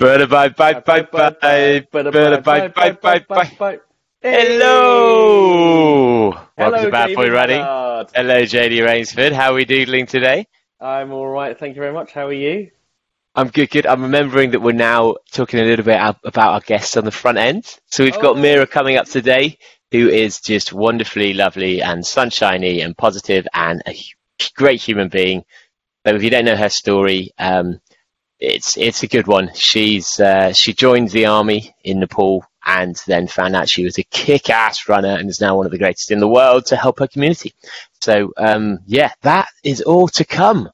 Bye 0.00 0.24
bye 0.24 0.48
bye 0.48 0.72
bye 0.80 1.02
bye 1.02 1.30
bye 1.42 1.80
bye 1.90 2.68
bye 2.70 2.92
bye 3.00 3.52
bye. 3.58 3.78
Hello. 4.22 5.50
Welcome 6.56 6.84
to 6.84 6.90
Bad 6.90 7.14
Boy 7.14 7.30
Running. 7.30 7.60
Hello, 7.60 8.42
JD 8.42 8.78
Raynsford. 8.80 9.32
How 9.32 9.50
are 9.52 9.54
we 9.54 9.66
doodling 9.66 10.06
today? 10.06 10.46
I'm 10.80 11.12
all 11.12 11.28
right, 11.28 11.58
thank 11.58 11.76
you 11.76 11.82
very 11.82 11.92
much. 11.92 12.12
How 12.12 12.28
are 12.28 12.32
you? 12.32 12.70
I'm 13.34 13.48
good, 13.48 13.68
good. 13.68 13.84
I'm 13.84 14.02
remembering 14.02 14.52
that 14.52 14.60
we're 14.60 14.72
now 14.72 15.16
talking 15.32 15.60
a 15.60 15.64
little 15.64 15.84
bit 15.84 16.00
about 16.24 16.54
our 16.54 16.60
guests 16.60 16.96
on 16.96 17.04
the 17.04 17.10
front 17.10 17.36
end. 17.36 17.66
So 17.90 18.02
we've 18.02 18.18
got 18.18 18.36
Oh. 18.36 18.40
Mira 18.40 18.66
coming 18.66 18.96
up 18.96 19.06
today, 19.06 19.58
who 19.92 20.08
is 20.08 20.40
just 20.40 20.72
wonderfully 20.72 21.34
lovely 21.34 21.82
and 21.82 22.06
sunshiny 22.06 22.80
and 22.80 22.96
positive 22.96 23.46
and 23.52 23.82
a 23.86 23.94
great 24.56 24.80
human 24.80 25.08
being. 25.08 25.44
So 26.06 26.14
if 26.14 26.22
you 26.22 26.30
don't 26.30 26.46
know 26.46 26.56
her 26.56 26.70
story, 26.70 27.32
um, 27.38 27.80
it's 28.40 28.76
it's 28.76 29.02
a 29.02 29.06
good 29.06 29.26
one. 29.26 29.50
She's 29.54 30.18
uh, 30.18 30.52
she 30.52 30.72
joined 30.72 31.10
the 31.10 31.26
army 31.26 31.74
in 31.84 32.00
Nepal 32.00 32.44
and 32.64 33.00
then 33.06 33.26
found 33.26 33.54
out 33.54 33.68
she 33.68 33.84
was 33.84 33.98
a 33.98 34.02
kick-ass 34.02 34.88
runner 34.88 35.16
and 35.16 35.28
is 35.28 35.40
now 35.40 35.56
one 35.56 35.66
of 35.66 35.72
the 35.72 35.78
greatest 35.78 36.10
in 36.10 36.20
the 36.20 36.28
world 36.28 36.66
to 36.66 36.76
help 36.76 36.98
her 36.98 37.06
community. 37.06 37.52
So 38.00 38.32
um, 38.36 38.80
yeah, 38.86 39.12
that 39.22 39.48
is 39.62 39.82
all 39.82 40.08
to 40.08 40.24
come. 40.24 40.70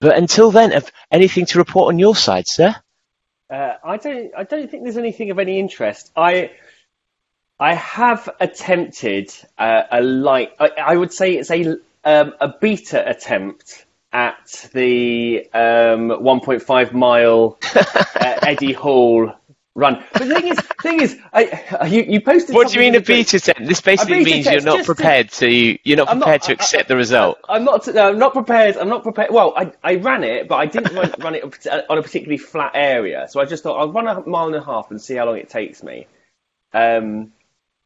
But 0.00 0.16
until 0.16 0.50
then, 0.50 0.72
have 0.72 0.90
anything 1.10 1.46
to 1.46 1.58
report 1.58 1.92
on 1.92 1.98
your 1.98 2.16
side, 2.16 2.48
sir? 2.48 2.74
Uh, 3.50 3.74
I 3.84 3.96
don't. 3.96 4.32
I 4.36 4.44
don't 4.44 4.70
think 4.70 4.84
there's 4.84 4.96
anything 4.96 5.30
of 5.30 5.38
any 5.38 5.58
interest. 5.58 6.12
I. 6.16 6.52
I 7.60 7.74
have 7.74 8.28
attempted 8.40 9.32
uh, 9.56 9.82
a 9.92 10.00
light. 10.00 10.52
I, 10.58 10.70
I 10.84 10.96
would 10.96 11.12
say 11.12 11.34
it's 11.34 11.50
a 11.50 11.76
um, 12.04 12.34
a 12.40 12.48
beta 12.48 13.08
attempt 13.08 13.84
at 14.12 14.68
the 14.74 15.48
um, 15.54 16.10
1.5 16.10 16.92
mile 16.92 17.58
uh, 17.74 18.38
Eddie 18.42 18.72
Hall 18.72 19.32
run. 19.74 20.04
But 20.12 20.28
the 20.28 20.34
thing 20.34 20.48
is, 20.48 20.58
thing 20.82 21.00
is, 21.00 21.18
I, 21.32 21.86
you, 21.86 22.02
you 22.02 22.20
posted. 22.20 22.54
What 22.54 22.68
do 22.68 22.74
you 22.74 22.80
mean 22.80 22.94
a 22.94 23.00
beta 23.00 23.40
test? 23.40 23.58
This 23.58 23.80
basically 23.80 24.22
means 24.24 24.44
you're 24.44 24.60
not 24.60 24.76
just 24.78 24.86
to- 24.86 24.94
prepared 24.94 25.30
to 25.30 25.78
you're 25.88 25.96
not 25.96 26.10
I'm 26.10 26.18
not- 26.18 26.26
prepared 26.26 26.42
to 26.42 26.48
I- 26.48 26.52
I- 26.52 26.54
accept 26.54 26.88
the 26.88 26.96
result. 26.96 27.38
I'm 27.48 27.64
not. 27.64 27.86
No, 27.88 28.08
I'm 28.10 28.18
not 28.18 28.34
prepared. 28.34 28.76
I'm 28.76 28.88
not 28.90 29.02
prepared. 29.02 29.30
Well, 29.30 29.54
I, 29.56 29.72
I 29.82 29.94
ran 29.94 30.24
it, 30.24 30.46
but 30.48 30.56
I 30.56 30.66
didn't 30.66 30.94
run, 30.94 31.14
run 31.18 31.34
it 31.34 31.66
on 31.88 31.96
a 31.98 32.02
particularly 32.02 32.36
flat 32.38 32.72
area. 32.74 33.26
So 33.30 33.40
I 33.40 33.46
just 33.46 33.62
thought 33.62 33.78
I'll 33.78 33.92
run 33.92 34.06
a 34.08 34.20
mile 34.28 34.46
and 34.46 34.56
a 34.56 34.62
half 34.62 34.90
and 34.90 35.00
see 35.00 35.14
how 35.14 35.24
long 35.24 35.38
it 35.38 35.48
takes 35.48 35.82
me. 35.82 36.06
Um, 36.74 37.32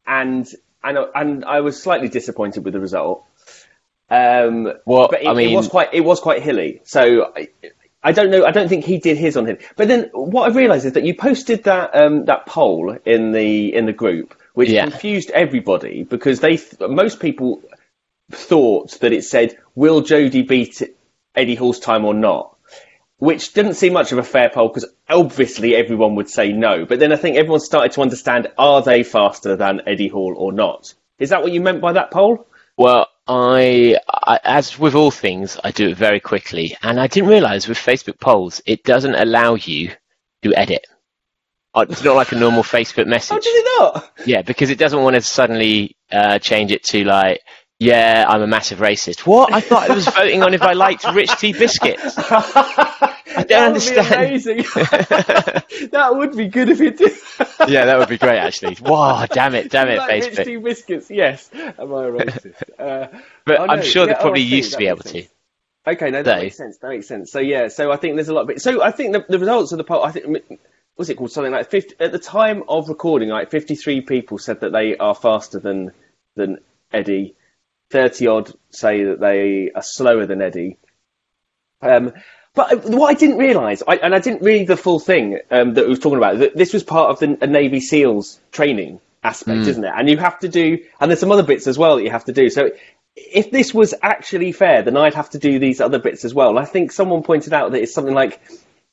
and 0.05 0.45
and 0.83 0.97
and 1.15 1.45
I 1.45 1.61
was 1.61 1.81
slightly 1.81 2.09
disappointed 2.09 2.65
with 2.65 2.73
the 2.73 2.79
result. 2.81 3.23
Um, 4.09 4.73
Well, 4.85 5.07
but 5.09 5.21
it, 5.23 5.27
I 5.27 5.33
mean- 5.33 5.49
it 5.49 5.55
was 5.55 5.67
quite 5.67 5.93
it 5.93 6.01
was 6.01 6.19
quite 6.19 6.41
hilly. 6.41 6.81
So 6.83 7.31
I, 7.35 7.49
I 8.03 8.11
don't 8.11 8.31
know. 8.31 8.45
I 8.45 8.51
don't 8.51 8.69
think 8.69 8.85
he 8.85 8.99
did 8.99 9.17
his 9.17 9.35
on 9.35 9.45
him. 9.45 9.57
But 9.75 9.87
then 9.89 10.09
what 10.13 10.49
I 10.49 10.55
realised 10.55 10.85
is 10.85 10.93
that 10.93 11.03
you 11.03 11.13
posted 11.15 11.63
that 11.65 11.95
um, 11.95 12.25
that 12.25 12.45
poll 12.45 12.97
in 13.05 13.31
the 13.33 13.73
in 13.73 13.85
the 13.85 13.93
group, 13.93 14.33
which 14.53 14.69
Yeah. 14.69 14.83
confused 14.83 15.29
everybody 15.31 16.03
because 16.03 16.39
they 16.39 16.59
most 16.79 17.19
people 17.19 17.61
thought 18.31 18.99
that 19.01 19.11
it 19.13 19.23
said, 19.23 19.57
"Will 19.75 20.01
Jody 20.01 20.41
beat 20.43 20.81
Eddie 21.35 21.55
Hall's 21.55 21.79
time 21.79 22.05
or 22.05 22.13
not?" 22.13 22.55
Which 23.19 23.53
didn't 23.53 23.73
seem 23.73 23.93
much 23.93 24.11
of 24.11 24.19
a 24.19 24.23
fair 24.23 24.49
poll 24.49 24.67
because 24.69 24.85
obviously 25.09 25.75
everyone 25.75 26.15
would 26.15 26.29
say 26.29 26.53
no. 26.53 26.85
But 26.85 26.99
then 26.99 27.11
I 27.11 27.15
think 27.15 27.35
everyone 27.35 27.59
started 27.61 27.91
to 27.93 28.01
understand: 28.01 28.47
are 28.57 28.81
they 28.83 29.03
faster 29.03 29.55
than 29.55 29.81
Eddie 29.87 30.07
Hall 30.07 30.33
or 30.37 30.53
not? 30.53 30.93
Is 31.19 31.31
that 31.31 31.41
what 31.41 31.51
you 31.51 31.59
meant 31.61 31.81
by 31.81 31.93
that 31.93 32.11
poll? 32.11 32.47
Well, 32.77 33.07
I, 33.27 33.97
I 34.09 34.39
as 34.43 34.77
with 34.79 34.95
all 34.95 35.11
things, 35.11 35.57
I 35.63 35.71
do 35.71 35.89
it 35.89 35.97
very 35.97 36.19
quickly, 36.19 36.77
and 36.81 36.99
I 36.99 37.07
didn't 37.07 37.29
realise 37.29 37.67
with 37.67 37.77
Facebook 37.77 38.19
polls 38.19 38.61
it 38.65 38.83
doesn't 38.83 39.15
allow 39.15 39.55
you 39.55 39.91
to 40.43 40.53
edit. 40.55 40.85
Uh, 41.73 41.85
It's 41.89 42.03
not 42.03 42.15
like 42.15 42.31
a 42.31 42.35
normal 42.35 42.63
Facebook 42.75 43.07
message. 43.07 43.29
How 43.35 43.39
did 43.39 43.49
it 43.55 43.79
not? 43.79 44.11
Yeah, 44.25 44.41
because 44.41 44.69
it 44.69 44.77
doesn't 44.79 45.01
want 45.01 45.15
to 45.15 45.21
suddenly 45.21 45.95
uh, 46.11 46.39
change 46.39 46.71
it 46.71 46.83
to 46.85 47.03
like, 47.03 47.41
yeah, 47.79 48.25
I'm 48.27 48.41
a 48.41 48.47
massive 48.47 48.79
racist. 48.79 49.19
What? 49.21 49.53
I 49.53 49.61
thought 49.61 49.89
it 49.89 49.93
was 49.95 50.07
voting 50.15 50.41
on 50.43 50.53
if 50.53 50.61
I 50.63 50.73
liked 50.73 51.05
Rich 51.13 51.37
Tea 51.39 51.53
biscuits. 51.53 52.15
I 53.37 53.43
don't 53.43 53.63
understand. 53.67 54.13
amazing. 54.13 54.57
that 55.91 56.09
would 56.11 56.35
be 56.35 56.47
good 56.47 56.69
if 56.69 56.81
it 56.81 56.97
did. 56.97 57.13
Yeah, 57.69 57.85
that 57.85 57.99
would 57.99 58.09
be 58.09 58.17
great 58.17 58.39
actually. 58.39 58.77
Wow, 58.81 59.25
damn 59.25 59.55
it, 59.55 59.69
damn 59.71 59.87
it, 59.89 59.97
like 59.97 60.09
Rich 60.23 60.33
Facebook. 60.33 60.45
Tea 60.45 60.55
biscuits. 60.57 61.09
Yes. 61.11 61.49
Am 61.53 61.93
I 61.93 62.05
racist? 62.07 62.63
Uh, 62.79 63.07
But 63.45 63.59
oh, 63.59 63.65
no, 63.65 63.73
I'm 63.73 63.83
sure 63.83 64.03
yeah, 64.07 64.13
they 64.13 64.19
oh, 64.19 64.21
probably 64.21 64.41
see, 64.41 64.55
used 64.57 64.71
to 64.71 64.77
be 64.77 64.87
able 64.87 64.97
makes 65.05 65.11
to. 65.11 65.27
Okay, 65.87 66.11
no, 66.11 66.23
that 66.23 66.37
So- 66.37 66.43
makes 66.43 66.57
sense. 66.57 66.77
That 66.77 66.89
makes 66.89 67.07
sense. 67.07 67.31
So 67.31 67.39
yeah, 67.39 67.67
so 67.67 67.91
I 67.91 67.97
think 67.97 68.15
there's 68.15 68.29
a 68.29 68.33
lot 68.33 68.41
of 68.41 68.49
it. 68.49 68.61
So 68.61 68.81
I 68.81 68.91
think 68.91 69.13
the, 69.13 69.25
the 69.29 69.39
results 69.39 69.71
of 69.71 69.77
the 69.77 69.83
poll. 69.83 70.03
I 70.03 70.11
think 70.11 70.43
what's 70.95 71.09
it 71.09 71.15
called? 71.15 71.31
Something 71.31 71.53
like 71.53 71.69
50, 71.69 71.95
at 71.99 72.11
the 72.11 72.19
time 72.19 72.63
of 72.67 72.89
recording, 72.89 73.29
like 73.29 73.51
53 73.51 74.01
people 74.01 74.37
said 74.37 74.61
that 74.61 74.71
they 74.71 74.97
are 74.97 75.15
faster 75.15 75.59
than 75.59 75.91
than 76.35 76.57
Eddie. 76.91 77.35
30 77.89 78.27
odd 78.27 78.53
say 78.69 79.05
that 79.05 79.19
they 79.21 79.71
are 79.71 79.81
slower 79.81 80.25
than 80.25 80.41
Eddie. 80.41 80.77
Um, 81.81 82.11
but 82.57 82.83
what 82.85 83.09
I 83.09 83.13
didn't 83.13 83.37
realise, 83.37 83.81
I, 83.87 83.95
and 83.97 84.13
I 84.13 84.19
didn't 84.19 84.41
read 84.41 84.67
the 84.67 84.75
full 84.75 84.99
thing 84.99 85.39
um, 85.51 85.75
that 85.75 85.83
we 85.85 85.89
was 85.91 85.99
talking 85.99 86.17
about, 86.17 86.39
that 86.39 86.57
this 86.57 86.73
was 86.73 86.83
part 86.83 87.11
of 87.11 87.19
the 87.19 87.37
a 87.41 87.47
Navy 87.47 87.79
SEALs 87.79 88.39
training 88.51 88.99
aspect, 89.23 89.59
isn't 89.67 89.83
it? 89.85 89.93
And 89.95 90.09
you 90.09 90.17
have 90.17 90.39
to 90.39 90.49
do, 90.49 90.79
and 90.99 91.09
there's 91.09 91.19
some 91.21 91.31
other 91.31 91.43
bits 91.43 91.67
as 91.67 91.77
well 91.77 91.95
that 91.95 92.03
you 92.03 92.09
have 92.11 92.25
to 92.25 92.33
do. 92.33 92.49
So 92.49 92.71
if 93.15 93.51
this 93.51 93.73
was 93.73 93.93
actually 94.01 94.51
fair, 94.51 94.81
then 94.81 94.97
I'd 94.97 95.13
have 95.13 95.29
to 95.31 95.39
do 95.39 95.59
these 95.59 95.79
other 95.81 95.99
bits 95.99 96.25
as 96.25 96.33
well. 96.33 96.49
And 96.49 96.59
I 96.59 96.65
think 96.65 96.91
someone 96.91 97.23
pointed 97.23 97.53
out 97.53 97.71
that 97.71 97.81
it's 97.81 97.93
something 97.93 98.13
like 98.13 98.41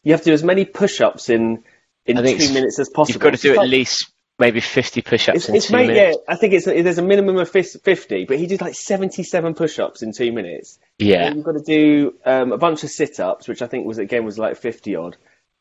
you 0.02 0.12
have 0.12 0.20
to 0.20 0.26
do 0.26 0.32
as 0.34 0.44
many 0.44 0.64
push-ups 0.64 1.28
in 1.30 1.64
in 2.06 2.16
two 2.16 2.52
minutes 2.52 2.78
as 2.78 2.88
possible. 2.90 3.14
You've 3.14 3.22
got 3.22 3.34
to 3.34 3.40
do 3.40 3.50
It's 3.50 3.58
at 3.58 3.62
like- 3.62 3.70
least 3.70 4.10
maybe 4.38 4.60
50 4.60 5.02
push-ups 5.02 5.36
it's, 5.36 5.48
in 5.48 5.54
it's 5.54 5.66
two 5.68 5.72
made, 5.76 5.88
minutes. 5.88 6.18
yeah, 6.26 6.32
I 6.32 6.36
think 6.36 6.54
it's 6.54 6.64
there's 6.64 6.98
a 6.98 7.02
minimum 7.02 7.36
of 7.36 7.48
50, 7.48 8.24
but 8.24 8.38
he 8.38 8.46
did 8.46 8.60
like 8.60 8.74
77 8.74 9.54
push-ups 9.54 10.02
in 10.02 10.12
two 10.12 10.32
minutes. 10.32 10.78
Yeah. 10.98 11.26
And 11.26 11.36
you've 11.36 11.44
got 11.44 11.52
to 11.52 11.62
do 11.62 12.14
um, 12.24 12.52
a 12.52 12.58
bunch 12.58 12.84
of 12.84 12.90
sit-ups, 12.90 13.48
which 13.48 13.62
I 13.62 13.66
think 13.66 13.86
was 13.86 13.98
again 13.98 14.24
was 14.24 14.38
like 14.38 14.56
50 14.56 14.96
odd, 14.96 15.16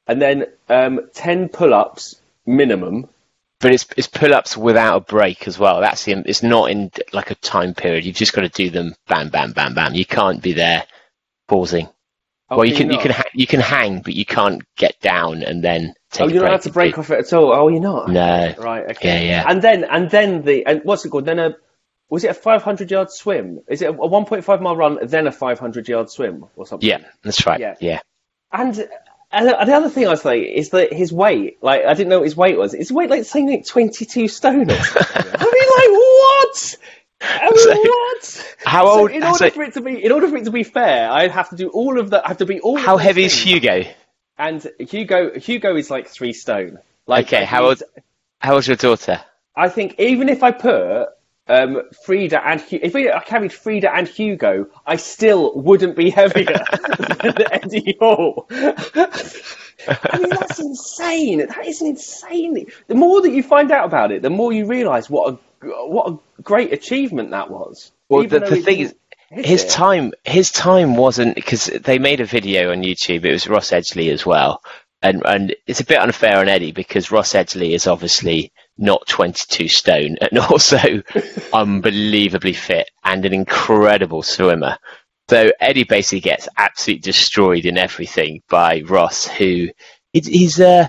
and 0.07 0.21
then 0.21 0.45
um, 0.69 1.01
10 1.13 1.49
pull-ups 1.49 2.15
minimum. 2.45 3.09
But 3.59 3.71
it's 3.71 3.85
it's 3.95 4.07
pull-ups 4.07 4.57
without 4.57 4.97
a 4.97 4.99
break 4.99 5.47
as 5.47 5.57
well. 5.57 5.79
That's 5.79 6.03
the 6.03 6.21
it's 6.25 6.43
not 6.43 6.69
in 6.69 6.91
like 7.13 7.31
a 7.31 7.35
time 7.35 7.73
period. 7.73 8.03
You've 8.03 8.15
just 8.15 8.33
got 8.33 8.41
to 8.41 8.49
do 8.49 8.69
them 8.69 8.93
bam 9.07 9.29
bam 9.29 9.53
bam 9.53 9.73
bam. 9.73 9.93
You 9.93 10.05
can't 10.05 10.41
be 10.41 10.51
there 10.51 10.85
pausing. 11.47 11.87
Oh, 12.49 12.57
well, 12.57 12.65
you 12.65 12.75
can 12.75 12.91
you 12.91 12.99
can 12.99 13.11
ha- 13.11 13.23
you 13.33 13.47
can 13.47 13.59
hang, 13.61 14.01
but 14.01 14.13
you 14.13 14.25
can't 14.25 14.61
get 14.77 14.99
down 14.99 15.41
and 15.43 15.63
then 15.63 15.93
take 16.11 16.21
Oh, 16.21 16.27
you're 16.27 16.41
break. 16.41 16.41
not 16.41 16.49
allowed 16.49 16.61
to 16.63 16.71
break 16.71 16.97
off 16.99 17.09
it 17.09 17.19
at 17.19 17.33
all. 17.33 17.51
Oh, 17.53 17.67
you're 17.69 17.81
not. 17.81 18.09
No. 18.09 18.53
Right. 18.59 18.89
Okay. 18.91 19.25
Yeah, 19.25 19.29
yeah. 19.29 19.45
And 19.47 19.61
then 19.61 19.83
and 19.85 20.09
then 20.11 20.43
the 20.43 20.65
and 20.65 20.81
what's 20.83 21.03
it 21.05 21.09
called? 21.09 21.25
Then 21.25 21.39
a 21.39 21.55
was 22.09 22.23
it 22.23 22.29
a 22.29 22.33
500 22.35 22.91
yard 22.91 23.09
swim? 23.11 23.61
Is 23.67 23.81
it 23.81 23.89
a 23.89 23.93
1.5 23.93 24.61
mile 24.61 24.75
run 24.75 24.99
then 25.03 25.25
a 25.25 25.31
500 25.31 25.87
yard 25.87 26.11
swim 26.11 26.45
or 26.55 26.67
something? 26.67 26.87
Yeah, 26.87 26.99
that's 27.23 27.47
right. 27.47 27.59
Yeah. 27.59 27.75
Yeah. 27.79 27.99
And, 28.51 28.87
and 29.31 29.47
the 29.47 29.57
the 29.65 29.73
other 29.73 29.89
thing 29.89 30.05
I 30.05 30.11
was 30.11 30.23
like 30.23 30.43
is 30.43 30.69
that 30.71 30.93
his 30.93 31.11
weight, 31.11 31.57
like 31.63 31.85
I 31.85 31.93
didn't 31.95 32.09
know 32.09 32.19
what 32.19 32.25
his 32.25 32.37
weight 32.37 32.57
was. 32.57 32.73
His 32.73 32.91
weight 32.91 33.09
like 33.09 33.23
saying 33.25 33.49
like 33.49 33.65
22 33.65 34.27
stone 34.27 34.69
or 34.69 34.75
something. 34.75 35.31
I 35.39 35.43
mean, 35.43 35.69
like 35.77 35.91
what? 35.91 36.77
I 37.41 37.51
So- 37.55 37.81
what? 37.81 38.55
How 38.65 38.87
old? 38.87 39.09
So 39.11 39.15
in 39.15 39.23
order 39.23 39.37
so 39.37 39.49
for 39.49 39.63
it 39.63 39.73
to 39.73 39.81
be, 39.81 40.03
in 40.03 40.11
order 40.11 40.27
for 40.27 40.37
it 40.37 40.45
to 40.45 40.51
be 40.51 40.63
fair, 40.63 41.09
I'd 41.11 41.31
have 41.31 41.49
to 41.49 41.55
do 41.55 41.69
all 41.69 41.99
of 41.99 42.09
that. 42.11 42.25
I 42.25 42.29
have 42.29 42.37
to 42.37 42.45
be 42.45 42.59
all. 42.59 42.77
how 42.77 42.97
heavy 42.97 43.25
is. 43.25 43.37
Hugo? 43.39 43.83
And 44.37 44.65
Hugo, 44.79 45.37
Hugo 45.39 45.75
is 45.75 45.89
like 45.91 46.07
three 46.07 46.33
stone. 46.33 46.79
Like, 47.07 47.27
Okay, 47.27 47.45
how 47.45 47.65
old? 47.67 47.83
How 48.39 48.55
old's 48.55 48.67
your 48.67 48.77
daughter? 48.77 49.21
I 49.55 49.69
think 49.69 49.95
even 49.99 50.27
if 50.29 50.41
I 50.43 50.51
put 50.51 51.07
um, 51.47 51.81
Frida 52.05 52.45
and 52.45 52.63
if 52.71 52.93
we, 52.93 53.11
I 53.11 53.19
carried 53.19 53.53
Frida 53.53 53.93
and 53.93 54.07
Hugo, 54.07 54.67
I 54.85 54.95
still 54.95 55.53
wouldn't 55.55 55.95
be 55.95 56.09
heavier 56.09 56.45
than 57.21 57.35
Eddie 57.51 57.95
Hall. 57.99 58.47
I 58.49 60.17
mean, 60.17 60.29
that's 60.29 60.59
insane. 60.69 61.39
That 61.39 61.65
is 61.67 61.81
insane. 61.81 62.65
The 62.87 62.95
more 62.95 63.21
that 63.21 63.31
you 63.31 63.43
find 63.43 63.71
out 63.71 63.85
about 63.85 64.11
it, 64.11 64.21
the 64.21 64.29
more 64.29 64.51
you 64.53 64.65
realise 64.65 65.09
what 65.09 65.33
a 65.33 65.37
what 65.63 66.13
a 66.13 66.41
great 66.41 66.73
achievement 66.73 67.31
that 67.31 67.49
was. 67.49 67.91
Well, 68.09 68.27
the, 68.27 68.39
the 68.39 68.57
thing 68.57 68.79
is, 68.79 68.95
his 69.29 69.63
it. 69.63 69.69
time 69.69 70.13
his 70.23 70.51
time 70.51 70.95
wasn't 70.95 71.35
because 71.35 71.65
they 71.65 71.99
made 71.99 72.19
a 72.19 72.25
video 72.25 72.71
on 72.71 72.83
YouTube. 72.83 73.25
It 73.25 73.31
was 73.31 73.47
Ross 73.47 73.71
Edgley 73.71 74.11
as 74.11 74.25
well, 74.25 74.61
and 75.01 75.23
and 75.25 75.55
it's 75.65 75.81
a 75.81 75.85
bit 75.85 75.99
unfair 75.99 76.37
on 76.37 76.49
Eddie 76.49 76.71
because 76.71 77.11
Ross 77.11 77.33
Edgley 77.33 77.73
is 77.73 77.87
obviously 77.87 78.51
not 78.77 79.07
22 79.07 79.67
stone 79.67 80.17
and 80.21 80.39
also 80.49 81.01
unbelievably 81.53 82.53
fit 82.53 82.89
and 83.03 83.25
an 83.25 83.33
incredible 83.33 84.23
swimmer. 84.23 84.77
So 85.29 85.51
Eddie 85.59 85.85
basically 85.85 86.19
gets 86.19 86.49
absolutely 86.57 87.01
destroyed 87.01 87.65
in 87.65 87.77
everything 87.77 88.41
by 88.49 88.81
Ross, 88.81 89.25
who 89.25 89.69
he's, 90.11 90.59
uh, 90.59 90.87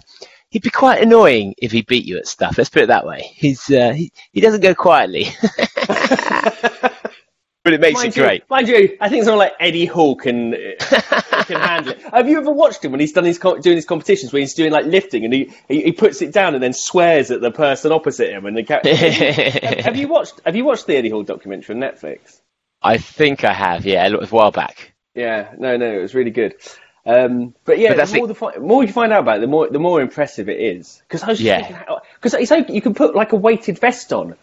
he'd 0.55 0.63
be 0.63 0.71
quite 0.71 1.03
annoying 1.03 1.55
if 1.59 1.73
he 1.73 1.83
beat 1.83 2.05
you 2.07 2.17
at 2.17 2.27
stuff. 2.29 2.57
Let's 2.57 2.71
put 2.71 2.83
it 2.83 2.87
that 2.87 3.05
way. 3.05 3.23
He's 3.35 3.69
uh, 3.71 3.93
he, 3.93 4.13
he 4.33 4.41
doesn't 4.41 4.61
go 4.61 4.73
quietly, 4.75 5.27
but 5.89 7.73
it 7.73 7.81
makes 7.81 7.99
Mind 7.99 8.09
it 8.11 8.17
you, 8.17 8.23
great. 8.23 8.49
mind 8.49 8.69
you, 8.69 8.97
I 9.01 9.09
think 9.09 9.25
someone 9.25 9.41
like 9.41 9.55
Eddie 9.59 9.87
Hall 9.87 10.15
can 10.15 10.53
can 10.81 11.61
handle 11.61 11.93
it. 11.95 12.03
Have 12.03 12.29
you 12.29 12.39
ever 12.39 12.53
watched 12.53 12.85
him 12.85 12.93
when 12.93 13.01
he's 13.01 13.13
done 13.13 13.25
his 13.25 13.39
doing 13.39 13.77
his 13.77 13.85
competitions 13.85 14.33
where 14.33 14.41
he's 14.41 14.55
doing 14.55 14.71
like 14.71 14.87
lifting 14.87 15.25
and 15.25 15.35
he, 15.35 15.53
he, 15.69 15.83
he 15.83 15.93
puts 15.93 16.23
it 16.23 16.33
down 16.33 16.55
and 16.55 16.63
then 16.63 16.73
swears 16.73 17.33
at 17.33 17.41
the 17.41 17.51
person 17.51 17.91
opposite 17.91 18.31
him 18.31 18.47
and 18.47 18.57
the 18.57 18.63
have, 19.65 19.85
have 19.85 19.97
you 19.97 20.07
watched 20.09 20.41
Have 20.47 20.55
you 20.55 20.65
watched 20.65 20.87
the 20.87 20.97
Eddie 20.97 21.11
Hall 21.11 21.25
documentary 21.25 21.75
on 21.75 21.81
Netflix? 21.81 22.41
I 22.81 22.99
think 22.99 23.45
I 23.45 23.53
have, 23.53 23.87
yeah, 23.87 24.07
a 24.07 24.27
while 24.27 24.51
back. 24.51 24.93
Yeah, 25.15 25.55
no, 25.59 25.77
no, 25.77 25.87
it 25.91 26.03
was 26.03 26.15
really 26.15 26.31
good. 26.31 26.55
Um, 27.07 27.55
but 27.65 27.79
yeah, 27.79 27.95
But 27.95 28.09
the 28.09 28.17
more, 28.17 28.27
the, 28.27 28.35
fi- 28.35 28.57
more 28.57 28.83
you 28.85 28.93
find 28.93 29.13
out 29.13 29.21
about 29.21 29.37
it, 29.39 29.41
the 29.43 29.47
more 29.47 29.69
the 29.69 29.79
more 29.79 30.01
impressive 30.01 30.49
it 30.49 30.59
is. 30.59 31.03
Because 31.07 31.23
I 31.23 31.29
was 31.29 31.41
Yeah. 31.41 31.85
because 32.15 32.33
it's 32.35 32.51
like 32.51 32.71
you 32.71 32.81
can 32.81 32.95
put 32.95 33.15
like 33.15 33.33
a 33.33 33.37
weighted 33.37 33.79
vest 33.79 34.13
on, 34.13 34.37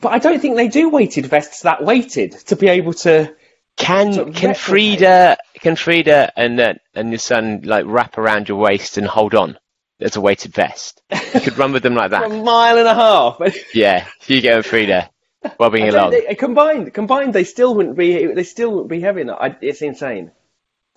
but 0.00 0.12
I 0.12 0.18
don't 0.20 0.40
think 0.40 0.56
they 0.56 0.68
do 0.68 0.88
weighted 0.90 1.26
vests 1.26 1.62
that 1.62 1.82
weighted 1.82 2.32
to 2.48 2.56
be 2.56 2.68
able 2.68 2.92
to. 2.94 3.34
Can 3.76 4.12
Sort 4.14 4.28
of 4.28 4.34
can 4.34 4.50
replicate. 4.50 4.56
Frida 4.98 5.36
can 5.60 5.76
Frida 5.76 6.32
and 6.38 6.58
uh, 6.60 6.74
and 6.94 7.10
your 7.10 7.18
son 7.18 7.60
like 7.64 7.84
wrap 7.86 8.16
around 8.16 8.48
your 8.48 8.56
waist 8.58 8.96
and 8.96 9.06
hold 9.06 9.34
on 9.34 9.58
as 10.00 10.16
a 10.16 10.20
weighted 10.20 10.54
vest? 10.54 11.02
You 11.34 11.40
could 11.40 11.58
run 11.58 11.72
with 11.72 11.82
them 11.82 11.94
like 11.94 12.10
that. 12.12 12.24
A 12.24 12.42
mile 12.42 12.78
and 12.78 12.88
a 12.88 12.94
half. 12.94 13.38
Yeah, 13.74 14.06
Hugo 14.20 14.56
and 14.56 14.64
Frida 14.64 15.10
bobbing 15.58 15.88
along. 15.88 16.12
don't 16.12 16.38
combined, 16.38 16.94
combined, 16.94 17.34
they 17.34 17.44
still 17.44 17.74
wouldn't 17.74 17.96
be. 17.98 18.26
They 18.26 18.44
still 18.44 18.70
wouldn't 18.70 18.88
be 18.88 19.00
heavy 19.00 19.20
enough. 19.22 19.38
I, 19.40 19.56
it's 19.60 19.82
insane. 19.82 20.30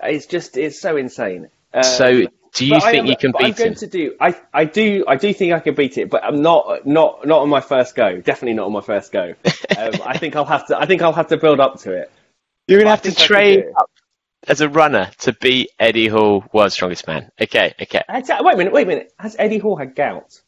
It's 0.02 0.26
just, 0.26 0.58
it's 0.58 0.80
so 0.80 0.98
insane. 0.98 1.50
Um, 1.74 1.84
So, 1.84 2.28
do 2.54 2.66
you 2.66 2.80
think 2.80 2.96
am- 2.98 3.06
you 3.06 3.16
can 3.16 3.32
but 3.32 3.44
I'm 3.44 3.52
beat 3.52 3.58
going 3.58 3.70
him? 3.72 3.76
to 3.76 3.88
do. 3.88 4.16
I, 4.20 4.36
I 4.54 4.66
do. 4.66 5.06
I 5.08 5.18
do 5.18 5.34
think 5.34 5.54
I 5.54 5.60
can 5.60 5.76
beat 5.76 5.98
it, 5.98 6.10
but 6.10 6.24
I'm 6.24 6.42
not. 6.42 6.86
Not. 6.86 7.28
Not 7.28 7.42
on 7.42 7.50
my 7.50 7.62
first 7.62 7.96
go. 7.96 8.20
Definitely 8.22 8.56
not 8.56 8.66
on 8.66 8.74
my 8.74 8.82
first 8.82 9.12
go. 9.12 9.36
um, 9.78 9.92
I 10.04 10.18
think 10.18 10.36
I'll 10.36 10.46
have 10.46 10.66
to. 10.68 10.80
I 10.80 10.86
think 10.88 11.02
I'll 11.04 11.14
have 11.14 11.28
to 11.28 11.38
build 11.38 11.60
up 11.60 11.80
to 11.82 11.94
it. 11.94 12.12
You're 12.68 12.80
gonna 12.80 12.90
have 12.90 13.04
to 13.04 13.12
think 13.12 13.20
I 13.20 13.22
can 13.22 13.28
train 13.28 13.74
up 13.78 13.90
as 14.48 14.62
a 14.62 14.70
runner 14.70 15.12
to 15.20 15.34
beat 15.34 15.70
Eddie 15.80 16.08
Hall, 16.08 16.44
world's 16.52 16.74
strongest 16.74 17.06
man. 17.08 17.30
Okay, 17.40 17.74
okay. 17.82 18.04
Wait 18.10 18.30
a 18.30 18.58
minute. 18.58 18.74
Wait 18.74 18.84
a 18.84 18.86
minute. 18.86 19.14
Has 19.20 19.36
Eddie 19.38 19.60
Hall 19.60 19.76
had 19.76 19.96
gout? 19.96 20.42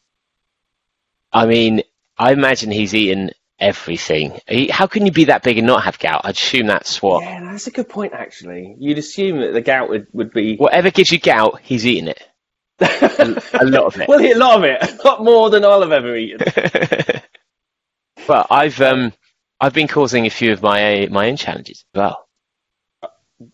I 1.31 1.45
mean, 1.45 1.83
I 2.17 2.31
imagine 2.31 2.71
he's 2.71 2.93
eaten 2.95 3.31
everything. 3.61 4.39
How 4.69 4.87
can 4.87 5.05
you 5.05 5.11
be 5.11 5.25
that 5.25 5.43
big 5.43 5.57
and 5.57 5.67
not 5.67 5.83
have 5.83 5.99
gout? 5.99 6.21
I'd 6.25 6.35
assume 6.35 6.67
that's 6.67 7.01
what. 7.01 7.23
Yeah, 7.23 7.43
that's 7.43 7.67
a 7.67 7.71
good 7.71 7.87
point. 7.87 8.13
Actually, 8.13 8.75
you'd 8.79 8.97
assume 8.97 9.39
that 9.39 9.53
the 9.53 9.61
gout 9.61 9.87
would, 9.89 10.07
would 10.11 10.33
be. 10.33 10.57
Whatever 10.57 10.91
gives 10.91 11.11
you 11.11 11.19
gout, 11.19 11.61
he's 11.63 11.85
eating 11.85 12.09
it. 12.09 12.27
a 12.81 13.65
lot 13.65 13.85
of 13.85 14.01
it. 14.01 14.07
Well, 14.09 14.19
a 14.19 14.33
lot 14.33 14.57
of 14.57 14.63
it. 14.63 14.99
A 15.03 15.07
lot 15.07 15.23
more 15.23 15.51
than 15.51 15.63
I'll 15.63 15.81
have 15.81 15.91
ever 15.91 16.15
eaten. 16.15 16.39
but 18.27 18.47
I've 18.49 18.81
um, 18.81 19.13
I've 19.59 19.73
been 19.73 19.87
causing 19.87 20.25
a 20.25 20.31
few 20.31 20.51
of 20.51 20.63
my 20.63 21.07
my 21.11 21.29
own 21.29 21.37
challenges 21.37 21.85
as 21.93 21.99
well, 21.99 22.27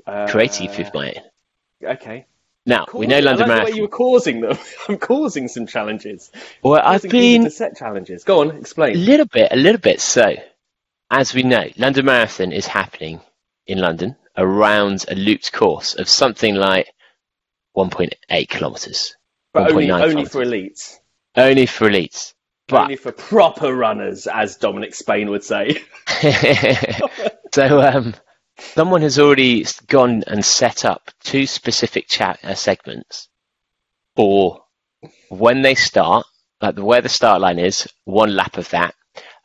Uh, 0.05 0.27
creative 0.29 0.77
with 0.77 0.93
my 0.93 1.09
own. 1.11 1.91
Okay. 1.91 2.25
Now 2.67 2.85
we 2.93 3.07
know 3.07 3.19
London 3.19 3.47
like 3.47 3.59
Marathon. 3.59 3.75
you 3.77 3.81
were 3.83 3.87
causing 3.87 4.41
them. 4.41 4.57
I'm 4.89 4.97
causing 4.97 5.47
some 5.47 5.65
challenges. 5.65 6.31
Well, 6.61 6.81
I've 6.83 7.01
been 7.01 7.45
to 7.45 7.49
set 7.49 7.77
challenges. 7.77 8.25
Go 8.25 8.41
on, 8.41 8.57
explain. 8.57 8.95
a 8.95 8.99
little 8.99 9.25
bit, 9.25 9.53
a 9.53 9.55
little 9.55 9.79
bit. 9.79 10.01
So, 10.01 10.35
as 11.09 11.33
we 11.33 11.43
know, 11.43 11.63
London 11.77 12.05
Marathon 12.05 12.51
is 12.51 12.67
happening 12.67 13.21
in 13.67 13.79
London 13.79 14.17
around 14.35 15.05
a 15.07 15.15
looped 15.15 15.53
course 15.53 15.95
of 15.95 16.09
something 16.09 16.55
like 16.55 16.93
1.8 17.77 18.49
kilometres. 18.49 19.15
But 19.53 19.71
only, 19.71 19.89
only 19.89 20.25
for 20.25 20.43
elites. 20.43 20.97
Only 21.37 21.67
for 21.67 21.89
elites. 21.89 22.33
But 22.67 22.81
Only 22.81 22.97
for 22.97 23.13
proper 23.13 23.73
runners, 23.73 24.27
as 24.27 24.57
Dominic 24.57 24.93
Spain 24.93 25.29
would 25.29 25.43
say. 25.43 25.81
so 27.53 27.81
um, 27.81 28.13
someone 28.59 29.01
has 29.01 29.19
already 29.19 29.65
gone 29.87 30.23
and 30.27 30.43
set 30.43 30.85
up 30.85 31.11
two 31.23 31.45
specific 31.45 32.07
chat 32.07 32.39
uh, 32.43 32.55
segments 32.55 33.29
for 34.15 34.63
when 35.29 35.61
they 35.61 35.75
start, 35.75 36.25
like 36.61 36.77
where 36.77 37.01
the 37.01 37.09
start 37.09 37.41
line 37.41 37.59
is, 37.59 37.87
one 38.05 38.35
lap 38.35 38.57
of 38.57 38.69
that, 38.69 38.95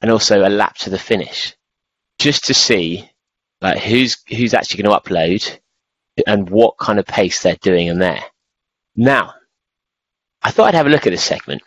and 0.00 0.10
also 0.10 0.46
a 0.46 0.48
lap 0.48 0.76
to 0.76 0.90
the 0.90 0.98
finish, 0.98 1.54
just 2.18 2.44
to 2.44 2.54
see 2.54 3.08
like 3.60 3.78
who's 3.78 4.18
who's 4.28 4.54
actually 4.54 4.82
going 4.82 4.92
to 4.92 5.00
upload 5.00 5.58
and 6.26 6.48
what 6.50 6.78
kind 6.78 6.98
of 6.98 7.06
pace 7.06 7.42
they're 7.42 7.56
doing 7.56 7.86
in 7.86 7.98
there. 7.98 8.22
Now, 8.96 9.34
I 10.42 10.50
thought 10.50 10.68
I'd 10.68 10.74
have 10.74 10.86
a 10.86 10.90
look 10.90 11.06
at 11.06 11.10
this 11.10 11.24
segment. 11.24 11.62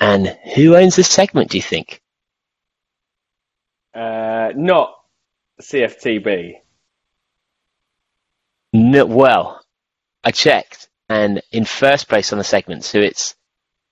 And 0.00 0.36
who 0.54 0.76
owns 0.76 0.96
this 0.96 1.08
segment, 1.08 1.50
do 1.50 1.58
you 1.58 1.62
think? 1.62 2.00
Uh, 3.94 4.52
not 4.56 4.94
CFTB. 5.60 6.54
No, 8.72 9.06
well, 9.06 9.64
I 10.24 10.30
checked, 10.32 10.88
and 11.08 11.42
in 11.52 11.64
first 11.64 12.08
place 12.08 12.32
on 12.32 12.38
the 12.38 12.44
segment, 12.44 12.84
so 12.84 12.98
it's 12.98 13.34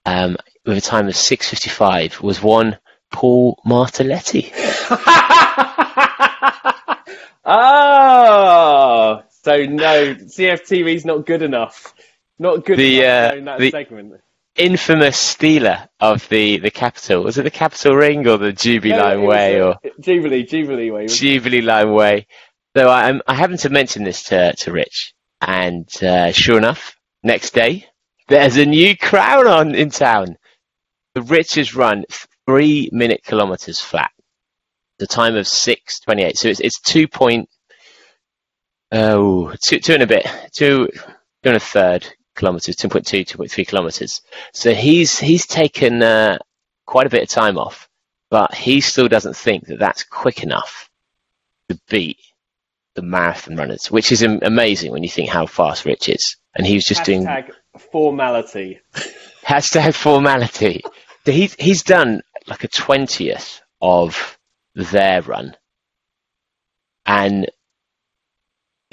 um, 0.04 0.36
with 0.66 0.76
a 0.76 0.80
time 0.80 1.06
of 1.08 1.14
6:55, 1.14 2.20
was 2.20 2.42
one 2.42 2.78
Paul 3.10 3.60
Martelletti. 3.66 4.50
oh, 7.44 9.22
so 9.42 9.56
no, 9.66 10.14
CFTB's 10.14 11.04
not 11.04 11.26
good 11.26 11.42
enough. 11.42 11.94
Not 12.38 12.64
good 12.64 12.78
The, 12.78 13.00
enough 13.02 13.32
uh, 13.32 13.36
own 13.36 13.44
that 13.44 13.58
the- 13.58 13.70
segment. 13.70 14.14
Infamous 14.56 15.16
stealer 15.16 15.88
of 15.98 16.28
the 16.28 16.58
the 16.58 16.70
capital. 16.70 17.22
Was 17.24 17.38
it 17.38 17.44
the 17.44 17.50
Capital 17.50 17.96
Ring 17.96 18.26
or 18.28 18.36
the 18.36 18.52
Jubilee 18.52 18.94
No, 18.94 19.02
Line 19.02 19.22
Way 19.22 19.62
or 19.62 19.76
Jubilee, 20.00 20.44
Jubilee 20.44 20.90
Way. 20.90 21.04
it? 21.06 21.08
Jubilee 21.08 21.62
Line 21.62 21.92
Way? 21.92 22.26
So 22.76 22.86
I, 22.88 23.04
I'm- 23.04 23.22
I 23.26 23.34
happened 23.34 23.60
to 23.60 23.70
mention 23.70 24.04
this 24.04 24.24
to 24.24 24.52
to 24.54 24.72
Rich, 24.72 25.14
and 25.40 25.88
uh, 26.02 26.32
sure 26.32 26.58
enough, 26.58 26.94
next 27.22 27.54
day 27.54 27.86
there's 28.28 28.56
a 28.58 28.66
new 28.66 28.94
crown 28.96 29.46
on 29.46 29.74
in 29.74 29.88
town. 29.90 30.36
The 31.14 31.22
Rich 31.22 31.54
has 31.54 31.74
run 31.74 32.04
three 32.46 32.90
minute 32.92 33.22
kilometers 33.24 33.80
flat. 33.80 34.10
The 34.98 35.06
time 35.06 35.34
of 35.36 35.48
six 35.48 35.98
twenty 36.00 36.24
eight. 36.24 36.36
So 36.36 36.48
it's 36.48 36.60
it's 36.60 36.78
two 36.80 37.08
point 37.08 37.48
oh 38.92 39.54
two 39.62 39.78
two 39.80 39.94
and 39.94 40.02
a 40.02 40.06
bit 40.06 40.26
two 40.54 40.88
two 40.92 41.00
and 41.44 41.56
a 41.56 41.60
third 41.60 42.06
kilometers, 42.34 42.76
2.2, 42.76 43.26
2.3 43.26 43.66
kilometers. 43.66 44.20
So 44.52 44.74
he's 44.74 45.18
he's 45.18 45.46
taken 45.46 46.02
uh, 46.02 46.38
quite 46.86 47.06
a 47.06 47.10
bit 47.10 47.22
of 47.22 47.28
time 47.28 47.58
off, 47.58 47.88
but 48.30 48.54
he 48.54 48.80
still 48.80 49.08
doesn't 49.08 49.36
think 49.36 49.66
that 49.66 49.78
that's 49.78 50.04
quick 50.04 50.42
enough 50.42 50.90
to 51.68 51.78
beat 51.88 52.18
the 52.94 53.02
marathon 53.02 53.56
runners, 53.56 53.90
which 53.90 54.12
is 54.12 54.22
amazing 54.22 54.92
when 54.92 55.02
you 55.02 55.08
think 55.08 55.28
how 55.28 55.46
fast 55.46 55.84
Rich 55.84 56.08
is. 56.08 56.36
And 56.54 56.66
he 56.66 56.74
was 56.74 56.84
just 56.84 57.04
doing 57.04 57.24
Hashtag 57.24 57.52
formality. 57.90 58.80
hashtag 59.44 59.94
formality. 59.94 60.82
He's 61.24 61.54
he's 61.54 61.82
done 61.82 62.22
like 62.46 62.64
a 62.64 62.68
twentieth 62.68 63.62
of 63.80 64.38
their 64.74 65.22
run, 65.22 65.56
and 67.06 67.48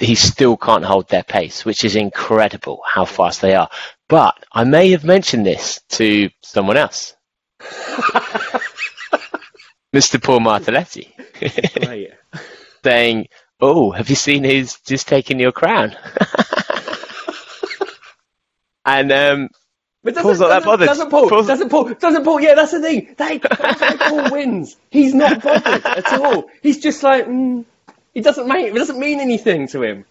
he 0.00 0.14
still 0.14 0.56
can't 0.56 0.84
hold 0.84 1.08
their 1.08 1.22
pace, 1.22 1.64
which 1.64 1.84
is 1.84 1.96
incredible 1.96 2.82
how 2.86 3.04
fast 3.04 3.40
they 3.42 3.54
are. 3.54 3.68
But 4.08 4.36
I 4.52 4.64
may 4.64 4.90
have 4.90 5.04
mentioned 5.04 5.46
this 5.46 5.80
to 5.90 6.30
someone 6.42 6.76
else, 6.76 7.14
Mr. 9.94 10.22
Paul 10.22 10.40
Martelletti, 10.40 11.12
saying, 12.84 13.28
"Oh, 13.60 13.90
have 13.92 14.08
you 14.08 14.16
seen 14.16 14.44
who's 14.44 14.78
just 14.80 15.06
taken 15.08 15.38
your 15.38 15.52
crown?" 15.52 15.96
and 18.84 19.12
um, 19.12 19.48
But 20.02 20.14
doesn't, 20.14 20.22
Paul's 20.24 20.40
not 20.40 20.48
that 20.48 20.54
doesn't, 20.64 20.70
bothered. 20.70 20.86
doesn't 20.88 21.10
Paul, 21.10 21.28
Paul's- 21.28 21.46
doesn't 21.46 21.68
Paul, 21.68 21.94
doesn't 21.94 22.24
Paul, 22.24 22.40
yeah, 22.40 22.54
that's 22.54 22.72
the 22.72 22.80
thing. 22.80 23.14
That, 23.18 23.42
that's 23.42 23.80
why 23.80 23.96
Paul 23.98 24.30
wins. 24.32 24.76
He's 24.90 25.14
not 25.14 25.42
bothered 25.42 25.84
at 25.84 26.12
all. 26.14 26.46
He's 26.62 26.78
just 26.80 27.02
like, 27.02 27.26
mm, 27.26 27.64
it 28.14 28.22
doesn't 28.22 28.48
make, 28.48 28.66
it 28.66 28.74
doesn't 28.74 28.98
mean 28.98 29.20
anything 29.20 29.68
to 29.68 29.82
him. 29.82 30.04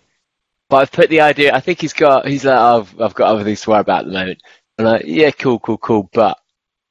But 0.70 0.78
I've 0.78 0.92
put 0.92 1.10
the 1.10 1.22
idea. 1.22 1.54
I 1.54 1.62
think 1.62 1.82
he's 1.82 1.94
got. 1.94 2.28
He's 2.28 2.46
like, 2.46 2.58
oh, 2.58 2.80
I've, 2.80 3.02
I've 3.02 3.16
got 3.16 3.32
other 3.32 3.44
things 3.44 3.62
to 3.62 3.72
worry 3.72 3.80
about 3.80 4.02
at 4.02 4.06
the 4.06 4.14
moment. 4.14 4.44
And 4.78 4.88
like, 4.88 5.04
yeah, 5.06 5.32
cool, 5.32 5.60
cool, 5.60 5.78
cool. 5.78 6.10
But 6.14 6.38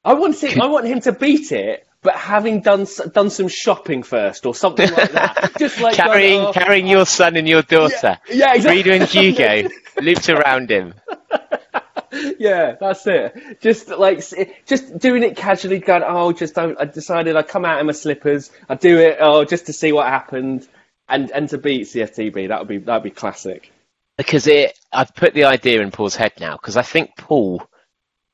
I 0.03 0.13
want 0.13 0.41
him, 0.43 0.61
I 0.61 0.67
want 0.67 0.85
him 0.85 0.99
to 1.01 1.11
beat 1.11 1.51
it, 1.51 1.87
but 2.01 2.15
having 2.15 2.61
done, 2.61 2.87
done 3.13 3.29
some 3.29 3.47
shopping 3.47 4.03
first 4.03 4.45
or 4.45 4.55
something 4.55 4.89
like 4.91 5.11
that. 5.11 5.53
Just 5.59 5.79
like 5.79 5.95
carrying, 5.95 6.39
going, 6.39 6.47
oh, 6.47 6.53
carrying 6.53 6.87
your 6.87 7.05
son 7.05 7.35
and 7.35 7.47
your 7.47 7.61
daughter, 7.61 8.19
yeah, 8.29 8.53
exactly. 8.53 8.83
Frida 8.83 8.93
and 8.93 9.03
Hugo, 9.09 9.69
looped 10.01 10.29
around 10.29 10.69
him. 10.69 10.93
Yeah, 12.39 12.75
that's 12.79 13.05
it. 13.05 13.61
Just 13.61 13.89
like 13.89 14.23
just 14.65 14.97
doing 14.97 15.21
it 15.21 15.37
casually, 15.37 15.77
going, 15.77 16.01
oh, 16.03 16.31
just 16.31 16.57
I, 16.57 16.73
I 16.79 16.85
decided 16.85 17.35
I'd 17.35 17.47
come 17.47 17.65
out 17.65 17.79
in 17.79 17.85
my 17.85 17.91
slippers. 17.91 18.51
I 18.67 18.75
do 18.75 18.97
it, 18.97 19.17
oh, 19.19 19.45
just 19.45 19.67
to 19.67 19.73
see 19.73 19.91
what 19.91 20.07
happened, 20.07 20.67
and 21.09 21.31
and 21.31 21.49
to 21.49 21.57
beat 21.57 21.83
CFTB. 21.87 22.47
That 22.49 22.59
would 22.59 22.67
be 22.67 22.77
that 22.79 22.93
would 22.95 23.03
be 23.03 23.11
classic. 23.11 23.71
because 24.17 24.47
it 24.47 24.77
I've 24.91 25.13
put 25.15 25.33
the 25.33 25.45
idea 25.45 25.81
in 25.81 25.91
Paul's 25.91 26.15
head 26.15 26.33
now 26.39 26.55
because 26.57 26.77
I 26.77 26.81
think 26.83 27.11
Paul 27.17 27.67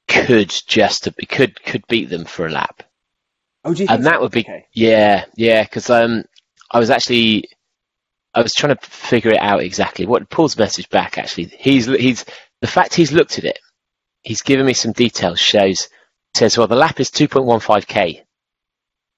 could 0.07 0.53
just 0.67 1.07
could 1.29 1.63
could 1.63 1.87
beat 1.87 2.09
them 2.09 2.25
for 2.25 2.45
a 2.47 2.51
lap, 2.51 2.83
Oh, 3.63 3.73
do 3.73 3.81
you 3.83 3.87
think 3.87 3.91
and 3.99 4.05
that 4.05 4.15
so? 4.15 4.21
would 4.21 4.31
be 4.31 4.41
okay? 4.41 4.65
yeah 4.73 5.25
yeah 5.35 5.63
because 5.63 5.89
um 5.89 6.23
I 6.71 6.79
was 6.79 6.89
actually 6.89 7.49
I 8.33 8.41
was 8.41 8.53
trying 8.53 8.75
to 8.75 8.85
figure 8.89 9.31
it 9.31 9.39
out 9.41 9.61
exactly 9.61 10.05
what 10.05 10.29
Paul's 10.29 10.57
message 10.57 10.89
back 10.89 11.17
actually 11.17 11.45
he's 11.45 11.85
he's 11.85 12.25
the 12.61 12.67
fact 12.67 12.93
he's 12.93 13.11
looked 13.11 13.37
at 13.39 13.45
it 13.45 13.59
he's 14.23 14.41
given 14.43 14.65
me 14.65 14.73
some 14.73 14.91
details 14.91 15.39
shows 15.39 15.89
says 16.35 16.57
well 16.57 16.67
the 16.67 16.75
lap 16.75 16.99
is 16.99 17.09
2.15k 17.11 18.21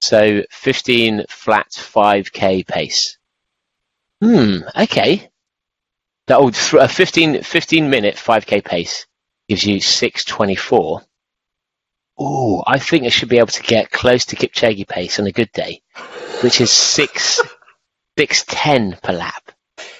so 0.00 0.42
15 0.50 1.24
flat 1.28 1.68
5k 1.70 2.66
pace 2.66 3.17
hmm 4.22 4.56
okay 4.76 5.30
that 6.26 6.38
old 6.38 6.54
th- 6.54 6.82
a 6.82 6.88
15, 6.88 7.42
15 7.42 7.88
minute 7.90 8.16
5k 8.16 8.62
pace 8.64 9.06
gives 9.48 9.64
you 9.64 9.80
624. 9.80 11.00
Oh, 12.18 12.62
I 12.66 12.78
think 12.78 13.04
I 13.04 13.08
should 13.08 13.28
be 13.30 13.38
able 13.38 13.46
to 13.46 13.62
get 13.62 13.90
close 13.90 14.26
to 14.26 14.36
Kipchoge 14.36 14.86
pace 14.86 15.18
on 15.18 15.26
a 15.26 15.32
good 15.32 15.50
day, 15.52 15.80
which 16.42 16.60
is 16.60 16.70
six, 16.70 17.40
six 18.18 18.44
ten 18.46 18.98
per 19.02 19.12
lap. 19.12 19.52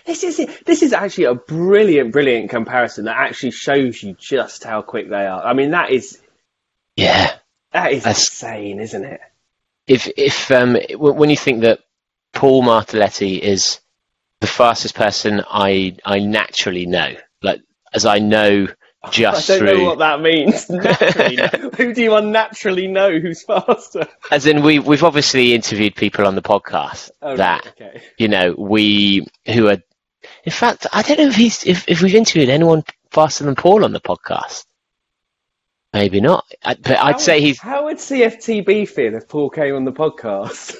This 0.04 0.22
is 0.24 0.36
this 0.66 0.82
is 0.82 0.92
actually 0.92 1.24
a 1.24 1.34
brilliant, 1.34 2.12
brilliant 2.12 2.50
comparison 2.50 3.04
that 3.06 3.16
actually 3.16 3.52
shows 3.52 4.02
you 4.02 4.14
just 4.18 4.64
how 4.64 4.82
quick 4.82 5.08
they 5.08 5.26
are. 5.26 5.42
I 5.42 5.54
mean, 5.54 5.70
that 5.70 5.90
is 5.90 6.18
Yeah. 6.96 7.32
that 7.72 7.92
is 7.92 8.02
That's- 8.02 8.28
insane, 8.28 8.80
isn't 8.80 9.04
it? 9.04 9.20
If 9.86 10.10
if 10.18 10.50
um 10.50 10.74
w- 10.74 11.14
when 11.14 11.30
you 11.30 11.36
think 11.36 11.62
that 11.62 11.78
Paul 12.34 12.62
Martelletti 12.64 13.38
is 13.38 13.80
the 14.40 14.46
fastest 14.46 14.94
person 14.94 15.42
I 15.48 15.96
I 16.04 16.20
naturally 16.20 16.86
know, 16.86 17.14
like 17.42 17.60
as 17.92 18.06
I 18.06 18.18
know 18.18 18.68
just 19.10 19.48
I 19.48 19.58
don't 19.58 19.66
through 19.66 19.78
know 19.78 19.84
what 19.84 19.98
that 19.98 20.20
means. 20.20 20.66
Who 21.76 21.94
do 21.94 22.02
you 22.02 22.14
unnaturally 22.16 22.88
know 22.88 23.18
who's 23.18 23.42
faster? 23.42 24.06
as 24.30 24.46
in 24.46 24.62
we 24.62 24.78
we've 24.78 25.04
obviously 25.04 25.54
interviewed 25.54 25.94
people 25.94 26.26
on 26.26 26.34
the 26.34 26.42
podcast 26.42 27.10
Oh, 27.22 27.30
right, 27.30 27.36
that 27.38 27.66
okay. 27.68 28.02
you 28.18 28.28
know, 28.28 28.54
we 28.56 29.26
who 29.46 29.68
are. 29.68 29.78
In 30.44 30.52
fact, 30.52 30.86
I 30.92 31.02
don't 31.02 31.18
know 31.18 31.28
if 31.28 31.36
he's 31.36 31.64
if, 31.64 31.88
if 31.88 32.02
we've 32.02 32.14
interviewed 32.14 32.48
anyone 32.48 32.82
faster 33.10 33.44
than 33.44 33.54
Paul 33.54 33.84
on 33.84 33.92
the 33.92 34.00
podcast. 34.00 34.64
Maybe 35.92 36.20
not, 36.20 36.44
I, 36.62 36.74
but 36.74 36.98
I'd 36.98 37.12
How 37.12 37.18
say 37.18 37.40
he's. 37.40 37.58
How 37.58 37.84
would 37.84 37.96
CFTB 37.96 38.88
feel 38.88 39.14
if 39.14 39.26
Paul 39.26 39.48
came 39.48 39.74
on 39.74 39.84
the 39.84 39.92
podcast? 39.92 40.76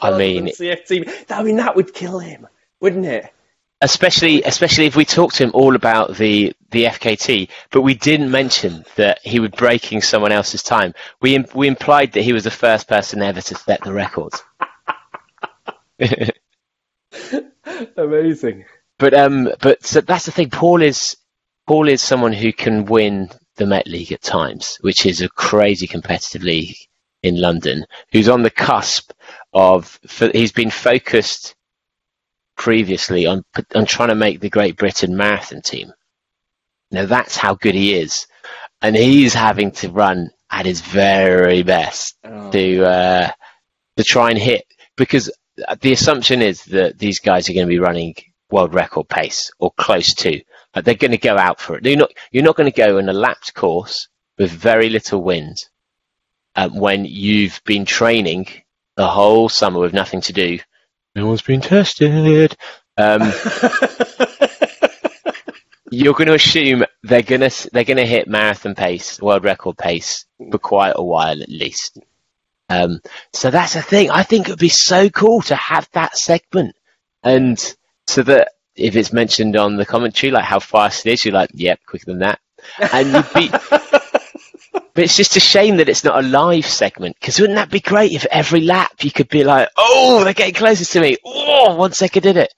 I 0.00 0.16
mean, 0.16 0.46
CFTB. 0.46 1.24
I 1.30 1.42
mean, 1.42 1.56
that 1.56 1.76
would 1.76 1.94
kill 1.94 2.18
him, 2.18 2.46
wouldn't 2.80 3.06
it? 3.06 3.30
especially 3.80 4.42
especially 4.42 4.86
if 4.86 4.96
we 4.96 5.04
talked 5.04 5.36
to 5.36 5.44
him 5.44 5.50
all 5.54 5.76
about 5.76 6.16
the 6.16 6.52
the 6.70 6.84
FKT, 6.84 7.48
but 7.70 7.82
we 7.82 7.94
didn't 7.94 8.30
mention 8.30 8.84
that 8.96 9.20
he 9.24 9.40
was 9.40 9.50
breaking 9.52 10.02
someone 10.02 10.32
else's 10.32 10.62
time. 10.62 10.94
We 11.22 11.38
we 11.54 11.68
implied 11.68 12.12
that 12.12 12.22
he 12.22 12.32
was 12.32 12.44
the 12.44 12.50
first 12.50 12.88
person 12.88 13.22
ever 13.22 13.40
to 13.40 13.54
set 13.54 13.82
the 13.84 13.92
record. 13.92 14.32
Amazing. 17.96 18.64
But 18.98 19.14
um, 19.14 19.50
but 19.60 19.84
so 19.84 20.00
that's 20.02 20.26
the 20.26 20.32
thing. 20.32 20.50
Paul 20.50 20.82
is 20.82 21.16
Paul 21.68 21.88
is 21.88 22.02
someone 22.02 22.32
who 22.34 22.52
can 22.52 22.86
win 22.86 23.30
the 23.56 23.66
Met 23.66 23.88
League 23.88 24.12
at 24.12 24.22
times, 24.22 24.78
which 24.82 25.06
is 25.06 25.22
a 25.22 25.28
crazy 25.30 25.86
competitive 25.88 26.42
league 26.44 26.76
in 27.22 27.40
London. 27.40 27.86
Who's 28.12 28.28
on 28.30 28.42
the 28.42 28.50
cusp 28.50 29.12
of? 29.54 30.00
f- 30.04 30.32
He's 30.32 30.52
been 30.52 30.70
focused 30.70 31.56
previously 32.60 33.24
on 33.26 33.42
on 33.74 33.86
trying 33.86 34.10
to 34.10 34.14
make 34.14 34.38
the 34.40 34.50
Great 34.50 34.76
Britain 34.76 35.16
marathon 35.16 35.62
team. 35.62 35.92
Now 36.90 37.06
that's 37.06 37.36
how 37.36 37.54
good 37.54 37.74
he 37.74 37.94
is, 37.94 38.26
and 38.82 38.94
he's 38.94 39.32
having 39.34 39.70
to 39.80 39.88
run 39.88 40.30
at 40.50 40.66
his 40.66 40.82
very 40.82 41.62
best 41.62 42.16
Oh. 42.22 42.50
to 42.50 42.84
uh, 42.84 43.30
to 43.96 44.04
try 44.04 44.28
and 44.30 44.38
hit 44.38 44.64
because 44.96 45.30
the 45.80 45.92
assumption 45.92 46.42
is 46.42 46.64
that 46.66 46.98
these 46.98 47.18
guys 47.20 47.48
are 47.48 47.54
going 47.54 47.66
to 47.66 47.76
be 47.76 47.78
running 47.78 48.14
world 48.50 48.74
record 48.74 49.08
pace 49.08 49.50
or 49.58 49.70
close 49.72 50.12
to. 50.14 50.40
Like 50.74 50.84
they're 50.84 50.94
going 50.94 51.12
to 51.12 51.18
go 51.30 51.36
out 51.38 51.60
for 51.60 51.76
it. 51.78 51.84
You're 51.86 51.96
not 51.96 52.12
you're 52.30 52.44
not 52.44 52.56
going 52.56 52.70
to 52.70 52.76
go 52.86 52.98
in 52.98 53.08
a 53.08 53.12
lapped 53.14 53.54
course 53.54 54.08
with 54.38 54.50
very 54.50 54.90
little 54.90 55.22
wind 55.22 55.56
um, 56.56 56.76
when 56.76 57.04
you've 57.06 57.60
been 57.64 57.84
training 57.86 58.46
the 58.96 59.06
whole 59.08 59.48
summer 59.48 59.80
with 59.80 59.94
nothing 59.94 60.20
to 60.22 60.32
do. 60.32 60.58
No 61.14 61.26
one's 61.26 61.42
been 61.42 61.60
tested. 61.60 62.56
Um, 62.96 63.20
you're 65.90 66.14
going 66.14 66.28
to 66.28 66.34
assume 66.34 66.84
they're 67.02 67.22
going 67.22 67.48
to 67.48 67.70
they're 67.72 67.84
going 67.84 67.96
to 67.96 68.06
hit 68.06 68.28
marathon 68.28 68.74
pace, 68.74 69.20
world 69.20 69.44
record 69.44 69.76
pace 69.76 70.24
for 70.50 70.58
quite 70.58 70.92
a 70.94 71.02
while 71.02 71.42
at 71.42 71.48
least. 71.48 71.98
Um, 72.68 73.00
so 73.32 73.50
that's 73.50 73.74
the 73.74 73.82
thing. 73.82 74.10
I 74.10 74.22
think 74.22 74.48
it 74.48 74.52
would 74.52 74.60
be 74.60 74.68
so 74.68 75.10
cool 75.10 75.42
to 75.42 75.56
have 75.56 75.88
that 75.92 76.16
segment, 76.16 76.76
and 77.24 77.58
so 78.06 78.22
that 78.22 78.52
if 78.76 78.94
it's 78.94 79.12
mentioned 79.12 79.56
on 79.56 79.76
the 79.76 79.84
commentary, 79.86 80.30
like 80.30 80.44
how 80.44 80.60
fast 80.60 81.04
it 81.06 81.12
is, 81.12 81.24
you're 81.24 81.34
like, 81.34 81.50
yep, 81.52 81.80
quicker 81.86 82.06
than 82.06 82.20
that, 82.20 82.38
and 82.92 83.12
you'd 83.12 83.34
be. 83.34 83.50
But 84.72 85.04
it's 85.04 85.16
just 85.16 85.36
a 85.36 85.40
shame 85.40 85.76
that 85.76 85.88
it's 85.88 86.04
not 86.04 86.22
a 86.22 86.26
live 86.26 86.66
segment 86.66 87.16
because 87.20 87.40
wouldn't 87.40 87.56
that 87.56 87.70
be 87.70 87.80
great 87.80 88.12
if 88.12 88.26
every 88.26 88.60
lap 88.60 89.02
you 89.02 89.10
could 89.10 89.28
be 89.28 89.44
like, 89.44 89.68
oh, 89.76 90.22
they're 90.24 90.34
getting 90.34 90.54
closer 90.54 90.84
to 90.84 91.00
me. 91.00 91.16
Oh, 91.24 91.76
one 91.76 91.92
second 91.92 92.22
did 92.22 92.36
it. 92.36 92.52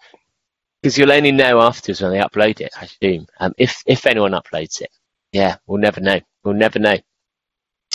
Because 0.80 0.98
you'll 0.98 1.12
only 1.12 1.32
know 1.32 1.60
afterwards 1.60 2.00
when 2.00 2.12
they 2.12 2.18
upload 2.18 2.60
it, 2.60 2.72
I 2.80 2.84
assume. 2.84 3.26
Um, 3.38 3.54
if 3.56 3.82
if 3.86 4.06
anyone 4.06 4.32
uploads 4.32 4.80
it, 4.80 4.90
yeah, 5.32 5.56
we'll 5.66 5.80
never 5.80 6.00
know. 6.00 6.20
We'll 6.42 6.54
never 6.54 6.78
know. 6.78 6.96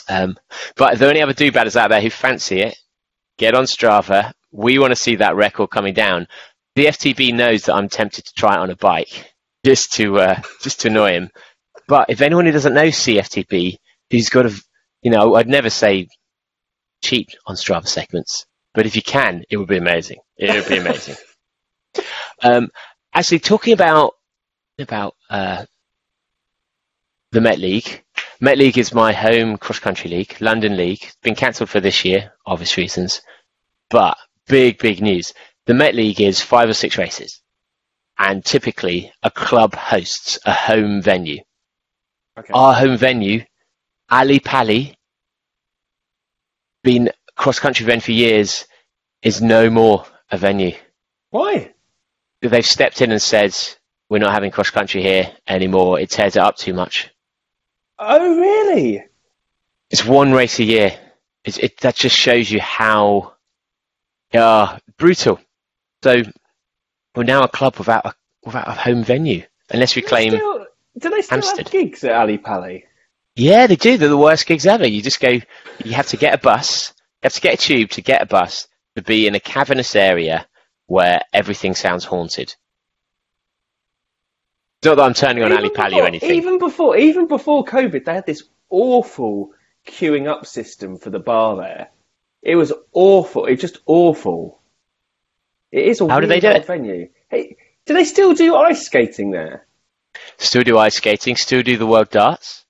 Um, 0.07 0.37
but 0.75 0.93
if 0.93 0.99
there 0.99 1.09
are 1.09 1.11
any 1.11 1.21
other 1.21 1.33
do-badders 1.33 1.75
out 1.75 1.89
there 1.89 2.01
who 2.01 2.09
fancy 2.09 2.61
it, 2.61 2.77
get 3.37 3.55
on 3.55 3.65
Strava. 3.65 4.31
We 4.51 4.79
want 4.79 4.91
to 4.91 4.95
see 4.95 5.17
that 5.17 5.35
record 5.35 5.69
coming 5.69 5.93
down. 5.93 6.27
The 6.75 6.85
FTB 6.85 7.33
knows 7.33 7.65
that 7.65 7.75
I'm 7.75 7.89
tempted 7.89 8.25
to 8.25 8.33
try 8.33 8.55
it 8.55 8.59
on 8.59 8.69
a 8.69 8.75
bike 8.75 9.33
just 9.65 9.93
to 9.93 10.19
uh, 10.19 10.41
just 10.61 10.81
to 10.81 10.87
annoy 10.87 11.11
him. 11.11 11.29
But 11.87 12.09
if 12.09 12.21
anyone 12.21 12.45
who 12.45 12.51
doesn't 12.51 12.73
know 12.73 12.87
CFTB, 12.87 13.77
who's 14.11 14.29
got 14.29 14.45
a, 14.45 14.61
you 15.01 15.11
know, 15.11 15.35
I'd 15.35 15.47
never 15.47 15.69
say 15.69 16.07
cheat 17.03 17.35
on 17.45 17.55
Strava 17.55 17.87
segments, 17.87 18.45
but 18.73 18.85
if 18.85 18.95
you 18.95 19.01
can, 19.01 19.43
it 19.49 19.57
would 19.57 19.67
be 19.67 19.77
amazing. 19.77 20.19
It 20.37 20.51
would 20.51 20.67
be 20.67 20.77
amazing. 20.77 21.15
um, 22.43 22.69
actually, 23.13 23.39
talking 23.39 23.73
about 23.73 24.13
about 24.79 25.15
uh, 25.29 25.65
the 27.31 27.41
Met 27.41 27.59
League. 27.59 28.03
Met 28.39 28.57
League 28.57 28.77
is 28.77 28.93
my 28.93 29.13
home 29.13 29.57
cross 29.57 29.79
country 29.79 30.09
league, 30.09 30.37
London 30.39 30.77
League. 30.77 31.03
It's 31.03 31.15
been 31.23 31.35
cancelled 31.35 31.69
for 31.69 31.79
this 31.79 32.05
year, 32.05 32.33
obvious 32.45 32.77
reasons. 32.77 33.21
But 33.89 34.17
big, 34.47 34.77
big 34.77 35.01
news. 35.01 35.33
The 35.65 35.73
Met 35.73 35.95
League 35.95 36.21
is 36.21 36.41
five 36.41 36.69
or 36.69 36.73
six 36.73 36.97
races. 36.97 37.41
And 38.19 38.43
typically 38.43 39.11
a 39.23 39.31
club 39.31 39.75
hosts 39.75 40.39
a 40.45 40.53
home 40.53 41.01
venue. 41.01 41.41
Okay. 42.37 42.53
Our 42.53 42.73
home 42.73 42.97
venue, 42.97 43.43
Ali 44.09 44.39
Pali, 44.39 44.95
been 46.83 47.09
cross 47.35 47.59
country 47.59 47.85
event 47.85 48.03
for 48.03 48.11
years, 48.11 48.65
is 49.21 49.41
no 49.41 49.69
more 49.69 50.05
a 50.31 50.37
venue. 50.37 50.73
Why? 51.29 51.73
They've 52.41 52.65
stepped 52.65 53.01
in 53.01 53.11
and 53.11 53.21
said, 53.21 53.55
we're 54.09 54.19
not 54.19 54.31
having 54.33 54.51
cross 54.51 54.69
country 54.69 55.01
here 55.01 55.31
anymore. 55.47 55.99
It 55.99 56.09
tears 56.09 56.35
it 56.35 56.41
up 56.41 56.55
too 56.55 56.73
much. 56.73 57.09
Oh, 57.99 58.39
really? 58.39 59.03
It's 59.89 60.05
one 60.05 60.31
race 60.31 60.59
a 60.59 60.63
year. 60.63 60.97
It's, 61.43 61.57
it, 61.57 61.77
that 61.79 61.95
just 61.95 62.15
shows 62.15 62.49
you 62.51 62.59
how 62.61 63.33
uh, 64.33 64.77
brutal. 64.97 65.39
So 66.03 66.21
we're 67.15 67.23
now 67.23 67.43
a 67.43 67.47
club 67.47 67.77
without 67.77 68.05
a, 68.05 68.13
without 68.45 68.67
a 68.67 68.71
home 68.71 69.03
venue, 69.03 69.43
unless 69.71 69.95
we 69.95 70.01
Do 70.03 70.07
claim. 70.07 70.31
still, 70.31 70.65
do 70.99 71.09
they 71.09 71.21
still 71.21 71.35
Hampstead. 71.37 71.67
have 71.67 71.71
gigs 71.71 72.03
at 72.03 72.13
Ali 72.13 72.37
Pali? 72.37 72.85
Yeah, 73.37 73.67
they 73.67 73.75
do. 73.75 73.97
They're 73.97 74.09
the 74.09 74.17
worst 74.17 74.47
gigs 74.47 74.65
ever. 74.65 74.87
You 74.87 75.01
just 75.01 75.19
go. 75.19 75.29
You 75.29 75.93
have 75.93 76.07
to 76.07 76.17
get 76.17 76.33
a 76.33 76.39
bus. 76.39 76.93
You 77.21 77.27
have 77.27 77.33
to 77.33 77.41
get 77.41 77.53
a 77.53 77.57
tube 77.57 77.91
to 77.91 78.01
get 78.01 78.23
a 78.23 78.25
bus 78.25 78.67
to 78.95 79.03
be 79.03 79.27
in 79.27 79.35
a 79.35 79.39
cavernous 79.39 79.95
area 79.95 80.47
where 80.87 81.21
everything 81.31 81.75
sounds 81.75 82.03
haunted. 82.03 82.55
Not 84.83 84.95
that 84.95 85.03
I'm 85.03 85.13
turning 85.13 85.43
on 85.43 85.51
Ali 85.51 85.69
Pali 85.69 85.99
or 85.99 86.07
anything. 86.07 86.31
Even 86.31 86.57
before, 86.57 86.97
even 86.97 87.27
before 87.27 87.63
COVID, 87.63 88.05
they 88.05 88.13
had 88.15 88.25
this 88.25 88.43
awful 88.69 89.51
queuing 89.85 90.27
up 90.27 90.47
system 90.47 90.97
for 90.97 91.11
the 91.11 91.19
bar 91.19 91.57
there. 91.57 91.89
It 92.41 92.55
was 92.55 92.73
awful. 92.91 93.45
It's 93.45 93.61
just 93.61 93.79
awful. 93.85 94.61
It 95.71 95.85
is 95.85 96.01
a 96.01 96.07
How 96.07 96.19
do 96.19 96.27
they 96.27 96.39
do 96.39 96.49
it? 96.49 96.65
venue. 96.65 97.09
Hey, 97.29 97.57
do 97.85 97.93
they 97.93 98.05
still 98.05 98.33
do 98.33 98.55
ice 98.55 98.83
skating 98.85 99.29
there? 99.29 99.67
still 100.37 100.63
do 100.63 100.77
ice 100.79 100.95
skating, 100.95 101.35
still 101.35 101.61
do 101.61 101.77
the 101.77 101.85
World 101.85 102.09
Darts. 102.09 102.65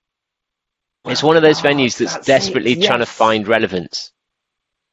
It's 1.11 1.23
one 1.23 1.35
of 1.37 1.41
those 1.43 1.61
venues 1.61 1.97
that's, 1.97 2.13
that's 2.13 2.25
desperately 2.27 2.75
trying 2.75 2.99
to 2.99 3.05
find 3.05 3.47
relevance. 3.47 4.11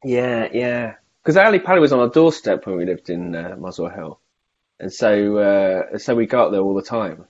Yeah, 0.03 0.49
yeah. 0.53 0.95
Because 1.23 1.37
Ali 1.37 1.59
Pally 1.59 1.81
was 1.81 1.93
on 1.93 2.01
our 2.01 2.09
doorstep 2.09 2.67
when 2.67 2.77
we 2.77 2.85
lived 2.85 3.09
in 3.11 3.35
uh, 3.35 3.57
Muswell 3.59 3.89
Hill, 3.89 4.21
and 4.79 4.93
so 4.93 5.39
uh, 5.39 5.99
so 5.99 6.15
we 6.15 6.27
go 6.27 6.45
up 6.45 6.53
there 6.53 6.61
all 6.61 6.75
the 6.75 6.83
time. 6.83 7.25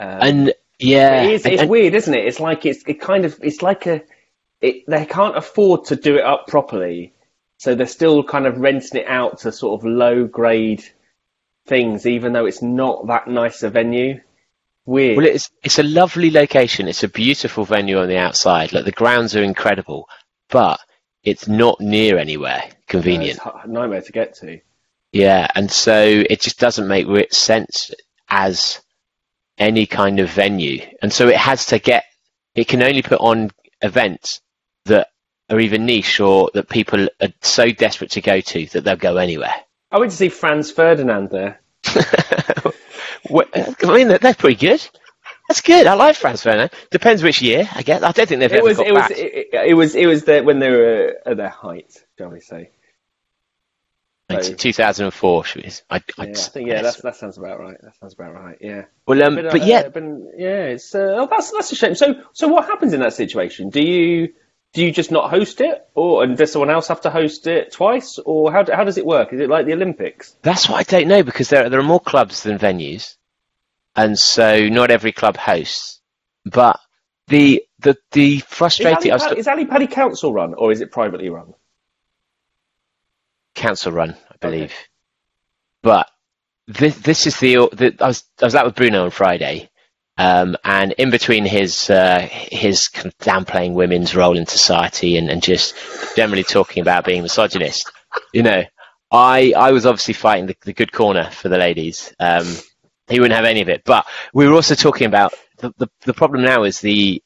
Um, 0.00 0.18
And 0.20 0.54
yeah, 0.78 1.22
it 1.22 1.32
is, 1.32 1.44
and- 1.44 1.52
it's 1.54 1.62
and- 1.62 1.70
weird, 1.70 1.94
isn't 1.94 2.12
it? 2.14 2.26
It's 2.26 2.40
like 2.40 2.66
it's 2.66 2.82
it 2.86 3.00
kind 3.00 3.24
of 3.24 3.38
it's 3.42 3.62
like 3.62 3.86
a 3.86 4.02
it, 4.60 4.84
they 4.88 5.06
can't 5.06 5.36
afford 5.36 5.84
to 5.86 5.96
do 5.96 6.16
it 6.16 6.24
up 6.24 6.48
properly, 6.48 7.12
so 7.58 7.74
they're 7.76 7.86
still 7.86 8.24
kind 8.24 8.46
of 8.46 8.58
renting 8.58 9.00
it 9.00 9.06
out 9.06 9.38
to 9.40 9.52
sort 9.52 9.80
of 9.80 9.86
low 9.86 10.24
grade 10.26 10.84
things, 11.66 12.06
even 12.06 12.32
though 12.32 12.46
it's 12.46 12.62
not 12.62 13.06
that 13.06 13.28
nice 13.28 13.62
a 13.62 13.70
venue. 13.70 14.20
Weird. 14.84 15.16
Well, 15.16 15.26
it's 15.26 15.50
it's 15.62 15.78
a 15.78 15.84
lovely 15.84 16.30
location. 16.30 16.88
It's 16.88 17.04
a 17.04 17.08
beautiful 17.08 17.64
venue 17.64 17.98
on 17.98 18.08
the 18.08 18.18
outside. 18.18 18.72
Like 18.72 18.84
the 18.84 18.92
grounds 18.92 19.36
are 19.36 19.42
incredible, 19.42 20.08
but 20.48 20.80
it's 21.22 21.46
not 21.46 21.80
near 21.80 22.18
anywhere 22.18 22.64
convenient. 22.88 23.38
It's 23.38 23.64
a 23.64 23.68
nightmare 23.68 24.02
to 24.02 24.12
get 24.12 24.34
to. 24.36 24.60
Yeah, 25.12 25.46
and 25.54 25.70
so 25.70 26.24
it 26.28 26.40
just 26.40 26.58
doesn't 26.58 26.88
make 26.88 27.06
sense 27.32 27.92
as 28.28 28.80
any 29.58 29.86
kind 29.86 30.18
of 30.18 30.30
venue, 30.30 30.84
and 31.00 31.12
so 31.12 31.28
it 31.28 31.36
has 31.36 31.66
to 31.66 31.78
get. 31.78 32.04
It 32.54 32.66
can 32.68 32.82
only 32.82 33.02
put 33.02 33.20
on 33.20 33.50
events 33.82 34.40
that 34.86 35.08
are 35.48 35.60
either 35.60 35.78
niche 35.78 36.20
or 36.20 36.50
that 36.54 36.68
people 36.68 37.08
are 37.20 37.32
so 37.40 37.70
desperate 37.70 38.10
to 38.12 38.20
go 38.20 38.40
to 38.40 38.66
that 38.66 38.84
they'll 38.84 38.96
go 38.96 39.16
anywhere. 39.16 39.54
I 39.90 39.98
went 39.98 40.10
to 40.10 40.16
see 40.16 40.28
Franz 40.28 40.70
Ferdinand 40.70 41.30
there. 41.30 41.60
Well, 43.30 43.46
I 43.54 43.74
mean, 43.94 44.08
they're, 44.08 44.34
pretty 44.34 44.56
good. 44.56 44.86
That's 45.48 45.60
good. 45.60 45.86
I 45.86 45.94
like 45.94 46.16
Franz 46.16 46.42
Ferdinand. 46.42 46.70
Depends 46.90 47.22
which 47.22 47.42
year, 47.42 47.68
I 47.74 47.82
guess. 47.82 48.02
I 48.02 48.12
don't 48.12 48.28
think 48.28 48.40
they've 48.40 48.52
It 48.52 48.56
ever 48.56 48.64
was 48.64 48.76
got 48.78 48.86
it 48.86 48.92
was 48.92 49.10
it, 49.10 49.48
it 49.52 49.74
was 49.74 49.94
it 49.94 50.06
was 50.06 50.24
the, 50.24 50.40
when 50.42 50.58
they 50.58 50.70
were 50.70 51.14
at 51.26 51.36
their 51.36 51.48
height, 51.48 52.02
shall 52.18 52.30
we 52.30 52.40
say? 52.40 52.70
So- 54.30 54.54
2004. 54.54 55.44
should 55.44 55.62
we- 55.64 55.70
I, 55.90 55.96
Yeah, 55.96 56.00
I'd- 56.18 56.30
I 56.30 56.34
think 56.34 56.68
yeah, 56.68 56.82
that 56.82 57.16
sounds 57.16 57.36
about 57.36 57.60
right. 57.60 57.76
That 57.82 57.96
sounds 58.00 58.14
about 58.14 58.34
right. 58.34 58.56
Yeah. 58.60 58.84
well, 59.06 59.22
um, 59.22 59.34
Been, 59.34 59.44
but 59.44 59.60
uh, 59.60 59.64
yeah, 59.64 59.88
been, 59.88 60.32
yeah, 60.36 60.64
it's 60.64 60.94
uh, 60.94 61.16
oh, 61.18 61.26
that's 61.30 61.50
that's 61.50 61.72
a 61.72 61.74
shame. 61.74 61.94
So 61.94 62.14
so 62.32 62.48
what 62.48 62.64
happens 62.66 62.94
in 62.94 63.00
that 63.00 63.12
situation? 63.12 63.68
Do 63.68 63.82
you 63.82 64.32
do 64.72 64.84
you 64.84 64.90
just 64.92 65.10
not 65.10 65.30
host 65.30 65.60
it, 65.60 65.86
or 65.94 66.22
and 66.24 66.36
does 66.36 66.52
someone 66.52 66.70
else 66.70 66.88
have 66.88 67.02
to 67.02 67.10
host 67.10 67.46
it 67.46 67.72
twice, 67.72 68.18
or 68.18 68.50
how 68.52 68.64
how 68.72 68.84
does 68.84 68.98
it 68.98 69.06
work? 69.06 69.32
Is 69.32 69.40
it 69.40 69.48
like 69.48 69.66
the 69.66 69.72
Olympics? 69.74 70.36
that's 70.42 70.68
what 70.68 70.78
I 70.80 70.82
don't 70.82 71.08
know 71.08 71.22
because 71.22 71.48
there 71.48 71.68
there 71.68 71.80
are 71.80 71.84
more 71.84 72.00
clubs 72.00 72.42
than 72.42 72.58
venues, 72.58 73.16
and 73.96 74.18
so 74.18 74.68
not 74.68 74.90
every 74.90 75.12
club 75.12 75.36
hosts. 75.36 76.00
But 76.44 76.80
the 77.28 77.64
the 77.80 77.96
the 78.12 78.36
Is 78.36 78.42
frustrating 78.44 79.12
I 79.12 79.16
Ali, 79.16 79.20
Pally, 79.28 79.38
is 79.38 79.48
Ali 79.48 79.66
Pally 79.66 79.86
council 79.86 80.32
run 80.32 80.54
or 80.54 80.72
is 80.72 80.80
it 80.80 80.90
privately 80.90 81.28
run? 81.28 81.54
council 83.54 83.92
run, 83.92 84.16
I 84.30 84.36
believe. 84.40 84.72
But 85.82 86.08
this 86.66 86.96
this 86.98 87.26
is 87.26 87.38
the, 87.38 87.68
the 87.72 87.96
I 88.00 88.08
was 88.08 88.24
I 88.40 88.44
was 88.46 88.54
out 88.54 88.66
with 88.66 88.74
Bruno 88.76 89.04
on 89.04 89.10
Friday, 89.10 89.68
um, 90.18 90.56
and 90.64 90.92
in 90.92 91.10
between 91.10 91.44
his 91.46 91.88
uh, 91.88 92.20
his 92.30 92.88
downplaying 93.20 93.74
women's 93.74 94.14
role 94.14 94.36
in 94.36 94.46
society 94.46 95.16
and, 95.16 95.30
and 95.30 95.42
just 95.42 95.74
generally 96.16 96.44
talking 96.44 96.82
about 96.82 97.04
being 97.04 97.22
misogynist, 97.22 97.90
you 98.32 98.42
know, 98.42 98.62
I 99.10 99.54
I 99.56 99.72
was 99.72 99.86
obviously 99.86 100.14
fighting 100.14 100.46
the, 100.46 100.56
the 100.64 100.74
good 100.74 100.92
corner 100.92 101.30
for 101.30 101.48
the 101.48 101.58
ladies. 101.58 102.14
Um, 102.20 102.46
he 103.08 103.20
wouldn't 103.20 103.36
have 103.36 103.46
any 103.46 103.62
of 103.62 103.68
it, 103.68 103.82
but 103.84 104.06
we 104.32 104.46
were 104.46 104.54
also 104.54 104.74
talking 104.74 105.06
about 105.06 105.34
the 105.58 105.72
the, 105.78 105.88
the 106.02 106.14
problem 106.14 106.42
now 106.42 106.64
is 106.64 106.80
the 106.80 107.22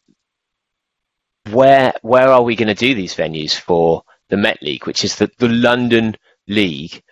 where 1.50 1.92
where 2.02 2.28
are 2.28 2.42
we 2.42 2.56
going 2.56 2.68
to 2.68 2.74
do 2.74 2.94
these 2.94 3.14
venues 3.14 3.54
for 3.54 4.02
the 4.28 4.36
Met 4.36 4.62
League, 4.62 4.86
which 4.86 5.04
is 5.04 5.16
the, 5.16 5.30
the 5.38 5.48
London 5.48 6.16
League, 6.48 7.02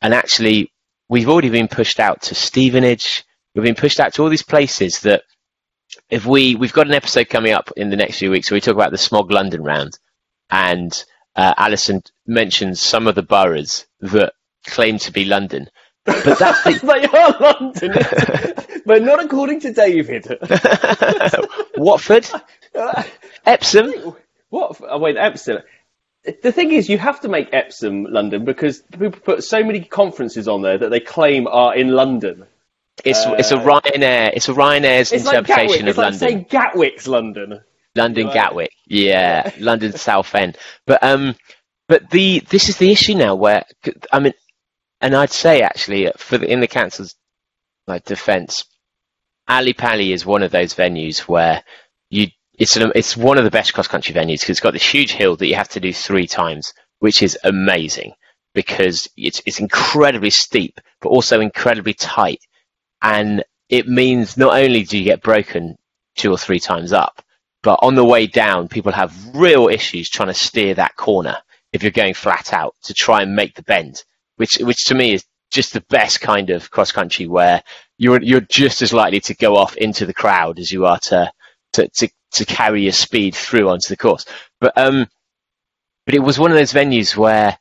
and 0.00 0.14
actually 0.14 0.72
we've 1.08 1.28
already 1.28 1.50
been 1.50 1.68
pushed 1.68 2.00
out 2.00 2.22
to 2.22 2.34
Stevenage. 2.34 3.24
We've 3.56 3.64
been 3.64 3.74
pushed 3.74 4.00
out 4.00 4.12
to 4.14 4.22
all 4.22 4.28
these 4.28 4.42
places 4.42 5.00
that 5.00 5.22
if 6.10 6.26
we 6.26 6.56
we've 6.56 6.74
got 6.74 6.88
an 6.88 6.92
episode 6.92 7.30
coming 7.30 7.54
up 7.54 7.70
in 7.74 7.88
the 7.88 7.96
next 7.96 8.18
few 8.18 8.30
weeks 8.30 8.50
where 8.50 8.56
we 8.56 8.60
talk 8.60 8.74
about 8.74 8.90
the 8.90 8.98
Smog 8.98 9.30
London 9.30 9.62
round, 9.62 9.98
and 10.50 10.92
uh, 11.36 11.54
Alison 11.56 12.02
mentions 12.26 12.82
some 12.82 13.06
of 13.06 13.14
the 13.14 13.22
boroughs 13.22 13.86
that 14.00 14.34
claim 14.66 14.98
to 14.98 15.10
be 15.10 15.24
London, 15.24 15.70
but 16.04 16.38
that's 16.38 16.64
the, 16.64 16.86
they 16.86 17.06
are 17.06 17.36
London, 17.40 18.82
but 18.84 19.02
not 19.02 19.24
according 19.24 19.60
to 19.60 19.72
David. 19.72 20.38
Watford, 21.78 22.28
Epsom. 23.46 24.16
What? 24.50 24.78
Oh, 24.86 24.98
wait, 24.98 25.16
Epsom. 25.16 25.60
The 26.42 26.52
thing 26.52 26.72
is, 26.72 26.90
you 26.90 26.98
have 26.98 27.22
to 27.22 27.28
make 27.28 27.48
Epsom 27.54 28.04
London 28.04 28.44
because 28.44 28.82
people 28.82 29.18
put 29.18 29.44
so 29.44 29.64
many 29.64 29.80
conferences 29.80 30.46
on 30.46 30.60
there 30.60 30.76
that 30.76 30.90
they 30.90 31.00
claim 31.00 31.46
are 31.46 31.74
in 31.74 31.88
London. 31.88 32.44
It's 33.04 33.24
it's 33.26 33.52
a 33.52 33.56
Ryanair. 33.56 34.32
It's 34.34 34.48
a 34.48 34.52
Ryanair's 34.54 35.12
It's 35.12 35.24
like 35.24 35.38
interpretation. 35.38 35.88
It's 35.88 35.98
of 35.98 35.98
like 35.98 36.04
London. 36.12 36.18
saying 36.18 36.46
Gatwick's 36.48 37.06
London. 37.06 37.60
London 37.94 38.26
Right. 38.26 38.34
Gatwick, 38.34 38.72
yeah, 38.86 39.50
London 39.58 39.92
Southend. 39.92 40.58
But 40.86 41.02
um, 41.02 41.34
but 41.88 42.10
the 42.10 42.40
this 42.48 42.68
is 42.68 42.76
the 42.76 42.92
issue 42.92 43.14
now 43.14 43.34
where 43.34 43.64
I 44.12 44.20
mean, 44.20 44.34
and 45.00 45.14
I'd 45.14 45.30
say 45.30 45.62
actually 45.62 46.10
for 46.16 46.38
the, 46.38 46.50
in 46.50 46.60
the 46.60 46.66
council's 46.68 47.14
like 47.86 48.04
defence, 48.04 48.64
Ali 49.48 49.72
Pally 49.72 50.12
is 50.12 50.26
one 50.26 50.42
of 50.42 50.50
those 50.50 50.74
venues 50.74 51.20
where 51.20 51.62
you 52.10 52.28
it's 52.58 52.76
an, 52.76 52.92
it's 52.94 53.16
one 53.16 53.38
of 53.38 53.44
the 53.44 53.50
best 53.50 53.72
cross 53.74 53.88
country 53.88 54.14
venues 54.14 54.40
because 54.40 54.50
it's 54.50 54.60
got 54.60 54.72
this 54.72 54.86
huge 54.94 55.12
hill 55.12 55.36
that 55.36 55.46
you 55.46 55.54
have 55.54 55.68
to 55.70 55.80
do 55.80 55.92
three 55.92 56.26
times, 56.26 56.72
which 56.98 57.22
is 57.22 57.38
amazing 57.44 58.12
because 58.54 59.08
it's 59.16 59.42
it's 59.46 59.60
incredibly 59.60 60.30
steep 60.30 60.80
but 61.00 61.10
also 61.10 61.40
incredibly 61.40 61.94
tight, 61.94 62.40
and 63.06 63.44
it 63.68 63.86
means 63.86 64.36
not 64.36 64.58
only 64.58 64.82
do 64.82 64.98
you 64.98 65.04
get 65.04 65.22
broken 65.22 65.76
two 66.16 66.32
or 66.32 66.38
three 66.38 66.58
times 66.58 66.92
up, 66.92 67.22
but 67.62 67.78
on 67.82 67.94
the 67.94 68.04
way 68.04 68.26
down, 68.26 68.66
people 68.68 68.90
have 68.92 69.14
real 69.34 69.68
issues 69.68 70.10
trying 70.10 70.28
to 70.28 70.34
steer 70.34 70.74
that 70.74 70.96
corner 70.96 71.38
if 71.72 71.84
you're 71.84 71.92
going 71.92 72.14
flat 72.14 72.52
out 72.52 72.74
to 72.82 72.94
try 72.94 73.22
and 73.22 73.36
make 73.36 73.54
the 73.54 73.62
bend, 73.62 74.02
which 74.38 74.56
which 74.56 74.86
to 74.86 74.94
me 74.96 75.12
is 75.14 75.24
just 75.52 75.72
the 75.72 75.84
best 75.88 76.20
kind 76.20 76.50
of 76.50 76.68
cross 76.72 76.90
country 76.90 77.28
where 77.28 77.62
you're 77.96 78.20
you're 78.22 78.40
just 78.40 78.82
as 78.82 78.92
likely 78.92 79.20
to 79.20 79.34
go 79.36 79.56
off 79.56 79.76
into 79.76 80.04
the 80.04 80.14
crowd 80.14 80.58
as 80.58 80.72
you 80.72 80.84
are 80.86 80.98
to 80.98 81.30
to 81.74 81.88
to, 81.90 82.08
to 82.32 82.44
carry 82.44 82.82
your 82.82 82.92
speed 82.92 83.36
through 83.36 83.68
onto 83.68 83.88
the 83.88 83.96
course. 83.96 84.26
But 84.60 84.76
um, 84.76 85.06
but 86.06 86.16
it 86.16 86.20
was 86.24 86.40
one 86.40 86.50
of 86.50 86.58
those 86.58 86.72
venues 86.72 87.16
where 87.16 87.56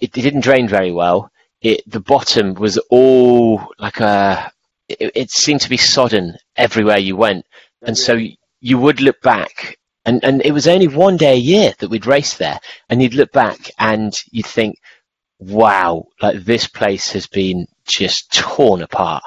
it, 0.00 0.16
it 0.16 0.22
didn't 0.22 0.42
drain 0.42 0.68
very 0.68 0.92
well. 0.92 1.31
It 1.62 1.88
the 1.90 2.00
bottom 2.00 2.54
was 2.54 2.78
all 2.90 3.72
like 3.78 4.00
a 4.00 4.52
it, 4.88 5.12
it 5.14 5.30
seemed 5.30 5.60
to 5.62 5.70
be 5.70 5.76
sodden 5.76 6.36
everywhere 6.56 6.98
you 6.98 7.16
went, 7.16 7.46
and 7.82 7.96
so 7.96 8.18
you 8.60 8.78
would 8.78 9.00
look 9.00 9.20
back, 9.22 9.78
and, 10.04 10.22
and 10.24 10.44
it 10.44 10.52
was 10.52 10.68
only 10.68 10.88
one 10.88 11.16
day 11.16 11.34
a 11.34 11.36
year 11.36 11.72
that 11.78 11.88
we'd 11.88 12.06
race 12.06 12.36
there, 12.36 12.58
and 12.88 13.02
you'd 13.02 13.14
look 13.14 13.32
back 13.32 13.70
and 13.78 14.14
you'd 14.30 14.46
think, 14.46 14.76
wow, 15.38 16.04
like 16.20 16.44
this 16.44 16.66
place 16.66 17.10
has 17.12 17.26
been 17.26 17.66
just 17.84 18.32
torn 18.32 18.82
apart. 18.82 19.22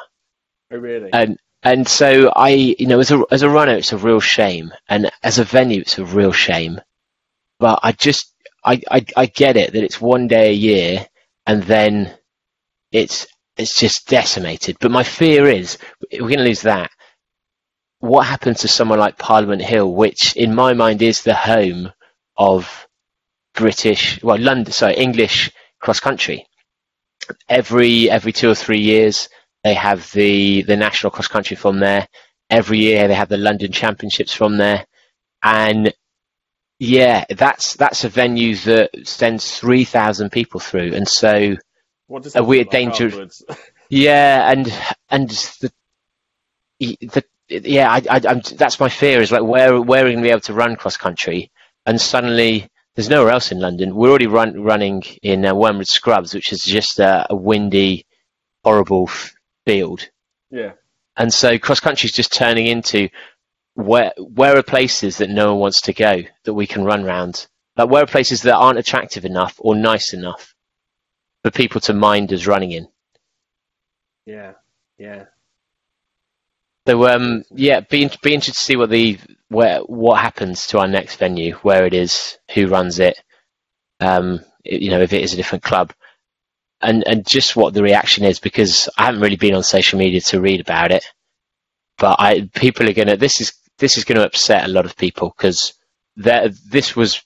Oh, 0.72 0.78
really? 0.78 1.10
And 1.14 1.38
and 1.64 1.88
so 1.88 2.32
I, 2.36 2.50
you 2.50 2.88
know, 2.88 3.00
as 3.00 3.12
a 3.12 3.24
as 3.32 3.42
a 3.42 3.50
runner, 3.50 3.74
it's 3.74 3.94
a 3.94 3.98
real 3.98 4.20
shame, 4.20 4.72
and 4.90 5.10
as 5.24 5.40
a 5.40 5.44
venue, 5.44 5.82
it's 5.82 5.98
a 5.98 6.06
real 6.06 6.32
shame. 6.32 6.82
But 7.60 7.80
I 7.84 7.94
just, 7.94 8.34
I, 8.66 8.82
I, 8.92 9.06
I 9.16 9.26
get 9.28 9.56
it 9.56 9.72
that 9.72 9.84
it's 9.84 10.02
one 10.02 10.28
day 10.28 10.50
a 10.50 10.54
year, 10.54 11.08
and 11.46 11.64
then 11.64 12.14
it's 12.96 13.28
it's 13.58 13.78
just 13.78 14.08
decimated. 14.08 14.78
But 14.80 14.92
my 14.92 15.04
fear 15.04 15.48
is 15.48 15.78
we're 16.12 16.20
going 16.20 16.38
to 16.40 16.44
lose 16.44 16.62
that. 16.62 16.92
What 18.00 18.26
happens 18.26 18.62
to 18.62 18.68
someone 18.68 19.00
like 19.00 19.18
Parliament 19.18 19.62
Hill, 19.62 19.94
which 19.94 20.36
in 20.36 20.56
my 20.56 20.74
mind 20.74 21.02
is 21.02 21.22
the 21.22 21.36
home 21.36 21.92
of 22.38 22.88
British, 23.54 24.22
well, 24.24 24.38
London, 24.40 24.72
sorry, 24.72 24.96
English 24.96 25.52
cross 25.80 26.00
country. 26.00 26.46
Every 27.50 28.10
every 28.10 28.32
two 28.32 28.50
or 28.50 28.56
three 28.56 28.82
years, 28.82 29.30
they 29.64 29.74
have 29.74 30.10
the 30.12 30.62
the 30.64 30.78
national 30.78 31.12
cross 31.12 31.28
country 31.28 31.58
from 31.58 31.80
there. 31.80 32.08
Every 32.50 32.78
year, 32.78 33.08
they 33.08 33.16
have 33.16 33.30
the 33.30 33.38
London 33.38 33.72
Championships 33.72 34.34
from 34.34 34.58
there, 34.58 34.86
and 35.42 35.94
yeah, 36.80 37.26
that's 37.30 37.76
that's 37.76 38.04
a 38.04 38.10
venue 38.10 38.56
that 38.56 38.92
sends 39.04 39.58
three 39.58 39.84
thousand 39.86 40.32
people 40.32 40.60
through, 40.60 40.94
and 40.94 41.08
so 41.08 41.56
a 42.36 42.44
weird 42.44 42.70
danger- 42.70 43.10
yeah, 43.90 44.52
and 44.52 44.72
and 45.10 45.30
the 45.30 45.72
the 46.80 47.24
yeah, 47.48 47.92
I, 47.92 48.02
I, 48.10 48.22
I'm, 48.28 48.42
that's 48.56 48.80
my 48.80 48.90
fear 48.90 49.22
is 49.22 49.32
like 49.32 49.44
where 49.44 49.80
where 49.82 50.04
are 50.04 50.06
we 50.06 50.12
going 50.14 50.24
to 50.24 50.28
be 50.28 50.32
able 50.32 50.40
to 50.42 50.54
run 50.54 50.76
cross 50.76 50.98
country, 50.98 51.52
and 51.86 52.00
suddenly 52.02 52.70
there's 52.96 53.10
nowhere 53.10 53.32
else 53.32 53.52
in 53.52 53.60
London. 53.60 53.96
We're 53.96 54.10
already 54.10 54.28
run, 54.28 54.62
running 54.64 55.04
in 55.22 55.46
uh, 55.46 55.54
Wormwood 55.54 55.88
Scrubs, 55.88 56.34
which 56.34 56.52
is 56.52 56.64
just 56.64 57.00
a, 57.00 57.28
a 57.30 57.36
windy, 57.36 58.06
horrible 58.64 59.06
f- 59.10 59.36
field. 59.66 60.08
yeah. 60.50 60.72
and 61.18 61.32
so 61.34 61.60
cross 61.60 61.80
country 61.80 62.08
is 62.08 62.14
just 62.14 62.34
turning 62.34 62.68
into 62.68 63.10
where 63.76 64.14
where 64.18 64.58
are 64.58 64.64
places 64.64 65.18
that 65.18 65.30
no 65.30 65.52
one 65.54 65.60
wants 65.62 65.82
to 65.82 65.94
go 65.94 66.24
that 66.46 66.54
we 66.54 66.66
can 66.66 66.84
run 66.84 67.04
round? 67.04 67.46
Like 67.78 67.90
where 67.90 68.04
are 68.04 68.08
places 68.08 68.42
that 68.44 68.56
aren't 68.56 68.80
attractive 68.80 69.26
enough 69.26 69.56
or 69.60 69.76
nice 69.76 70.14
enough 70.14 70.55
for 71.46 71.52
people 71.52 71.82
to 71.84 71.94
mind 71.94 72.34
as 72.34 72.48
running 72.48 72.74
in? 72.74 72.90
Yeah, 74.28 74.54
yeah. 75.00 75.26
So 76.88 77.08
um, 77.08 77.46
yeah, 77.52 77.82
be 77.82 78.10
be 78.24 78.36
interested 78.36 78.56
to 78.60 78.66
see 78.66 78.78
what 78.78 78.92
the 78.92 79.20
where 79.50 79.80
what 79.82 80.22
happens 80.22 80.68
to 80.70 80.80
our 80.80 80.90
next 80.90 81.18
venue, 81.18 81.56
where 81.58 81.88
it 81.88 81.96
is, 81.96 82.40
who 82.54 82.68
runs 82.68 83.00
it, 83.00 83.22
um, 84.02 84.42
it- 84.66 84.82
you 84.82 84.92
know, 84.92 85.02
if 85.02 85.14
it 85.14 85.24
is 85.24 85.34
a 85.34 85.38
different 85.38 85.64
club, 85.66 85.94
and 86.82 87.04
and 87.08 87.28
just 87.28 87.56
what 87.56 87.74
the 87.74 87.84
reaction 87.84 88.26
is 88.26 88.40
because 88.40 88.90
I 88.98 89.06
haven't 89.06 89.22
really 89.22 89.38
been 89.38 89.56
on 89.56 89.64
social 89.64 90.00
media 90.00 90.22
to 90.22 90.42
read 90.42 90.62
about 90.62 90.92
it, 90.92 91.06
but 92.00 92.18
I 92.20 92.50
people 92.56 92.90
are 92.90 92.94
gonna 92.94 93.18
this 93.18 93.42
is 93.42 93.54
this 93.80 93.98
is 93.98 94.06
going 94.06 94.20
to 94.20 94.26
upset 94.26 94.66
a 94.66 94.70
lot 94.74 94.86
of 94.86 94.98
people 94.98 95.34
because 95.38 95.74
this 96.72 96.96
was 96.96 97.22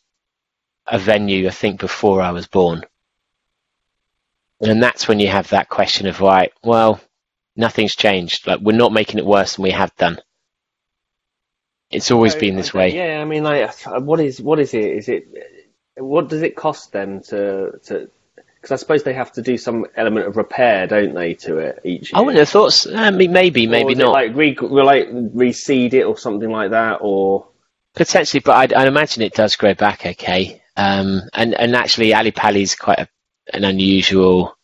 a 0.87 0.99
venue 0.99 1.47
I 1.47 1.51
think 1.51 1.79
before 1.81 2.21
I 2.21 2.31
was 2.31 2.47
born, 2.47 2.83
and 4.61 4.81
that's 4.81 5.07
when 5.07 5.19
you 5.19 5.27
have 5.27 5.49
that 5.49 5.69
question 5.69 6.07
of 6.07 6.21
right, 6.21 6.51
well, 6.63 6.99
nothing's 7.55 7.95
changed. 7.95 8.47
Like 8.47 8.59
we're 8.59 8.75
not 8.77 8.93
making 8.93 9.19
it 9.19 9.25
worse 9.25 9.55
than 9.55 9.63
we 9.63 9.71
have 9.71 9.95
done. 9.95 10.19
It's 11.91 12.11
always 12.11 12.33
So, 12.33 12.39
been 12.39 12.55
this 12.55 12.73
way. 12.73 12.95
Yeah, 12.95 13.19
I 13.19 13.25
mean, 13.25 13.43
like, 13.43 13.73
what 13.85 14.19
is 14.19 14.39
what 14.41 14.59
is 14.59 14.73
it? 14.73 14.85
Is 14.85 15.09
it 15.09 15.27
what 15.95 16.29
does 16.29 16.41
it 16.41 16.55
cost 16.55 16.91
them 16.91 17.21
to 17.23 17.79
to? 17.85 18.09
Because 18.35 18.71
I 18.71 18.75
suppose 18.75 19.03
they 19.03 19.13
have 19.13 19.31
to 19.33 19.41
do 19.41 19.57
some 19.57 19.85
element 19.95 20.27
of 20.27 20.35
repair, 20.35 20.85
don't 20.85 21.13
they, 21.13 21.33
to 21.35 21.59
it 21.59 21.79
each 21.85 22.11
year? 22.11 22.19
I 22.19 22.21
wouldn't 22.21 22.39
have 22.39 22.49
thought. 22.49 22.73
So. 22.73 22.93
I 22.93 23.09
mean, 23.09 23.31
maybe, 23.31 23.67
maybe 23.67 23.95
not. 23.95 24.11
Like 24.11 24.35
re, 24.35 24.57
re- 24.59 24.83
like 24.83 25.07
reseed 25.07 25.93
it 25.93 26.03
or 26.03 26.17
something 26.17 26.49
like 26.49 26.71
that, 26.71 26.97
or 26.99 27.47
Potentially, 27.95 28.41
but 28.41 28.55
I'd, 28.55 28.73
I'd 28.73 28.87
imagine 28.87 29.23
it 29.23 29.33
does 29.33 29.55
grow 29.55 29.73
back 29.73 30.05
okay. 30.05 30.61
Um, 30.77 31.21
and 31.33 31.53
and 31.53 31.75
actually, 31.75 32.13
Ali 32.13 32.31
Pali's 32.31 32.75
quite 32.75 32.99
a, 32.99 33.07
an 33.53 33.63
unusual. 33.63 34.55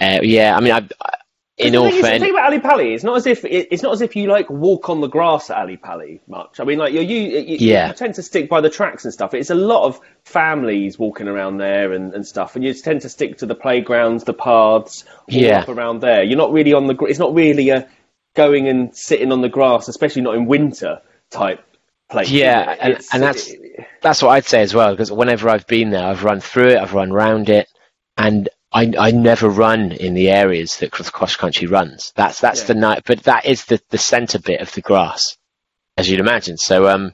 Uh, 0.00 0.18
yeah, 0.22 0.56
I 0.56 0.60
mean, 0.60 0.72
I, 0.72 0.88
I- 1.00 1.16
in 1.58 1.76
all 1.76 1.90
fairness, 1.90 2.22
thing 2.22 2.30
about 2.30 2.46
Ali 2.46 2.58
Pali, 2.60 2.94
it's 2.94 3.04
not 3.04 3.16
as 3.18 3.26
if 3.26 3.44
it, 3.44 3.68
it's 3.70 3.82
not 3.82 3.92
as 3.92 4.00
if 4.00 4.16
you 4.16 4.26
like 4.26 4.48
walk 4.50 4.88
on 4.88 5.00
the 5.00 5.06
grass 5.06 5.48
at 5.50 5.58
Ali 5.58 5.76
Pali 5.76 6.20
much. 6.26 6.58
I 6.58 6.64
mean, 6.64 6.78
like 6.78 6.92
you're, 6.94 7.02
you, 7.02 7.20
you, 7.20 7.56
Yeah. 7.60 7.88
you 7.88 7.92
tend 7.94 8.14
to 8.16 8.22
stick 8.22 8.48
by 8.48 8.62
the 8.62 8.70
tracks 8.70 9.04
and 9.04 9.12
stuff. 9.12 9.34
It's 9.34 9.50
a 9.50 9.54
lot 9.54 9.84
of 9.84 10.00
families 10.24 10.98
walking 10.98 11.28
around 11.28 11.58
there 11.58 11.92
and, 11.92 12.14
and 12.14 12.26
stuff, 12.26 12.56
and 12.56 12.64
you 12.64 12.72
tend 12.74 13.02
to 13.02 13.08
stick 13.10 13.38
to 13.38 13.46
the 13.46 13.54
playgrounds, 13.54 14.24
the 14.24 14.32
paths, 14.32 15.04
all 15.18 15.24
Yeah. 15.28 15.64
around 15.68 16.00
there. 16.00 16.22
You're 16.24 16.38
not 16.38 16.52
really 16.52 16.72
on 16.72 16.86
the. 16.86 16.96
It's 17.04 17.18
not 17.20 17.34
really 17.34 17.68
a 17.68 17.86
going 18.34 18.66
and 18.66 18.96
sitting 18.96 19.30
on 19.30 19.42
the 19.42 19.50
grass, 19.50 19.88
especially 19.88 20.22
not 20.22 20.34
in 20.34 20.46
winter 20.46 21.02
type 21.30 21.60
place. 22.10 22.30
Yeah, 22.30 22.74
and- 22.80 23.00
and 23.12 23.22
that's- 23.22 23.52
that's 24.00 24.22
what 24.22 24.30
I'd 24.30 24.46
say 24.46 24.62
as 24.62 24.74
well. 24.74 24.92
Because 24.92 25.12
whenever 25.12 25.50
I've 25.50 25.66
been 25.66 25.90
there, 25.90 26.04
I've 26.04 26.24
run 26.24 26.40
through 26.40 26.68
it, 26.70 26.78
I've 26.78 26.94
run 26.94 27.12
round 27.12 27.50
it, 27.50 27.68
and 28.16 28.48
I 28.72 28.92
I 28.98 29.10
never 29.10 29.48
run 29.48 29.92
in 29.92 30.14
the 30.14 30.30
areas 30.30 30.78
that 30.78 30.92
cross 30.92 31.36
country 31.36 31.66
runs. 31.66 32.12
That's 32.16 32.40
that's 32.40 32.60
Yeah. 32.62 32.66
the 32.68 32.74
night, 32.74 33.02
but 33.06 33.22
that 33.24 33.46
is 33.46 33.64
the 33.66 33.80
the 33.90 33.98
centre 33.98 34.38
bit 34.38 34.60
of 34.60 34.72
the 34.72 34.80
grass, 34.80 35.36
as 35.96 36.08
you'd 36.10 36.20
imagine. 36.20 36.56
So 36.56 36.88
um, 36.88 37.12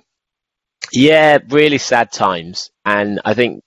yeah, 0.92 1.38
really 1.48 1.78
sad 1.78 2.12
times, 2.12 2.70
and 2.84 3.20
I 3.24 3.34
think 3.34 3.62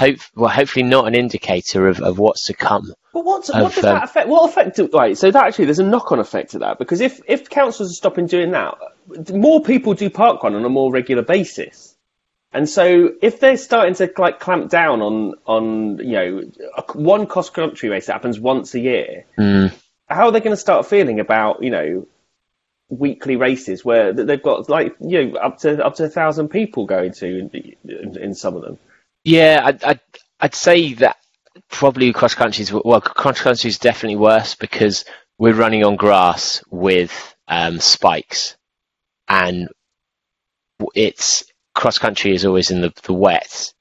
hope 0.00 0.18
well, 0.34 0.50
hopefully 0.50 0.82
not 0.84 1.06
an 1.06 1.14
indicator 1.14 1.88
of, 1.88 2.00
of 2.00 2.18
what's 2.18 2.46
to 2.46 2.54
come. 2.54 2.92
But 3.12 3.24
what's, 3.24 3.48
what 3.48 3.62
of, 3.62 3.74
does 3.74 3.84
um, 3.84 3.94
that 3.94 4.04
affect? 4.04 4.28
What 4.28 4.50
effect? 4.50 4.76
do- 4.76 4.90
Right. 4.92 5.16
So 5.16 5.30
that 5.30 5.44
actually, 5.46 5.64
there's 5.66 5.78
a 5.78 5.84
knock-on 5.84 6.18
effect 6.18 6.50
to 6.50 6.58
that 6.60 6.78
because 6.78 7.00
if 7.00 7.20
if 7.26 7.48
councils 7.48 7.90
are 7.90 7.94
stopping 7.94 8.26
doing 8.26 8.50
that, 8.50 8.74
more 9.32 9.62
people 9.62 9.94
do 9.94 10.10
park 10.10 10.42
run 10.42 10.54
on 10.54 10.64
a 10.64 10.68
more 10.68 10.92
regular 10.92 11.22
basis, 11.22 11.95
and 12.56 12.66
so 12.68 13.10
if 13.20 13.38
they're 13.38 13.58
starting 13.58 13.94
to 13.94 14.10
like 14.16 14.40
clamp 14.40 14.70
down 14.70 15.02
on 15.02 15.34
on 15.44 15.98
you 15.98 16.12
know 16.12 16.42
a, 16.76 16.82
one 16.94 17.26
cross 17.26 17.50
country 17.50 17.90
race 17.90 18.06
that 18.06 18.14
happens 18.14 18.40
once 18.40 18.74
a 18.74 18.80
year, 18.80 19.26
Mm. 19.38 19.72
how 20.08 20.26
are 20.26 20.32
they 20.32 20.40
going 20.40 20.56
to 20.56 20.60
start 20.68 20.86
feeling 20.86 21.20
about 21.20 21.62
you 21.62 21.70
know 21.70 22.06
weekly 22.88 23.36
races 23.36 23.84
where 23.84 24.12
they've 24.12 24.42
got 24.42 24.70
like 24.70 24.96
you 25.00 25.26
know 25.26 25.38
up 25.38 25.58
to 25.58 25.84
up 25.84 25.96
to 25.96 26.04
a 26.04 26.08
thousand 26.08 26.48
people 26.48 26.86
going 26.86 27.12
to 27.12 27.26
in, 27.26 27.50
in, 27.84 28.18
in 28.18 28.34
some 28.34 28.56
of 28.56 28.62
them? 28.62 28.78
Yeah, 29.22 29.60
I'd, 29.62 29.84
I'd, 29.84 30.00
I'd 30.40 30.54
say 30.54 30.94
that 30.94 31.18
probably 31.68 32.12
cross 32.14 32.34
country's 32.34 32.72
well, 32.72 33.02
cross 33.02 33.40
country's 33.42 33.78
definitely 33.78 34.16
worse 34.16 34.54
because 34.54 35.04
we're 35.36 35.54
running 35.54 35.84
on 35.84 35.96
grass 35.96 36.64
with 36.70 37.12
um, 37.48 37.80
spikes, 37.80 38.56
and 39.28 39.68
it's 40.94 41.44
cross 41.76 41.98
country 41.98 42.34
is 42.34 42.44
always 42.44 42.70
in 42.70 42.80
the 42.80 42.92
the 43.04 43.12
wet 43.12 43.72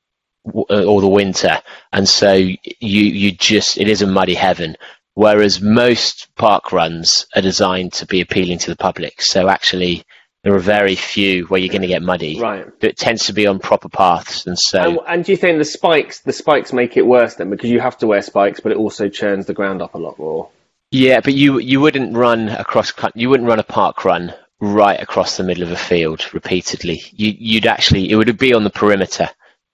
uh, 0.53 0.83
or 0.83 1.01
the 1.01 1.07
winter, 1.07 1.59
and 1.91 2.07
so 2.07 2.33
you 2.33 2.57
you 2.79 3.31
just 3.31 3.79
it 3.79 3.87
is 3.87 4.01
a 4.01 4.07
muddy 4.07 4.35
heaven. 4.35 4.75
Whereas 5.15 5.61
most 5.61 6.27
park 6.35 6.73
runs 6.73 7.25
are 7.35 7.41
designed 7.41 7.93
to 7.93 8.05
be 8.05 8.19
appealing 8.19 8.59
to 8.59 8.69
the 8.69 8.75
public, 8.75 9.21
so 9.21 9.47
actually 9.47 10.03
there 10.43 10.53
are 10.53 10.59
very 10.59 10.95
few 10.95 11.45
where 11.45 11.59
you're 11.59 11.71
going 11.71 11.81
to 11.81 11.87
get 11.87 12.03
muddy. 12.03 12.39
Right. 12.39 12.67
It 12.81 12.97
tends 12.97 13.25
to 13.27 13.33
be 13.33 13.47
on 13.47 13.57
proper 13.57 13.89
paths, 13.89 14.45
and 14.45 14.59
so. 14.59 14.79
And, 14.79 14.99
and 15.07 15.25
do 15.25 15.31
you 15.31 15.37
think 15.37 15.57
the 15.57 15.65
spikes 15.65 16.19
the 16.19 16.33
spikes 16.33 16.73
make 16.73 16.97
it 16.97 17.05
worse 17.05 17.35
then 17.35 17.49
because 17.49 17.69
you 17.69 17.79
have 17.79 17.97
to 17.99 18.07
wear 18.07 18.21
spikes, 18.21 18.59
but 18.59 18.71
it 18.71 18.77
also 18.77 19.09
churns 19.09 19.45
the 19.47 19.53
ground 19.53 19.81
up 19.81 19.95
a 19.95 19.97
lot 19.97 20.19
more? 20.19 20.49
Yeah, 20.91 21.21
but 21.21 21.33
you 21.33 21.59
you 21.59 21.79
wouldn't 21.79 22.15
run 22.15 22.49
across 22.49 22.93
you 23.15 23.29
wouldn't 23.29 23.49
run 23.49 23.59
a 23.59 23.63
park 23.63 24.05
run 24.05 24.33
right 24.59 24.99
across 25.01 25.37
the 25.37 25.43
middle 25.43 25.63
of 25.63 25.71
a 25.71 25.77
field 25.77 26.33
repeatedly. 26.33 27.03
You 27.11 27.33
you'd 27.37 27.67
actually 27.67 28.09
it 28.09 28.15
would 28.15 28.37
be 28.37 28.53
on 28.53 28.63
the 28.63 28.69
perimeter, 28.69 29.29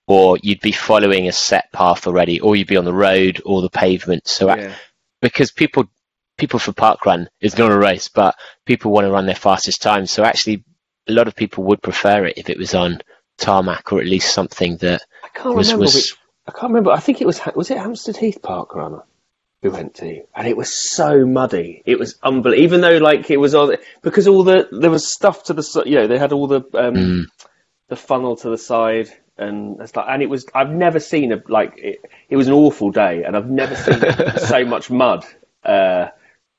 or 0.08 0.38
you'd 0.41 0.62
be 0.62 0.72
following 0.72 1.28
a 1.28 1.32
set 1.32 1.72
path 1.72 2.08
already, 2.08 2.39
or 2.39 2.56
you'd 2.56 2.67
be 2.67 2.78
on 2.78 2.86
the 2.86 2.94
road 2.94 3.41
or 3.46 3.62
the 3.62 3.70
pavement. 3.70 4.28
So 4.28 4.54
Yeah. 4.54 4.74
because 5.22 5.52
people 5.52 5.86
people 6.38 6.60
for 6.60 6.74
park 6.74 7.06
run 7.06 7.30
is 7.39 7.58
not 7.58 7.72
a 7.72 7.78
race, 7.78 8.08
but 8.08 8.36
people 8.65 8.91
want 8.91 9.06
to 9.06 9.12
run 9.12 9.26
their 9.28 9.36
fastest 9.36 9.82
time. 9.82 10.08
So 10.08 10.24
actually, 10.24 10.63
a 11.08 11.13
lot 11.13 11.28
of 11.28 11.36
people 11.36 11.63
would 11.65 11.82
prefer 11.82 12.26
it 12.26 12.38
if 12.38 12.50
it 12.50 12.58
was 12.58 12.74
on 12.74 13.00
tarmac 13.38 13.91
or 13.91 14.00
at 14.00 14.08
least 14.08 14.34
something 14.34 14.78
that 14.78 15.02
I 15.24 15.28
can't 15.30 15.56
was 15.56 15.67
remember 15.67 15.82
was 15.86 15.96
which. 15.96 16.15
I 16.48 16.52
can't 16.52 16.72
remember. 16.72 16.91
I 16.91 17.00
think 17.00 17.22
it 17.22 17.28
was 17.28 17.39
was 17.56 17.70
it 17.70 17.78
Hampstead 17.78 18.17
Heath 18.17 18.41
Park 18.41 18.74
Run 18.74 19.02
we 19.62 19.69
went 19.69 19.95
to, 19.95 20.24
and 20.36 20.47
it 20.47 20.58
was 20.58 20.74
so 20.74 21.26
muddy. 21.26 21.84
It 21.86 22.00
was 22.00 22.15
unbelievable. 22.24 22.63
Even 22.63 22.82
though 22.82 22.97
like 22.97 23.30
it 23.30 23.38
was 23.38 23.56
all 23.56 23.76
because 24.02 24.28
all 24.28 24.43
the 24.43 24.67
there 24.71 24.89
was 24.91 25.12
stuff 25.12 25.43
to 25.45 25.54
the 25.54 25.84
you 25.86 25.95
know 25.95 26.08
they 26.08 26.17
had 26.17 26.34
all 26.34 26.47
the 26.47 26.62
um, 26.74 26.95
Mm. 26.95 27.26
the 27.89 27.95
funnel 27.95 28.36
to 28.38 28.50
the 28.50 28.58
side. 28.58 29.10
And 29.38 29.80
like, 29.80 29.95
and 30.08 30.21
it 30.21 30.30
was. 30.30 30.45
I've 30.54 30.69
never 30.69 31.00
seen 31.00 31.32
a 31.32 31.41
like. 31.47 31.74
It, 31.78 32.06
it 32.30 32.38
was 32.38 32.47
an 32.47 32.54
awful 32.54 32.91
day, 32.91 33.24
and 33.24 33.36
I've 33.36 33.50
never 33.50 33.76
seen 33.76 34.00
so 34.38 34.65
much 34.65 34.91
mud 34.91 35.26
uh, 35.63 36.10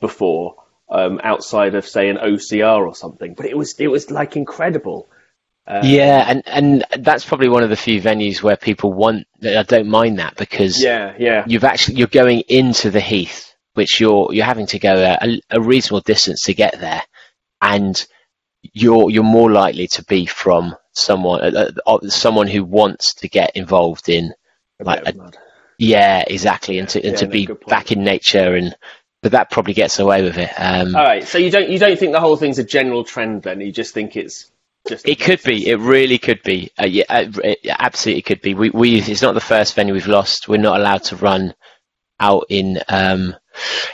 before 0.00 0.56
um, 0.88 1.20
outside 1.22 1.74
of 1.76 1.86
say 1.86 2.08
an 2.08 2.16
OCR 2.16 2.84
or 2.86 2.94
something. 2.94 3.34
But 3.34 3.46
it 3.46 3.56
was 3.56 3.78
it 3.78 3.88
was 3.88 4.10
like 4.10 4.36
incredible. 4.36 5.08
Yeah, 5.68 6.24
and 6.28 6.42
and 6.46 6.84
that's 6.98 7.24
probably 7.24 7.48
one 7.48 7.62
of 7.62 7.70
the 7.70 7.76
few 7.76 8.00
venues 8.00 8.42
where 8.42 8.56
people 8.56 8.92
want. 8.92 9.26
I 9.42 9.62
don't 9.62 9.88
mind 9.88 10.18
that 10.18 10.36
because 10.36 10.82
Yeah, 10.82 11.14
yeah, 11.18 11.44
you've 11.46 11.64
actually 11.64 11.96
you're 11.96 12.08
going 12.08 12.40
into 12.48 12.90
the 12.90 13.00
heath, 13.00 13.54
which 13.74 14.00
you're 14.00 14.32
you're 14.32 14.44
having 14.44 14.66
to 14.66 14.78
go 14.78 15.16
a, 15.20 15.40
a 15.50 15.60
reasonable 15.60 16.00
distance 16.00 16.42
to 16.44 16.54
get 16.54 16.80
there, 16.80 17.02
and 17.60 18.04
you're 18.72 19.10
you're 19.10 19.22
more 19.22 19.50
likely 19.50 19.86
to 19.88 20.04
be 20.04 20.26
from 20.26 20.74
someone 20.92 21.40
uh, 21.42 21.70
uh, 21.86 21.98
someone 22.08 22.46
who 22.46 22.64
wants 22.64 23.14
to 23.14 23.28
get 23.28 23.56
involved 23.56 24.08
in 24.08 24.32
a 24.80 24.84
like 24.84 25.16
mud. 25.16 25.36
yeah 25.78 26.24
exactly 26.26 26.78
and 26.78 26.88
to 26.88 27.02
and 27.02 27.12
Yeah, 27.12 27.18
to 27.18 27.26
be 27.26 27.46
back 27.66 27.92
in 27.92 28.04
nature 28.04 28.54
and 28.54 28.74
but 29.22 29.32
that 29.32 29.50
probably 29.50 29.74
gets 29.74 30.00
away 30.00 30.22
with 30.22 30.36
it. 30.36 30.50
Um, 30.58 30.96
All 30.96 31.04
right, 31.04 31.26
so 31.26 31.38
you 31.38 31.50
don't 31.50 31.70
you 31.70 31.78
don't 31.78 31.98
think 31.98 32.12
the 32.12 32.20
whole 32.20 32.36
thing's 32.36 32.58
a 32.58 32.64
general 32.64 33.04
trend 33.04 33.42
then? 33.42 33.60
You 33.60 33.70
just 33.70 33.94
think 33.94 34.16
it's 34.16 34.50
just 34.88 35.06
It 35.06 35.20
could 35.20 35.42
be. 35.42 35.68
It 35.68 35.78
really 35.78 36.18
could 36.18 36.42
be. 36.42 36.70
Uh, 36.80 36.86
yeah, 36.86 37.04
uh, 37.08 37.26
it 37.44 37.58
absolutely 37.78 38.22
could 38.22 38.40
be. 38.40 38.54
We, 38.54 38.70
we, 38.70 39.00
it's 39.00 39.22
not 39.22 39.34
the 39.34 39.40
first 39.40 39.74
venue 39.74 39.94
we've 39.94 40.06
lost. 40.06 40.48
We're 40.48 40.56
not 40.56 40.80
allowed 40.80 41.04
to 41.04 41.16
run 41.16 41.54
out 42.18 42.46
in 42.48 42.80
um, 42.88 43.34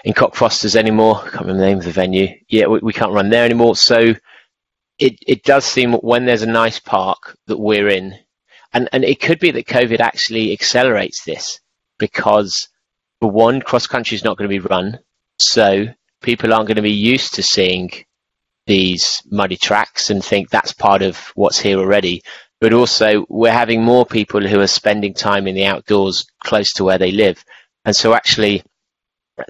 in 0.05 0.15
Cockfosters 0.15 0.77
anymore. 0.77 1.17
I 1.17 1.31
can't 1.31 1.41
remember 1.41 1.61
the 1.61 1.67
name 1.67 1.79
of 1.79 1.85
the 1.85 1.93
venue. 1.93 2.29
Yeah, 2.49 2.67
we, 2.67 2.79
we 2.83 2.93
can't 2.93 3.13
run 3.13 3.31
there 3.31 3.45
anymore. 3.45 3.77
So 3.77 4.15
it 4.99 5.19
it 5.27 5.43
does 5.45 5.65
seem 5.65 5.93
when 5.95 6.25
there's 6.25 6.43
a 6.43 6.47
nice 6.47 6.79
park 6.79 7.37
that 7.47 7.59
we're 7.59 7.89
in, 7.89 8.15
and 8.73 8.89
and 8.93 9.05
it 9.05 9.21
could 9.21 9.41
be 9.41 9.51
that 9.53 9.67
COVID 9.67 10.01
actually 10.01 10.53
accelerates 10.53 11.25
this 11.25 11.61
because 11.99 12.69
for 13.21 13.31
one, 13.31 13.61
cross 13.61 13.87
country 13.87 14.15
is 14.15 14.25
not 14.25 14.37
going 14.37 14.49
to 14.49 14.61
be 14.61 14.67
run, 14.67 14.99
so 15.39 15.87
people 16.23 16.53
aren't 16.53 16.67
going 16.69 16.77
to 16.77 16.83
be 16.83 16.93
used 16.93 17.35
to 17.35 17.43
seeing 17.43 17.91
these 18.69 19.23
muddy 19.31 19.57
tracks 19.57 20.11
and 20.11 20.25
think 20.25 20.51
that's 20.51 20.73
part 20.73 21.03
of 21.03 21.19
what's 21.35 21.59
here 21.59 21.79
already. 21.81 22.23
But 22.61 22.73
also, 22.75 23.27
we're 23.29 23.53
having 23.53 23.83
more 23.83 24.07
people 24.07 24.47
who 24.47 24.61
are 24.61 24.67
spending 24.69 25.15
time 25.15 25.49
in 25.49 25.57
the 25.57 25.67
outdoors 25.67 26.27
close 26.45 26.73
to 26.75 26.85
where 26.85 26.99
they 26.99 27.13
live. 27.13 27.45
And 27.85 27.97
so, 27.97 28.15
actually, 28.15 28.63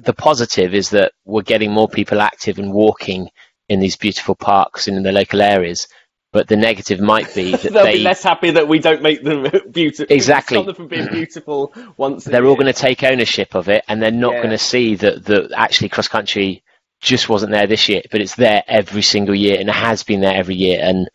the 0.02 0.12
positive 0.14 0.74
is 0.74 0.90
that 0.90 1.12
we're 1.24 1.42
getting 1.42 1.72
more 1.72 1.88
people 1.88 2.20
active 2.20 2.58
and 2.58 2.72
walking 2.72 3.28
in 3.68 3.80
these 3.80 3.96
beautiful 3.96 4.34
parks 4.34 4.88
and 4.88 4.96
in 4.96 5.02
the 5.02 5.12
local 5.12 5.42
areas. 5.42 5.88
But 6.32 6.46
the 6.48 6.56
negative 6.56 7.00
might 7.00 7.34
be 7.34 7.52
that 7.52 7.62
They'll 7.72 7.84
they 7.84 7.94
be 7.94 8.02
less 8.04 8.22
happy 8.22 8.50
that 8.50 8.68
we 8.68 8.78
don't 8.78 9.00
make 9.02 9.24
them 9.24 9.46
beautiful. 9.72 10.14
Exactly. 10.14 10.56
Stop 10.58 10.66
them 10.66 10.74
from 10.74 10.88
being 10.88 11.08
beautiful 11.08 11.72
once. 11.96 12.24
they're 12.24 12.44
all 12.46 12.54
going 12.56 12.66
to 12.66 12.74
take 12.74 13.02
ownership 13.02 13.54
of 13.54 13.70
it, 13.70 13.82
and 13.88 14.02
they're 14.02 14.10
not 14.10 14.34
Yeah. 14.34 14.42
going 14.42 14.50
to 14.50 14.58
see 14.58 14.94
that 14.96 15.24
that 15.24 15.52
actually 15.56 15.88
cross 15.88 16.08
country 16.08 16.62
just 17.00 17.28
wasn't 17.28 17.52
there 17.52 17.66
this 17.66 17.88
year, 17.88 18.02
but 18.10 18.20
it's 18.20 18.36
there 18.36 18.62
every 18.66 19.02
single 19.02 19.34
year, 19.34 19.58
and 19.58 19.68
it 19.68 19.74
has 19.74 20.02
been 20.02 20.20
there 20.20 20.34
every 20.34 20.54
year, 20.54 20.80
and 20.82 21.08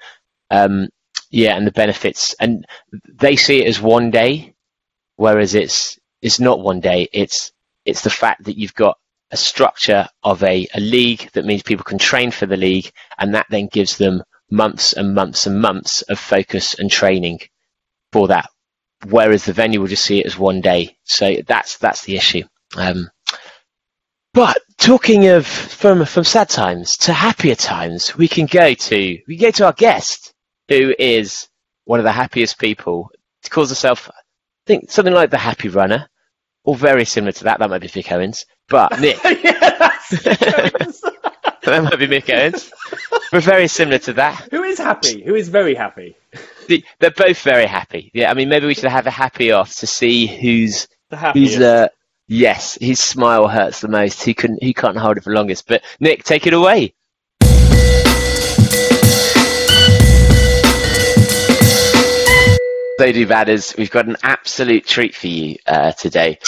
um, 0.49 0.89
yeah, 1.29 1.55
and 1.55 1.65
the 1.67 1.71
benefits, 1.71 2.35
and 2.39 2.65
they 3.07 3.35
see 3.35 3.61
it 3.61 3.67
as 3.67 3.81
one 3.81 4.11
day, 4.11 4.53
whereas 5.15 5.55
it's 5.55 5.99
it's 6.21 6.39
not 6.39 6.59
one 6.59 6.79
day. 6.79 7.07
It's 7.11 7.51
it's 7.85 8.01
the 8.01 8.09
fact 8.09 8.45
that 8.45 8.57
you've 8.57 8.75
got 8.75 8.97
a 9.31 9.37
structure 9.37 10.07
of 10.23 10.43
a, 10.43 10.67
a 10.75 10.79
league 10.79 11.29
that 11.33 11.45
means 11.45 11.63
people 11.63 11.83
can 11.83 11.97
train 11.97 12.31
for 12.31 12.45
the 12.45 12.57
league, 12.57 12.91
and 13.17 13.35
that 13.35 13.47
then 13.49 13.67
gives 13.67 13.97
them 13.97 14.23
months 14.49 14.93
and 14.93 15.15
months 15.15 15.47
and 15.47 15.61
months 15.61 16.03
of 16.03 16.19
focus 16.19 16.75
and 16.75 16.91
training 16.91 17.39
for 18.11 18.27
that 18.27 18.49
whereas 19.09 19.45
the 19.45 19.53
venue 19.53 19.79
will 19.79 19.87
just 19.87 20.05
see 20.05 20.19
it 20.19 20.25
as 20.25 20.37
one 20.37 20.61
day. 20.61 20.97
So 21.03 21.37
that's 21.45 21.77
that's 21.77 22.03
the 22.05 22.15
issue. 22.15 22.43
Um, 22.75 23.09
but 24.33 24.57
talking 24.83 25.27
of 25.27 25.47
from 25.47 26.05
from 26.05 26.25
sad 26.25 26.49
times 26.49 26.97
to 26.97 27.13
happier 27.13 27.55
times, 27.55 28.17
we 28.17 28.27
can 28.27 28.45
go 28.45 28.73
to 28.73 29.19
we 29.27 29.37
can 29.37 29.47
go 29.47 29.51
to 29.51 29.65
our 29.65 29.73
guest, 29.73 30.33
who 30.67 30.93
is 30.99 31.47
one 31.85 31.99
of 31.99 32.03
the 32.03 32.11
happiest 32.11 32.59
people. 32.59 33.09
He 33.41 33.49
calls 33.49 33.69
herself, 33.69 34.09
I 34.09 34.13
think, 34.67 34.91
something 34.91 35.13
like 35.13 35.29
the 35.29 35.37
Happy 35.37 35.69
Runner, 35.69 36.07
or 36.65 36.75
very 36.75 37.05
similar 37.05 37.31
to 37.31 37.45
that. 37.45 37.59
That 37.59 37.69
might 37.69 37.81
be 37.81 37.87
Mick 37.87 38.11
Owens, 38.11 38.45
but 38.67 38.99
Nick, 38.99 39.23
yeah, 39.23 39.31
that 40.11 41.81
might 41.83 41.99
be 41.99 42.07
Mick 42.07 42.29
Owens. 42.29 42.69
We're 43.31 43.39
very 43.39 43.69
similar 43.69 43.99
to 43.99 44.13
that. 44.13 44.49
Who 44.51 44.63
is 44.63 44.77
happy? 44.79 45.23
Who 45.23 45.35
is 45.35 45.47
very 45.47 45.75
happy? 45.75 46.17
They're 46.99 47.11
both 47.11 47.41
very 47.41 47.67
happy. 47.67 48.11
Yeah, 48.13 48.29
I 48.29 48.33
mean, 48.33 48.49
maybe 48.49 48.67
we 48.67 48.73
should 48.73 48.91
have 48.91 49.07
a 49.07 49.11
happy 49.11 49.51
off 49.51 49.75
to 49.77 49.87
see 49.87 50.27
who's 50.27 50.87
The 51.09 51.17
happiest. 51.17 51.55
Who's 51.55 51.63
uh, 51.63 51.87
yes, 52.27 52.77
his 52.79 52.99
smile 52.99 53.47
hurts 53.47 53.81
the 53.81 53.87
most. 53.87 54.23
He 54.23 54.35
he 54.61 54.73
can't 54.73 54.97
hold 54.97 55.17
it 55.17 55.23
for 55.23 55.33
longest. 55.33 55.67
But 55.67 55.83
Nick, 55.99 56.23
take 56.23 56.47
it 56.47 56.53
away. 56.53 56.93
So, 62.99 63.11
do 63.11 63.27
badders, 63.27 63.75
we've 63.75 63.91
got 63.91 64.07
an 64.07 64.15
absolute 64.23 64.85
treat 64.85 65.13
for 65.13 65.27
you 65.27 65.57
uh, 65.65 65.91
today. 65.91 66.39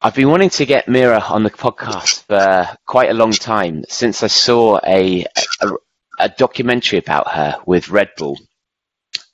I've 0.00 0.14
been 0.14 0.28
wanting 0.30 0.50
to 0.50 0.66
get 0.66 0.86
Mira 0.86 1.18
on 1.18 1.44
the 1.44 1.50
podcast 1.50 2.24
for 2.24 2.68
quite 2.86 3.10
a 3.10 3.14
long 3.14 3.32
time 3.32 3.84
since 3.88 4.22
I 4.22 4.26
saw 4.26 4.78
a, 4.86 5.24
a, 5.60 5.70
a 6.20 6.28
documentary 6.28 6.98
about 6.98 7.28
her 7.28 7.58
with 7.66 7.88
Red 7.88 8.10
Bull. 8.16 8.38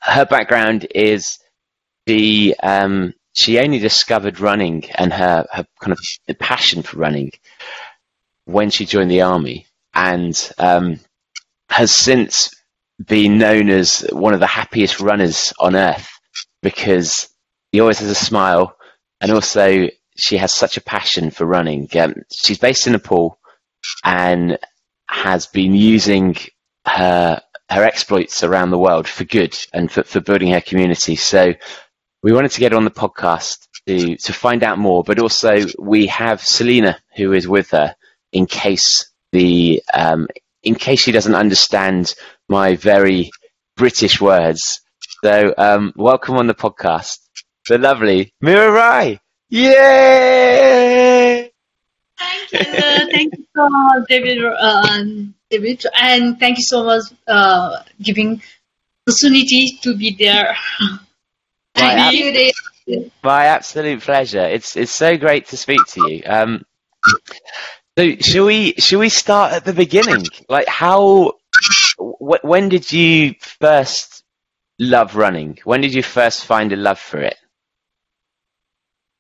Her 0.01 0.25
background 0.25 0.87
is 0.95 1.39
the 2.07 2.55
um, 2.63 3.13
she 3.39 3.59
only 3.61 3.79
discovered 3.79 4.41
running 4.41 4.85
and 4.97 5.13
her, 5.13 5.47
her 5.53 5.67
kind 5.81 5.97
of 6.29 6.39
passion 6.39 6.83
for 6.83 6.99
running 6.99 7.31
when 8.45 8.71
she 8.71 8.85
joined 8.85 9.11
the 9.11 9.23
army 9.23 9.67
and 9.95 10.53
um, 10.59 10.99
has 11.69 11.95
since 11.95 12.55
been 13.05 13.39
known 13.39 13.69
as 13.69 14.01
one 14.11 14.35
of 14.35 14.41
the 14.41 14.47
happiest 14.47 15.01
runners 15.01 15.53
on 15.61 15.77
earth 15.77 16.11
because 16.63 17.29
he 17.71 17.81
always 17.81 18.01
has 18.01 18.11
a 18.11 18.15
smile 18.15 18.77
and 19.21 19.31
also 19.31 19.89
she 20.17 20.37
has 20.37 20.53
such 20.53 20.77
a 20.77 20.83
passion 20.83 21.31
for 21.31 21.47
running. 21.47 21.89
Um, 21.97 22.15
she's 22.33 22.59
based 22.59 22.87
in 22.87 22.93
Nepal 22.95 23.39
and 24.05 24.59
has 25.09 25.47
been 25.47 25.75
using 25.75 26.37
her 26.87 27.41
her 27.71 27.85
exploits 27.85 28.43
around 28.43 28.71
the 28.71 28.79
world 28.79 29.07
for 29.07 29.25
good 29.25 29.57
and 29.75 29.93
for, 29.93 30.03
for 30.03 30.21
building 30.21 30.53
her 30.53 30.61
community. 30.61 31.17
So 31.17 31.53
we 32.23 32.33
wanted 32.33 32.51
to 32.51 32.61
get 32.61 32.73
on 32.73 32.85
the 32.85 32.91
podcast 32.91 33.69
to 33.87 34.17
to 34.17 34.33
find 34.33 34.65
out 34.65 34.79
more, 34.79 35.05
but 35.05 35.19
also 35.19 35.59
we 35.79 36.07
have 36.07 36.43
Selena 36.43 36.99
who 37.17 37.33
is 37.33 37.47
with 37.47 37.71
her 37.71 37.95
in 38.33 38.47
case 38.47 39.11
the 39.33 39.83
um, 39.95 40.27
in 40.63 40.75
case 40.75 41.01
she 41.01 41.13
doesn't 41.13 41.35
understand 41.35 42.15
my 42.49 42.77
very 42.77 43.31
British 43.77 44.21
words. 44.21 44.81
So 45.23 45.55
um, 45.57 45.93
welcome 45.97 46.37
on 46.37 46.47
the 46.47 46.55
podcast, 46.55 47.19
the 47.69 47.79
lovely 47.79 48.33
Mira 48.41 48.71
Rai. 48.71 49.21
Yay! 49.51 51.51
Thank 52.19 52.53
you, 52.53 52.59
thank 53.13 53.35
you 53.37 53.47
so 53.57 54.05
David. 54.09 54.45
Uh, 54.45 55.05
David, 55.51 55.83
and 55.99 56.39
thank 56.39 56.59
you 56.59 56.65
so 56.65 56.85
much 56.85 57.05
uh, 57.27 57.83
giving 58.03 58.43
the 59.07 59.13
opportunity 59.13 59.79
to 59.83 59.97
be 59.97 60.15
there. 60.19 60.55
Right, 61.81 61.97
Thank 61.97 62.15
you, 62.15 62.33
David. 62.33 63.13
My 63.23 63.47
absolute 63.47 64.01
pleasure. 64.03 64.45
It's 64.45 64.77
it's 64.77 64.93
so 64.93 65.17
great 65.17 65.49
to 65.49 65.57
speak 65.57 65.87
to 65.89 66.11
you. 66.11 66.23
Um, 66.25 66.65
so 67.99 68.17
shall 68.21 68.47
we 68.47 68.73
shall 68.75 69.01
we 69.01 69.09
start 69.11 69.53
at 69.53 69.65
the 69.65 69.73
beginning? 69.75 70.27
Like 70.49 70.69
how 70.69 71.35
wh- 71.99 72.43
when 72.43 72.69
did 72.69 72.91
you 72.91 73.35
first 73.61 74.25
love 74.79 75.17
running? 75.17 75.59
When 75.65 75.81
did 75.83 75.95
you 75.95 76.03
first 76.03 76.47
find 76.47 76.73
a 76.73 76.77
love 76.77 76.99
for 76.99 77.21
it? 77.21 77.37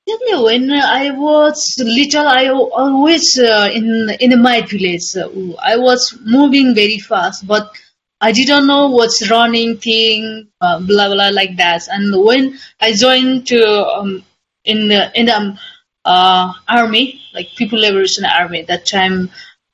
When 0.07 0.71
I 0.73 1.11
was 1.11 1.77
little, 1.79 2.27
I 2.27 2.49
always 2.49 3.39
uh, 3.39 3.69
in 3.73 4.11
in 4.21 4.41
my 4.41 4.63
village. 4.63 5.15
I 5.61 5.77
was 5.77 6.17
moving 6.25 6.75
very 6.75 6.99
fast, 6.99 7.47
but 7.47 7.71
I 8.21 8.33
didn't 8.33 8.67
know 8.67 8.89
what's 8.89 9.31
running 9.31 9.79
thing, 9.79 10.49
uh, 10.61 10.81
blah 10.81 11.09
blah 11.09 11.31
like 11.31 11.57
that. 11.57 11.87
And 11.89 12.25
when 12.25 12.59
I 12.81 12.93
joined 12.93 13.47
to 13.49 13.87
um, 13.87 14.25
in 14.65 14.89
the 14.89 15.11
in 15.19 15.27
the 15.27 15.59
uh, 16.05 16.53
army, 16.69 17.21
like 17.35 17.49
People 17.57 17.81
Liberation 17.81 18.25
Army, 18.25 18.63
that 18.63 18.87
time. 18.87 19.31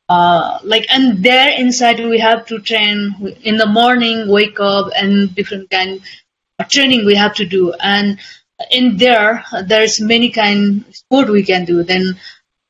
Uh, 0.07 0.59
like 0.63 0.85
and 0.91 1.25
there 1.25 1.59
inside 1.59 1.99
we 1.99 2.19
have 2.19 2.45
to 2.45 2.59
train 2.59 3.15
in 3.43 3.57
the 3.57 3.65
morning 3.65 4.29
wake 4.29 4.61
up 4.61 4.91
and 4.95 5.35
different 5.35 5.71
kind 5.71 5.99
of 6.59 6.69
training 6.69 7.07
we 7.07 7.15
have 7.15 7.35
to 7.35 7.47
do 7.47 7.73
and 7.81 8.19
in 8.71 8.99
there 8.99 9.43
there's 9.65 10.03
many 10.03 10.29
kind 10.29 10.85
of 10.87 10.95
sport 10.95 11.31
we 11.31 11.43
can 11.43 11.65
do 11.65 11.83
then 11.83 12.05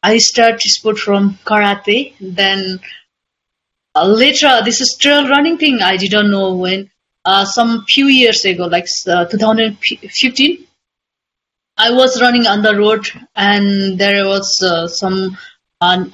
i 0.04 0.16
start 0.16 0.62
sport 0.62 0.96
from 0.96 1.36
karate 1.44 2.14
then 2.20 2.78
later 4.02 4.62
this 4.64 4.80
is 4.80 4.96
trail 4.98 5.28
running 5.28 5.58
thing. 5.58 5.82
I 5.82 5.96
didn't 5.96 6.30
know 6.30 6.54
when. 6.54 6.90
Uh, 7.26 7.42
some 7.42 7.86
few 7.86 8.06
years 8.06 8.44
ago 8.44 8.66
like 8.66 8.86
uh, 9.08 9.24
2015 9.24 10.66
i 11.78 11.90
was 11.90 12.20
running 12.20 12.46
on 12.46 12.60
the 12.60 12.76
road 12.76 13.08
and 13.34 13.98
there 13.98 14.26
was 14.26 14.60
uh, 14.62 14.86
some 14.86 15.34
uh, 15.80 16.04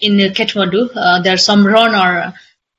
in 0.00 0.16
kathmandu 0.32 0.88
uh, 0.96 1.20
there's 1.20 1.44
some 1.44 1.66
runner 1.66 2.32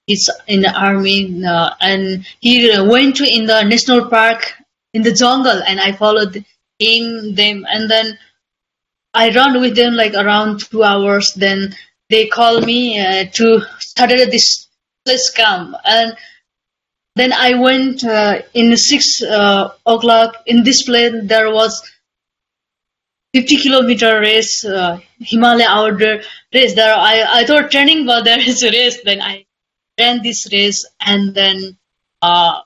he's 0.07 0.29
in 0.47 0.61
the 0.61 0.71
army 0.71 1.43
uh, 1.45 1.71
and 1.81 2.25
he 2.39 2.71
uh, 2.71 2.83
went 2.83 3.15
to 3.15 3.23
in 3.23 3.45
the 3.45 3.63
national 3.63 4.09
park 4.09 4.53
in 4.93 5.01
the 5.01 5.11
jungle 5.11 5.61
and 5.67 5.79
I 5.79 5.91
followed 5.91 6.43
him 6.79 7.35
them. 7.35 7.65
And 7.69 7.89
then 7.89 8.17
I 9.13 9.33
run 9.33 9.59
with 9.59 9.75
them 9.75 9.93
like 9.93 10.13
around 10.13 10.59
two 10.59 10.83
hours. 10.83 11.33
Then 11.33 11.75
they 12.09 12.27
called 12.27 12.65
me 12.65 12.99
uh, 12.99 13.25
to 13.33 13.61
started 13.79 14.31
this 14.31 14.67
place 15.05 15.29
camp. 15.31 15.75
And 15.85 16.15
then 17.15 17.33
I 17.33 17.55
went 17.55 18.03
uh, 18.03 18.41
in 18.53 18.75
six 18.77 19.21
uh, 19.21 19.71
o'clock 19.85 20.35
in 20.45 20.63
this 20.63 20.83
place 20.83 21.13
there 21.23 21.51
was 21.51 21.81
50 23.33 23.57
kilometer 23.57 24.19
race 24.19 24.63
uh, 24.63 24.99
Himalaya 25.19 25.67
outdoor 25.69 26.21
race. 26.53 26.75
There 26.75 26.95
I, 26.95 27.41
I 27.41 27.45
thought 27.45 27.71
training 27.71 28.05
but 28.05 28.23
there 28.23 28.39
is 28.39 28.63
a 28.63 28.71
race. 28.71 29.01
Then 29.03 29.21
I 29.21 29.45
ran 29.99 30.21
this 30.23 30.51
race 30.51 30.85
and 31.01 31.33
then 31.33 31.77
uh, 32.21 32.61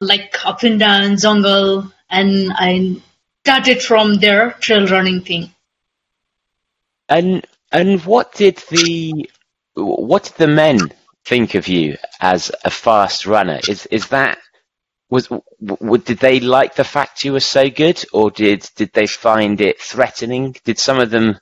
like 0.00 0.34
up 0.44 0.62
and 0.62 0.78
down 0.78 1.16
jungle 1.16 1.90
and 2.08 2.52
I 2.54 3.00
started 3.44 3.82
from 3.82 4.14
there 4.16 4.52
trail 4.60 4.86
running 4.86 5.22
thing. 5.22 5.52
And 7.08 7.44
and 7.72 8.00
what 8.04 8.34
did 8.34 8.56
the 8.70 9.28
what 9.74 10.24
did 10.24 10.34
the 10.34 10.46
men 10.48 10.78
think 11.24 11.54
of 11.54 11.68
you 11.68 11.96
as 12.20 12.50
a 12.64 12.70
fast 12.70 13.26
runner? 13.26 13.60
Is 13.68 13.86
is 13.86 14.08
that 14.08 14.38
was 15.10 15.28
did 16.04 16.18
they 16.18 16.40
like 16.40 16.74
the 16.74 16.84
fact 16.84 17.24
you 17.24 17.32
were 17.32 17.40
so 17.40 17.68
good, 17.68 18.02
or 18.12 18.30
did 18.30 18.68
did 18.76 18.92
they 18.92 19.06
find 19.06 19.60
it 19.60 19.80
threatening? 19.80 20.56
Did 20.64 20.78
some 20.78 20.98
of 20.98 21.10
them 21.10 21.38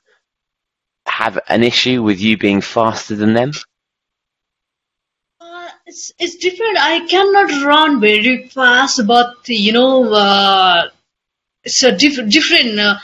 have 1.05 1.39
an 1.47 1.63
issue 1.63 2.03
with 2.03 2.19
you 2.19 2.37
being 2.37 2.61
faster 2.61 3.15
than 3.15 3.33
them? 3.33 3.51
Uh, 5.39 5.69
it's, 5.85 6.11
it's 6.19 6.35
different. 6.37 6.77
I 6.79 7.05
cannot 7.07 7.65
run 7.65 8.01
very 8.01 8.47
fast, 8.49 9.05
but 9.07 9.35
you 9.47 9.71
know, 9.71 10.13
uh, 10.13 10.89
it's 11.63 11.83
a 11.83 11.91
diff- 11.95 12.29
different. 12.29 12.79
Uh, 12.79 12.97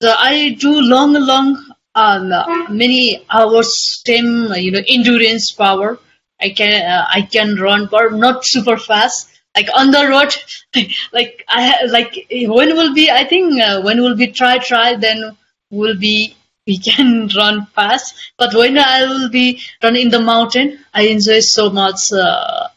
the, 0.00 0.14
I 0.18 0.50
do 0.60 0.80
long, 0.80 1.14
long, 1.14 1.65
um, 1.96 2.30
many 2.70 3.24
hours, 3.30 4.02
uh, 4.08 4.54
you 4.54 4.70
know, 4.70 4.82
endurance 4.86 5.50
power. 5.50 5.98
I 6.40 6.50
can 6.50 6.82
uh, 6.82 7.06
I 7.08 7.22
can 7.22 7.56
run, 7.56 7.88
but 7.90 8.12
not 8.12 8.46
super 8.46 8.76
fast. 8.76 9.30
Like 9.56 9.68
on 9.74 9.90
the 9.90 10.06
road, 10.06 10.36
like 11.12 11.44
I 11.48 11.86
like 11.86 12.26
when 12.30 12.76
will 12.76 12.94
be 12.94 13.10
I 13.10 13.24
think 13.24 13.60
uh, 13.60 13.80
when 13.82 14.02
will 14.02 14.14
be 14.16 14.28
try 14.28 14.58
try 14.58 14.94
then 14.96 15.36
will 15.70 15.96
be 15.98 16.36
we 16.66 16.78
can 16.88 17.28
run 17.34 17.66
fast. 17.74 18.14
But 18.38 18.54
when 18.54 18.78
I 18.78 19.06
will 19.06 19.30
be 19.30 19.60
running 19.82 20.02
in 20.02 20.10
the 20.10 20.20
mountain, 20.20 20.78
I 20.92 21.04
enjoy 21.08 21.40
so 21.40 21.70
much 21.70 22.00
uh, 22.12 22.68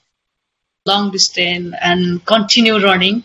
long 0.85 1.11
distance 1.11 1.75
and 1.81 2.25
continue 2.25 2.79
running 2.83 3.23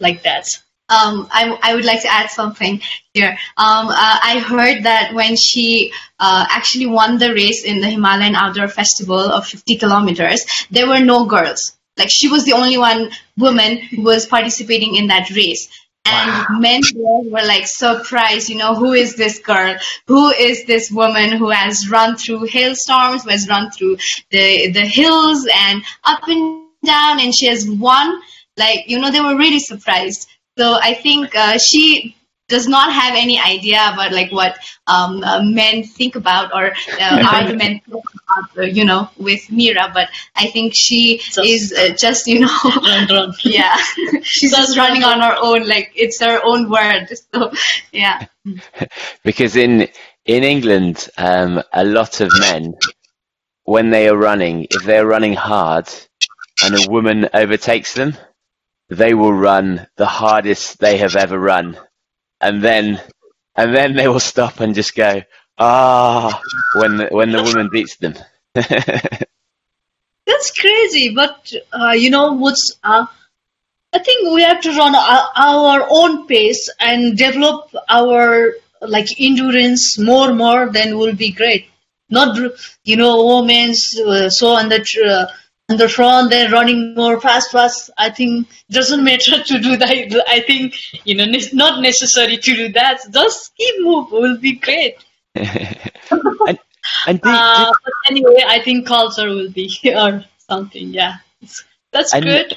like 0.00 0.22
that. 0.24 0.46
Um, 0.88 1.28
I, 1.30 1.58
I 1.62 1.74
would 1.74 1.84
like 1.84 2.02
to 2.02 2.12
add 2.12 2.28
something 2.28 2.80
here. 3.14 3.30
Um, 3.56 3.88
uh, 3.88 4.18
I 4.22 4.44
heard 4.46 4.82
that 4.84 5.14
when 5.14 5.34
she 5.36 5.92
uh, 6.20 6.46
actually 6.50 6.86
won 6.86 7.18
the 7.18 7.32
race 7.32 7.64
in 7.64 7.80
the 7.80 7.88
Himalayan 7.88 8.34
Outdoor 8.34 8.68
Festival 8.68 9.18
of 9.18 9.46
50 9.46 9.76
kilometers, 9.76 10.44
there 10.70 10.86
were 10.86 11.00
no 11.00 11.24
girls. 11.24 11.76
Like 11.96 12.10
she 12.10 12.28
was 12.28 12.44
the 12.44 12.52
only 12.52 12.76
one 12.76 13.10
woman 13.38 13.78
who 13.78 14.02
was 14.02 14.26
participating 14.26 14.96
in 14.96 15.06
that 15.06 15.30
race. 15.30 15.68
And 16.06 16.60
men 16.60 16.82
were 16.94 17.46
like 17.46 17.66
surprised, 17.66 18.50
you 18.50 18.56
know, 18.56 18.74
who 18.74 18.92
is 18.92 19.16
this 19.16 19.38
girl? 19.38 19.76
Who 20.06 20.28
is 20.30 20.66
this 20.66 20.90
woman 20.90 21.32
who 21.32 21.48
has 21.48 21.88
run 21.88 22.16
through 22.16 22.44
hailstorms, 22.44 23.24
who 23.24 23.30
has 23.30 23.48
run 23.48 23.70
through 23.70 23.96
the 24.30 24.70
the 24.70 24.84
hills 24.84 25.46
and 25.56 25.82
up 26.04 26.28
and 26.28 26.66
down, 26.84 27.20
and 27.20 27.34
she 27.34 27.46
has 27.46 27.66
won? 27.66 28.20
Like, 28.58 28.84
you 28.86 29.00
know, 29.00 29.10
they 29.10 29.20
were 29.22 29.36
really 29.36 29.58
surprised. 29.58 30.28
So 30.56 30.78
I 30.80 30.94
think 30.94 31.34
uh, 31.36 31.58
she 31.58 32.16
does 32.48 32.68
not 32.68 32.92
have 32.92 33.14
any 33.16 33.40
idea 33.40 33.80
about 33.92 34.12
like 34.12 34.30
what 34.30 34.56
um, 34.86 35.22
uh, 35.24 35.42
men 35.42 35.82
think 35.82 36.14
about 36.14 36.54
or 36.54 36.72
uh, 37.00 37.26
argument 37.32 37.82
about, 37.88 38.58
uh, 38.58 38.62
you 38.62 38.84
know, 38.84 39.08
with 39.16 39.50
Mira. 39.50 39.90
But 39.92 40.10
I 40.36 40.46
think 40.48 40.72
she 40.74 41.18
Just- 41.18 41.38
is 41.38 41.72
uh, 41.72 41.94
just, 41.96 42.26
you 42.26 42.40
know, 42.40 42.58
Run, 42.64 43.08
run. 43.08 43.34
yeah, 43.44 43.76
she's 44.22 44.52
just 44.52 44.76
running 44.76 45.02
on 45.04 45.20
her 45.20 45.36
own. 45.40 45.66
Like 45.66 45.92
it's 45.94 46.20
her 46.20 46.40
own 46.44 46.70
word. 46.70 47.08
So 47.32 47.50
yeah. 47.92 48.26
because 49.24 49.56
in 49.56 49.88
in 50.26 50.44
England, 50.44 51.08
um, 51.18 51.62
a 51.72 51.84
lot 51.84 52.20
of 52.20 52.30
men, 52.38 52.74
when 53.64 53.90
they 53.90 54.08
are 54.08 54.16
running, 54.16 54.66
if 54.70 54.84
they're 54.84 55.06
running 55.06 55.34
hard, 55.34 55.88
and 56.62 56.74
a 56.74 56.90
woman 56.90 57.28
overtakes 57.34 57.94
them, 57.94 58.16
they 58.94 59.14
will 59.14 59.32
run 59.32 59.86
the 59.96 60.06
hardest 60.06 60.78
they 60.78 60.98
have 60.98 61.16
ever 61.16 61.38
run, 61.38 61.78
and 62.40 62.62
then 62.62 63.00
and 63.56 63.74
then 63.74 63.94
they 63.94 64.08
will 64.08 64.20
stop 64.20 64.60
and 64.60 64.74
just 64.74 64.94
go 64.94 65.22
ah 65.58 66.40
when 66.74 66.96
the, 66.96 67.08
when 67.08 67.30
the 67.30 67.42
woman 67.42 67.68
beats 67.72 67.96
them. 67.96 68.14
That's 68.54 70.50
crazy, 70.58 71.14
but 71.14 71.52
uh, 71.72 71.92
you 71.92 72.10
know 72.10 72.32
what's? 72.32 72.78
Uh, 72.82 73.06
I 73.92 73.98
think 73.98 74.34
we 74.34 74.42
have 74.42 74.60
to 74.62 74.70
run 74.72 74.94
our, 74.94 75.30
our 75.36 75.86
own 75.88 76.26
pace 76.26 76.68
and 76.80 77.16
develop 77.16 77.72
our 77.88 78.54
like 78.80 79.08
endurance 79.20 79.98
more 79.98 80.32
more. 80.32 80.70
Then 80.70 80.98
will 80.98 81.14
be 81.14 81.30
great. 81.30 81.66
Not 82.10 82.36
you 82.84 82.96
know 82.96 83.40
women's 83.40 83.98
uh, 83.98 84.30
so 84.30 84.48
on 84.48 84.68
the 84.68 84.80
uh, 85.06 85.32
on 85.70 85.76
the 85.78 85.88
front 85.88 86.30
they're 86.30 86.50
running 86.50 86.94
more 86.94 87.20
fast 87.20 87.50
fast. 87.52 87.90
I 87.96 88.10
think 88.10 88.48
doesn't 88.70 89.02
matter 89.02 89.42
to 89.42 89.58
do 89.60 89.76
that. 89.76 90.24
I 90.28 90.40
think 90.40 90.74
you 91.06 91.14
know 91.14 91.24
it's 91.26 91.54
not 91.54 91.80
necessary 91.80 92.36
to 92.36 92.54
do 92.54 92.68
that. 92.72 93.00
Just 93.10 93.54
keep 93.56 93.74
move 93.80 94.10
will 94.10 94.36
be 94.38 94.52
great. 94.56 94.96
and 95.34 96.58
and 97.06 97.20
do, 97.20 97.28
Uh, 97.28 97.66
do- 97.66 97.72
but 97.84 97.92
anyway, 98.10 98.44
I 98.46 98.60
think 98.62 98.86
culture 98.86 99.28
will 99.28 99.50
be 99.50 99.70
or 99.96 100.24
something. 100.48 100.88
Yeah, 100.92 101.16
that's 101.92 102.12
good. 102.12 102.54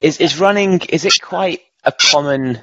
Is 0.00 0.18
is 0.20 0.38
running 0.40 0.80
is 0.88 1.04
it 1.04 1.14
quite 1.22 1.60
a 1.84 1.92
common 1.92 2.58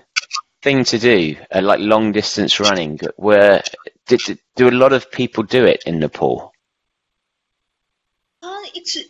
thing 0.63 0.83
to 0.85 0.97
do 0.99 1.35
uh, 1.51 1.61
like 1.61 1.79
long 1.79 2.11
distance 2.11 2.59
running 2.59 2.99
where 3.15 3.63
did, 4.07 4.21
do 4.55 4.67
a 4.69 4.71
lot 4.71 4.91
of 4.91 5.11
people 5.11 5.43
do 5.43 5.63
it 5.65 5.83
in 5.85 5.99
nepal 5.99 6.51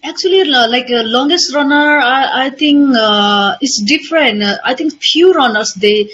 actually 0.03 0.43
like 0.45 0.89
a 0.89 1.03
longest 1.03 1.53
runner. 1.53 1.99
I, 1.99 2.45
I 2.45 2.49
think 2.49 2.95
uh, 2.95 3.55
it's 3.61 3.81
different. 3.81 4.43
Uh, 4.43 4.57
I 4.63 4.73
think 4.75 5.01
few 5.01 5.33
runners 5.33 5.73
they 5.73 6.09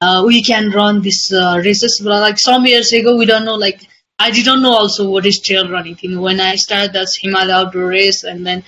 uh, 0.00 0.22
we 0.26 0.42
can 0.42 0.70
run 0.70 1.00
these 1.00 1.32
uh, 1.32 1.60
races. 1.64 2.00
But 2.02 2.20
like 2.20 2.38
some 2.38 2.66
years 2.66 2.92
ago, 2.92 3.16
we 3.16 3.26
don't 3.26 3.44
know. 3.44 3.54
Like 3.54 3.86
I 4.18 4.30
didn't 4.30 4.62
know 4.62 4.74
also 4.74 5.10
what 5.10 5.26
is 5.26 5.40
trail 5.40 5.70
running. 5.70 5.96
When 6.20 6.40
I 6.40 6.56
started 6.56 6.92
that 6.92 7.08
Himalaya 7.20 7.66
outdoor 7.66 7.86
race, 7.86 8.24
and 8.24 8.46
then 8.46 8.64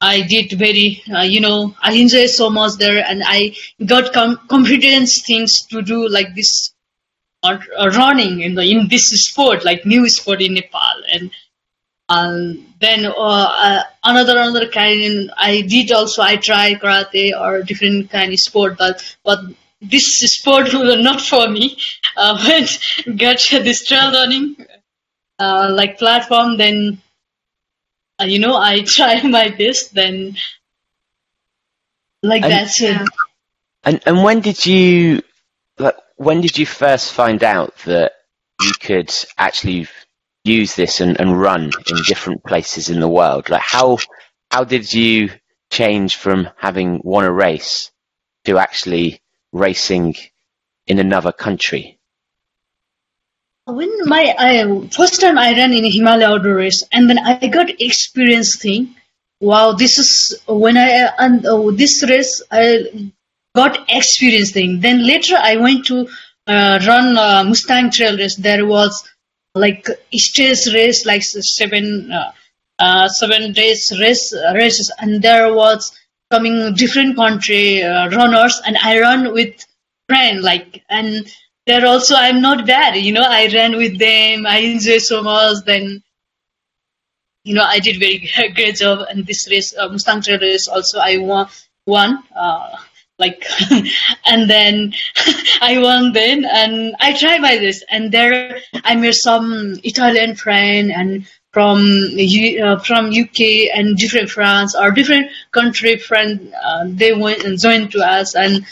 I 0.00 0.22
did 0.22 0.52
very, 0.52 1.02
uh, 1.12 1.22
you 1.22 1.40
know, 1.40 1.74
I 1.82 1.92
enjoyed 1.94 2.30
so 2.30 2.50
much 2.50 2.78
there, 2.78 3.04
and 3.04 3.22
I 3.24 3.56
got 3.84 4.12
com- 4.12 4.40
confidence 4.48 5.22
things 5.26 5.66
to 5.66 5.82
do 5.82 6.08
like 6.08 6.34
this 6.34 6.72
uh, 7.42 7.58
running 7.78 8.40
in 8.40 8.54
the 8.54 8.62
in 8.62 8.88
this 8.88 9.08
sport, 9.26 9.64
like 9.64 9.84
new 9.84 10.08
sport 10.08 10.40
in 10.42 10.54
Nepal, 10.54 11.02
and 11.12 11.30
um, 12.08 12.66
then 12.80 13.04
uh, 13.06 13.12
uh, 13.16 13.82
another 14.04 14.38
another 14.38 14.68
kind 14.68 15.30
I 15.36 15.62
did 15.62 15.92
also 15.92 16.22
I 16.22 16.36
try 16.36 16.74
karate 16.74 17.38
or 17.38 17.62
different 17.62 18.10
kind 18.10 18.32
of 18.32 18.40
sport 18.40 18.76
but 18.78 19.16
but 19.24 19.40
this 19.80 20.18
sport 20.18 20.64
was 20.72 21.02
not 21.02 21.20
for 21.20 21.48
me. 21.48 21.78
Uh, 22.16 22.38
when 23.06 23.16
got 23.16 23.38
this 23.50 23.86
trail 23.86 24.12
running 24.12 24.56
uh, 25.38 25.68
like 25.72 25.98
platform 25.98 26.56
then 26.56 27.00
uh, 28.20 28.24
you 28.24 28.38
know 28.38 28.56
I 28.56 28.82
try 28.86 29.22
my 29.22 29.50
best 29.50 29.94
then 29.94 30.36
like 32.22 32.42
And- 32.42 32.52
that's 32.52 32.80
it 32.80 33.00
and 33.84 34.02
and 34.06 34.22
when 34.22 34.40
did 34.40 34.64
you 34.66 35.22
like 35.78 35.96
when 36.16 36.40
did 36.40 36.58
you 36.58 36.66
first 36.66 37.12
find 37.12 37.42
out 37.44 37.76
that 37.86 38.12
you 38.60 38.72
could 38.80 39.14
actually 39.36 39.86
use 40.48 40.74
this 40.74 41.00
and, 41.00 41.20
and 41.20 41.40
run 41.40 41.64
in 41.64 42.02
different 42.06 42.42
places 42.44 42.88
in 42.88 43.00
the 43.00 43.08
world 43.08 43.48
like 43.50 43.62
how 43.62 43.98
how 44.50 44.64
did 44.64 44.92
you 44.92 45.30
change 45.70 46.16
from 46.16 46.48
having 46.56 47.00
won 47.04 47.24
a 47.24 47.32
race 47.32 47.90
to 48.44 48.58
actually 48.58 49.20
racing 49.52 50.14
in 50.86 50.98
another 50.98 51.32
country 51.32 51.98
when 53.68 53.90
my 54.06 54.88
first 54.90 55.20
time 55.20 55.36
I 55.36 55.52
ran 55.52 55.74
in 55.74 55.84
a 55.84 55.90
Himalaya 55.90 56.30
outdoor 56.30 56.54
race, 56.54 56.82
and 56.90 57.08
then 57.08 57.18
I 57.18 57.46
got 57.48 57.68
experience 57.80 58.56
thing. 58.56 58.94
Wow, 59.40 59.72
this 59.72 59.98
is 59.98 60.40
when 60.48 60.78
I 60.78 61.12
and 61.18 61.44
uh, 61.44 61.70
this 61.72 62.02
race 62.08 62.42
I 62.50 63.10
got 63.54 63.78
experience 63.90 64.52
thing. 64.52 64.80
Then 64.80 65.06
later 65.06 65.36
I 65.36 65.56
went 65.56 65.84
to 65.86 66.08
uh, 66.46 66.80
run 66.86 67.18
uh, 67.18 67.44
Mustang 67.44 67.90
Trail 67.90 68.16
race. 68.16 68.36
There 68.36 68.64
was 68.64 69.06
like 69.54 69.86
stage 70.14 70.72
race, 70.74 71.04
like 71.06 71.22
seven 71.22 72.12
uh, 72.12 72.32
uh, 72.78 73.08
seven 73.08 73.52
days 73.52 73.92
race 74.00 74.34
races, 74.54 74.92
and 74.98 75.22
there 75.22 75.52
was 75.52 75.92
coming 76.30 76.74
different 76.74 77.16
country 77.16 77.82
uh, 77.82 78.08
runners, 78.10 78.60
and 78.66 78.76
I 78.82 79.00
run 79.00 79.32
with 79.32 79.64
friend 80.08 80.42
like 80.42 80.82
and 80.88 81.26
there 81.68 81.86
also 81.86 82.14
I'm 82.16 82.40
not 82.40 82.66
bad. 82.66 82.96
You 82.96 83.12
know, 83.12 83.26
I 83.26 83.46
ran 83.52 83.76
with 83.76 83.98
them. 83.98 84.46
I 84.46 84.58
enjoy 84.58 84.98
so 84.98 85.22
much. 85.22 85.64
Then, 85.66 86.02
you 87.44 87.54
know, 87.54 87.62
I 87.62 87.78
did 87.78 88.00
very 88.00 88.18
great 88.54 88.76
job. 88.76 89.06
And 89.10 89.26
this 89.26 89.46
race, 89.50 89.76
uh, 89.76 89.88
Mustang 89.88 90.22
Trail 90.22 90.40
race, 90.40 90.66
also 90.66 90.98
I 90.98 91.18
won. 91.18 91.46
Won. 91.86 92.24
Uh, 92.34 92.70
like, 93.18 93.44
and 94.26 94.48
then 94.48 94.94
I 95.60 95.78
won 95.78 96.12
then, 96.12 96.44
and 96.44 96.94
I 97.00 97.16
tried 97.16 97.40
my 97.40 97.58
this, 97.58 97.84
and 97.90 98.12
there 98.12 98.60
I 98.84 98.94
met 98.94 99.14
some 99.14 99.78
Italian 99.82 100.36
friend 100.36 100.92
and 100.92 101.26
from 101.52 101.78
uh, 102.62 102.78
from 102.80 103.10
UK 103.10 103.74
and 103.74 103.96
different 103.96 104.30
France 104.30 104.74
or 104.74 104.90
different 104.90 105.30
country 105.50 105.96
friend. 105.98 106.52
Uh, 106.62 106.84
they 106.88 107.12
went 107.12 107.44
and 107.44 107.58
joined 107.58 107.90
to 107.92 108.00
us, 108.00 108.34
and 108.34 108.64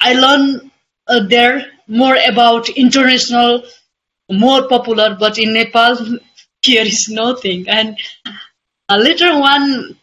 I 0.00 0.14
learned 0.14 0.70
uh, 1.06 1.26
there 1.28 1.66
more 1.86 2.16
about 2.28 2.68
international, 2.70 3.64
more 4.30 4.66
popular, 4.68 5.16
but 5.18 5.38
in 5.38 5.52
Nepal 5.52 5.96
here 6.62 6.84
is 6.84 7.08
nothing. 7.08 7.68
And 7.68 7.98
uh, 8.88 8.96
later 8.96 9.38
one, 9.38 9.96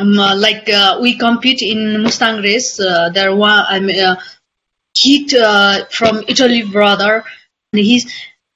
um, 0.00 0.18
uh, 0.18 0.36
like 0.36 0.68
uh, 0.68 0.98
we 1.00 1.16
compete 1.16 1.62
in 1.62 2.02
Mustang 2.02 2.42
race. 2.42 2.78
Uh, 2.80 3.10
there 3.10 3.34
one 3.34 3.64
I 3.68 3.80
mean, 3.80 4.00
uh, 4.00 4.16
uh, 5.34 5.84
from 5.90 6.24
Italy 6.28 6.62
brother, 6.62 7.24
and 7.72 7.82
he's 7.82 8.04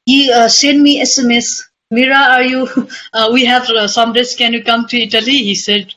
he 0.06 0.30
uh, 0.32 0.48
sent 0.48 0.80
me 0.80 1.00
SMS. 1.02 1.46
Mira, 1.90 2.18
are 2.36 2.42
you? 2.42 2.68
Uh, 3.14 3.30
we 3.32 3.44
have 3.44 3.66
some 3.90 4.12
days. 4.12 4.34
Can 4.36 4.52
you 4.52 4.62
come 4.62 4.86
to 4.88 4.98
Italy? 4.98 5.38
He 5.48 5.54
said, 5.54 5.94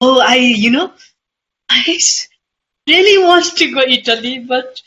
"Oh, 0.00 0.20
I, 0.20 0.36
you 0.36 0.70
know, 0.70 0.92
I 1.70 1.98
really 2.88 3.24
want 3.24 3.46
to 3.56 3.72
go 3.72 3.80
Italy, 3.80 4.40
but 4.40 4.80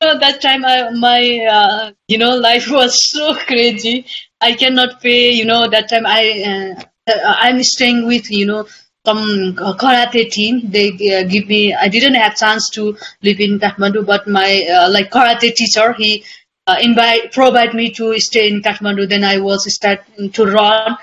uh, 0.00 0.16
that 0.18 0.40
time 0.40 0.64
I, 0.64 0.90
my 0.90 1.92
you 2.08 2.18
know 2.18 2.36
life 2.36 2.70
was 2.78 3.10
so 3.10 3.34
crazy. 3.34 4.06
I 4.40 4.54
cannot 4.54 5.00
pay. 5.02 5.30
You 5.32 5.44
know 5.44 5.68
that 5.68 5.88
time 5.88 6.04
I 6.06 6.74
I'm 7.06 7.62
staying 7.62 8.06
with 8.06 8.30
you 8.30 8.46
know 8.46 8.66
some 9.06 9.56
uh, 9.58 9.74
karate 9.76 10.30
team. 10.30 10.70
They 10.70 10.88
uh, 10.90 11.24
give 11.24 11.48
me. 11.48 11.74
I 11.74 11.88
didn't 11.88 12.14
have 12.14 12.36
chance 12.36 12.68
to 12.70 12.96
live 13.22 13.40
in 13.40 13.58
Kathmandu, 13.58 14.04
but 14.06 14.28
my 14.28 14.64
uh, 14.70 14.90
like 14.90 15.10
karate 15.10 15.54
teacher 15.54 15.92
he 15.94 16.24
uh, 16.66 16.76
invite 16.80 17.32
provide 17.32 17.74
me 17.74 17.90
to 17.92 18.18
stay 18.20 18.48
in 18.48 18.62
Kathmandu. 18.62 19.08
Then 19.08 19.24
I 19.24 19.38
was 19.38 19.72
starting 19.72 20.30
to 20.32 20.46
run, 20.46 20.96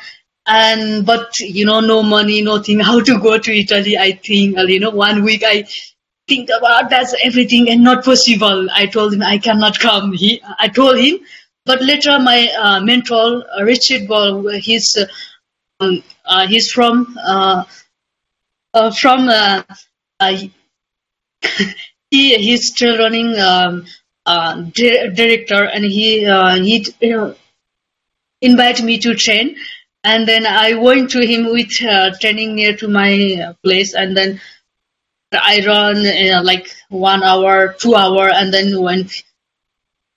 and 0.45 1.06
but 1.06 1.39
you 1.39 1.66
know 1.66 1.80
no 1.80 2.04
money, 2.04 2.41
nothing. 2.41 2.80
How 2.91 3.02
to 3.02 3.20
go 3.20 3.38
to 3.38 3.52
Italy? 3.52 3.98
I 3.98 4.12
think 4.12 4.58
uh, 4.58 4.64
you 4.64 4.80
know 4.80 4.91
one 4.91 5.24
week 5.24 5.43
I 5.45 5.66
think 6.28 6.50
about 6.58 6.89
that's 6.89 7.16
everything 7.24 7.70
and 7.70 7.84
not 7.84 8.06
possible. 8.06 8.68
I 8.74 8.86
told 8.86 9.14
him 9.14 9.24
I 9.24 9.38
cannot 9.39 9.80
come. 9.80 10.14
He 10.14 10.41
I 10.60 10.68
told 10.68 11.00
him, 11.00 11.20
but 11.66 11.82
later 11.82 12.20
my 12.20 12.48
uh, 12.60 12.80
mentor 12.82 13.43
uh, 13.58 13.64
Richard 13.64 14.08
Bull, 14.08 14.50
he's 14.52 14.95
um, 15.80 16.04
uh, 16.26 16.48
he's 16.48 16.72
from 16.72 17.18
uh, 17.26 17.64
uh, 18.74 18.91
from 18.91 19.30
uh, 19.30 19.63
uh, 20.20 20.38
he 22.11 22.36
he's 22.38 22.68
still 22.68 22.97
running 22.97 23.38
um, 23.39 23.86
uh, 24.26 24.61
di- 24.61 25.09
director 25.09 25.63
and 25.63 25.84
he 25.86 26.20
he 26.22 26.86
you 27.01 27.11
know 27.18 27.36
invite 28.41 28.82
me 28.84 28.97
to 28.99 29.15
train. 29.15 29.55
And 30.03 30.28
then 30.28 30.45
I 30.45 30.76
went 30.76 31.11
to 31.11 31.26
him 31.26 31.51
with 31.51 31.70
training 32.22 32.55
near 32.55 32.76
to 32.78 32.88
my 32.88 33.53
place 33.63 33.93
and 33.93 34.15
then 34.15 34.39
I 35.34 35.63
run 35.65 36.45
like 36.45 36.70
one 36.89 37.24
hour 37.24 37.76
two 37.80 37.95
hour 37.95 38.30
and 38.30 38.53
then 38.53 38.82
went 38.82 39.11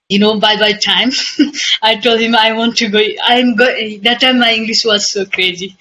you 0.09 0.19
know 0.19 0.39
by 0.39 0.57
by 0.57 0.73
time 0.73 1.11
I 1.81 1.95
told 1.95 2.19
him 2.19 2.35
I 2.35 2.53
want 2.53 2.77
to 2.77 2.89
go 2.89 2.99
I'm 3.23 3.55
go 3.55 3.65
that 4.03 4.21
time 4.21 4.39
my 4.39 4.53
English 4.53 4.85
was 4.85 5.11
so 5.11 5.25
crazy 5.25 5.75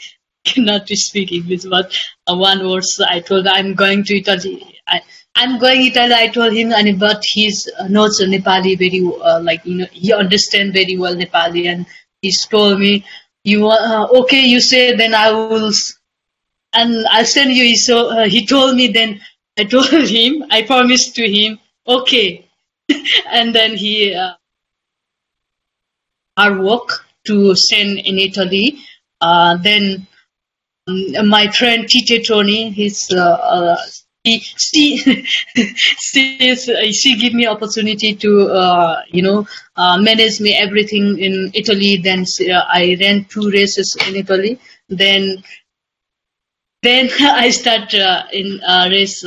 cannot 0.45 0.89
speak 0.89 1.33
English, 1.33 1.65
but 1.65 1.97
uh, 2.27 2.37
one 2.37 2.69
words 2.69 3.01
I 3.07 3.21
told 3.21 3.47
I'm 3.47 3.75
going 3.75 4.05
to 4.05 4.19
Italy. 4.19 4.79
I, 4.87 5.01
I'm 5.35 5.59
going 5.59 5.87
Italy. 5.87 6.13
I 6.15 6.29
told 6.29 6.53
him, 6.53 6.73
and 6.73 6.99
but 6.99 7.23
he's 7.33 7.69
uh, 7.79 7.89
knows 7.89 8.21
Nepali 8.21 8.79
very 8.79 9.01
uh, 9.23 9.41
like 9.43 9.65
you 9.65 9.79
know 9.79 9.87
he 9.93 10.13
understand 10.13 10.73
very 10.73 10.97
well 10.97 11.15
Nepali, 11.15 11.67
and 11.67 11.87
he's 12.23 12.41
told 12.47 12.81
me, 12.81 13.05
you 13.45 13.69
uh, 13.69 14.09
okay? 14.23 14.41
You 14.41 14.61
say 14.61 14.95
then 14.97 15.15
I 15.15 15.31
will, 15.33 15.73
and 16.73 17.07
I'll 17.11 17.25
send 17.25 17.53
you. 17.53 17.77
So 17.77 18.11
uh, 18.11 18.29
he 18.29 18.47
told 18.47 18.77
me 18.77 18.89
then. 18.89 19.21
I 19.59 19.65
told 19.65 19.91
him. 19.93 20.45
I 20.51 20.63
promised 20.63 21.15
to 21.17 21.31
him. 21.31 21.59
Okay, 21.87 22.47
and 23.31 23.55
then 23.55 23.77
he 23.77 24.15
uh, 24.15 24.33
our 26.37 26.63
work 26.63 27.05
to 27.27 27.55
send 27.55 27.99
in 27.99 28.19
Italy. 28.19 28.79
Uh, 29.21 29.57
then 29.59 30.07
my 31.25 31.49
friend 31.49 31.89
Tite 31.89 32.23
Togni, 32.25 32.73
he's 32.73 33.11
uh, 33.13 33.19
uh, 33.19 33.77
he 34.25 34.39
she 34.39 34.99
she 35.75 36.51
uh, 36.53 36.93
she 36.93 37.19
give 37.19 37.33
me 37.33 37.47
opportunity 37.47 38.15
to 38.15 38.49
uh, 38.49 39.03
you 39.09 39.23
know 39.23 39.47
uh, 39.77 39.99
manage 39.99 40.41
me 40.41 40.55
everything 40.55 41.19
in 41.19 41.51
Italy. 41.55 41.97
Then 41.97 42.25
uh, 42.51 42.65
I 42.69 42.97
ran 43.01 43.25
two 43.25 43.51
races 43.51 43.97
in 44.07 44.17
Italy. 44.17 44.59
Then 44.89 45.43
then 46.83 47.11
I 47.21 47.51
start 47.51 47.95
uh, 47.95 48.25
in 48.33 48.61
uh, 48.67 48.89
race 48.91 49.25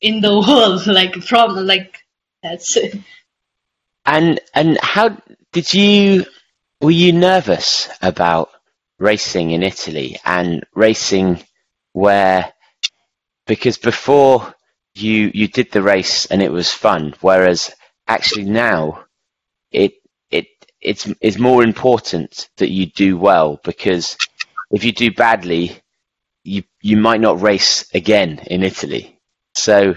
in 0.00 0.20
the 0.20 0.44
world 0.48 0.86
like 0.86 1.14
from 1.22 1.66
like 1.66 1.98
that's 2.42 2.76
it. 2.76 2.98
And 4.04 4.40
and 4.54 4.78
how 4.80 5.16
did 5.52 5.72
you 5.72 6.24
were 6.80 6.90
you 6.90 7.12
nervous 7.12 7.88
about 8.02 8.50
racing 8.98 9.50
in 9.50 9.62
Italy 9.62 10.18
and 10.24 10.64
racing 10.74 11.42
where 11.92 12.52
because 13.46 13.78
before 13.78 14.54
you 14.94 15.30
you 15.34 15.48
did 15.48 15.70
the 15.72 15.82
race 15.82 16.26
and 16.26 16.42
it 16.42 16.50
was 16.52 16.72
fun 16.72 17.14
whereas 17.20 17.74
actually 18.08 18.44
now 18.44 19.04
it 19.72 19.94
it 20.30 20.46
it's 20.80 21.08
it's 21.20 21.38
more 21.38 21.62
important 21.62 22.48
that 22.56 22.70
you 22.70 22.86
do 22.86 23.16
well 23.18 23.60
because 23.64 24.16
if 24.70 24.84
you 24.84 24.92
do 24.92 25.12
badly 25.12 25.80
you 26.44 26.62
you 26.80 26.96
might 26.96 27.20
not 27.20 27.40
race 27.42 27.86
again 27.92 28.38
in 28.46 28.62
Italy. 28.62 29.18
So 29.54 29.96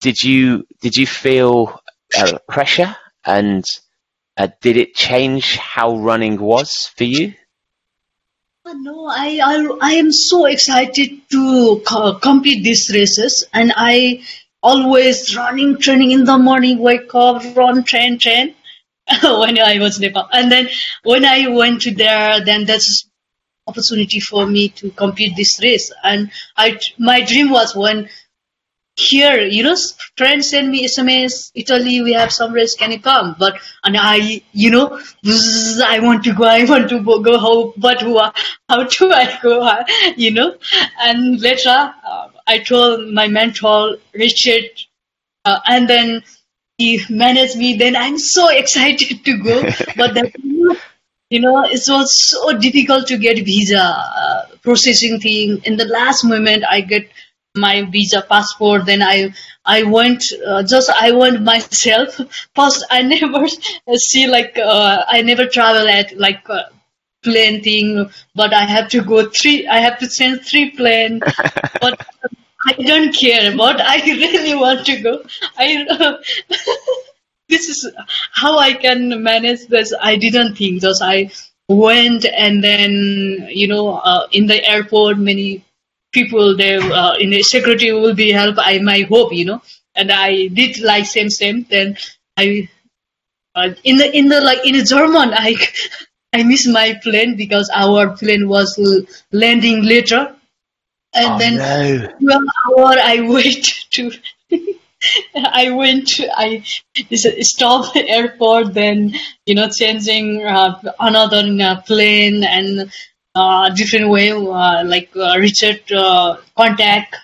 did 0.00 0.22
you 0.22 0.66
did 0.82 0.96
you 0.96 1.06
feel 1.06 1.80
uh, 2.16 2.38
pressure 2.48 2.94
and 3.24 3.64
uh, 4.36 4.48
did 4.60 4.76
it 4.76 4.94
change 4.94 5.56
how 5.56 5.96
running 5.96 6.38
was 6.40 6.90
for 6.96 7.04
you 7.04 7.34
No, 8.74 9.06
I, 9.06 9.40
I 9.42 9.78
I 9.80 9.92
am 9.94 10.12
so 10.12 10.44
excited 10.46 11.10
to 11.30 11.80
co- 11.86 12.14
complete 12.18 12.62
these 12.64 12.90
races, 12.92 13.44
and 13.54 13.72
I 13.76 14.22
always 14.62 15.34
running, 15.36 15.78
training 15.78 16.10
in 16.10 16.24
the 16.24 16.36
morning, 16.36 16.78
wake 16.80 17.14
up, 17.14 17.42
run, 17.56 17.84
train, 17.84 18.18
train. 18.18 18.54
when 19.22 19.58
I 19.60 19.78
was 19.78 20.00
Nepal, 20.00 20.28
and 20.32 20.50
then 20.50 20.68
when 21.04 21.24
I 21.24 21.46
went 21.48 21.82
to 21.82 21.94
there, 21.94 22.44
then 22.44 22.64
that's 22.66 23.08
opportunity 23.68 24.20
for 24.20 24.46
me 24.46 24.68
to 24.70 24.90
complete 24.90 25.36
this 25.36 25.60
race. 25.62 25.92
And 26.02 26.30
I 26.56 26.78
my 26.98 27.20
dream 27.22 27.50
was 27.50 27.76
when 27.76 28.08
here, 28.96 29.40
you 29.40 29.62
know, 29.62 29.76
friends 30.16 30.50
send 30.50 30.70
me 30.70 30.86
SMS, 30.86 31.50
Italy, 31.54 32.02
we 32.02 32.12
have 32.14 32.32
some 32.32 32.52
race, 32.52 32.74
can 32.74 32.92
you 32.92 33.00
come? 33.00 33.36
But, 33.38 33.58
and 33.84 33.96
I, 33.96 34.42
you 34.52 34.70
know, 34.70 34.98
I 35.84 36.00
want 36.00 36.24
to 36.24 36.34
go, 36.34 36.44
I 36.44 36.64
want 36.64 36.88
to 36.90 37.02
go, 37.02 37.38
home, 37.38 37.72
but 37.76 38.02
wha- 38.06 38.32
how 38.68 38.84
do 38.84 39.12
I 39.12 39.38
go, 39.42 39.70
you 40.16 40.30
know? 40.32 40.56
And 41.00 41.40
later, 41.40 41.94
uh, 42.08 42.28
I 42.46 42.58
told 42.60 43.12
my 43.12 43.28
mentor, 43.28 43.96
Richard, 44.14 44.64
uh, 45.44 45.60
and 45.66 45.88
then 45.88 46.22
he 46.78 47.00
managed 47.10 47.56
me, 47.56 47.74
then 47.76 47.96
I'm 47.96 48.18
so 48.18 48.48
excited 48.48 49.24
to 49.24 49.38
go, 49.42 49.62
but 49.96 50.14
then, 50.14 50.32
you 51.30 51.40
know, 51.40 51.64
it 51.64 51.82
was 51.88 52.16
so 52.30 52.56
difficult 52.58 53.08
to 53.08 53.18
get 53.18 53.44
visa 53.44 53.80
uh, 53.82 54.42
processing 54.62 55.18
thing. 55.20 55.60
In 55.64 55.76
the 55.76 55.84
last 55.86 56.24
moment, 56.24 56.64
I 56.68 56.80
get 56.82 57.08
my 57.56 57.82
visa 57.90 58.22
passport. 58.22 58.86
Then 58.86 59.02
I 59.02 59.34
I 59.64 59.82
went 59.82 60.24
uh, 60.46 60.62
just 60.62 60.90
I 60.90 61.10
went 61.10 61.42
myself. 61.42 62.20
First, 62.54 62.84
I 62.90 63.02
never 63.02 63.46
see 63.96 64.26
like 64.26 64.58
uh, 64.58 65.04
I 65.08 65.22
never 65.22 65.46
travel 65.46 65.88
at 65.88 66.16
like. 66.18 66.42
Uh, 66.48 66.64
plane 67.22 67.60
thing 67.60 68.08
but 68.36 68.52
i 68.54 68.62
have 68.62 68.88
to 68.88 69.02
go 69.02 69.28
three 69.30 69.66
i 69.66 69.78
have 69.80 69.98
to 69.98 70.08
send 70.08 70.40
three 70.42 70.70
plane 70.70 71.18
but 71.80 72.06
i 72.68 72.72
don't 72.74 73.12
care 73.12 73.56
but 73.56 73.80
i 73.80 73.96
really 74.04 74.54
want 74.54 74.86
to 74.86 75.00
go 75.00 75.20
i 75.58 75.66
this 77.48 77.68
is 77.68 77.90
how 78.32 78.58
I 78.58 78.74
can 78.74 79.22
manage 79.22 79.66
this. 79.66 79.92
I 80.00 80.16
didn't 80.16 80.56
think 80.56 80.82
just 80.82 81.02
I 81.02 81.30
went 81.68 82.24
and 82.24 82.62
then 82.62 83.48
you 83.50 83.68
know 83.68 83.98
uh, 83.98 84.26
in 84.32 84.46
the 84.46 84.64
airport 84.68 85.18
many 85.18 85.64
people 86.18 86.56
there 86.56 86.80
uh, 87.02 87.14
in 87.16 87.30
the 87.30 87.42
security 87.42 87.92
will 87.92 88.14
be 88.14 88.30
help. 88.32 88.56
I 88.58 88.78
my 88.80 89.00
hope 89.12 89.32
you 89.32 89.44
know 89.50 89.60
and 89.94 90.12
I 90.12 90.48
did 90.48 90.80
like 90.80 91.06
same 91.06 91.30
same. 91.30 91.66
Then 91.70 91.96
I 92.36 92.68
uh, 93.54 93.70
in 93.84 93.98
the 93.98 94.08
in 94.16 94.28
the 94.28 94.40
like 94.40 94.64
in 94.66 94.74
the 94.78 94.84
German 94.84 95.32
I 95.34 95.56
I 96.34 96.42
missed 96.44 96.68
my 96.68 96.88
plane 97.02 97.36
because 97.36 97.70
our 97.74 98.16
plane 98.16 98.48
was 98.48 98.78
l- 98.78 99.04
landing 99.32 99.82
later 99.84 100.22
and 101.14 101.30
oh 101.34 101.38
then 101.38 101.54
no 102.20 102.36
one 102.38 102.46
hour 102.66 102.94
I 103.12 103.20
wait 103.22 103.64
to. 103.92 104.12
I 105.36 105.70
went. 105.70 106.08
to- 106.08 106.30
I 106.38 106.62
stop 107.42 107.94
airport, 107.96 108.74
then 108.74 109.14
you 109.46 109.54
know 109.54 109.68
changing 109.68 110.44
uh, 110.44 110.80
another 111.00 111.42
uh, 111.62 111.80
plane 111.82 112.42
and 112.44 112.90
uh, 113.36 113.70
different 113.70 114.08
way. 114.08 114.30
Uh, 114.32 114.82
like 114.84 115.10
uh, 115.16 115.36
Richard 115.38 115.80
uh, 115.92 116.38
contact 116.56 117.14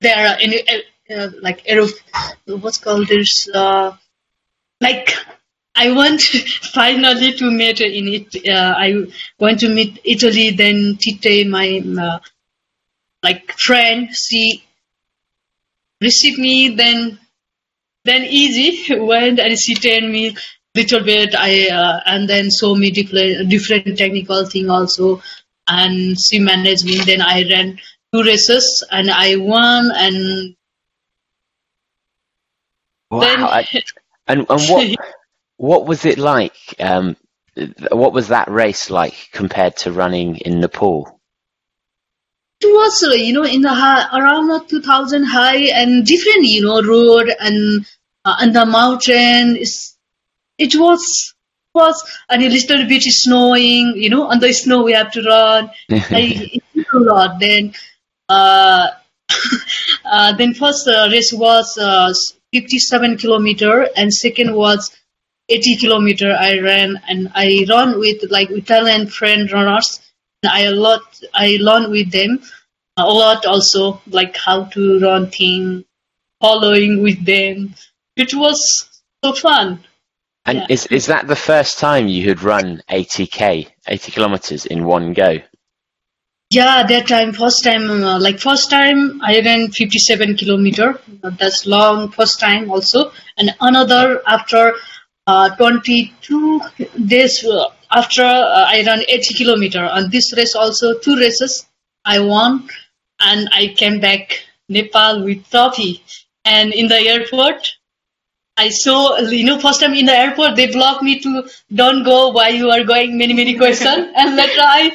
there 0.00 0.38
in 0.40 0.54
uh, 0.54 1.14
uh, 1.14 1.30
like 1.42 1.66
what's 2.46 2.78
called 2.78 3.08
this 3.08 3.48
uh, 3.54 3.92
like 4.80 5.10
I 5.74 5.92
want 5.92 6.20
finally 6.74 7.32
to 7.34 7.50
meet 7.50 7.80
in 7.80 8.08
it. 8.08 8.48
I 8.48 9.06
went 9.38 9.60
to 9.60 9.68
meet 9.68 10.00
Italy, 10.04 10.50
then 10.50 10.96
Tite, 10.98 11.46
my 11.46 11.80
like 13.22 13.52
friend. 13.52 14.08
She 14.14 14.64
received 16.00 16.38
me, 16.38 16.70
then 16.70 17.18
then 18.04 18.24
easy 18.24 18.94
went 19.00 19.38
and 19.40 19.58
she 19.58 19.74
trained 19.74 20.10
me 20.12 20.36
little 20.74 21.02
bit. 21.04 21.34
I 21.36 21.68
uh, 21.68 22.00
and 22.06 22.28
then 22.28 22.48
show 22.50 22.74
me 22.74 22.90
different 22.90 23.48
different 23.50 23.98
technical 23.98 24.46
thing 24.46 24.70
also, 24.70 25.22
and 25.70 26.16
she 26.20 26.38
managed 26.38 26.84
me. 26.84 26.98
Then 26.98 27.20
I 27.22 27.48
ran 27.48 27.78
two 28.12 28.22
races 28.22 28.84
and 28.90 29.10
I 29.10 29.36
won 29.36 29.90
and 29.94 30.56
wow 33.10 33.20
then 33.20 33.42
I- 33.44 33.68
and 34.26 34.46
and 34.48 34.62
what 34.68 34.96
what 35.56 35.86
was 35.86 36.04
it 36.04 36.18
like 36.18 36.56
um 36.80 37.16
what 37.90 38.12
was 38.12 38.28
that 38.28 38.50
race 38.50 38.90
like 38.90 39.28
compared 39.32 39.76
to 39.78 39.92
running 39.92 40.36
in 40.38 40.60
Nepal? 40.60 41.20
it 42.60 42.66
was 42.66 43.02
uh, 43.02 43.12
you 43.12 43.32
know 43.32 43.44
in 43.44 43.62
the 43.62 43.72
high, 43.72 44.06
around 44.18 44.50
uh, 44.50 44.60
2000 44.60 45.24
high 45.24 45.56
and 45.56 46.04
different 46.04 46.44
you 46.44 46.62
know 46.62 46.82
road 46.82 47.32
and 47.40 47.86
uh, 48.24 48.36
and 48.40 48.54
the 48.54 48.66
mountain 48.66 49.56
is 49.56 49.96
it 50.58 50.74
was 50.74 51.34
was 51.74 52.18
and 52.28 52.42
a 52.42 52.48
little 52.48 52.86
bit 52.88 53.02
snowing 53.02 53.92
you 53.96 54.10
know 54.10 54.24
on 54.24 54.40
the 54.40 54.52
snow 54.52 54.82
we 54.82 54.92
have 54.92 55.10
to 55.12 55.22
run. 55.22 55.70
I, 55.90 56.60
a 56.92 56.98
lot. 56.98 57.40
Then 57.40 57.72
uh, 58.28 58.88
uh, 60.04 60.36
then 60.36 60.54
first 60.54 60.88
uh, 60.88 61.08
race 61.10 61.32
was 61.32 61.78
uh, 61.78 62.12
57 62.52 63.18
kilometer 63.18 63.88
and 63.96 64.12
second 64.12 64.54
was 64.54 64.90
80 65.48 65.76
kilometer. 65.76 66.32
I 66.32 66.58
ran 66.58 67.00
and 67.08 67.30
I 67.34 67.64
run 67.68 67.98
with 67.98 68.30
like 68.30 68.50
Italian 68.50 69.06
friend 69.06 69.50
runners. 69.50 70.00
I 70.44 70.62
a 70.62 70.72
lot 70.72 71.02
I 71.34 71.58
learn 71.60 71.90
with 71.90 72.10
them 72.10 72.40
a 72.96 73.06
lot 73.06 73.46
also 73.46 74.00
like 74.08 74.36
how 74.36 74.64
to 74.64 74.98
run 75.00 75.30
thing 75.30 75.84
following 76.40 77.02
with 77.02 77.24
them. 77.24 77.74
It 78.16 78.34
was 78.34 79.02
so 79.24 79.32
fun 79.32 79.84
And 80.46 80.66
is 80.70 80.86
is 80.86 81.06
that 81.06 81.28
the 81.28 81.36
first 81.36 81.78
time 81.78 82.08
you 82.08 82.28
had 82.28 82.42
run 82.42 82.82
80k, 82.90 83.68
80 83.86 84.12
kilometers 84.12 84.66
in 84.66 84.84
one 84.84 85.12
go? 85.12 85.38
yeah 86.50 86.84
that 86.84 87.06
time 87.06 87.32
first 87.32 87.62
time 87.62 87.88
uh, 88.02 88.18
like 88.18 88.40
first 88.40 88.70
time 88.70 89.20
I 89.22 89.40
ran 89.40 89.70
57 89.70 90.36
kilometer. 90.36 91.00
Uh, 91.22 91.30
that's 91.38 91.64
long 91.66 92.10
first 92.10 92.40
time 92.40 92.70
also. 92.70 93.12
And 93.38 93.54
another 93.60 94.20
after 94.26 94.74
uh, 95.26 95.54
22 95.56 96.60
days 97.06 97.44
uh, 97.44 97.66
after 97.92 98.24
uh, 98.24 98.66
I 98.66 98.82
ran 98.84 99.02
80 99.08 99.34
kilometer. 99.34 99.84
And 99.84 100.10
this 100.10 100.36
race 100.36 100.56
also 100.56 100.98
two 100.98 101.16
races 101.16 101.66
I 102.04 102.18
won 102.18 102.68
and 103.20 103.48
I 103.52 103.68
came 103.76 104.00
back 104.00 104.42
Nepal 104.68 105.24
with 105.24 105.48
trophy. 105.50 106.02
And 106.44 106.72
in 106.72 106.88
the 106.88 106.98
airport 106.98 107.76
I 108.60 108.68
saw, 108.68 109.16
you 109.16 109.44
know, 109.44 109.58
first 109.58 109.80
time 109.80 109.94
in 109.94 110.04
the 110.04 110.12
airport, 110.14 110.54
they 110.54 110.66
blocked 110.66 111.02
me 111.02 111.18
to 111.20 111.48
don't 111.72 112.02
go 112.04 112.28
why 112.28 112.48
you 112.50 112.68
are 112.68 112.84
going, 112.84 113.16
many, 113.16 113.32
many 113.32 113.56
questions. 113.56 114.12
and 114.16 114.36
later 114.36 114.60
I 114.60 114.94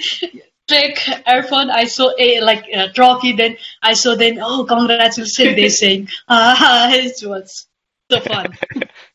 take 0.68 0.97
airphone, 1.28 1.72
I 1.72 1.86
saw 1.86 2.11
a 2.20 2.41
like 2.41 2.68
a 2.72 2.91
trophy, 2.91 3.32
then 3.34 3.57
I 3.82 3.93
saw 3.93 4.13
then, 4.13 4.38
oh, 4.39 4.66
congratulations, 4.66 5.36
they 5.36 5.70
saying, 5.82 6.09
ah, 6.28 6.93
it 6.93 7.18
was 7.24 7.66
so 8.11 8.20
fun. 8.20 8.55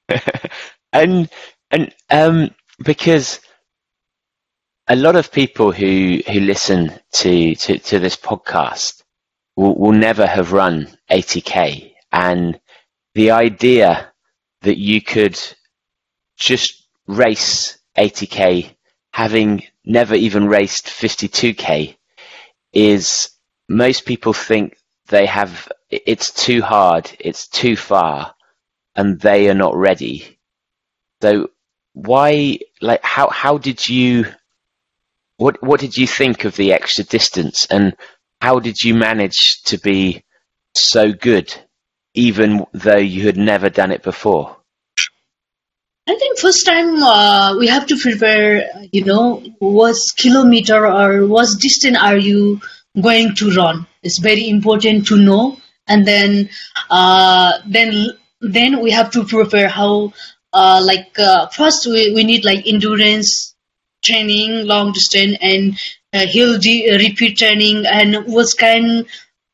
and 0.92 1.30
and 1.70 1.94
um, 2.10 2.50
because 2.82 3.40
a 4.88 4.96
lot 4.96 5.14
of 5.14 5.30
people 5.30 5.70
who 5.70 6.22
who 6.26 6.40
listen 6.40 6.92
to 7.12 7.54
to, 7.54 7.78
to 7.78 8.00
this 8.00 8.16
podcast 8.16 9.04
will, 9.54 9.76
will 9.78 9.92
never 9.92 10.26
have 10.26 10.52
run 10.52 10.88
80k, 11.08 11.94
and 12.10 12.58
the 13.14 13.30
idea 13.30 14.10
that 14.62 14.78
you 14.78 15.00
could 15.02 15.38
just 16.36 16.86
race 17.06 17.78
80k 17.96 18.74
having 19.12 19.64
never 19.84 20.14
even 20.14 20.48
raced 20.48 20.86
52k 20.86 21.96
is 22.72 23.30
most 23.68 24.06
people 24.06 24.32
think 24.32 24.76
they 25.08 25.26
have 25.26 25.70
it's 25.90 26.30
too 26.32 26.62
hard 26.62 27.10
it's 27.18 27.48
too 27.48 27.76
far 27.76 28.34
and 28.96 29.20
they 29.20 29.48
are 29.48 29.54
not 29.54 29.76
ready. 29.76 30.38
So 31.22 31.50
why 31.92 32.58
like 32.80 33.02
how 33.02 33.28
how 33.28 33.58
did 33.58 33.88
you 33.88 34.26
what 35.36 35.62
what 35.62 35.80
did 35.80 35.96
you 35.96 36.06
think 36.06 36.44
of 36.44 36.56
the 36.56 36.72
extra 36.72 37.04
distance 37.04 37.66
and 37.70 37.96
how 38.40 38.58
did 38.60 38.82
you 38.82 38.94
manage 38.94 39.62
to 39.64 39.78
be 39.78 40.24
so 40.74 41.12
good 41.12 41.52
even 42.20 42.66
though 42.72 42.96
you 42.96 43.26
had 43.26 43.36
never 43.36 43.70
done 43.70 43.90
it 43.90 44.02
before 44.02 44.56
I 46.10 46.16
think 46.16 46.38
first 46.38 46.66
time 46.66 47.02
uh, 47.02 47.56
we 47.56 47.68
have 47.68 47.86
to 47.86 47.96
prepare, 47.96 48.68
you 48.90 49.04
know, 49.04 49.44
what 49.60 49.96
kilometer 50.16 50.84
or 50.86 51.26
what 51.26 51.48
distance 51.60 51.96
are 51.96 52.16
you 52.16 52.60
going 53.00 53.36
to 53.36 53.52
run? 53.52 53.86
It's 54.02 54.18
very 54.18 54.48
important 54.48 55.06
to 55.06 55.16
know, 55.16 55.58
and 55.86 56.04
then 56.04 56.48
uh, 56.90 57.52
then 57.64 58.10
then 58.40 58.80
we 58.80 58.90
have 58.90 59.10
to 59.12 59.24
prepare 59.24 59.68
how. 59.68 60.12
Uh, 60.52 60.82
like 60.84 61.16
uh, 61.16 61.46
first 61.46 61.86
we, 61.86 62.12
we 62.12 62.24
need 62.24 62.44
like 62.44 62.66
endurance 62.66 63.54
training, 64.02 64.66
long 64.66 64.90
distance, 64.90 65.36
and 65.40 65.78
uh, 66.12 66.26
hill 66.26 66.58
de- 66.58 66.90
repeat 66.96 67.38
training, 67.38 67.86
and 67.86 68.26
what 68.26 68.48
kind 68.58 69.06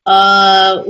uh, 0.07 0.81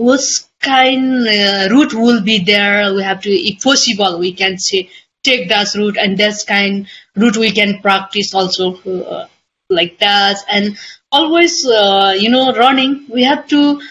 kind 0.68 1.28
uh, 1.28 1.68
route 1.74 1.94
will 1.94 2.22
be 2.22 2.40
there. 2.44 2.94
We 2.94 3.04
have 3.04 3.22
to, 3.22 3.32
if 3.32 3.64
possible, 3.64 4.20
we 4.20 4.34
can 4.34 4.58
say 4.58 4.90
take 5.24 5.50
that 5.50 5.74
route 5.76 5.98
and 5.98 6.18
that's 6.18 6.44
kind 6.44 6.88
route 7.16 7.38
we 7.38 7.52
can 7.52 7.80
practice 7.82 8.34
also 8.34 8.76
uh, 8.84 9.28
like 9.70 10.00
that 10.00 10.38
and 10.50 10.78
always 11.12 11.66
uh, 11.68 12.14
you 12.18 12.30
know 12.30 12.54
running 12.54 13.06
we 13.10 13.24
have 13.24 13.48
to 13.48 13.82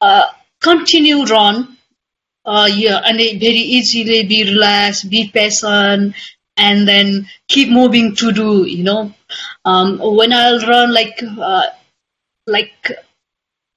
uh, 0.00 0.24
continue 0.60 1.24
run 1.24 1.76
uh, 2.46 2.68
yeah 2.72 3.00
and 3.04 3.18
very 3.18 3.64
easily 3.76 4.22
be 4.24 4.44
relaxed 4.44 5.10
be 5.10 5.28
patient 5.28 6.14
and 6.56 6.88
then 6.88 7.26
keep 7.48 7.68
moving 7.70 8.14
to 8.14 8.32
do 8.32 8.64
you 8.64 8.84
know 8.84 9.12
um, 9.64 9.98
when 9.98 10.32
i'll 10.32 10.60
run 10.60 10.92
like 10.94 11.22
uh, 11.50 11.66
like 12.46 12.90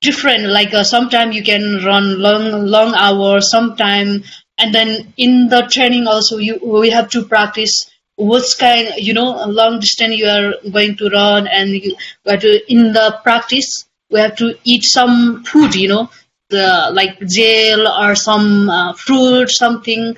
different. 0.03 0.43
Like 0.45 0.73
uh, 0.73 0.83
sometime 0.83 1.31
you 1.31 1.43
can 1.43 1.83
run 1.83 2.19
long 2.19 2.67
long 2.67 2.93
hours 2.95 3.49
sometime 3.49 4.23
and 4.57 4.75
then 4.75 5.13
in 5.17 5.49
the 5.49 5.61
training 5.71 6.07
also 6.07 6.37
you 6.37 6.59
we 6.63 6.89
have 6.91 7.09
to 7.11 7.23
practice 7.25 7.89
what's 8.15 8.55
kind 8.55 8.93
you 8.97 9.13
know 9.13 9.45
long 9.47 9.79
distance 9.79 10.15
you 10.15 10.27
are 10.27 10.53
going 10.71 10.95
to 10.97 11.09
run 11.09 11.47
and 11.47 11.71
you 11.71 11.95
have 12.27 12.41
to 12.41 12.71
in 12.71 12.93
the 12.93 13.19
practice 13.23 13.85
we 14.11 14.19
have 14.19 14.35
to 14.35 14.53
eat 14.63 14.83
some 14.83 15.43
food 15.43 15.73
you 15.75 15.87
know 15.89 16.09
the 16.49 16.91
like 16.93 17.19
gel 17.27 17.87
or 17.87 18.15
some 18.15 18.69
uh, 18.69 18.93
fruit 18.93 19.49
something. 19.49 20.15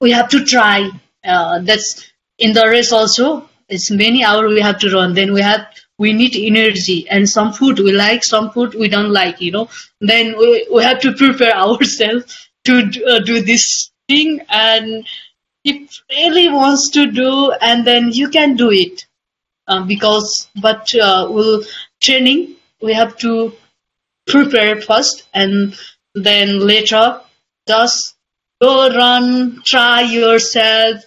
We 0.00 0.10
have 0.10 0.28
to 0.30 0.44
try 0.44 0.90
uh, 1.24 1.60
that's 1.60 2.12
in 2.38 2.52
the 2.52 2.66
race 2.68 2.92
also 2.92 3.48
it's 3.68 3.90
many 3.90 4.24
hours 4.24 4.52
we 4.52 4.60
have 4.60 4.78
to 4.80 4.90
run. 4.90 5.14
Then 5.14 5.32
we 5.32 5.40
have 5.40 5.66
we 5.98 6.12
need 6.12 6.34
energy 6.36 7.08
and 7.08 7.28
some 7.28 7.52
food 7.52 7.78
we 7.78 7.92
like 7.92 8.24
some 8.24 8.50
food 8.50 8.74
we 8.74 8.88
don't 8.88 9.12
like 9.12 9.40
you 9.40 9.52
know. 9.52 9.68
Then 10.00 10.36
we, 10.38 10.66
we 10.72 10.82
have 10.82 11.00
to 11.00 11.12
prepare 11.12 11.56
ourselves 11.64 12.48
to 12.64 12.86
do, 12.86 13.04
uh, 13.06 13.20
do 13.20 13.42
this 13.42 13.90
thing. 14.08 14.40
And 14.48 15.06
if 15.64 16.02
really 16.10 16.48
wants 16.48 16.90
to 16.90 17.10
do 17.10 17.52
and 17.60 17.86
then 17.86 18.10
you 18.10 18.28
can 18.28 18.56
do 18.56 18.70
it. 18.70 19.06
Uh, 19.66 19.82
because 19.82 20.48
but 20.60 20.86
uh, 20.94 21.26
we'll 21.30 21.62
training 21.98 22.54
we 22.82 22.92
have 22.92 23.16
to 23.16 23.50
prepare 24.26 24.78
first 24.80 25.22
and 25.32 25.74
then 26.14 26.58
later 26.66 27.18
just 27.66 28.14
go 28.60 28.90
run 28.90 29.62
try 29.64 30.02
yourself 30.02 31.02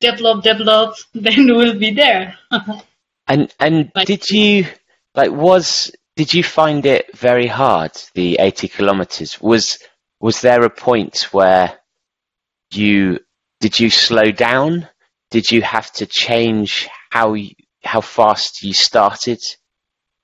develop 0.00 0.42
develop 0.42 0.96
then 1.14 1.46
we'll 1.46 1.78
be 1.78 1.92
there 1.92 2.36
And 3.26 3.52
and 3.60 3.92
did 4.04 4.30
you 4.30 4.66
like 5.14 5.30
was 5.30 5.92
did 6.16 6.34
you 6.34 6.42
find 6.42 6.84
it 6.86 7.16
very 7.16 7.46
hard 7.46 7.92
the 8.14 8.36
80 8.40 8.68
kilometers? 8.68 9.40
Was 9.40 9.78
was 10.20 10.40
there 10.40 10.62
a 10.64 10.70
point 10.70 11.32
where 11.32 11.78
you 12.72 13.18
did 13.60 13.78
you 13.78 13.90
slow 13.90 14.30
down? 14.30 14.88
Did 15.30 15.50
you 15.50 15.62
have 15.62 15.90
to 15.92 16.06
change 16.06 16.88
how 17.10 17.34
you, 17.34 17.54
how 17.84 18.00
fast 18.00 18.62
you 18.62 18.74
started? 18.74 19.40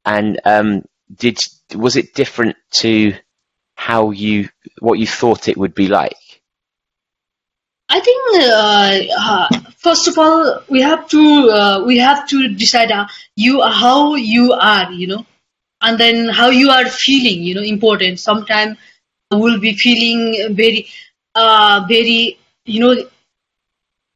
And 0.04 0.40
um 0.44 0.82
did 1.14 1.38
was 1.74 1.96
it 1.96 2.14
different 2.14 2.56
to 2.72 3.14
how 3.74 4.10
you 4.10 4.48
what 4.80 4.98
you 4.98 5.06
thought 5.06 5.48
it 5.48 5.56
would 5.56 5.74
be 5.74 5.88
like 5.88 6.16
I 7.88 8.00
think 8.00 8.20
uh, 8.34 9.00
uh, 9.18 9.48
first 9.78 10.08
of 10.08 10.18
all 10.18 10.62
we 10.68 10.82
have 10.82 11.08
to 11.08 11.50
uh, 11.50 11.84
we 11.84 11.98
have 11.98 12.26
to 12.28 12.48
decide 12.54 12.92
uh, 12.92 13.06
you 13.36 13.62
how 13.62 14.14
you 14.14 14.52
are 14.52 14.92
you 14.92 15.06
know? 15.06 15.26
And 15.80 15.98
then 15.98 16.28
how 16.28 16.50
you 16.50 16.70
are 16.70 16.86
feeling 16.86 17.42
you 17.42 17.54
know 17.54 17.62
important. 17.62 18.20
Sometimes 18.20 18.76
we'll 19.32 19.60
be 19.60 19.74
feeling 19.74 20.54
very 20.54 20.88
uh, 21.34 21.86
very 21.88 22.38
you 22.64 22.80
know 22.80 23.08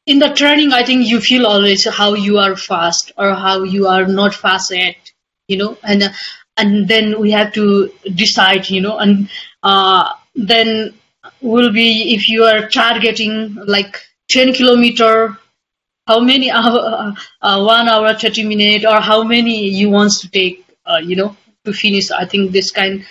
in 0.07 0.18
the 0.18 0.29
training 0.29 0.73
I 0.73 0.85
think 0.85 1.07
you 1.07 1.20
feel 1.20 1.47
always 1.47 1.89
how 1.89 2.14
you 2.14 2.39
are 2.39 2.57
fast 2.57 3.12
or 3.16 3.35
how 3.35 3.62
you 3.62 3.87
are 3.87 4.07
not 4.07 4.35
fast 4.35 4.70
yet 4.70 4.97
you 5.49 5.57
know? 5.57 5.79
And 5.83 6.03
uh, 6.03 6.11
and 6.57 6.89
then 6.89 7.18
we 7.20 7.31
have 7.31 7.53
to 7.55 7.91
decide 8.14 8.68
you 8.68 8.81
know? 8.81 8.99
And 8.99 9.31
then 10.35 10.95
will 11.43 11.72
be 11.72 12.14
if 12.14 12.28
you 12.28 12.45
are 12.45 12.68
targeting 12.68 13.55
like 13.66 13.97
10 14.30 14.55
kilometer 14.55 15.38
how 16.07 16.20
many 16.20 16.51
hour, 16.61 17.14
uh, 17.40 17.64
one 17.64 17.88
hour, 17.88 18.14
30 18.14 18.45
minute, 18.45 18.84
or 18.84 19.01
how 19.01 19.22
many 19.22 19.68
you 19.68 19.90
wants 19.90 20.20
to 20.20 20.28
take, 20.28 20.64
uh, 20.86 20.99
you 20.99 21.16
know, 21.16 21.36
to 21.64 21.72
finish. 21.72 22.11
I 22.11 22.26
think 22.26 22.53
this 22.53 22.70
kind, 22.70 23.05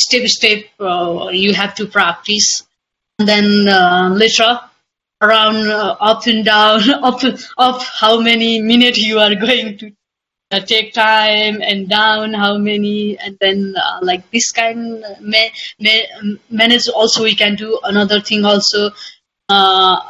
step 0.00 0.26
step, 0.26 0.64
uh, 0.80 1.28
you 1.32 1.52
have 1.54 1.74
to 1.76 1.86
practice. 1.86 2.64
And 3.18 3.28
then 3.28 3.68
uh, 3.68 4.10
later, 4.14 4.60
around 5.20 5.68
uh, 5.68 5.96
up 6.00 6.26
and 6.26 6.44
down, 6.44 6.88
up, 7.02 7.20
up 7.58 7.82
how 7.82 8.20
many 8.20 8.60
minutes 8.60 8.98
you 8.98 9.18
are 9.18 9.34
going 9.46 9.78
to 9.78 9.92
uh, 10.50 10.60
take 10.60 10.94
time 10.94 11.60
and 11.62 11.88
down 11.88 12.32
how 12.32 12.56
many 12.56 13.18
and 13.18 13.36
then 13.40 13.74
uh, 13.76 13.98
like 14.02 14.30
this 14.30 14.50
kind 14.50 15.04
may, 15.20 15.50
may 15.78 16.06
manage 16.50 16.88
also 16.88 17.22
we 17.22 17.34
can 17.34 17.54
do 17.54 17.78
another 17.84 18.20
thing 18.20 18.44
also. 18.44 18.90
Uh, 19.48 20.00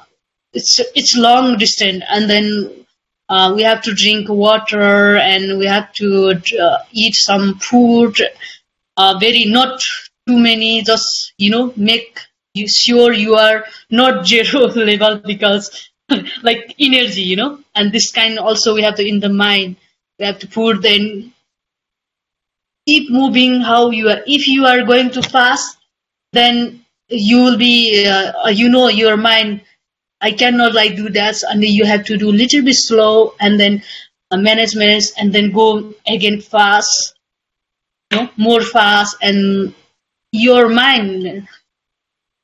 it's 0.52 0.80
it's 0.94 1.16
long 1.16 1.58
distance 1.58 2.02
and 2.08 2.28
then 2.30 2.84
uh, 3.28 3.52
we 3.54 3.62
have 3.62 3.82
to 3.82 3.94
drink 3.94 4.28
water 4.28 5.16
and 5.16 5.58
we 5.58 5.66
have 5.66 5.92
to 5.92 6.34
uh, 6.60 6.78
eat 6.92 7.14
some 7.14 7.58
food 7.58 8.16
uh, 8.96 9.18
very 9.18 9.44
not 9.44 9.80
too 10.26 10.38
many 10.38 10.82
just 10.82 11.32
you 11.36 11.50
know 11.50 11.72
make 11.76 12.18
you 12.54 12.66
sure 12.66 13.12
you 13.12 13.34
are 13.34 13.64
not 13.90 14.26
zero 14.32 14.66
level 14.66 15.20
because 15.26 15.90
like 16.42 16.74
energy 16.78 17.22
you 17.22 17.36
know? 17.36 17.58
And 17.74 17.92
this 17.92 18.10
kind 18.10 18.38
also 18.38 18.74
we 18.74 18.82
have 18.82 18.96
to 18.96 19.06
in 19.06 19.20
the 19.20 19.28
mind 19.28 19.76
we 20.18 20.24
have 20.26 20.38
to 20.38 20.48
put 20.48 20.82
then 20.82 21.32
keep 22.86 23.10
moving 23.10 23.60
how 23.60 23.90
you 23.90 24.08
are 24.08 24.22
if 24.26 24.48
you 24.48 24.64
are 24.66 24.82
going 24.82 25.10
to 25.10 25.22
fast 25.22 25.78
then 26.32 26.84
you 27.08 27.38
will 27.38 27.58
be 27.58 28.06
uh, 28.06 28.48
you 28.48 28.68
know 28.68 28.88
your 28.88 29.16
mind 29.16 29.60
i 30.20 30.30
cannot 30.32 30.74
like 30.74 30.96
do 30.96 31.08
that 31.08 31.36
and 31.50 31.64
you 31.64 31.84
have 31.84 32.04
to 32.04 32.16
do 32.16 32.32
little 32.32 32.62
bit 32.62 32.74
slow 32.74 33.34
and 33.40 33.58
then 33.60 33.82
uh, 34.30 34.36
management 34.36 35.04
and 35.18 35.32
then 35.32 35.50
go 35.52 35.94
again 36.06 36.40
fast 36.40 37.14
you 38.10 38.18
know, 38.18 38.30
more 38.36 38.62
fast 38.62 39.16
and 39.22 39.74
your 40.32 40.68
mind 40.68 41.46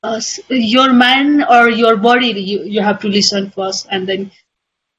uh, 0.03 0.21
your 0.49 0.93
mind 0.93 1.45
or 1.49 1.71
your 1.71 1.97
body 1.97 2.29
you, 2.29 2.63
you 2.65 2.81
have 2.83 3.01
to 3.01 3.09
listen 3.09 3.51
first 3.51 3.87
and 3.91 4.09
then 4.09 4.31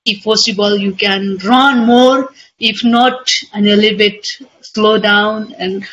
if 0.06 0.24
possible 0.24 0.78
you 0.78 0.94
can 0.94 1.38
run 1.44 1.86
more 1.86 2.30
if 2.60 2.84
not 2.84 3.30
and 3.54 3.68
a 3.68 3.76
little 3.76 3.98
bit 3.98 4.26
slow 4.62 4.98
down 4.98 5.54
and 5.58 5.86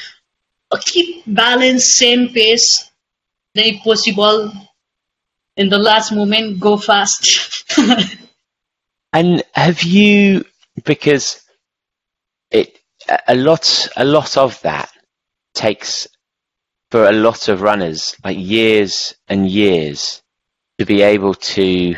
keep 0.84 1.22
balance 1.26 1.96
same 1.96 2.28
pace 2.28 2.90
then 3.54 3.64
if 3.66 3.82
possible 3.82 4.52
in 5.56 5.68
the 5.68 5.78
last 5.78 6.12
moment 6.12 6.60
go 6.60 6.76
fast. 6.76 7.64
And 9.14 9.42
have 9.52 9.82
you 9.82 10.46
because 10.84 11.42
it 12.50 12.78
a 13.28 13.34
lot 13.34 13.88
a 13.94 14.06
lot 14.06 14.38
of 14.38 14.58
that 14.62 14.90
takes 15.52 16.08
for 16.90 17.04
a 17.06 17.12
lot 17.12 17.48
of 17.48 17.60
runners 17.60 18.16
like 18.24 18.38
years 18.38 19.14
and 19.28 19.46
years 19.46 20.22
to 20.78 20.86
be 20.86 21.02
able 21.02 21.34
to 21.34 21.94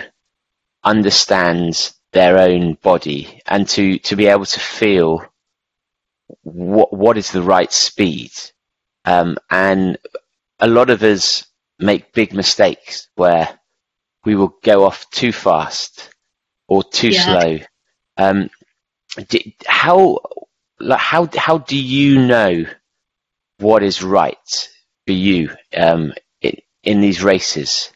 understand 0.83 1.94
their 2.15 2.39
own 2.39 2.75
body 2.83 3.43
and 3.47 3.69
to 3.71 3.99
to 4.01 4.17
be 4.17 4.29
able 4.29 4.47
to 4.47 4.61
feel 4.61 5.25
what 6.43 6.93
what 6.93 7.19
is 7.19 7.33
the 7.33 7.43
right 7.43 7.73
speed 7.73 8.33
um, 9.07 9.39
and 9.51 9.99
a 10.61 10.69
lot 10.69 10.91
of 10.91 11.03
us 11.03 11.47
make 11.79 12.13
big 12.15 12.35
mistakes 12.35 13.09
where 13.17 13.59
we 14.25 14.35
will 14.37 14.57
go 14.63 14.85
off 14.85 15.09
too 15.11 15.33
fast 15.33 16.11
or 16.69 16.85
too 16.85 17.13
Yeah. 17.13 17.25
slow. 17.25 17.59
Um, 18.17 18.51
how 19.67 20.21
like 20.81 21.01
how 21.01 21.29
how 21.37 21.59
do 21.59 21.79
you 21.79 22.27
know 22.27 22.65
what 23.59 23.85
is 23.85 24.03
right 24.03 24.71
for 25.07 25.13
you 25.15 25.51
um, 25.77 26.15
in, 26.43 26.57
in 26.85 27.03
these 27.03 27.25
races? 27.25 27.93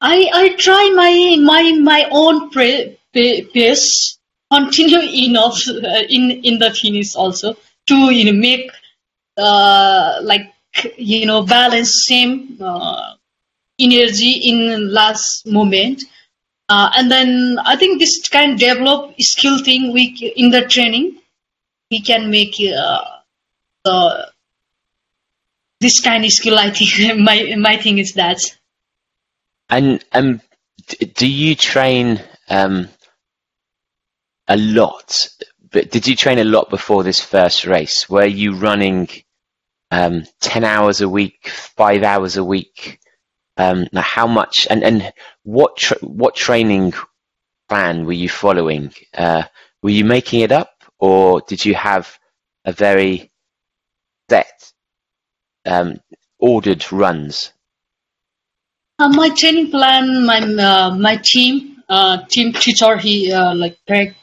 I 0.00 0.30
I 0.32 0.48
try 0.56 0.90
my 0.94 1.36
my 1.42 1.72
my 1.72 2.08
own 2.10 2.50
pa- 2.50 2.92
pace, 3.12 4.18
continue 4.52 5.00
enough 5.00 5.60
in 6.08 6.30
in 6.44 6.58
the 6.58 6.70
finish 6.72 7.14
also 7.16 7.56
to 7.88 8.10
you 8.12 8.24
know 8.26 8.38
make 8.38 8.70
uh 9.38 10.18
like 10.22 10.52
you 10.96 11.26
know 11.26 11.42
balance 11.44 12.04
same 12.06 12.58
uh, 12.60 13.14
energy 13.80 14.32
in 14.50 14.92
last 14.92 15.46
moment. 15.46 16.02
Uh, 16.68 16.90
and 16.96 17.10
then 17.10 17.58
I 17.64 17.76
think 17.76 18.00
this 18.00 18.28
kind 18.28 18.52
of 18.54 18.58
develop 18.58 19.14
skill 19.20 19.58
thing 19.62 19.92
we 19.92 20.04
in 20.36 20.50
the 20.50 20.62
training 20.62 21.18
we 21.90 22.00
can 22.00 22.30
make 22.30 22.56
uh, 23.86 24.22
this 25.80 26.00
kind 26.00 26.24
of 26.24 26.32
skill. 26.32 26.58
I 26.58 26.70
think 26.70 27.18
my 27.20 27.54
my 27.56 27.76
thing 27.76 27.98
is 27.98 28.14
that. 28.14 28.38
And 29.68 30.04
um, 30.12 30.40
do 31.14 31.26
you 31.26 31.54
train 31.54 32.20
um, 32.48 32.88
a 34.48 34.56
lot? 34.56 35.28
But 35.70 35.90
did 35.90 36.06
you 36.06 36.16
train 36.16 36.38
a 36.38 36.44
lot 36.44 36.70
before 36.70 37.02
this 37.02 37.20
first 37.20 37.66
race? 37.66 38.08
Were 38.08 38.24
you 38.26 38.54
running 38.54 39.08
um, 39.90 40.24
ten 40.40 40.64
hours 40.64 41.00
a 41.00 41.08
week, 41.08 41.48
five 41.48 42.02
hours 42.02 42.36
a 42.36 42.44
week? 42.44 43.00
Um, 43.56 43.88
how 43.94 44.26
much 44.26 44.66
and, 44.70 44.84
and 44.84 45.12
what 45.42 45.76
tra- 45.76 45.98
what 46.00 46.36
training 46.36 46.92
plan 47.68 48.04
were 48.06 48.12
you 48.12 48.28
following? 48.28 48.92
Uh, 49.16 49.44
were 49.82 49.90
you 49.90 50.04
making 50.04 50.40
it 50.40 50.52
up, 50.52 50.84
or 50.98 51.40
did 51.48 51.64
you 51.64 51.74
have 51.74 52.18
a 52.64 52.72
very 52.72 53.32
set, 54.30 54.72
um, 55.64 55.98
ordered 56.38 56.90
runs? 56.92 57.52
Uh, 58.98 59.10
my 59.10 59.28
training 59.28 59.70
plan, 59.70 60.24
my 60.24 60.38
uh, 60.40 60.94
my 60.96 61.16
team, 61.16 61.82
uh, 61.88 62.16
team 62.28 62.52
teacher, 62.54 62.96
he 62.96 63.30
uh, 63.30 63.54
like 63.54 63.76
Greg, 63.86 64.14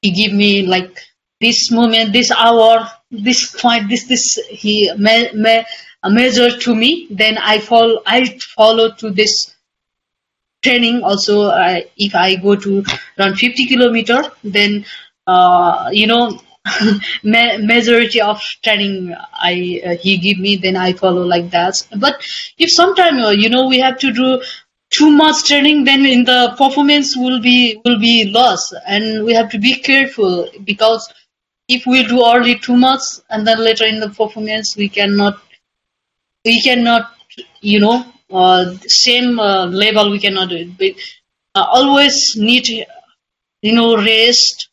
he 0.00 0.10
give 0.10 0.32
me 0.32 0.66
like 0.66 0.98
this 1.38 1.70
moment, 1.70 2.14
this 2.14 2.30
hour, 2.30 2.90
this 3.10 3.54
point, 3.60 3.90
this 3.90 4.04
this 4.04 4.40
he 4.48 4.90
me, 4.96 5.30
me, 5.34 5.64
uh, 6.02 6.08
measure 6.08 6.50
to 6.50 6.74
me. 6.74 7.08
Then 7.10 7.36
I 7.36 7.58
follow, 7.58 8.00
I 8.06 8.38
follow 8.56 8.90
to 8.92 9.10
this 9.10 9.54
training. 10.64 11.04
Also, 11.04 11.50
if 11.98 12.14
I 12.14 12.36
go 12.36 12.56
to 12.56 12.84
around 13.18 13.36
50 13.36 13.66
kilometer, 13.66 14.32
then 14.42 14.86
uh, 15.26 15.90
you 15.92 16.06
know 16.06 16.40
majority 17.22 18.20
of 18.20 18.40
training 18.62 19.14
I 19.32 19.80
uh, 19.84 19.96
he 19.96 20.16
give 20.16 20.38
me, 20.38 20.56
then 20.56 20.76
I 20.76 20.92
follow 20.92 21.22
like 21.22 21.50
that. 21.50 21.80
But 21.98 22.22
if 22.58 22.70
sometime 22.70 23.18
uh, 23.18 23.30
you 23.30 23.48
know 23.48 23.66
we 23.68 23.78
have 23.78 23.98
to 23.98 24.12
do 24.12 24.42
too 24.90 25.10
much 25.10 25.44
training, 25.44 25.84
then 25.84 26.06
in 26.06 26.24
the 26.24 26.54
performance 26.56 27.16
will 27.16 27.40
be 27.40 27.80
will 27.84 27.98
be 27.98 28.30
lost, 28.30 28.74
and 28.86 29.24
we 29.24 29.32
have 29.34 29.50
to 29.50 29.58
be 29.58 29.74
careful 29.76 30.48
because 30.64 31.12
if 31.68 31.86
we 31.86 32.06
do 32.06 32.24
early 32.24 32.58
too 32.58 32.76
much 32.76 33.02
and 33.30 33.46
then 33.46 33.58
later 33.58 33.84
in 33.84 33.98
the 33.98 34.08
performance 34.10 34.76
we 34.76 34.88
cannot 34.88 35.40
we 36.44 36.60
cannot 36.62 37.12
you 37.60 37.80
know 37.80 38.04
uh, 38.30 38.74
same 38.86 39.38
uh, 39.38 39.66
level 39.66 40.10
we 40.10 40.18
cannot 40.18 40.48
do 40.48 40.56
it. 40.56 40.78
But, 40.78 40.92
uh, 41.54 41.66
always 41.68 42.36
need 42.36 42.68
you 42.68 43.72
know 43.72 43.96
rest 43.96 44.65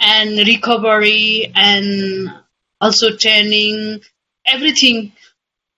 and 0.00 0.38
recovery 0.46 1.52
and 1.54 2.32
also 2.80 3.16
training 3.16 4.00
everything 4.46 5.12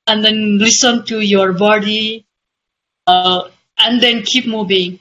and 0.07 0.25
then 0.25 0.59
listen 0.59 1.05
to 1.07 1.21
your 1.21 1.53
body 1.53 2.25
uh, 3.07 3.49
and 3.79 4.01
then 4.01 4.23
keep 4.23 4.47
moving 4.47 5.01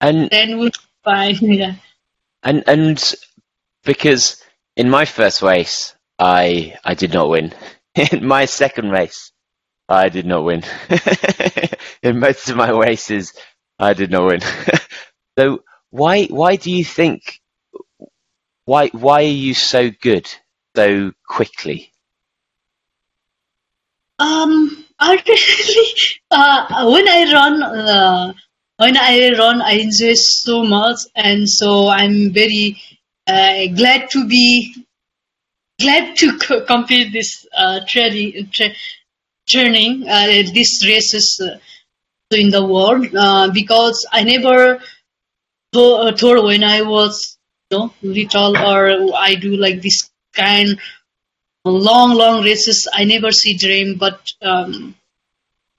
And 0.00 0.30
then 0.30 0.58
we'll 0.58 0.70
be 0.70 0.78
fine 1.04 1.36
yeah 1.40 1.74
And 2.42 2.64
and 2.66 3.14
because 3.84 4.42
in 4.76 4.90
my 4.90 5.04
first 5.04 5.42
race 5.42 5.94
I 6.18 6.76
I 6.84 6.94
did 6.94 7.12
not 7.14 7.28
win. 7.30 7.52
In 8.12 8.26
my 8.26 8.44
second 8.46 8.90
race 8.90 9.32
I 9.88 10.08
did 10.08 10.26
not 10.26 10.44
win. 10.44 10.62
in 12.02 12.18
most 12.20 12.48
of 12.50 12.56
my 12.56 12.70
races 12.70 13.32
I 13.78 13.94
did 13.94 14.10
not 14.10 14.26
win. 14.26 14.40
so 15.38 15.64
why 15.90 16.26
why 16.26 16.56
do 16.56 16.70
you 16.70 16.84
think 16.84 17.40
why 18.70 18.86
why 19.06 19.24
are 19.24 19.38
you 19.46 19.52
so 19.52 19.90
good 20.00 20.26
so 20.76 21.10
quickly? 21.26 21.90
Um, 24.20 24.84
I 25.00 25.20
really, 25.26 25.88
uh, 26.30 26.90
when 26.92 27.08
I 27.08 27.32
run, 27.32 27.62
uh, 27.64 28.32
when 28.76 28.96
I 28.96 29.32
run, 29.36 29.60
I 29.60 29.72
enjoy 29.72 30.14
so 30.14 30.62
much, 30.62 30.98
and 31.16 31.48
so 31.48 31.88
I'm 31.88 32.32
very 32.32 32.80
uh, 33.26 33.66
glad 33.74 34.08
to 34.10 34.24
be 34.28 34.86
glad 35.80 36.14
to 36.18 36.38
co- 36.44 36.64
complete 36.64 37.12
this 37.12 37.44
uh, 37.56 37.80
training, 37.88 38.50
tra- 38.52 38.76
training, 39.48 40.08
uh, 40.08 40.26
these 40.54 40.86
races 40.86 41.40
uh, 41.42 41.58
in 42.36 42.50
the 42.50 42.64
world 42.64 43.06
uh, 43.16 43.50
because 43.52 44.06
I 44.12 44.22
never 44.22 44.78
uh, 45.74 46.12
told 46.12 46.44
when 46.44 46.62
I 46.62 46.82
was 46.82 47.39
know 47.70 47.92
little 48.02 48.56
or 48.56 49.16
I 49.16 49.34
do 49.34 49.56
like 49.56 49.82
this 49.82 50.10
kind 50.32 50.78
long 51.64 52.14
long 52.14 52.42
races. 52.42 52.88
I 52.92 53.04
never 53.04 53.30
see 53.30 53.56
dream, 53.56 53.96
but 53.96 54.32
um, 54.42 54.94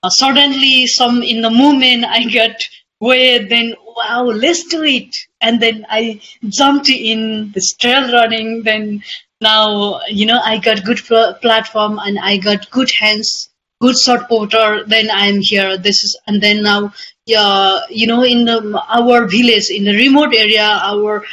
uh, 0.02 0.10
suddenly 0.10 0.86
some 0.86 1.22
in 1.22 1.42
the 1.42 1.50
moment 1.50 2.04
I 2.04 2.24
got 2.24 2.56
way 3.00 3.44
then 3.44 3.74
wow 3.96 4.22
let's 4.22 4.64
do 4.64 4.84
it 4.84 5.14
and 5.40 5.60
then 5.60 5.84
I 5.90 6.20
jumped 6.48 6.88
in 6.88 7.50
this 7.52 7.74
trail 7.74 8.12
running 8.12 8.62
then 8.62 9.02
now 9.40 10.00
you 10.08 10.24
know 10.24 10.40
I 10.40 10.58
got 10.58 10.84
good 10.84 10.98
pl- 10.98 11.34
platform 11.42 11.98
and 11.98 12.18
I 12.18 12.36
got 12.36 12.70
good 12.70 12.90
hands 12.92 13.50
good 13.80 13.98
supporter 13.98 14.84
then 14.86 15.08
I'm 15.12 15.40
here 15.40 15.76
this 15.76 16.04
is 16.04 16.16
and 16.28 16.40
then 16.40 16.62
now 16.62 16.92
yeah 17.26 17.80
you 17.90 18.06
know 18.06 18.22
in 18.22 18.44
the, 18.44 18.80
our 18.88 19.26
village 19.26 19.68
in 19.70 19.84
the 19.84 19.96
remote 19.96 20.32
area 20.34 20.62
our 20.62 21.24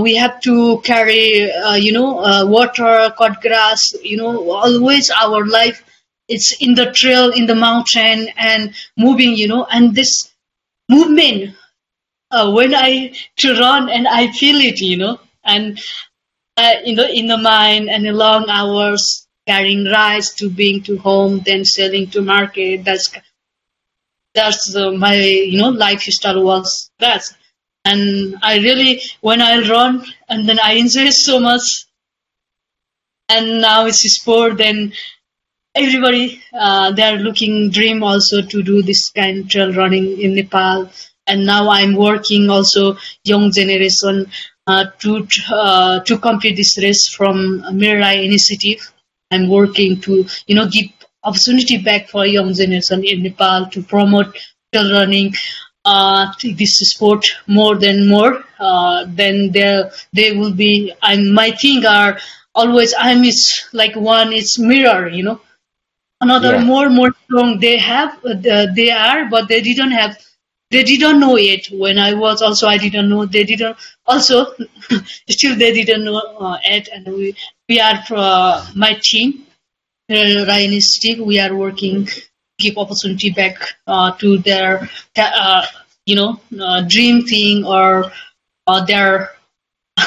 we 0.00 0.14
have 0.14 0.40
to 0.40 0.80
carry 0.80 1.50
uh, 1.52 1.74
you 1.74 1.92
know 1.92 2.20
uh, 2.20 2.44
water 2.46 3.12
cut 3.18 3.40
grass 3.40 3.92
you 4.02 4.16
know 4.16 4.50
always 4.50 5.10
our 5.10 5.46
life 5.46 5.82
it's 6.28 6.60
in 6.60 6.74
the 6.74 6.90
trail 6.92 7.30
in 7.30 7.46
the 7.46 7.54
mountain 7.54 8.28
and 8.36 8.74
moving 8.96 9.36
you 9.36 9.48
know 9.48 9.64
and 9.70 9.94
this 9.94 10.32
movement 10.88 11.54
uh, 12.30 12.50
when 12.52 12.74
i 12.74 13.12
to 13.36 13.54
run 13.58 13.88
and 13.88 14.08
i 14.08 14.26
feel 14.32 14.60
it 14.60 14.80
you 14.80 14.96
know 14.96 15.18
and 15.44 15.80
uh, 16.56 16.74
you 16.84 16.94
know 16.96 17.06
in 17.06 17.26
the 17.26 17.38
mind 17.38 17.88
and 17.88 18.04
the 18.04 18.12
long 18.12 18.48
hours 18.48 19.26
carrying 19.46 19.84
rice 19.84 20.34
to 20.34 20.50
being 20.50 20.82
to 20.82 20.98
home 20.98 21.40
then 21.46 21.64
selling 21.64 22.08
to 22.08 22.20
market 22.22 22.84
that's 22.84 23.10
that's 24.34 24.74
uh, 24.76 24.90
my 24.90 25.16
you 25.16 25.58
know 25.58 25.70
lifestyle 25.70 26.42
was 26.42 26.90
that 26.98 27.22
and 27.90 28.36
i 28.42 28.56
really 28.58 29.00
when 29.20 29.40
i 29.40 29.52
run 29.68 30.04
and 30.28 30.48
then 30.48 30.58
i 30.60 30.72
enjoy 30.72 31.10
so 31.10 31.40
much. 31.40 31.66
And 33.28 33.60
now 33.60 33.86
it's 33.86 34.02
sport 34.14 34.56
then 34.58 34.92
everybody 35.74 36.40
uh, 36.54 36.92
they 36.92 37.02
are 37.02 37.18
looking 37.18 37.70
dream 37.70 38.02
also 38.02 38.40
to 38.40 38.62
do 38.62 38.82
this 38.82 39.10
kind 39.10 39.40
of 39.40 39.48
trail 39.48 39.72
running 39.74 40.20
in 40.20 40.34
nepal. 40.34 40.88
And 41.26 41.44
now 41.44 41.68
i'm 41.70 41.96
working 41.96 42.50
also 42.50 42.96
young 43.24 43.50
generation 43.50 44.26
uh, 44.66 44.84
to 45.00 45.26
uh, 45.50 46.00
to 46.00 46.18
complete 46.18 46.56
this 46.56 46.78
race 46.78 47.08
from 47.16 47.64
Mira 47.72 48.00
Rai 48.00 48.24
initiative. 48.24 48.92
I'm 49.32 49.48
working 49.48 50.00
to 50.02 50.24
you 50.46 50.54
know 50.54 50.68
give 50.68 50.86
opportunity 51.24 51.78
back 51.78 52.08
for 52.08 52.26
young 52.26 52.54
generation 52.54 53.04
in 53.04 53.22
nepal 53.22 53.66
to 53.70 53.82
promote 53.82 54.38
trail 54.72 54.92
running 54.92 55.34
uh, 55.86 56.26
this 56.58 56.76
sport 56.92 57.26
more 57.48 57.76
than 57.76 58.08
more 58.08 58.32
uh, 58.60 59.04
then 59.20 59.50
there 59.52 59.90
they 60.12 60.32
will 60.38 60.54
be 60.54 60.92
i 61.02 61.16
my 61.40 61.50
thing 61.62 61.84
are 61.86 62.18
always 62.54 62.94
i'm 62.98 63.24
it's 63.24 63.46
like 63.72 63.94
one 63.96 64.32
it's 64.32 64.58
mirror 64.58 65.08
you 65.08 65.24
know. 65.24 65.40
Another 66.20 66.56
Yeah. 66.56 66.58
more 66.58 66.88
more 66.90 67.10
strong 67.24 67.58
they 67.60 67.76
have 67.78 68.10
uh, 68.24 68.34
they 68.76 68.90
are 68.90 69.28
but 69.30 69.48
they 69.48 69.60
didn't 69.60 69.92
have 69.92 70.16
they 70.70 70.82
didn't 70.84 71.20
know 71.20 71.36
it. 71.36 71.68
When 71.72 71.98
i 71.98 72.12
was 72.14 72.42
also 72.42 72.66
i 72.68 72.76
didn't 72.78 73.08
know 73.10 73.24
they 73.26 73.44
didn't 73.44 73.76
also 74.06 74.46
still 75.30 75.56
they 75.56 75.72
didn't 75.72 76.04
know 76.04 76.18
uh, 76.18 76.58
it. 76.64 76.88
And 76.92 77.06
we 77.06 77.34
we 77.68 77.80
are 77.80 78.00
uh, 78.10 78.66
my 78.74 78.92
team 79.02 79.44
uh, 80.10 80.44
Ryan 80.48 80.72
Initiative, 80.72 81.24
we 81.24 81.38
are 81.40 81.54
working 81.54 82.08
give 82.58 82.78
opportunity 82.78 83.30
back 83.30 83.56
uh, 83.86 84.12
to 84.18 84.38
their 84.38 84.88
uh, 85.16 85.66
you 86.06 86.16
know 86.16 86.40
uh, 86.60 86.80
dream 86.82 87.22
thing 87.24 87.64
or 87.64 88.10
uh, 88.66 88.84
their 88.84 89.30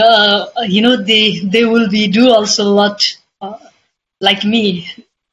uh, 0.00 0.46
you 0.66 0.82
know 0.82 0.96
they 0.96 1.38
they 1.40 1.64
will 1.64 1.88
be 1.88 2.08
do 2.08 2.30
also 2.30 2.64
a 2.64 2.74
lot 2.82 3.02
uh, 3.40 3.56
like 4.20 4.44
me. 4.44 4.88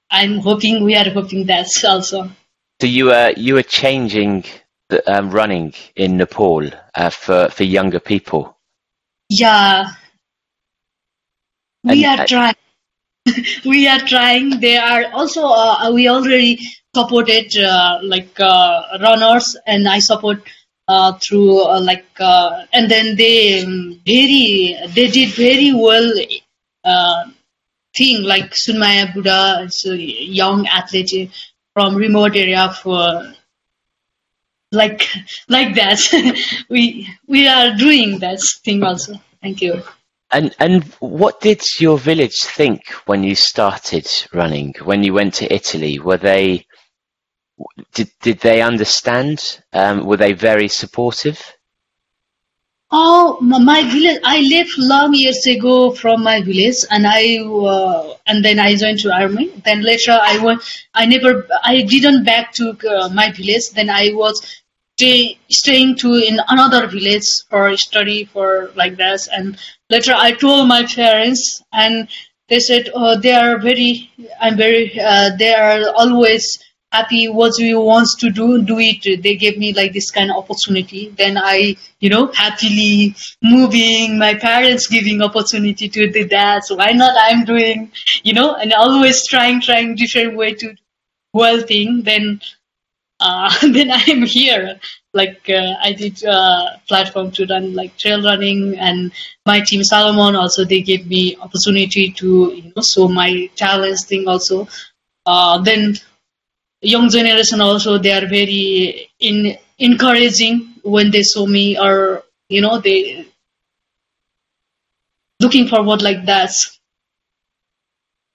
I'm 0.09 0.39
hoping 0.39 0.83
we 0.83 0.95
are 0.95 1.09
hoping 1.09 1.45
that 1.47 1.67
also. 1.85 2.29
So 2.81 2.87
you 2.87 3.05
were 3.05 3.31
you 3.37 3.55
were 3.55 3.63
changing 3.63 4.43
the 4.89 4.99
um, 5.11 5.31
running 5.31 5.73
in 5.95 6.17
Nepal 6.17 6.67
uh, 6.95 7.09
for 7.09 7.49
for 7.49 7.63
younger 7.63 7.99
people. 7.99 8.57
yeah. 9.29 9.91
We 11.83 12.05
And- 12.05 12.19
are 12.21 12.27
trying 12.27 12.55
we 13.65 13.87
are 13.87 13.99
trying 13.99 14.59
they 14.59 14.77
are 14.77 15.05
also 15.13 15.45
uh, 15.45 15.91
we 15.93 16.07
already 16.07 16.59
supported 16.95 17.55
uh, 17.57 17.99
like 18.03 18.39
uh, 18.39 18.81
runners 19.01 19.55
and 19.67 19.87
i 19.87 19.99
support 19.99 20.41
uh, 20.87 21.13
through 21.19 21.61
uh, 21.63 21.79
like 21.79 22.05
uh, 22.19 22.65
and 22.73 22.91
then 22.91 23.15
they 23.15 23.63
um, 23.63 24.01
very 24.05 24.75
they 24.95 25.07
did 25.07 25.29
very 25.29 25.73
well 25.73 26.11
thing 27.95 28.23
like 28.23 28.51
Sunmaya 28.51 29.11
Budha, 29.13 29.69
a 29.85 29.95
young 29.97 30.67
athlete 30.67 31.31
from 31.73 31.95
remote 31.95 32.35
area 32.35 32.73
for 32.81 33.33
like 34.71 35.07
like 35.47 35.75
that. 35.75 35.99
we 36.69 37.07
we 37.27 37.47
are 37.47 37.75
doing 37.75 38.19
that 38.19 38.39
thing 38.63 38.83
also. 38.83 39.15
Thank 39.41 39.61
you. 39.61 39.81
And 40.31 40.55
and 40.59 40.83
what 40.99 41.41
did 41.41 41.61
your 41.79 41.97
village 41.97 42.41
think 42.43 42.89
when 43.05 43.23
you 43.23 43.35
started 43.35 44.07
running? 44.33 44.73
When 44.83 45.03
you 45.03 45.13
went 45.13 45.33
to 45.35 45.53
Italy, 45.53 45.99
were 45.99 46.17
they 46.17 46.65
did 47.93 48.09
did 48.21 48.39
they 48.39 48.61
understand? 48.61 49.61
Um, 49.73 50.05
were 50.05 50.17
they 50.17 50.33
very 50.33 50.69
supportive? 50.69 51.53
Oh, 52.93 53.39
my 53.39 53.83
village! 53.83 54.19
I 54.25 54.41
left 54.41 54.77
long 54.77 55.13
years 55.13 55.45
ago 55.47 55.91
from 55.91 56.23
my 56.23 56.41
village, 56.41 56.77
and 56.89 57.07
I 57.07 57.37
uh, 57.37 58.15
and 58.27 58.43
then 58.43 58.59
I 58.59 58.75
joined 58.75 58.99
to 58.99 59.13
army. 59.13 59.49
Then 59.63 59.81
later 59.81 60.17
I 60.21 60.37
went. 60.39 60.61
I 60.93 61.05
never. 61.05 61.47
I 61.63 61.83
didn't 61.83 62.25
back 62.25 62.53
to 62.53 62.77
uh, 62.89 63.09
my 63.09 63.31
village. 63.31 63.69
Then 63.69 63.89
I 63.89 64.11
was 64.13 64.61
stay, 65.01 65.37
staying 65.49 65.95
to 65.97 66.13
in 66.13 66.39
another 66.49 66.87
village 66.87 67.27
for 67.49 67.75
study 67.77 68.25
for 68.25 68.71
like 68.75 68.97
that. 68.97 69.27
And 69.31 69.57
later 69.91 70.13
I 70.15 70.31
told 70.31 70.67
my 70.67 70.83
parents, 70.85 71.61
and 71.71 72.07
they 72.49 72.59
said, 72.59 72.89
"Oh, 72.95 73.19
they 73.19 73.33
are 73.33 73.59
very. 73.59 74.09
I'm 74.39 74.57
very. 74.57 74.99
Uh, 74.99 75.31
they 75.37 75.53
are 75.53 75.93
always." 75.95 76.45
happy 76.93 77.29
what 77.29 77.53
we 77.57 77.73
want 77.73 78.07
to 78.19 78.29
do 78.29 78.61
do 78.61 78.77
it 78.77 79.23
they 79.23 79.35
gave 79.35 79.57
me 79.57 79.71
like 79.73 79.93
this 79.93 80.11
kind 80.11 80.29
of 80.29 80.35
opportunity 80.35 81.07
then 81.17 81.37
i 81.37 81.73
you 82.01 82.09
know 82.09 82.25
happily 82.33 83.15
moving 83.41 84.17
my 84.19 84.33
parents 84.33 84.87
giving 84.87 85.21
opportunity 85.21 85.87
to 85.87 86.11
do 86.11 86.27
that 86.27 86.65
so 86.65 86.75
why 86.75 86.91
not 86.91 87.15
i'm 87.27 87.45
doing 87.45 87.89
you 88.23 88.33
know 88.33 88.55
and 88.55 88.73
always 88.73 89.25
trying 89.27 89.61
trying 89.61 89.95
different 89.95 90.35
way 90.35 90.53
to 90.53 90.75
well 91.33 91.61
thing 91.61 92.01
then 92.03 92.41
uh, 93.21 93.49
then 93.73 93.91
i 93.91 94.03
am 94.07 94.23
here. 94.23 94.79
Like 95.13 95.49
uh, 95.49 95.75
i 95.87 95.91
did 95.93 96.23
uh, 96.23 96.77
platform 96.87 97.31
to 97.31 97.45
run 97.45 97.73
like 97.73 97.97
trail 97.97 98.23
running 98.23 98.77
and 98.77 99.11
my 99.45 99.59
team 99.59 99.83
salomon 99.83 100.35
also 100.35 100.63
they 100.63 100.81
gave 100.81 101.05
me 101.07 101.35
opportunity 101.35 102.11
to 102.19 102.27
you 102.55 102.71
know 102.75 102.83
show 102.93 103.07
my 103.07 103.49
talents 103.55 104.05
thing 104.05 104.27
also. 104.27 104.67
Uh, 105.25 105.61
then 105.61 105.95
young 106.81 107.09
generation 107.09 107.61
also 107.61 107.97
they 107.97 108.11
are 108.11 108.27
very 108.27 109.09
in 109.19 109.57
encouraging 109.77 110.73
when 110.83 111.11
they 111.11 111.23
saw 111.23 111.45
me 111.45 111.77
or 111.77 112.23
you 112.49 112.61
know 112.61 112.79
they 112.79 113.25
looking 115.41 115.67
forward 115.67 116.01
like 116.01 116.25
that. 116.25 116.51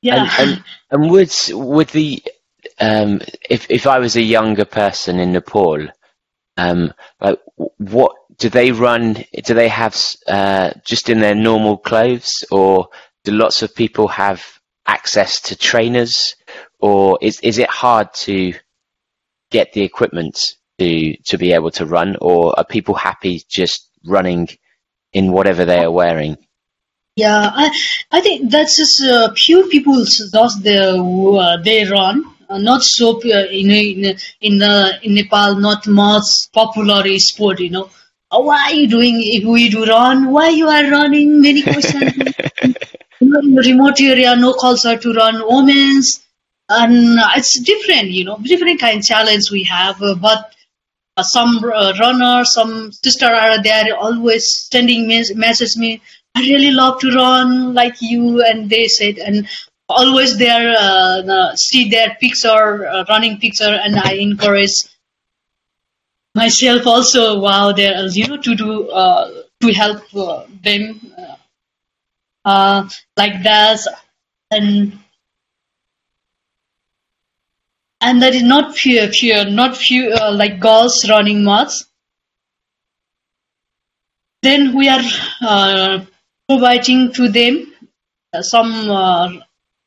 Yeah. 0.03 0.29
And, 0.39 0.51
and, 0.51 0.65
and 0.91 1.11
would 1.11 1.33
would 1.51 1.89
the 1.89 2.23
um, 2.79 3.21
if 3.49 3.71
if 3.71 3.87
I 3.87 3.99
was 3.99 4.17
a 4.17 4.23
younger 4.23 4.65
person 4.65 5.19
in 5.19 5.33
Nepal, 5.33 5.89
um, 6.57 6.93
like 7.21 7.41
what 7.79 8.17
do 8.39 8.49
they 8.49 8.73
run? 8.73 9.25
Do 9.45 9.55
they 9.55 9.69
have 9.69 9.97
uh, 10.27 10.73
just 10.85 11.09
in 11.09 11.21
their 11.21 11.35
normal 11.35 11.79
clothes, 11.79 12.45
or 12.51 12.89
do 13.25 13.33
lots 13.33 13.63
of 13.63 13.75
people 13.75 14.09
have 14.09 14.45
access 14.87 15.41
to 15.43 15.57
trainers, 15.57 16.37
or 16.79 17.19
is 17.23 17.41
is 17.41 17.59
it 17.59 17.71
hard 17.71 18.13
to 18.15 18.53
get 19.51 19.73
the 19.73 19.83
equipment 19.83 20.39
to 20.79 21.17
to 21.25 21.39
be 21.39 21.53
able 21.53 21.71
to 21.73 21.87
run, 21.87 22.17
or 22.21 22.59
are 22.59 22.65
people 22.65 22.95
happy 22.95 23.43
just 23.49 23.89
running 24.05 24.49
in 25.13 25.33
whatever 25.33 25.65
they 25.65 25.83
are 25.83 25.91
wearing? 25.91 26.37
yeah 27.17 27.51
i 27.55 27.71
i 28.13 28.21
think 28.21 28.51
that's 28.51 28.77
just 28.77 29.03
uh, 29.03 29.33
few 29.33 29.67
people 29.69 30.05
just 30.05 30.63
the 30.63 30.95
uh, 31.01 31.57
they 31.63 31.87
run 31.87 32.23
not 32.51 32.83
so 32.83 33.19
uh, 33.19 33.47
in 33.51 33.71
in 33.71 34.17
in, 34.41 34.63
uh, 34.63 34.93
in 35.03 35.15
nepal 35.15 35.57
not 35.57 35.87
much 35.87 36.25
popular 36.53 37.03
sport 37.19 37.61
you 37.61 37.71
know. 37.71 37.91
Uh, 38.31 38.41
why 38.41 38.61
are 38.63 38.75
you 38.75 38.89
doing 38.89 39.21
if 39.23 39.45
we 39.45 39.69
do 39.69 39.85
run 39.85 40.31
why 40.31 40.49
you 40.49 40.69
are 40.69 40.91
running? 40.91 41.41
Many 41.41 41.63
questions. 41.63 42.13
You 43.19 43.61
remote 43.65 43.99
area 43.99 44.37
no 44.37 44.53
culture 44.53 44.97
to 44.99 45.13
run 45.15 45.43
women's. 45.47 46.23
And 46.69 47.19
it's 47.37 47.59
different 47.61 48.11
you 48.11 48.25
know 48.25 48.39
different 48.43 48.81
kind 48.81 48.99
of 48.99 49.05
challenge 49.05 49.51
we 49.51 49.63
have 49.65 50.03
uh, 50.03 50.15
but 50.17 50.53
uh, 51.17 51.23
some 51.23 51.65
uh, 51.65 51.95
runner, 51.99 52.45
some 52.45 52.93
sister 52.93 53.27
are 53.27 53.63
there 53.63 53.97
always 53.97 54.69
sending 54.71 55.09
me 55.09 55.25
message 55.35 55.77
me. 55.77 56.01
I 56.35 56.41
really 56.41 56.71
love 56.71 57.01
to 57.01 57.11
run 57.11 57.73
like 57.73 57.97
you, 58.03 58.43
and 58.45 58.69
they 58.69 58.87
said. 58.87 59.17
And 59.19 59.49
always 59.89 60.37
there 60.39 60.75
uh, 60.79 61.55
see 61.57 61.89
their 61.89 62.17
picture, 62.21 62.87
uh, 62.87 63.05
running 63.09 63.39
picture, 63.39 63.79
and 63.83 63.97
I 63.97 64.15
encourage 64.15 64.75
myself 66.35 66.87
also. 66.87 67.41
Wow, 67.41 67.73
there 67.73 68.07
you 68.09 68.27
know 68.27 68.37
to 68.39 68.55
do 68.55 68.89
uh, 68.91 69.43
to 69.61 69.73
help 69.73 70.03
uh, 70.15 70.45
them 70.63 71.13
uh, 71.19 71.37
uh, 72.45 72.89
like 73.17 73.43
that, 73.43 73.81
and 74.51 74.99
and 78.01 78.23
that 78.23 78.35
is 78.35 78.43
not 78.43 78.77
fear, 78.77 79.11
fear, 79.13 79.49
not 79.49 79.77
few 79.77 80.11
like 80.33 80.61
girls 80.61 81.09
running 81.09 81.45
much. 81.45 81.73
Then 84.43 84.77
we 84.77 84.89
are 84.89 86.07
providing 86.49 87.13
to 87.15 87.29
them 87.29 87.73
some 88.43 89.43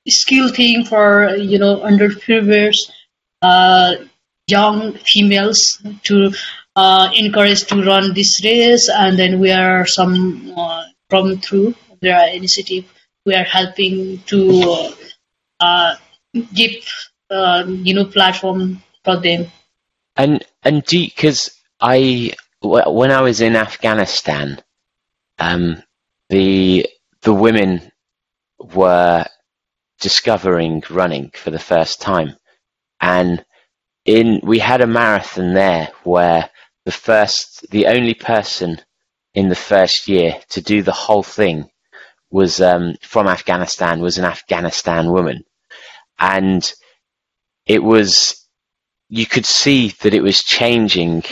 skill 0.09 0.49
thing 0.49 0.85
for 0.85 1.35
you 1.35 1.59
know 1.59 1.77
underprivileged 1.77 2.91
uh, 3.41 3.95
young 4.47 4.93
females 5.05 5.81
to 6.03 6.31
uh, 6.75 7.09
encourage 7.15 7.63
to 7.65 7.83
run 7.83 8.13
this 8.13 8.43
race, 8.43 8.89
and 8.89 9.17
then 9.17 9.39
we 9.39 9.51
are 9.51 9.85
some 9.85 10.53
uh, 10.57 10.83
from 11.09 11.37
through 11.37 11.75
their 12.01 12.33
initiative. 12.33 12.85
We 13.25 13.35
are 13.35 13.43
helping 13.43 14.19
to 14.27 14.93
uh, 15.59 15.95
give 16.53 16.83
uh, 17.29 17.65
you 17.67 17.93
know 17.93 18.05
platform 18.05 18.81
for 19.03 19.17
them. 19.17 19.47
And 20.15 20.43
and 20.63 20.85
because 20.85 21.51
I 21.79 22.33
when 22.61 23.11
I 23.11 23.21
was 23.21 23.41
in 23.41 23.55
Afghanistan, 23.55 24.61
um, 25.37 25.81
the 26.29 26.87
the 27.21 27.33
women 27.33 27.91
were 28.59 29.25
discovering 29.99 30.83
running 30.89 31.31
for 31.33 31.51
the 31.51 31.59
first 31.59 32.01
time, 32.01 32.35
and 33.01 33.43
in 34.05 34.39
we 34.43 34.59
had 34.59 34.81
a 34.81 34.87
marathon 34.87 35.53
there 35.53 35.89
where 36.03 36.49
the 36.85 36.91
first 36.91 37.69
the 37.71 37.87
only 37.87 38.13
person 38.13 38.79
in 39.33 39.49
the 39.49 39.55
first 39.55 40.07
year 40.07 40.39
to 40.49 40.61
do 40.61 40.81
the 40.81 40.91
whole 40.91 41.23
thing 41.23 41.69
was 42.31 42.61
um, 42.61 42.95
from 43.01 43.27
Afghanistan 43.27 44.01
was 44.01 44.17
an 44.17 44.25
Afghanistan 44.25 45.11
woman, 45.11 45.43
and 46.17 46.73
it 47.65 47.83
was 47.83 48.47
you 49.09 49.25
could 49.25 49.45
see 49.45 49.89
that 50.01 50.13
it 50.13 50.21
was 50.21 50.39
changing 50.39 51.23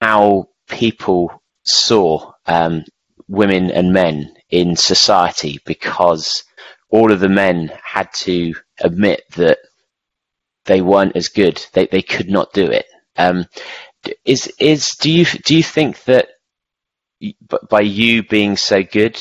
how 0.00 0.48
people 0.68 1.42
saw 1.64 2.32
um, 2.46 2.84
women 3.28 3.70
and 3.70 3.92
men 3.92 4.34
in 4.50 4.76
society 4.76 5.58
because 5.64 6.44
all 6.90 7.12
of 7.12 7.20
the 7.20 7.28
men 7.28 7.72
had 7.82 8.12
to 8.14 8.54
admit 8.80 9.22
that 9.36 9.58
they 10.66 10.82
weren't 10.82 11.16
as 11.16 11.28
good. 11.28 11.64
They 11.74 11.86
they 11.86 12.02
could 12.02 12.28
not 12.30 12.52
do 12.52 12.66
it. 12.66 12.86
Um, 13.16 13.46
is 14.24 14.52
is 14.60 14.90
do 15.00 15.10
you 15.10 15.24
do 15.26 15.56
you 15.56 15.62
think 15.62 16.04
that 16.04 16.28
by 17.70 17.80
you 17.82 18.22
being 18.24 18.56
so 18.56 18.82
good 18.82 19.20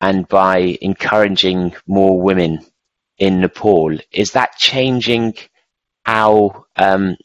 and 0.00 0.28
by 0.28 0.78
encouraging 0.82 1.74
more 1.86 2.20
women 2.20 2.60
in 3.18 3.40
Nepal, 3.40 3.96
is 4.12 4.32
that 4.32 4.56
changing 4.58 5.34
how 6.04 6.66
um, 6.76 7.16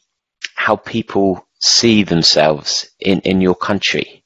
how 0.56 0.76
people 0.76 1.46
see 1.60 2.02
themselves 2.04 2.90
in, 3.00 3.20
in 3.20 3.40
your 3.40 3.56
country? 3.56 4.19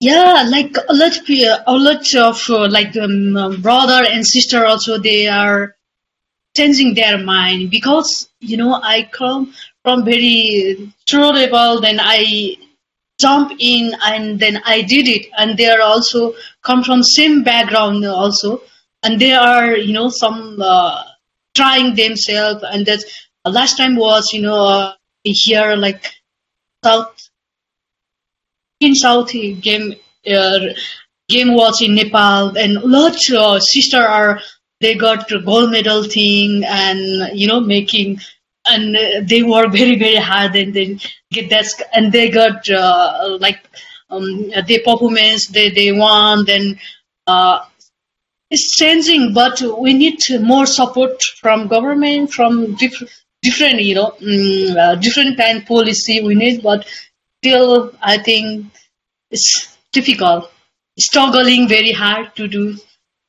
Yeah, 0.00 0.44
like 0.48 0.76
a 0.88 0.92
lot, 0.94 1.16
of 1.16 1.28
a 1.66 1.72
lot 1.76 2.14
of 2.14 2.50
uh, 2.50 2.68
like 2.70 2.96
um, 2.96 3.36
uh, 3.36 3.56
brother 3.56 4.04
and 4.04 4.26
sister 4.26 4.66
also 4.66 4.98
they 4.98 5.26
are 5.26 5.74
changing 6.56 6.94
their 6.94 7.18
mind 7.18 7.70
because 7.70 8.28
you 8.40 8.56
know 8.56 8.80
I 8.82 9.08
come 9.12 9.54
from 9.82 10.04
very 10.04 10.92
level, 11.10 11.80
then 11.80 11.98
I 12.00 12.56
jump 13.18 13.52
in 13.58 13.94
and 14.04 14.38
then 14.38 14.60
I 14.66 14.82
did 14.82 15.08
it, 15.08 15.28
and 15.38 15.56
they 15.56 15.68
are 15.68 15.80
also 15.80 16.34
come 16.62 16.84
from 16.84 17.02
same 17.02 17.42
background 17.42 18.04
also, 18.04 18.62
and 19.02 19.18
they 19.18 19.32
are 19.32 19.76
you 19.76 19.94
know 19.94 20.10
some 20.10 20.58
uh, 20.60 21.04
trying 21.54 21.94
themselves, 21.94 22.62
and 22.70 22.84
that 22.86 23.02
uh, 23.46 23.50
last 23.50 23.78
time 23.78 23.96
was 23.96 24.32
you 24.34 24.42
know 24.42 24.60
uh, 24.60 24.94
here 25.24 25.74
like 25.76 26.04
South 26.84 27.25
in 28.80 28.94
South 28.94 29.32
game 29.32 29.94
uh, 30.30 30.58
game 31.28 31.54
was 31.54 31.82
in 31.82 31.94
Nepal 31.94 32.56
and 32.56 32.74
lots 32.82 33.30
of 33.32 33.62
sister 33.62 34.00
are 34.00 34.40
they 34.80 34.94
got 34.94 35.28
gold 35.44 35.70
medal 35.70 36.04
thing 36.04 36.62
and 36.66 37.38
you 37.38 37.46
know 37.46 37.60
making 37.60 38.18
and 38.68 38.96
they 39.28 39.42
work 39.42 39.72
very 39.72 39.96
very 39.98 40.16
hard 40.16 40.54
and 40.56 40.74
they 40.74 40.98
get 41.32 41.48
that 41.50 41.66
and 41.94 42.12
they 42.12 42.28
got 42.28 42.68
uh, 42.70 43.38
like 43.40 43.60
um, 44.10 44.50
their 44.66 44.80
performance 44.84 45.48
they 45.48 45.70
they 45.70 45.92
won 45.92 46.44
then 46.44 46.78
uh, 47.26 47.60
it's 48.50 48.76
changing 48.76 49.32
but 49.32 49.60
we 49.78 49.92
need 49.92 50.18
more 50.40 50.66
support 50.66 51.22
from 51.40 51.66
government 51.66 52.30
from 52.32 52.74
different 52.74 53.12
different 53.42 53.82
you 53.82 53.94
know 53.94 54.12
mm, 54.20 54.76
uh, 54.76 54.94
different 54.96 55.36
kind 55.36 55.58
of 55.58 55.66
policy 55.66 56.20
we 56.22 56.34
need 56.34 56.62
but 56.62 56.86
still 57.46 57.92
I 58.02 58.18
think 58.18 58.66
it's 59.30 59.76
difficult, 59.92 60.50
struggling 60.98 61.68
very 61.68 61.92
hard 61.92 62.34
to 62.36 62.48
do. 62.48 62.76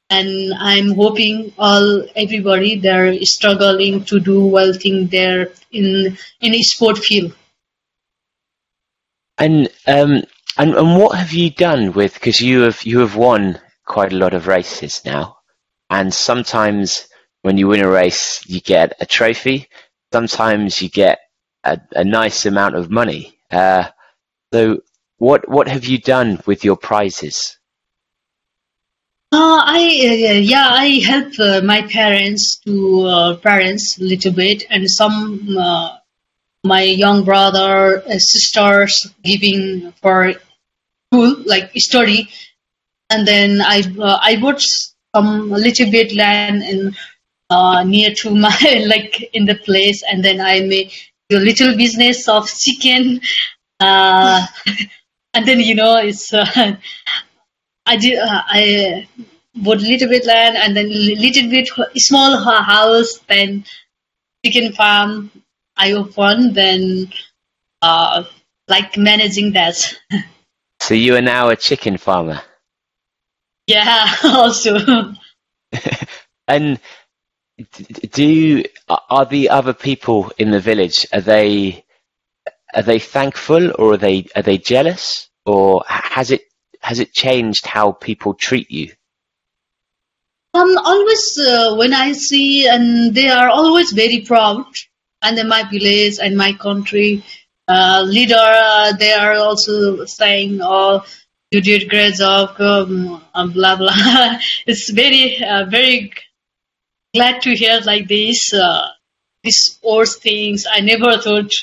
And 0.10 0.54
I'm 0.58 0.96
hoping 0.96 1.54
all 1.58 2.06
everybody 2.16 2.80
they're 2.80 3.14
struggling 3.26 4.06
to 4.06 4.20
do 4.20 4.46
well 4.46 4.74
thing 4.74 5.08
there 5.08 5.50
in 5.72 6.18
in 6.40 6.54
a 6.56 6.62
sport 6.62 6.98
field. 6.98 7.34
And 9.38 9.68
um, 9.86 10.24
and 10.58 10.76
and 10.76 10.98
what 10.98 11.18
have 11.18 11.34
you 11.34 11.50
done 11.52 11.92
with 11.92 12.14
because 12.14 12.40
you 12.40 12.62
have 12.62 12.84
you 12.84 13.00
have 13.00 13.18
won 13.18 13.60
quite 13.86 14.14
a 14.14 14.18
lot 14.18 14.34
of 14.34 14.48
races 14.48 15.02
now, 15.06 15.38
and 15.90 16.14
sometimes 16.14 17.10
when 17.42 17.58
you 17.58 17.68
win 17.68 17.82
a 17.84 17.90
race 17.90 18.42
you 18.48 18.62
get 18.62 18.94
a 19.02 19.06
trophy, 19.06 19.68
sometimes 20.14 20.82
you 20.82 20.90
get 20.90 21.20
a, 21.66 21.80
a 21.92 22.04
nice 22.06 22.46
amount 22.46 22.76
of 22.76 22.90
money. 22.90 23.38
Uh, 23.52 23.90
so 24.54 24.82
what 25.18 25.48
what 25.50 25.68
have 25.68 25.86
you 25.86 25.98
done 25.98 26.42
with 26.46 26.64
your 26.64 26.78
prizes? 26.78 27.58
Uh, 29.32 29.60
I 29.66 30.30
uh, 30.30 30.40
yeah 30.40 30.70
I 30.70 31.02
help 31.06 31.34
uh, 31.40 31.62
my 31.62 31.82
parents 31.82 32.60
to 32.60 33.06
uh, 33.06 33.36
parents 33.38 33.98
a 34.00 34.04
little 34.04 34.32
bit 34.32 34.64
and 34.70 34.90
some 34.90 35.58
uh, 35.58 35.98
my 36.64 36.84
young 36.84 37.24
brother 37.24 38.04
uh, 38.06 38.20
sisters 38.20 39.08
giving 39.24 39.92
for 40.02 40.34
school 41.08 41.36
like 41.46 41.72
study. 41.76 42.30
And 43.10 43.28
then 43.28 43.62
I 43.62 43.84
I 44.00 44.38
bought 44.40 44.62
some 45.16 45.52
a 45.52 45.58
little 45.58 45.92
bit 45.92 46.14
land 46.14 46.64
in 46.64 46.96
near 47.90 48.14
to 48.14 48.30
my 48.34 48.84
like 48.88 49.30
in 49.34 49.46
the 49.46 49.56
place. 49.56 50.04
And 50.10 50.24
then 50.24 50.40
I 50.40 50.62
made 50.62 50.92
a 51.32 51.36
little 51.36 51.76
business 51.76 52.30
of 52.30 52.48
chicken 52.48 53.20
uh, 53.80 54.46
and 55.34 55.48
then 55.48 55.60
you 55.60 55.76
know 55.76 55.98
it's 55.98 56.34
uh, 56.34 56.46
I 57.86 57.98
did 57.98 58.20
uh, 58.20 58.44
I 58.48 59.08
bought 59.56 59.78
a 59.78 59.88
little 59.88 60.10
bit 60.10 60.26
land 60.26 60.58
and 60.58 60.76
then 60.76 60.90
li- 60.90 61.16
little 61.16 61.50
bit 61.50 61.70
small 61.98 62.38
ho- 62.38 62.62
house 62.64 63.20
then 63.28 63.66
chicken 64.46 64.74
farm 64.74 65.32
I 65.76 65.94
opened 65.94 66.56
then 66.56 67.12
uh, 67.82 68.24
like 68.68 68.98
managing 68.98 69.54
that. 69.54 69.96
So 70.80 70.94
you 70.94 71.16
are 71.16 71.22
now 71.22 71.50
a 71.50 71.56
chicken 71.56 71.98
farmer, 71.98 72.40
yeah 73.66 74.14
also. 74.24 74.78
And 76.48 76.80
do 78.12 78.64
are 78.88 79.26
the 79.26 79.50
other 79.50 79.74
people 79.74 80.32
in 80.38 80.52
the 80.52 80.60
village 80.60 81.06
are 81.12 81.22
they 81.22 81.84
are 82.74 82.84
they 82.84 83.00
thankful 83.00 83.72
or 83.80 83.94
are 83.94 83.98
they 83.98 84.28
are 84.36 84.42
they 84.42 84.58
jealous 84.58 85.30
or 85.46 85.84
has 85.88 86.32
it 86.32 86.42
has 86.82 87.00
it 87.00 87.14
changed 87.14 87.66
how 87.66 87.92
people 87.92 88.34
treat 88.34 88.70
you? 88.72 88.92
Um, 90.54 90.78
always 90.78 91.38
uh, 91.38 91.76
when 91.76 91.94
I 91.94 92.14
see, 92.14 92.68
and 92.68 93.14
they 93.14 93.30
are 93.30 93.50
always 93.50 93.92
very 93.92 94.22
proud, 94.22 94.66
and 95.22 95.38
in 95.38 95.48
my 95.48 95.64
village 95.70 96.18
and 96.22 96.36
my 96.36 96.54
country 96.54 97.24
uh, 97.68 98.04
leader, 98.08 98.36
uh, 98.40 98.94
they 98.94 99.14
are 99.14 99.36
also 99.36 100.06
saying, 100.06 100.60
"Oh, 100.62 101.06
you 101.52 101.62
did 101.62 101.90
great 101.90 102.16
job," 102.16 102.60
um, 102.60 103.22
blah 103.54 103.76
blah. 103.76 103.94
it's 104.66 104.90
very 104.90 105.44
uh, 105.44 105.66
very 105.66 106.12
glad 107.14 107.42
to 107.44 107.56
hear 107.56 107.80
like 107.86 108.08
this. 108.08 108.54
Uh, 108.54 108.88
these 109.44 109.78
old 109.84 110.10
things 110.10 110.66
I 110.70 110.80
never 110.80 111.18
thought 111.18 111.54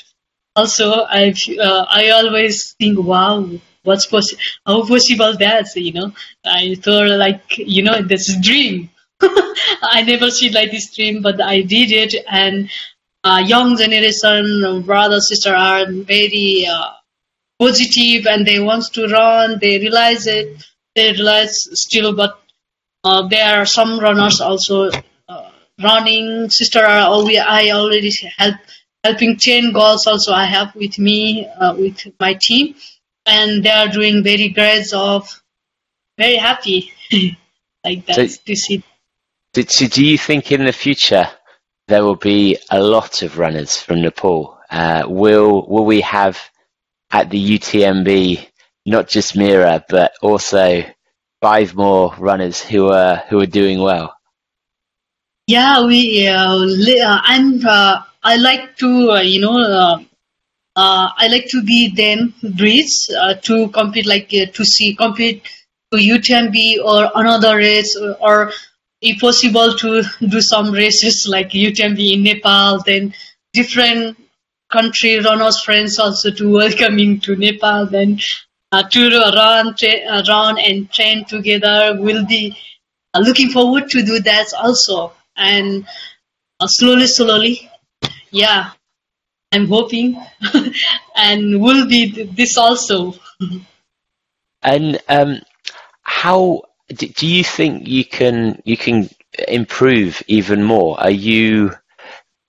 also 0.55 1.05
I 1.09 1.33
uh, 1.59 1.85
I 1.89 2.09
always 2.09 2.73
think, 2.73 2.99
wow, 2.99 3.49
what's 3.83 4.05
possible? 4.05 4.41
How 4.65 4.85
possible 4.85 5.37
that? 5.37 5.67
You 5.75 5.93
know, 5.93 6.11
I 6.43 6.75
thought 6.75 7.09
like 7.09 7.57
you 7.57 7.83
know 7.83 8.01
this 8.01 8.29
is 8.29 8.41
dream. 8.41 8.89
I 9.21 10.03
never 10.05 10.29
see 10.29 10.49
like 10.49 10.71
this 10.71 10.93
dream, 10.93 11.21
but 11.21 11.41
I 11.41 11.61
did 11.61 11.91
it, 11.91 12.25
and 12.29 12.69
uh, 13.23 13.43
young 13.45 13.77
generation 13.77 14.83
brother 14.85 15.19
sister 15.21 15.53
are 15.55 15.85
very 15.91 16.67
uh, 16.69 16.89
positive, 17.59 18.27
and 18.27 18.45
they 18.45 18.59
want 18.59 18.85
to 18.93 19.07
run. 19.07 19.59
They 19.59 19.79
realize 19.79 20.27
it. 20.27 20.63
They 20.95 21.11
realize 21.11 21.67
still, 21.73 22.15
but 22.15 22.39
uh, 23.03 23.27
there 23.27 23.59
are 23.59 23.65
some 23.65 23.99
runners 23.99 24.41
also 24.41 24.89
uh, 25.29 25.49
running. 25.81 26.49
Sister 26.49 26.79
are 26.79 27.07
always 27.07 27.39
I 27.39 27.71
already 27.71 28.11
help 28.37 28.55
helping 29.05 29.37
ten 29.37 29.71
girls 29.71 30.07
also 30.07 30.33
I 30.33 30.45
have 30.45 30.73
with 30.75 30.97
me 30.97 31.45
uh, 31.47 31.75
with 31.75 31.97
my 32.19 32.33
team, 32.33 32.75
and 33.25 33.63
they 33.63 33.69
are 33.69 33.87
doing 33.87 34.23
very 34.23 34.49
great 34.49 34.87
job. 34.87 35.25
Very 36.17 36.37
happy 36.37 36.91
like 37.85 38.05
that 38.07 38.29
So- 38.31 38.41
to 38.45 38.55
see. 38.55 38.83
Do, 39.53 39.61
so 39.63 39.87
do 39.87 40.05
you 40.05 40.17
think 40.17 40.51
in 40.51 40.65
the 40.65 40.73
future 40.73 41.27
there 41.87 42.03
will 42.03 42.17
be 42.17 42.57
a 42.71 42.81
lot 42.81 43.21
of 43.21 43.37
runners 43.37 43.81
from 43.81 44.01
Nepal? 44.01 44.59
Uh, 44.69 45.03
will 45.07 45.65
will 45.67 45.85
we 45.85 46.01
have 46.01 46.37
at 47.11 47.29
the 47.29 47.39
UTMB 47.57 48.47
not 48.85 49.07
just 49.07 49.37
Mira 49.37 49.85
but 49.87 50.11
also 50.21 50.83
five 51.41 51.75
more 51.75 52.13
runners 52.17 52.61
who 52.61 52.89
are 52.89 53.17
who 53.29 53.39
are 53.39 53.45
doing 53.61 53.79
well? 53.79 54.15
Yeah, 55.47 55.85
we. 55.85 56.27
Uh, 56.27 56.57
uh, 56.57 57.21
I'm. 57.23 57.65
Uh, 57.65 58.01
I 58.25 58.35
like 58.37 58.75
to. 58.77 59.11
Uh, 59.11 59.21
you 59.21 59.39
know. 59.39 59.57
Uh, 59.57 59.99
uh, 60.77 61.09
I 61.17 61.27
like 61.27 61.47
to 61.51 61.63
be 61.63 61.93
then 61.95 62.33
breeds 62.57 63.09
uh, 63.17 63.35
to 63.43 63.69
compete, 63.69 64.05
like 64.05 64.29
uh, 64.33 64.47
to 64.51 64.65
see 64.65 64.93
compete 64.93 65.41
to 65.93 65.97
UTMB 65.97 66.83
or 66.83 67.09
another 67.15 67.55
race, 67.55 67.95
or, 67.95 68.17
or 68.19 68.51
if 69.01 69.21
possible 69.21 69.73
to 69.75 70.03
do 70.27 70.41
some 70.41 70.73
races 70.73 71.27
like 71.31 71.51
UTMB 71.51 72.13
in 72.13 72.23
Nepal. 72.23 72.83
Then 72.85 73.13
different 73.53 74.17
country 74.69 75.19
runners 75.19 75.61
friends 75.61 75.97
also 75.97 76.31
to 76.31 76.51
welcoming 76.51 77.21
to 77.21 77.37
Nepal. 77.37 77.85
Then 77.85 78.19
uh, 78.73 78.83
to 78.83 79.09
run, 79.09 79.75
tra- 79.77 80.05
uh, 80.09 80.23
run 80.27 80.59
and 80.59 80.91
train 80.91 81.23
together. 81.23 81.95
We'll 81.97 82.25
be 82.25 82.57
uh, 83.13 83.19
looking 83.19 83.49
forward 83.49 83.89
to 83.91 84.03
do 84.03 84.19
that 84.19 84.47
also 84.61 85.13
and 85.37 85.87
uh, 86.59 86.67
slowly 86.67 87.07
slowly 87.07 87.69
yeah 88.41 88.61
i'm 89.53 89.67
hoping 89.67 90.07
and 91.15 91.61
will 91.61 91.85
be 91.87 92.01
this 92.39 92.57
also 92.57 92.97
And 94.65 94.99
um, 95.07 95.41
how 96.01 96.63
do, 96.89 97.27
you 97.27 97.43
think 97.43 97.87
you 97.87 98.03
can 98.03 98.61
you 98.65 98.75
can 98.75 99.09
improve 99.47 100.23
even 100.27 100.63
more? 100.63 100.99
Are 100.99 101.11
you 101.11 101.71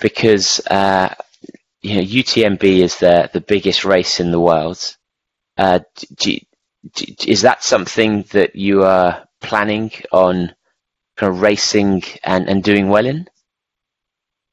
because 0.01 0.67
uh, 0.67 1.15
you 1.83 1.97
know 1.97 2.03
UTMB 2.03 2.65
is 2.65 2.97
the 2.97 3.29
the 3.33 3.43
biggest 3.43 3.85
race 3.85 4.19
in 4.19 4.31
the 4.31 4.41
world? 4.41 4.97
Uh, 5.59 5.81
do, 6.17 6.39
do, 6.95 7.05
is 7.27 7.43
that 7.43 7.63
something 7.63 8.23
that 8.31 8.57
you 8.57 8.83
are 8.85 9.29
planning 9.43 9.93
on 10.11 10.55
kind 11.19 11.33
of 11.33 11.43
racing 11.43 12.03
and, 12.25 12.49
and 12.49 12.65
doing 12.65 12.89
well 12.89 13.05
in? 13.05 13.29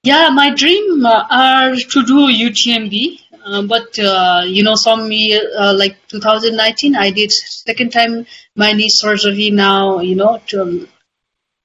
Yeah 0.03 0.29
my 0.29 0.53
dream 0.53 1.05
uh, 1.05 1.25
are 1.29 1.75
to 1.75 2.03
do 2.05 2.27
utmb 2.45 3.19
uh, 3.45 3.61
but 3.61 3.97
uh, 3.99 4.41
you 4.45 4.63
know 4.63 4.75
some 4.75 5.11
year 5.11 5.41
uh, 5.57 5.73
like 5.73 5.97
2019 6.07 6.95
i 6.95 7.09
did 7.11 7.31
second 7.31 7.91
time 7.91 8.25
my 8.55 8.71
knee 8.71 8.89
surgery. 8.89 9.49
Now 9.49 9.99
you 9.99 10.15
know 10.15 10.41
to 10.47 10.87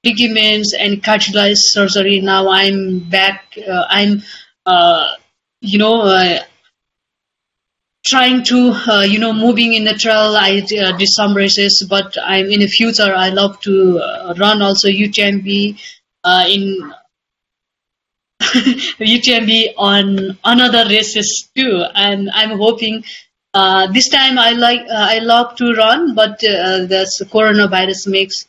ligaments 0.03 0.73
and 0.73 1.03
cartilage 1.03 1.57
surgery. 1.57 2.19
Now 2.21 2.49
i'm 2.49 2.99
back 3.09 3.53
uh, 3.67 3.85
i'm 3.89 4.21
uh, 4.65 5.15
you 5.61 5.77
know 5.77 6.01
uh, 6.01 6.43
trying 8.05 8.43
to 8.43 8.73
you 9.07 9.19
know 9.19 9.33
moving 9.33 9.73
in 9.73 9.83
the 9.85 9.93
trail. 9.93 10.35
I 10.35 10.61
did 10.61 11.07
some 11.07 11.33
races 11.35 11.85
but 11.89 12.17
i'm 12.23 12.47
in 12.51 12.59
the 12.59 12.67
future. 12.67 13.13
I 13.15 13.29
love 13.29 13.59
to 13.61 14.01
run 14.37 14.61
also 14.61 14.89
utmb 14.89 15.79
uh, 18.41 18.61
in 18.99 19.07
UTMB 19.07 19.73
on 19.77 20.37
another 20.43 20.89
races 20.89 21.49
too, 21.55 21.83
and 21.95 22.29
I'm 22.31 22.57
hoping 22.57 23.03
uh, 23.53 23.87
this 23.91 24.09
time 24.09 24.37
I 24.37 24.51
like 24.51 24.81
uh, 24.81 25.07
I 25.09 25.19
love 25.19 25.55
to 25.57 25.73
run, 25.73 26.15
but 26.15 26.43
uh, 26.43 26.85
this 26.85 27.21
coronavirus 27.21 28.07
makes 28.07 28.45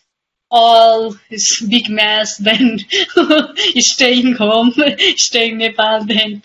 all 0.50 1.14
this 1.30 1.60
big 1.62 1.88
mess. 1.88 2.36
Then 2.48 2.78
staying 3.78 4.34
home, 4.34 4.72
staying 5.16 5.58
Nepal, 5.58 6.04
then 6.04 6.42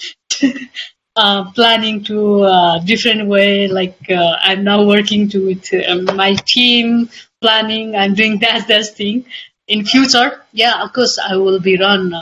uh, 1.16 1.52
planning 1.52 2.04
to 2.06 2.44
uh, 2.44 2.80
different 2.80 3.28
way. 3.28 3.68
Like 3.68 3.98
uh, 4.10 4.38
I'm 4.42 4.64
now 4.64 4.86
working 4.86 5.30
to 5.30 5.46
with 5.48 5.74
uh, 5.74 6.14
my 6.14 6.36
team 6.46 7.10
planning. 7.42 7.96
I'm 7.96 8.14
doing 8.14 8.40
that 8.40 8.68
that 8.68 8.88
thing. 8.96 9.26
In 9.68 9.84
future, 9.84 10.42
yeah, 10.54 10.84
of 10.84 10.94
course 10.94 11.18
I 11.20 11.36
will 11.38 11.60
be 11.60 11.78
run. 11.78 12.14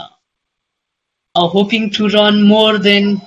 Uh, 1.34 1.48
hoping 1.48 1.90
to 1.90 2.08
run 2.08 2.42
more 2.46 2.78
than 2.78 3.20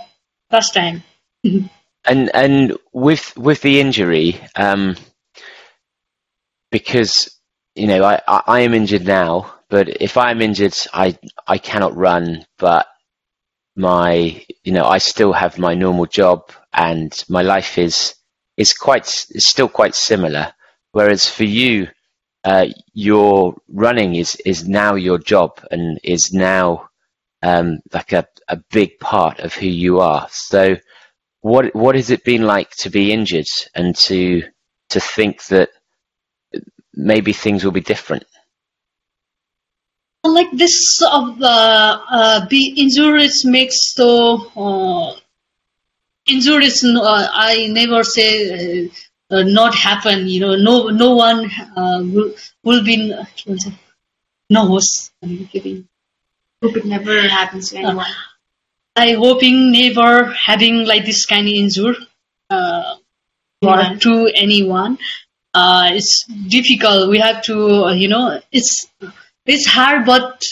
last 0.52 0.74
time. 0.74 1.04
And 2.06 2.32
and 2.34 2.78
with 2.94 3.36
with 3.38 3.62
the 3.62 3.80
injury, 3.82 4.40
um, 4.56 4.96
because 6.72 7.30
you 7.76 7.88
know 7.88 8.04
I, 8.04 8.22
I 8.28 8.44
I 8.48 8.60
am 8.62 8.74
injured 8.74 9.06
now, 9.06 9.54
but 9.70 9.90
if 10.02 10.18
I'm 10.18 10.42
injured, 10.42 10.76
I 10.94 11.18
I 11.48 11.58
cannot 11.58 11.98
run. 11.98 12.46
But 12.58 12.88
my 13.76 14.44
you 14.64 14.72
know 14.74 14.86
I 14.86 15.00
still 15.00 15.34
have 15.34 15.58
my 15.60 15.76
normal 15.76 16.06
job, 16.06 16.52
and 16.74 17.12
my 17.30 17.42
life 17.42 17.78
is 17.78 18.16
is 18.58 18.74
quite 18.74 19.08
is 19.32 19.46
still 19.48 19.70
quite 19.70 19.96
similar. 19.96 20.54
Whereas 20.94 21.30
for 21.30 21.44
you, 21.44 21.90
uh, 22.46 22.68
your 22.94 23.56
running 23.70 24.16
is 24.16 24.36
is 24.46 24.68
now 24.68 24.96
your 24.96 25.20
job 25.20 25.60
and 25.72 26.00
is 26.04 26.34
now 26.34 26.87
um, 27.42 27.80
like 27.94 28.14
a, 28.14 28.28
a 28.48 28.58
big 28.72 29.00
part 29.00 29.40
of 29.40 29.54
who 29.54 29.68
you 29.68 30.00
are. 30.00 30.28
So 30.32 30.78
what 31.42 31.76
what 31.76 31.96
has 31.96 32.10
it 32.10 32.24
been 32.24 32.44
like 32.44 32.72
to 32.78 32.90
be 32.90 33.12
injured 33.12 33.48
and 33.76 33.96
to 33.96 34.44
to 34.90 35.00
think 35.00 35.46
that 35.46 35.70
maybe 36.94 37.34
things 37.34 37.64
will 37.64 37.72
be 37.72 37.82
different? 37.82 38.26
Like 40.24 40.52
this, 40.52 41.02
uh, 41.02 41.34
uh, 41.42 42.48
be 42.48 42.74
injuries 42.76 43.46
makes 43.46 43.94
so 43.94 44.52
uh, 44.58 45.16
injuries. 46.28 46.84
Uh, 46.84 47.30
I 47.32 47.68
never 47.68 48.04
say 48.04 48.90
uh, 49.32 49.36
uh, 49.36 49.44
not 49.44 49.74
happen. 49.74 50.28
You 50.28 50.40
know, 50.42 50.56
no 50.56 50.88
no 50.90 51.16
one 51.16 51.50
uh, 51.76 52.02
will 52.04 52.34
will 52.64 52.84
be 52.84 53.14
no. 54.50 54.80
I'm 55.24 55.46
giving. 55.46 55.88
Hope 56.68 56.78
it 56.78 56.86
never 56.86 57.22
happens 57.22 57.70
to 57.70 57.78
anyone. 57.78 58.06
I 58.98 59.14
hoping 59.14 59.72
never 59.72 60.26
having 60.34 60.86
like 60.86 61.06
this 61.06 61.26
kind 61.26 61.48
of 61.48 61.54
injury 61.54 61.96
uh, 62.50 62.96
Anyone. 63.62 64.00
to 64.00 64.28
anyone. 64.36 64.98
Uh, 65.54 65.92
it's 65.94 66.26
difficult. 66.26 67.10
We 67.10 67.20
have 67.20 67.42
to, 67.44 67.86
uh, 67.86 67.94
you 67.94 68.10
know, 68.10 68.42
it's 68.52 68.86
it's 69.46 69.66
hard, 69.66 70.06
but 70.06 70.44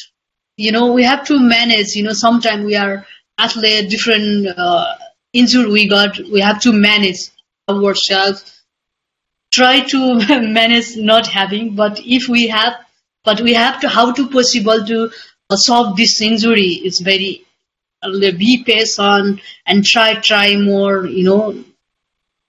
you 0.55 0.71
know, 0.71 0.93
we 0.93 1.03
have 1.03 1.25
to 1.25 1.37
manage. 1.37 1.95
You 1.95 2.03
know, 2.03 2.13
sometimes 2.13 2.63
we 2.63 2.77
are 2.77 3.05
athlete, 3.37 3.89
different 3.89 4.47
uh, 4.57 4.95
injury 5.33 5.69
we 5.69 5.89
got. 5.89 6.17
We 6.17 6.39
have 6.39 6.61
to 6.61 6.71
manage 6.71 7.29
ourselves. 7.69 8.63
Try 9.53 9.81
to 9.81 10.15
manage 10.41 10.95
not 10.95 11.27
having, 11.27 11.75
but 11.75 11.99
if 12.05 12.29
we 12.29 12.47
have, 12.47 12.73
but 13.25 13.41
we 13.41 13.53
have 13.53 13.81
to 13.81 13.89
how 13.89 14.13
to 14.13 14.29
possible 14.29 14.85
to 14.85 15.11
uh, 15.49 15.55
solve 15.55 15.95
this 15.95 16.21
injury 16.21 16.81
is 16.83 16.99
very 16.99 17.45
be 18.37 18.63
patient 18.63 19.41
and 19.65 19.83
try 19.83 20.13
try 20.15 20.55
more 20.55 21.07
you 21.07 21.23
know 21.23 21.63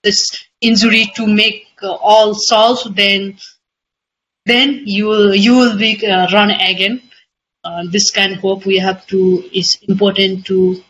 this 0.03 0.19
injury 0.61 1.11
to 1.15 1.25
make 1.25 1.67
uh, 1.81 1.93
all 1.93 2.33
solved 2.33 2.95
then 2.95 3.37
then 4.45 4.81
you 4.85 5.05
will 5.05 5.35
you 5.35 5.55
will 5.57 5.77
be 5.77 6.05
uh, 6.07 6.27
run 6.31 6.51
again. 6.51 7.01
Uh, 7.63 7.83
this 7.91 8.11
kind 8.11 8.33
of 8.33 8.39
hope 8.39 8.65
we 8.65 8.77
have 8.77 9.05
to 9.07 9.43
is 9.53 9.77
important 9.89 10.45
to 10.45 10.81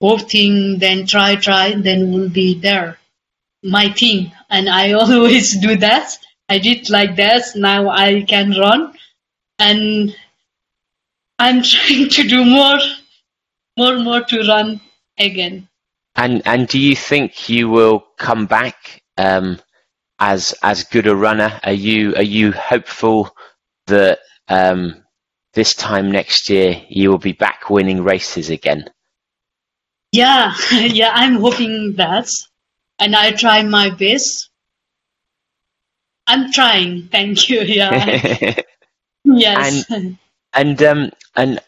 hope 0.00 0.30
thing 0.30 0.78
then 0.78 1.06
try 1.06 1.34
try 1.34 1.74
then 1.74 2.12
we'll 2.12 2.28
be 2.28 2.54
there. 2.54 2.98
My 3.62 3.90
thing 3.92 4.32
and 4.50 4.68
i 4.68 4.92
always 5.00 5.56
do 5.58 5.76
that. 5.76 6.18
I 6.48 6.58
did 6.58 6.90
like 6.90 7.16
that. 7.16 7.44
Now 7.56 7.88
i 7.88 8.22
can 8.22 8.50
run. 8.52 8.94
And 9.58 10.14
i'm 11.38 11.62
trying 11.72 12.08
to 12.08 12.22
do 12.28 12.44
more 12.44 12.78
more 13.76 13.98
more 13.98 14.22
to 14.24 14.46
run 14.48 14.80
again 15.18 15.68
And 16.16 16.42
and 16.46 16.66
do 16.66 16.78
you 16.80 16.96
think 16.96 17.48
you 17.48 17.68
will 17.70 18.00
come 18.18 18.46
back 18.46 19.02
um, 19.16 19.60
as 20.18 20.52
as 20.62 20.82
good 20.84 21.06
a 21.06 21.14
runner? 21.14 21.60
Are 21.62 21.72
you 21.72 22.14
are 22.16 22.22
you 22.22 22.52
hopeful 22.52 23.30
that 23.86 24.18
um, 24.48 25.04
this 25.54 25.74
time 25.74 26.10
next 26.10 26.48
year 26.50 26.82
you 26.88 27.10
will 27.10 27.18
be 27.18 27.32
back 27.32 27.70
winning 27.70 28.02
races 28.02 28.50
again? 28.50 28.90
Yeah, 30.12 30.54
yeah, 30.72 31.12
I'm 31.14 31.36
hoping 31.36 31.94
that, 31.96 32.28
and 32.98 33.14
I 33.14 33.30
try 33.32 33.62
my 33.62 33.90
best. 33.90 34.50
I'm 36.26 36.52
trying. 36.52 37.08
Thank 37.08 37.48
you. 37.48 37.60
Yeah. 37.64 38.60
yes. 39.24 39.84
And 39.90 40.18
and 40.52 41.60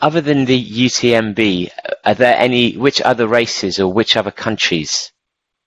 other 0.00 0.20
than 0.20 0.44
the 0.44 0.64
UTMB, 0.64 1.70
are 2.04 2.14
there 2.14 2.36
any 2.36 2.76
which 2.76 3.00
other 3.00 3.26
races 3.26 3.80
or 3.80 3.92
which 3.92 4.16
other 4.16 4.30
countries 4.30 5.12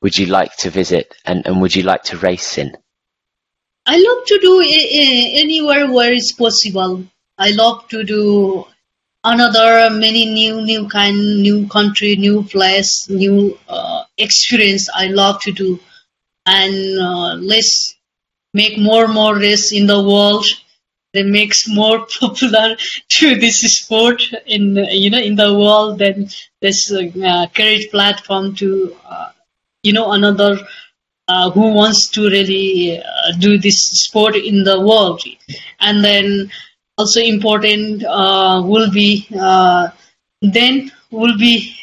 would 0.02 0.18
you 0.18 0.28
like 0.28 0.56
to 0.58 0.70
visit 0.70 1.16
and, 1.26 1.46
and 1.46 1.62
would 1.62 1.76
you 1.76 1.84
like 1.84 2.04
to 2.04 2.18
race 2.18 2.58
in? 2.58 2.76
I 3.86 3.98
love 3.98 4.26
to 4.26 4.40
do 4.40 4.62
anywhere 4.62 5.92
where 5.92 6.14
it's 6.14 6.34
possible. 6.34 7.04
I 7.38 7.52
love 7.52 7.88
to 7.90 8.04
do 8.04 8.66
another 9.24 9.90
many 9.90 10.26
new 10.26 10.62
new 10.62 10.88
kind 10.88 11.42
new 11.42 11.68
country 11.68 12.16
new 12.16 12.44
place 12.44 13.10
new 13.10 13.58
uh, 13.68 14.04
experience 14.18 14.88
i 14.94 15.08
love 15.08 15.42
to 15.42 15.52
do 15.52 15.80
and 16.46 17.00
uh, 17.00 17.34
let's 17.52 17.96
make 18.54 18.78
more 18.78 19.08
more 19.08 19.36
race 19.36 19.74
in 19.74 19.88
the 19.88 20.02
world 20.02 20.46
that 21.14 21.26
makes 21.26 21.68
more 21.68 22.06
popular 22.20 22.76
to 23.10 23.36
this 23.36 23.62
sport 23.62 24.22
in 24.46 24.76
you 24.92 25.10
know 25.10 25.20
in 25.20 25.36
the 25.36 25.54
world 25.54 26.00
then 26.00 26.28
this 26.62 26.92
uh, 26.92 27.48
platform 27.92 28.56
to 28.56 28.96
uh, 29.06 29.30
you 29.84 29.94
know 29.94 30.12
another 30.12 30.58
uh, 31.28 31.50
who 31.52 31.74
wants 31.74 32.10
to 32.10 32.30
really 32.30 33.02
uh, 33.02 33.32
do 33.40 33.58
this 33.58 33.80
sport 34.06 34.36
in 34.36 34.64
the 34.64 34.80
world. 34.80 35.22
And 35.80 36.04
then 36.04 36.52
also 36.98 37.22
important 37.22 38.04
uh, 38.06 38.62
will 38.66 38.92
be 38.92 39.28
uh, 39.40 39.90
then 40.42 40.92
will 41.12 41.38
be 41.38 41.76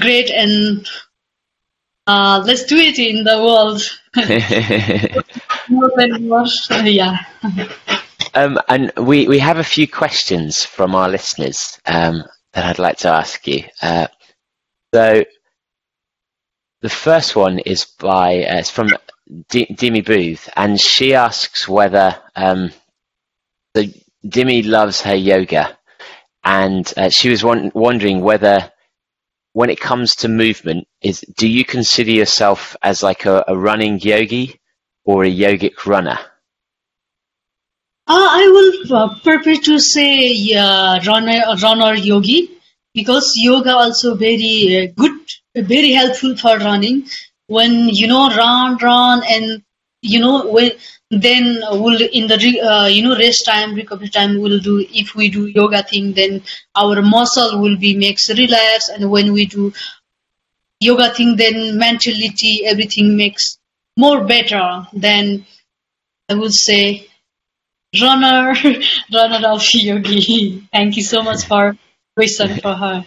great 0.00 0.30
and 0.30 0.86
uh, 2.06 2.42
let's 2.46 2.64
do 2.64 2.76
it 2.76 2.98
in 2.98 3.24
the 3.24 3.38
world. 3.38 3.82
More 5.70 5.90
than 5.96 6.28
more 6.28 6.44
yeah 6.84 7.16
um, 8.34 8.58
and 8.68 8.92
we, 8.96 9.28
we 9.28 9.38
have 9.38 9.58
a 9.58 9.64
few 9.64 9.86
questions 9.88 10.64
from 10.64 10.94
our 10.94 11.08
listeners 11.08 11.78
um, 11.86 12.24
that 12.52 12.64
I'd 12.64 12.78
like 12.78 12.98
to 12.98 13.08
ask 13.08 13.46
you. 13.46 13.64
Uh, 13.80 14.08
so 14.92 15.24
the 16.82 16.88
first 16.88 17.34
one 17.36 17.58
is 17.60 17.84
by 17.84 18.44
uh, 18.44 18.58
it's 18.58 18.70
from 18.70 18.90
D- 19.48 19.66
Dimi 19.72 20.04
Booth, 20.04 20.48
and 20.56 20.80
she 20.80 21.14
asks 21.14 21.66
whether 21.68 22.16
um, 22.36 22.72
the 23.74 23.92
Dimi 24.26 24.66
loves 24.66 25.00
her 25.02 25.14
yoga, 25.14 25.78
and 26.44 26.92
uh, 26.96 27.08
she 27.10 27.30
was 27.30 27.42
won- 27.42 27.72
wondering 27.74 28.20
whether, 28.20 28.70
when 29.52 29.70
it 29.70 29.80
comes 29.80 30.16
to 30.16 30.28
movement, 30.28 30.86
is 31.00 31.20
do 31.36 31.48
you 31.48 31.64
consider 31.64 32.10
yourself 32.10 32.76
as 32.82 33.02
like 33.02 33.24
a, 33.24 33.44
a 33.48 33.56
running 33.56 33.98
yogi 34.00 34.60
or 35.04 35.24
a 35.24 35.30
yogic 35.34 35.86
runner? 35.86 36.18
Uh, 38.06 38.28
I 38.30 38.44
will 38.54 38.96
uh, 38.96 39.18
prefer 39.20 39.54
to 39.62 39.78
say 39.78 40.52
uh, 40.54 41.00
runner, 41.06 41.42
runner 41.62 41.94
yogi 41.94 42.50
because 42.92 43.32
yoga 43.36 43.72
also 43.72 44.14
very 44.14 44.76
uh, 44.76 44.92
good, 44.94 45.18
very 45.56 45.92
helpful 45.92 46.36
for 46.36 46.58
running. 46.58 47.06
When 47.46 47.88
you 47.88 48.06
know 48.06 48.28
run, 48.28 48.76
run, 48.76 49.22
and 49.26 49.62
you 50.02 50.20
know 50.20 50.50
when 50.50 50.72
then 51.10 51.62
we'll 51.70 52.00
in 52.12 52.26
the 52.26 52.60
uh, 52.60 52.86
you 52.88 53.02
know 53.02 53.16
rest 53.16 53.46
time, 53.46 53.74
recovery 53.74 54.10
time 54.10 54.38
we'll 54.38 54.60
do. 54.60 54.84
If 54.92 55.14
we 55.14 55.30
do 55.30 55.46
yoga 55.46 55.82
thing, 55.82 56.12
then 56.12 56.42
our 56.74 57.00
muscle 57.00 57.58
will 57.58 57.78
be 57.78 57.96
makes 57.96 58.28
relax, 58.28 58.90
and 58.90 59.10
when 59.10 59.32
we 59.32 59.46
do 59.46 59.72
yoga 60.78 61.08
thing, 61.14 61.36
then 61.36 61.78
mentality 61.78 62.66
everything 62.66 63.16
makes 63.16 63.56
more 63.96 64.24
better. 64.26 64.86
Then 64.92 65.46
I 66.28 66.34
would 66.34 66.52
say 66.52 67.08
runner, 68.00 68.54
runner 69.12 69.48
of 69.48 69.62
yogi. 69.72 70.68
Thank 70.72 70.96
you 70.96 71.02
so 71.02 71.22
much 71.22 71.44
for 71.44 71.76
question 72.16 72.58
for 72.60 72.74
her, 72.74 73.06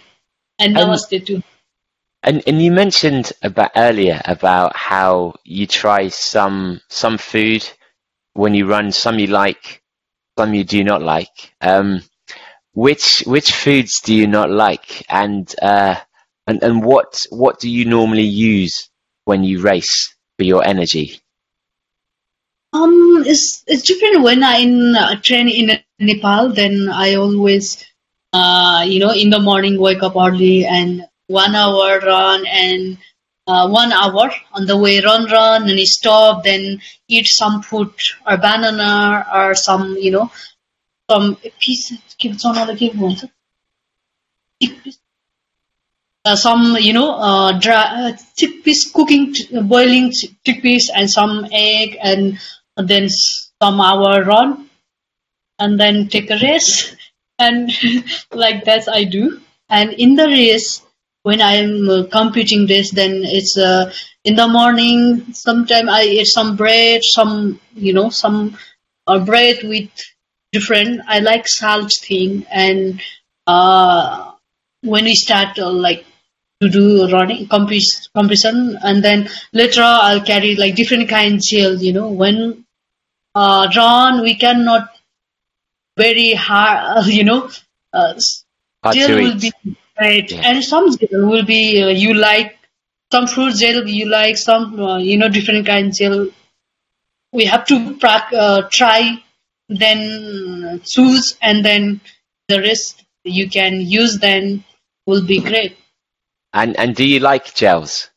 and 0.58 0.76
namaste 0.76 1.26
too. 1.26 1.42
And 2.22 2.42
and 2.46 2.60
you 2.60 2.72
mentioned 2.72 3.32
about 3.42 3.70
earlier 3.76 4.20
about 4.24 4.76
how 4.76 5.34
you 5.44 5.66
try 5.66 6.08
some 6.08 6.80
some 6.88 7.18
food 7.18 7.68
when 8.34 8.54
you 8.54 8.66
run, 8.66 8.92
some 8.92 9.18
you 9.18 9.28
like, 9.28 9.82
some 10.38 10.54
you 10.54 10.64
do 10.64 10.84
not 10.84 11.02
like. 11.02 11.52
Um, 11.60 12.02
which 12.72 13.24
which 13.26 13.52
foods 13.52 14.00
do 14.00 14.14
you 14.14 14.26
not 14.26 14.50
like, 14.50 15.04
and 15.08 15.52
uh, 15.60 15.96
and 16.46 16.62
and 16.62 16.84
what 16.84 17.24
what 17.30 17.60
do 17.60 17.70
you 17.70 17.84
normally 17.84 18.22
use 18.22 18.88
when 19.24 19.42
you 19.44 19.60
race 19.60 20.14
for 20.38 20.44
your 20.44 20.64
energy? 20.64 21.20
Um, 22.72 23.24
it's, 23.26 23.64
it's 23.66 23.82
different 23.82 24.22
when 24.22 24.42
I 24.42 24.58
in 24.58 24.94
uh, 24.94 25.20
train 25.20 25.48
in 25.48 25.78
Nepal. 25.98 26.52
Then 26.52 26.88
I 26.88 27.14
always, 27.14 27.84
uh, 28.32 28.84
you 28.86 29.00
know, 29.00 29.12
in 29.12 29.30
the 29.30 29.40
morning 29.40 29.78
wake 29.78 30.02
up 30.02 30.16
early 30.16 30.66
and 30.66 31.06
one 31.28 31.54
hour 31.54 31.98
run 32.00 32.46
and 32.46 32.98
uh, 33.46 33.68
one 33.68 33.92
hour 33.92 34.30
on 34.52 34.66
the 34.66 34.76
way 34.76 35.00
run 35.00 35.24
run 35.30 35.68
and 35.68 35.80
stop 35.80 36.44
then 36.44 36.80
eat 37.08 37.26
some 37.26 37.62
food 37.62 37.90
or 38.26 38.36
banana 38.36 39.26
or 39.34 39.54
some 39.54 39.96
you 39.96 40.10
know 40.10 40.30
some 41.10 41.36
piece 41.60 41.92
uh, 46.24 46.36
some 46.36 46.76
you 46.78 46.92
know 46.92 47.14
uh, 47.14 47.58
dry, 47.58 48.10
uh, 48.10 48.12
chickpeas 48.38 48.92
cooking 48.92 49.34
boiling 49.66 50.12
chickpeas 50.44 50.90
and 50.94 51.10
some 51.10 51.46
egg 51.52 51.96
and 52.02 52.38
then 52.86 53.08
some 53.08 53.80
hour 53.80 54.24
run 54.24 54.68
and 55.58 55.78
then 55.78 56.08
take 56.08 56.30
a 56.30 56.38
rest 56.38 56.96
and 57.38 57.70
like 58.32 58.64
that 58.64 58.88
I 58.88 59.04
do. 59.04 59.40
And 59.68 59.92
in 59.92 60.14
the 60.14 60.26
race 60.26 60.82
when 61.22 61.42
I'm 61.42 61.88
uh, 61.90 62.06
competing 62.10 62.66
race 62.66 62.90
then 62.92 63.22
it's 63.24 63.58
uh, 63.58 63.92
in 64.24 64.36
the 64.36 64.48
morning 64.48 65.32
sometime 65.32 65.88
I 65.88 66.04
eat 66.04 66.26
some 66.26 66.56
bread 66.56 67.02
some 67.04 67.60
you 67.74 67.92
know 67.92 68.08
some 68.08 68.56
uh, 69.06 69.18
bread 69.18 69.62
with 69.64 69.90
different 70.52 71.00
I 71.06 71.20
like 71.20 71.48
salt 71.48 71.92
thing. 71.92 72.46
And 72.50 73.00
uh, 73.46 74.32
when 74.82 75.04
we 75.04 75.14
start 75.14 75.58
uh, 75.58 75.70
like 75.70 76.04
to 76.60 76.68
do 76.68 77.08
running 77.10 77.48
competition, 77.48 78.78
and 78.82 79.02
then 79.02 79.28
later 79.52 79.82
I'll 79.82 80.20
carry 80.20 80.56
like 80.56 80.74
different 80.74 81.08
kind 81.08 81.40
gel 81.42 81.76
you 81.76 81.92
know. 81.92 82.08
When 82.08 82.64
uh, 83.34 83.68
we 84.22 84.34
cannot 84.34 84.88
very 85.96 86.32
hard 86.34 87.06
you 87.06 87.24
know 87.24 87.50
uh, 87.92 88.14
will 88.84 89.38
be 89.38 89.52
right 90.00 90.30
Yeah. 90.30 90.42
and 90.44 90.64
some 90.64 90.86
gel 90.96 91.26
will 91.28 91.44
be 91.44 91.82
uh, 91.82 91.88
you 91.88 92.14
like 92.14 92.56
some 93.12 93.26
fruit 93.26 93.56
gel 93.56 93.86
you 93.88 94.06
like 94.08 94.36
some 94.36 94.78
uh, 94.80 94.98
you 94.98 95.16
know 95.18 95.28
different 95.28 95.66
kind 95.66 95.94
gel 95.94 96.28
we 97.32 97.44
have 97.44 97.66
to 97.66 97.96
prac- 97.96 98.32
uh, 98.32 98.62
try 98.70 99.18
then 99.68 100.80
choose 100.84 101.36
and 101.42 101.64
then 101.64 102.00
the 102.48 102.60
rest 102.60 103.04
you 103.24 103.48
can 103.50 103.80
use 103.80 104.18
then 104.18 104.64
will 105.06 105.24
be 105.24 105.40
great 105.40 105.76
And 106.52 106.76
and 106.78 106.94
do 106.94 107.04
you 107.04 107.20
like 107.20 107.54
gels? 107.54 108.10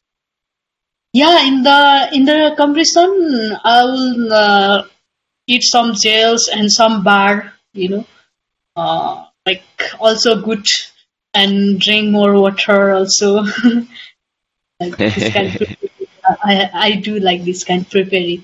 yeah 1.13 1.43
in 1.45 1.63
the 1.63 2.09
in 2.13 2.25
the 2.25 2.53
competition 2.57 3.57
i 3.63 3.83
will 3.83 4.33
eat 5.47 5.63
some 5.63 5.93
gels 5.93 6.47
and 6.47 6.71
some 6.71 7.03
bar 7.03 7.53
you 7.73 7.89
know 7.89 8.05
uh, 8.75 9.25
like 9.45 9.63
also 9.99 10.41
good 10.41 10.65
and 11.33 11.79
drink 11.79 12.11
more 12.11 12.33
water 12.39 12.91
also. 12.91 13.45
Like 14.79 14.97
this 14.97 15.31
kind 15.31 15.61
of 15.61 15.77
I, 16.43 16.69
I 16.73 16.91
do 16.95 17.19
like 17.19 17.43
this 17.43 17.63
kind 17.63 17.83
of 17.83 17.91
preparing. 17.91 18.43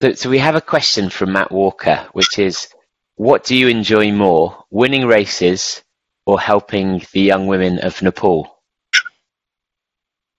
So, 0.00 0.12
so 0.12 0.30
we 0.30 0.38
have 0.38 0.54
a 0.54 0.60
question 0.60 1.10
from 1.10 1.32
Matt 1.32 1.50
Walker, 1.50 2.06
which 2.12 2.38
is, 2.38 2.68
what 3.16 3.42
do 3.42 3.56
you 3.56 3.66
enjoy 3.66 4.12
more, 4.12 4.64
winning 4.70 5.04
races 5.04 5.82
or 6.26 6.38
helping 6.38 7.04
the 7.12 7.22
young 7.22 7.48
women 7.48 7.80
of 7.80 8.00
Nepal? 8.02 8.56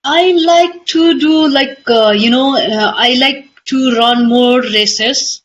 I 0.06 0.32
like 0.32 0.86
to 0.86 1.20
do 1.20 1.50
like 1.50 1.82
uh, 1.90 2.14
you 2.16 2.30
know 2.30 2.56
uh, 2.56 2.94
I 2.96 3.16
like 3.16 3.47
to 3.68 3.96
run 3.96 4.28
more 4.28 4.62
races. 4.62 5.42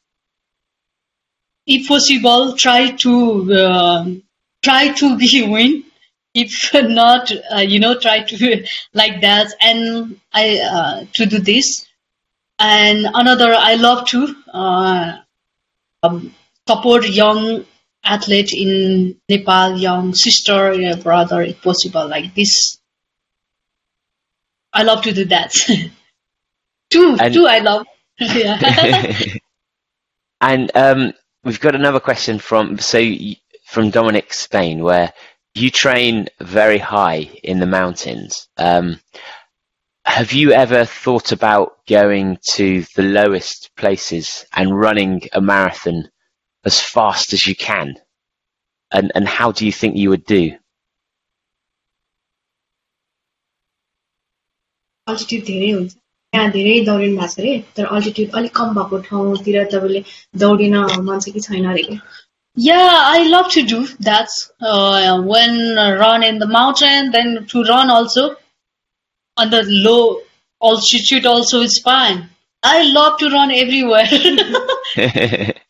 If 1.67 1.87
possible, 1.89 2.57
try 2.57 2.91
to 2.91 3.53
uh, 3.55 4.05
try 4.63 4.93
to 4.93 5.17
be 5.17 5.47
win 5.49 5.85
if 6.35 6.73
not, 6.75 7.31
uh, 7.55 7.59
you 7.59 7.79
know, 7.79 7.99
try 7.99 8.21
to 8.23 8.65
like 8.95 9.21
that, 9.21 9.53
and 9.61 10.19
I 10.33 10.59
uh, 10.61 11.05
to 11.15 11.27
do 11.27 11.39
this. 11.39 11.87
And 12.59 13.07
another, 13.13 13.55
I 13.55 13.75
love 13.75 14.07
to 14.09 14.35
uh, 14.53 15.17
um, 16.03 16.35
support 16.69 17.09
young 17.09 17.65
athlete 18.05 18.53
in 18.53 19.17
Nepal, 19.29 19.77
young 19.77 20.15
sister, 20.15 20.73
yeah, 20.73 20.95
brother, 20.97 21.43
if 21.43 21.61
possible, 21.63 22.07
like 22.09 22.35
this. 22.35 22.79
I 24.73 24.85
love 24.85 25.03
to 25.03 25.13
do 25.13 25.25
that. 25.27 25.53
two, 26.91 27.17
And- 27.21 27.35
two, 27.35 27.47
I 27.47 27.59
love. 27.59 27.87
Yeah. 28.35 29.15
and 30.41 30.71
um, 30.77 31.13
we've 31.45 31.61
got 31.61 31.75
another 31.75 32.01
question 32.01 32.39
from 32.39 32.79
so 32.79 33.03
from 33.67 33.91
Dominic 33.91 34.33
Spain, 34.33 34.83
where 34.83 35.13
you 35.55 35.71
train 35.71 36.29
very 36.41 36.79
high 36.79 37.29
in 37.43 37.59
the 37.59 37.67
mountains. 37.67 38.49
Um, 38.57 39.01
have 40.05 40.33
you 40.33 40.53
ever 40.53 40.85
thought 40.85 41.33
about 41.33 41.85
going 41.87 42.39
to 42.53 42.85
the 42.95 43.03
lowest 43.03 43.75
places 43.77 44.45
and 44.55 44.79
running 44.79 45.23
a 45.33 45.41
marathon 45.41 46.09
as 46.65 46.81
fast 46.81 47.33
as 47.33 47.47
you 47.47 47.57
can? 47.57 47.97
And 48.93 49.11
and 49.17 49.27
how 49.27 49.53
do 49.53 49.67
you 49.67 49.73
think 49.73 49.97
you 49.97 50.11
would 50.11 50.25
do? 50.27 50.57
यहाँ 56.34 56.50
धेरै 56.52 56.80
दौडिनु 56.86 57.18
भएको 57.18 57.34
छ 57.34 57.40
अरे 57.40 57.58
तर 57.78 57.86
altitude 57.98 58.36
अलिक 58.42 58.56
कम 58.56 58.74
भएको 58.78 58.98
ठाउँतिर 59.10 59.64
तपाईँले 59.74 60.04
दौडिन 60.46 60.76
मन 61.10 61.20
छ 61.26 61.36
कि 61.36 61.40
छैन 61.50 61.70
अरे 61.74 61.84
क्या 61.92 62.00
Yeah, 62.58 62.92
I 62.92 63.28
love 63.28 63.52
to 63.54 63.62
do 63.62 63.86
that. 64.00 64.30
Uh, 64.60 65.22
when 65.22 65.78
uh, 65.78 65.96
run 65.98 66.24
in 66.24 66.40
the 66.40 66.48
mountain, 66.48 67.12
then 67.12 67.46
to 67.52 67.62
run 67.64 67.92
also 67.92 68.36
on 69.38 69.52
the 69.52 69.62
low 69.64 70.22
altitude 70.62 71.28
also 71.28 71.62
is 71.62 71.78
fine. 71.78 72.28
I 72.64 72.82
love 72.92 73.20
to 73.20 73.30
run 73.30 73.52
everywhere. 73.52 74.08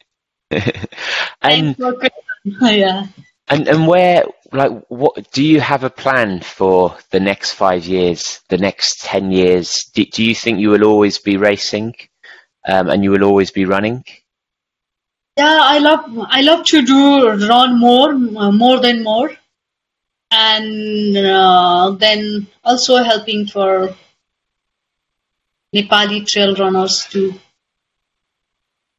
and 1.41 1.75
Thanks 1.75 1.79
for 1.79 1.93
question. 1.93 2.55
yeah. 2.61 3.07
And 3.49 3.67
and 3.67 3.85
where 3.85 4.23
like 4.52 4.72
what 4.88 5.30
do 5.32 5.42
you 5.42 5.60
have 5.60 5.84
a 5.84 5.90
plan 5.90 6.40
for 6.40 6.96
the 7.10 7.20
next 7.20 7.52
five 7.52 7.84
years, 7.84 8.40
the 8.48 8.58
next 8.58 9.00
ten 9.00 9.30
years? 9.30 9.84
Do, 9.94 10.04
do 10.04 10.24
you 10.24 10.34
think 10.34 10.60
you 10.60 10.70
will 10.70 10.84
always 10.84 11.18
be 11.18 11.36
racing, 11.36 11.94
um, 12.68 12.88
and 12.88 13.02
you 13.02 13.10
will 13.10 13.24
always 13.24 13.50
be 13.50 13.64
running? 13.64 14.04
Yeah, 15.36 15.60
I 15.62 15.78
love 15.78 16.04
I 16.28 16.42
love 16.42 16.64
to 16.66 16.82
do 16.82 17.30
run 17.48 17.78
more, 17.78 18.10
uh, 18.10 18.52
more 18.52 18.80
than 18.80 19.02
more, 19.02 19.30
and 20.30 21.16
uh, 21.16 21.90
then 21.98 22.46
also 22.62 23.02
helping 23.02 23.46
for 23.46 23.94
Nepali 25.74 26.26
trail 26.26 26.54
runners 26.54 27.06
too. 27.06 27.34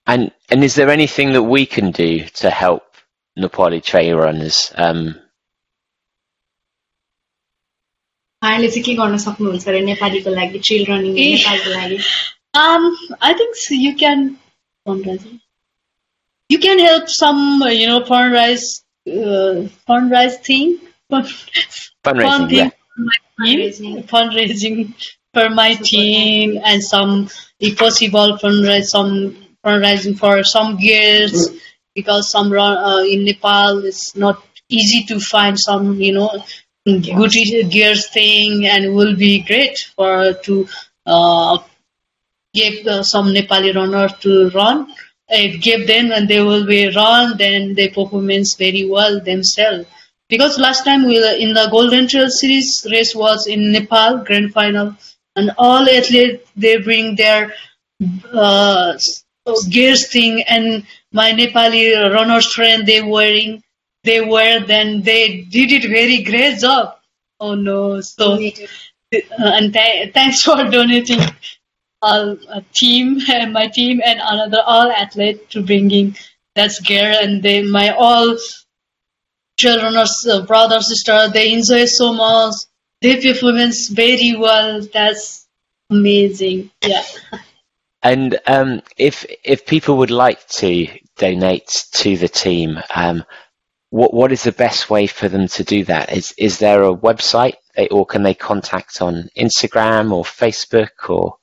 And 0.07 0.31
and 0.49 0.63
is 0.63 0.75
there 0.75 0.89
anything 0.89 1.33
that 1.33 1.43
we 1.43 1.65
can 1.67 1.91
do 1.91 2.25
to 2.41 2.49
help 2.49 2.83
Nepali 3.37 3.83
trail 3.83 4.17
runners? 4.17 4.71
Um, 4.75 5.19
उहाँले 8.42 8.68
चाहिँ 8.68 8.82
के 8.84 8.94
गर्न 8.94 9.16
सक्नुहुन्छ 9.26 9.68
अरे 9.68 9.80
नेपालीको 9.90 10.30
लागि 10.34 10.58
trail 10.66 10.84
running 10.90 11.18
ए। 11.18 11.30
नेपालको 11.36 11.70
लागि 11.78 11.98
Um, 12.54 12.96
I 13.20 13.34
think 13.34 13.56
so 13.56 13.74
you 13.74 13.94
can 13.94 14.38
fundraising. 14.86 15.40
You 16.48 16.58
can 16.58 16.78
help 16.78 17.08
some, 17.08 17.60
uh, 17.62 17.68
you 17.68 17.86
know, 17.86 18.00
fundraise, 18.00 18.82
uh, 19.06 19.68
fundraise 19.86 20.38
thing, 20.46 20.78
fun, 21.10 21.24
fun 21.24 22.16
fundraising, 22.16 22.48
thing 22.48 22.56
yeah. 22.56 22.70
for 22.70 23.02
my 23.04 23.18
team, 23.44 23.58
Fundraising. 23.58 24.08
fundraising 24.12 24.94
for 25.34 25.50
my 25.50 25.74
team, 25.74 26.58
and 26.64 26.82
some, 26.82 27.28
if 27.60 27.78
possible, 27.78 28.38
fundraise 28.42 28.86
some 28.86 29.36
fundraising 29.64 30.18
for 30.18 30.42
some 30.42 30.76
gears 30.78 31.48
because 31.94 32.30
some 32.30 32.50
run 32.50 32.78
uh, 32.78 33.02
in 33.04 33.24
Nepal 33.24 33.84
it's 33.84 34.16
not 34.16 34.42
easy 34.68 35.04
to 35.04 35.20
find 35.20 35.60
some, 35.60 36.00
you 36.00 36.12
know, 36.12 36.30
good 36.85 37.31
gears 37.71 38.09
thing, 38.09 38.65
and 38.67 38.95
will 38.95 39.15
be 39.15 39.41
great 39.41 39.77
for 39.95 40.33
to. 40.43 40.67
Uh, 41.05 41.57
give 42.53 42.85
uh, 42.87 43.03
some 43.03 43.27
Nepali 43.33 43.75
runner 43.75 44.07
to 44.21 44.49
run. 44.51 44.93
It 45.29 45.61
give 45.61 45.87
them 45.87 46.11
and 46.11 46.27
they 46.27 46.41
will 46.41 46.65
be 46.65 46.89
run, 46.89 47.37
then 47.37 47.73
they 47.73 47.89
performance 47.89 48.55
very 48.55 48.87
well 48.87 49.19
themselves. 49.19 49.87
Because 50.29 50.59
last 50.59 50.83
time 50.83 51.05
we 51.05 51.19
were 51.19 51.35
in 51.37 51.53
the 51.53 51.67
Golden 51.71 52.07
Trail 52.07 52.29
Series 52.29 52.85
race 52.91 53.15
was 53.15 53.47
in 53.47 53.71
Nepal 53.71 54.19
grand 54.19 54.53
final, 54.53 54.95
and 55.35 55.51
all 55.57 55.89
athletes 55.89 56.49
they 56.55 56.77
bring 56.77 57.15
their 57.15 57.53
uh, 58.31 58.97
gears 59.69 60.11
thing, 60.11 60.43
and 60.43 60.85
my 61.11 61.31
Nepali 61.31 62.13
runners 62.13 62.51
friend 62.53 62.85
they 62.85 63.01
wearing 63.01 63.62
they 64.03 64.21
were 64.21 64.59
then 64.65 65.01
they 65.01 65.41
did 65.41 65.71
it 65.71 65.89
very 65.89 66.23
great 66.23 66.59
job. 66.59 66.95
Oh 67.39 67.55
no! 67.55 68.01
So 68.01 68.33
uh, 68.33 69.19
and 69.39 69.73
th- 69.73 70.13
thanks 70.13 70.41
for 70.41 70.55
donating 70.69 71.19
all 72.01 72.37
a 72.49 72.61
team 72.73 73.19
and 73.29 73.53
my 73.59 73.67
team 73.67 74.01
and 74.05 74.19
another 74.21 74.61
all 74.65 74.91
athlete 74.91 75.49
to 75.51 75.63
bringing 75.63 76.15
that's 76.55 76.79
gear 76.81 77.15
and 77.21 77.41
they 77.41 77.63
my 77.63 77.89
all 77.91 78.37
children 79.57 79.95
or 79.95 80.01
s- 80.01 80.25
brother 80.47 80.81
sister 80.81 81.29
they 81.29 81.53
enjoy 81.53 81.85
so 81.85 82.13
much. 82.13 82.55
Their 83.01 83.21
performance 83.21 83.89
very 83.89 84.35
well. 84.37 84.81
That's 84.93 85.47
amazing. 85.89 86.71
Yeah. 86.85 87.03
And 88.05 88.37
um, 88.47 88.81
if 88.97 89.25
if 89.45 89.65
people 89.65 89.97
would 89.99 90.11
like 90.11 90.45
to 90.59 90.87
donate 91.17 91.85
to 91.93 92.17
the 92.17 92.27
team, 92.27 92.77
um, 92.93 93.23
what 93.93 94.11
what 94.11 94.31
is 94.31 94.41
the 94.41 94.51
best 94.51 94.89
way 94.89 95.05
for 95.05 95.29
them 95.29 95.47
to 95.47 95.63
do 95.63 95.83
that? 95.85 96.11
Is 96.11 96.33
is 96.39 96.57
there 96.57 96.81
a 96.81 96.95
website, 96.95 97.57
they, 97.75 97.87
or 97.89 98.07
can 98.07 98.23
they 98.23 98.33
contact 98.33 99.03
on 99.03 99.29
Instagram 99.37 100.11
or 100.11 100.23
Facebook 100.23 101.07
or? 101.07 101.37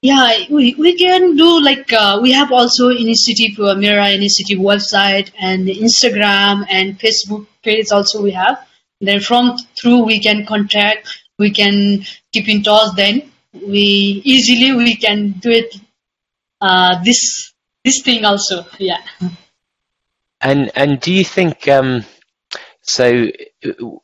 Yeah, 0.00 0.46
we, 0.48 0.74
we 0.76 0.96
can 0.96 1.36
do 1.36 1.60
like 1.62 1.92
uh, 1.92 2.20
we 2.22 2.32
have 2.32 2.52
also 2.52 2.88
initiative 2.88 3.60
uh, 3.60 3.74
Mira 3.74 4.08
initiative 4.08 4.58
website 4.58 5.30
and 5.38 5.68
Instagram 5.68 6.64
and 6.70 6.98
Facebook 6.98 7.46
page 7.62 7.92
also 7.92 8.22
we 8.22 8.30
have. 8.30 8.66
Then 9.02 9.20
from 9.20 9.58
through 9.78 10.04
we 10.04 10.20
can 10.20 10.46
contact, 10.46 11.18
we 11.38 11.50
can 11.50 12.02
keep 12.32 12.48
in 12.48 12.62
touch. 12.62 12.96
Then 12.96 13.30
we 13.52 14.22
easily 14.24 14.72
we 14.72 14.96
can 14.96 15.32
do 15.32 15.50
it. 15.50 15.76
Uh, 16.62 17.02
this 17.04 17.52
this 17.84 18.00
thing 18.00 18.24
also, 18.24 18.64
yeah. 18.78 19.02
And 20.40 20.70
and 20.74 21.00
do 21.00 21.12
you 21.12 21.24
think 21.24 21.68
um, 21.68 22.04
so? 22.82 23.26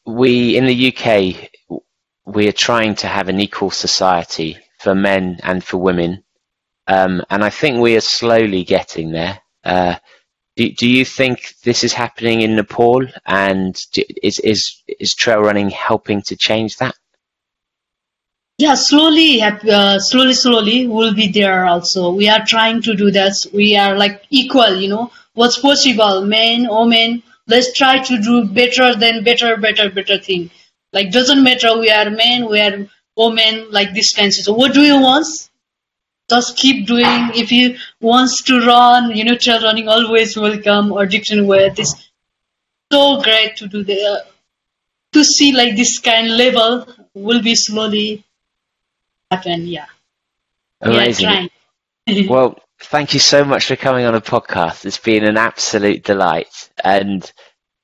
We 0.05 0.57
in 0.57 0.67
the 0.67 0.93
UK 0.93 1.51
we 2.27 2.49
are 2.49 2.53
trying 2.53 2.95
to 2.97 3.07
have 3.07 3.29
an 3.29 3.41
equal 3.41 3.71
society 3.71 4.59
for 4.79 4.95
men 4.95 5.39
and 5.43 5.63
for 5.63 5.77
women, 5.77 6.25
um, 6.87 7.23
and 7.31 7.45
I 7.45 7.51
think 7.51 7.79
we 7.79 7.97
are 7.97 8.01
slowly 8.01 8.65
getting 8.65 9.13
there. 9.13 9.41
Uh, 9.63 9.97
do, 10.57 10.71
do 10.71 10.89
you 10.89 11.05
think 11.05 11.55
this 11.65 11.85
is 11.85 11.93
happening 11.93 12.41
in 12.41 12.57
Nepal, 12.57 13.07
and 13.27 13.77
is 14.23 14.39
is 14.39 14.83
is 15.01 15.15
trail 15.15 15.41
running 15.41 15.71
helping 15.71 16.23
to 16.23 16.37
change 16.37 16.77
that? 16.79 16.95
Yeah, 18.59 18.77
slowly, 18.77 19.43
uh, 19.43 19.99
slowly, 19.99 20.35
slowly, 20.35 20.87
we'll 20.87 21.13
be 21.15 21.27
there 21.27 21.65
also. 21.67 22.13
We 22.13 22.29
are 22.29 22.45
trying 22.47 22.83
to 22.83 22.95
do 22.95 23.11
that. 23.11 23.35
We 23.53 23.77
are 23.77 23.97
like 23.99 24.23
equal, 24.31 24.77
you 24.77 24.89
know, 24.89 25.11
what's 25.35 25.59
possible, 25.59 26.25
men, 26.25 26.67
women. 26.69 27.23
Let's 27.47 27.75
try 27.75 27.99
to 28.03 28.23
do 28.23 28.47
better 28.47 28.95
than 28.95 29.23
better, 29.23 29.57
better, 29.59 29.91
better 29.91 30.19
thing. 30.19 30.51
Like, 30.93 31.11
doesn't 31.11 31.43
matter, 31.43 31.79
we 31.79 31.91
are 31.91 32.09
men, 32.09 32.49
we 32.49 32.61
are 32.61 32.87
women, 33.17 33.71
like 33.71 33.93
this 33.93 34.15
kind 34.15 34.29
of 34.29 34.35
So, 34.35 34.55
what 34.55 34.73
do 34.73 34.81
you 34.81 35.01
want? 35.01 35.27
Just 36.31 36.57
keep 36.57 36.87
doing. 36.87 37.31
If 37.35 37.53
you 37.53 37.77
wants 38.01 38.43
to 38.45 38.61
run, 38.61 39.11
you 39.15 39.25
know, 39.25 39.37
trail 39.37 39.63
running 39.63 39.89
always 39.89 40.37
welcome 40.39 40.91
or 40.91 41.05
different 41.05 41.47
way. 41.47 41.69
This 41.69 41.95
so 42.91 43.21
great 43.21 43.57
to 43.57 43.67
do 43.69 43.85
the 43.85 44.01
uh, 44.01 44.19
to 45.13 45.25
see 45.25 45.53
like 45.53 45.77
this 45.77 45.99
kind 45.99 46.31
of 46.31 46.39
level 46.39 46.87
will 47.13 47.43
be 47.43 47.55
slowly 47.55 48.25
happen. 49.31 49.67
Yeah, 49.67 49.87
Amazing. 50.81 51.27
we 51.27 51.35
are 51.35 51.37
trying. 51.37 51.51
Well, 52.29 52.59
thank 52.81 53.15
you 53.15 53.21
so 53.21 53.45
much 53.45 53.67
for 53.67 53.77
coming 53.77 54.05
on 54.05 54.15
a 54.15 54.21
podcast. 54.21 54.85
It's 54.85 54.99
been 54.99 55.25
an 55.25 55.37
absolute 55.37 56.05
delight, 56.05 56.71
and 56.83 57.31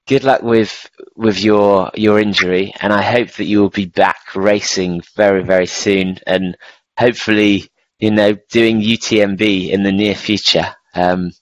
good 0.06 0.24
luck 0.24 0.42
with 0.42 0.90
with 1.16 1.42
your 1.42 1.90
your 1.94 2.18
injury. 2.18 2.74
And 2.80 2.92
I 2.92 3.02
hope 3.02 3.32
that 3.32 3.44
you 3.44 3.60
will 3.60 3.70
be 3.70 3.86
back 3.86 4.34
racing 4.34 5.02
very 5.16 5.42
very 5.42 5.66
soon, 5.66 6.18
and 6.26 6.56
hopefully, 6.98 7.70
you 7.98 8.10
know, 8.10 8.36
doing 8.50 8.80
UTMB 8.80 9.70
in 9.70 9.82
the 9.82 9.92
near 9.92 10.14
future. 10.14 10.74
Um, 10.94 11.32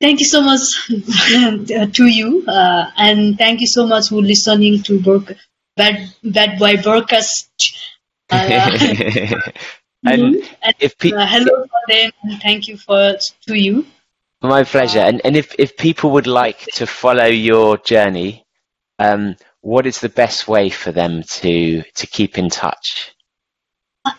Thank 0.00 0.20
you 0.20 0.26
so 0.26 0.40
much 0.40 0.62
to 0.88 2.06
you, 2.06 2.42
uh, 2.48 2.90
and 2.96 3.36
thank 3.36 3.60
you 3.60 3.66
so 3.66 3.86
much 3.86 4.08
for 4.08 4.22
listening 4.22 4.82
to 4.84 4.98
Burk, 4.98 5.34
Bad 5.76 6.14
Bad 6.24 6.58
Boy 6.58 6.76
Burkas. 6.76 7.48
Uh, 8.32 9.50
and 10.04 10.34
mhm. 10.36 10.48
And, 10.62 10.74
if 10.80 10.98
pe- 10.98 11.12
uh, 11.12 11.26
hello 11.26 11.64
for 11.64 11.80
them, 11.88 12.10
and 12.22 12.40
thank 12.40 12.68
you 12.68 12.76
for 12.76 13.16
to 13.46 13.54
you. 13.54 13.86
My 14.42 14.64
pleasure. 14.64 15.00
And 15.00 15.20
and 15.24 15.36
if 15.36 15.54
if 15.58 15.76
people 15.76 16.10
would 16.12 16.26
like 16.26 16.66
to 16.74 16.86
follow 16.86 17.26
your 17.26 17.76
journey, 17.78 18.44
um, 18.98 19.36
what 19.60 19.86
is 19.86 20.00
the 20.00 20.08
best 20.08 20.48
way 20.48 20.70
for 20.70 20.92
them 20.92 21.22
to 21.40 21.82
to 21.82 22.06
keep 22.06 22.38
in 22.38 22.48
touch? 22.48 23.12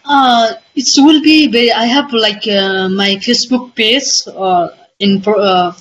Uh, 0.06 0.54
it 0.76 0.86
will 0.98 1.22
be. 1.22 1.72
I 1.72 1.86
have 1.86 2.14
like 2.14 2.48
uh, 2.48 2.88
my 2.90 3.16
Facebook 3.16 3.74
page, 3.74 4.06
uh, 4.28 4.70
in 5.00 5.24
uh, 5.26 5.74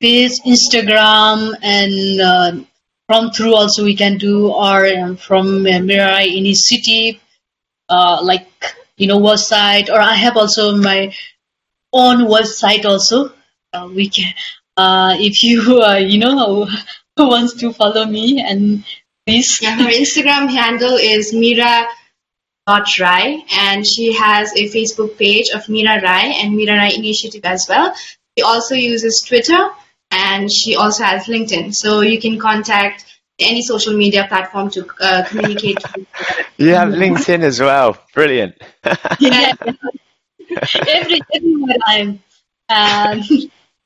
page, 0.00 0.32
Instagram, 0.46 1.54
and 1.60 2.20
uh, 2.20 2.52
from 3.08 3.32
through 3.32 3.56
also 3.56 3.84
we 3.84 3.96
can 3.96 4.18
do, 4.18 4.52
or 4.52 4.86
um, 4.86 5.16
from 5.16 5.66
uh, 5.66 5.82
Mirai 5.82 6.54
city, 6.54 7.20
uh, 7.88 8.20
like 8.22 8.46
you 9.00 9.06
know 9.06 9.18
website, 9.18 9.88
or 9.88 10.00
I 10.00 10.14
have 10.14 10.36
also 10.36 10.76
my 10.76 11.12
own 11.92 12.18
website 12.26 12.84
also. 12.84 13.32
Uh, 13.72 13.88
we 13.94 14.08
can, 14.08 14.32
uh, 14.76 15.16
if 15.18 15.42
you 15.42 15.82
uh, 15.82 15.96
you 15.96 16.18
know 16.18 16.66
who 17.16 17.28
wants 17.28 17.54
to 17.54 17.72
follow 17.72 18.04
me 18.04 18.40
and 18.40 18.84
please. 19.26 19.58
Yeah, 19.62 19.76
her 19.76 19.90
Instagram 19.90 20.50
handle 20.50 20.96
is 20.96 21.32
Mira 21.32 21.86
Rai, 22.68 23.44
and 23.58 23.86
she 23.86 24.12
has 24.12 24.52
a 24.52 24.68
Facebook 24.68 25.16
page 25.16 25.48
of 25.54 25.68
Mira 25.68 26.00
Rai 26.02 26.34
and 26.40 26.54
Mira 26.54 26.76
Rai 26.76 26.94
Initiative 26.94 27.44
as 27.44 27.66
well. 27.68 27.94
She 28.36 28.44
also 28.44 28.74
uses 28.74 29.24
Twitter 29.26 29.70
and 30.10 30.52
she 30.52 30.76
also 30.76 31.04
has 31.04 31.24
LinkedIn. 31.24 31.74
So 31.74 32.00
you 32.02 32.20
can 32.20 32.38
contact 32.38 33.04
any 33.40 33.62
social 33.62 33.96
media 33.96 34.26
platform 34.28 34.70
to 34.70 34.86
uh, 35.00 35.24
communicate. 35.28 35.78
You 36.58 36.74
have 36.74 36.90
LinkedIn 36.90 37.42
as 37.42 37.58
well. 37.58 37.96
Brilliant. 38.14 38.54
yeah. 39.18 39.52
every 40.88 41.20
everywhere 41.34 41.76
I'm. 41.86 42.22
Um, 42.68 43.22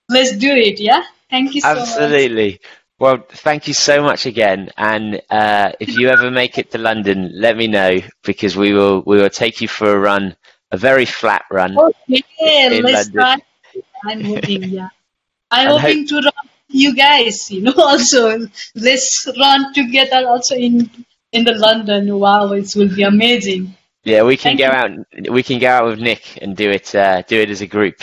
let's 0.08 0.36
do 0.36 0.50
it. 0.52 0.80
Yeah. 0.80 1.04
Thank 1.30 1.54
you 1.54 1.60
so 1.60 1.74
much. 1.74 1.78
Absolutely. 1.78 2.60
Well, 2.98 3.24
thank 3.28 3.68
you 3.68 3.74
so 3.74 4.02
much 4.02 4.26
again. 4.26 4.70
And 4.76 5.20
uh, 5.30 5.72
if 5.80 5.96
you 5.96 6.08
ever 6.08 6.30
make 6.30 6.58
it 6.58 6.70
to 6.72 6.78
London, 6.78 7.30
let 7.34 7.56
me 7.56 7.66
know 7.68 8.00
because 8.24 8.56
we 8.56 8.72
will 8.72 9.02
we 9.06 9.18
will 9.18 9.30
take 9.30 9.60
you 9.60 9.68
for 9.68 9.92
a 9.94 9.98
run, 9.98 10.36
a 10.70 10.76
very 10.76 11.04
flat 11.06 11.44
run. 11.50 11.76
Okay, 11.78 12.82
let's 12.82 13.08
London. 13.08 13.12
start. 13.12 13.40
I'm 14.04 14.24
hoping. 14.24 14.62
Yeah. 14.64 14.88
I'm 15.50 15.68
And 15.68 15.80
hoping 15.80 16.06
to 16.08 16.14
run 16.16 16.43
you 16.74 16.94
guys. 16.94 17.50
You 17.50 17.62
know, 17.62 17.74
also 17.78 18.46
let's 18.74 19.26
run 19.38 19.72
together. 19.72 20.26
Also 20.28 20.56
in 20.56 20.90
in 21.32 21.44
the 21.44 21.54
London. 21.54 22.18
Wow, 22.18 22.52
it 22.52 22.72
will 22.76 22.94
be 22.94 23.02
amazing. 23.02 23.74
Yeah, 24.04 24.22
we 24.22 24.36
can 24.36 24.56
Thank 24.56 24.60
go 24.60 24.66
you. 24.66 24.72
out. 24.72 25.30
We 25.32 25.42
can 25.42 25.58
go 25.58 25.68
out 25.70 25.86
with 25.86 25.98
Nick 26.00 26.38
and 26.42 26.56
do 26.56 26.70
it. 26.70 26.94
Uh, 26.94 27.22
do 27.22 27.40
it 27.40 27.50
as 27.50 27.62
a 27.62 27.66
group. 27.66 27.96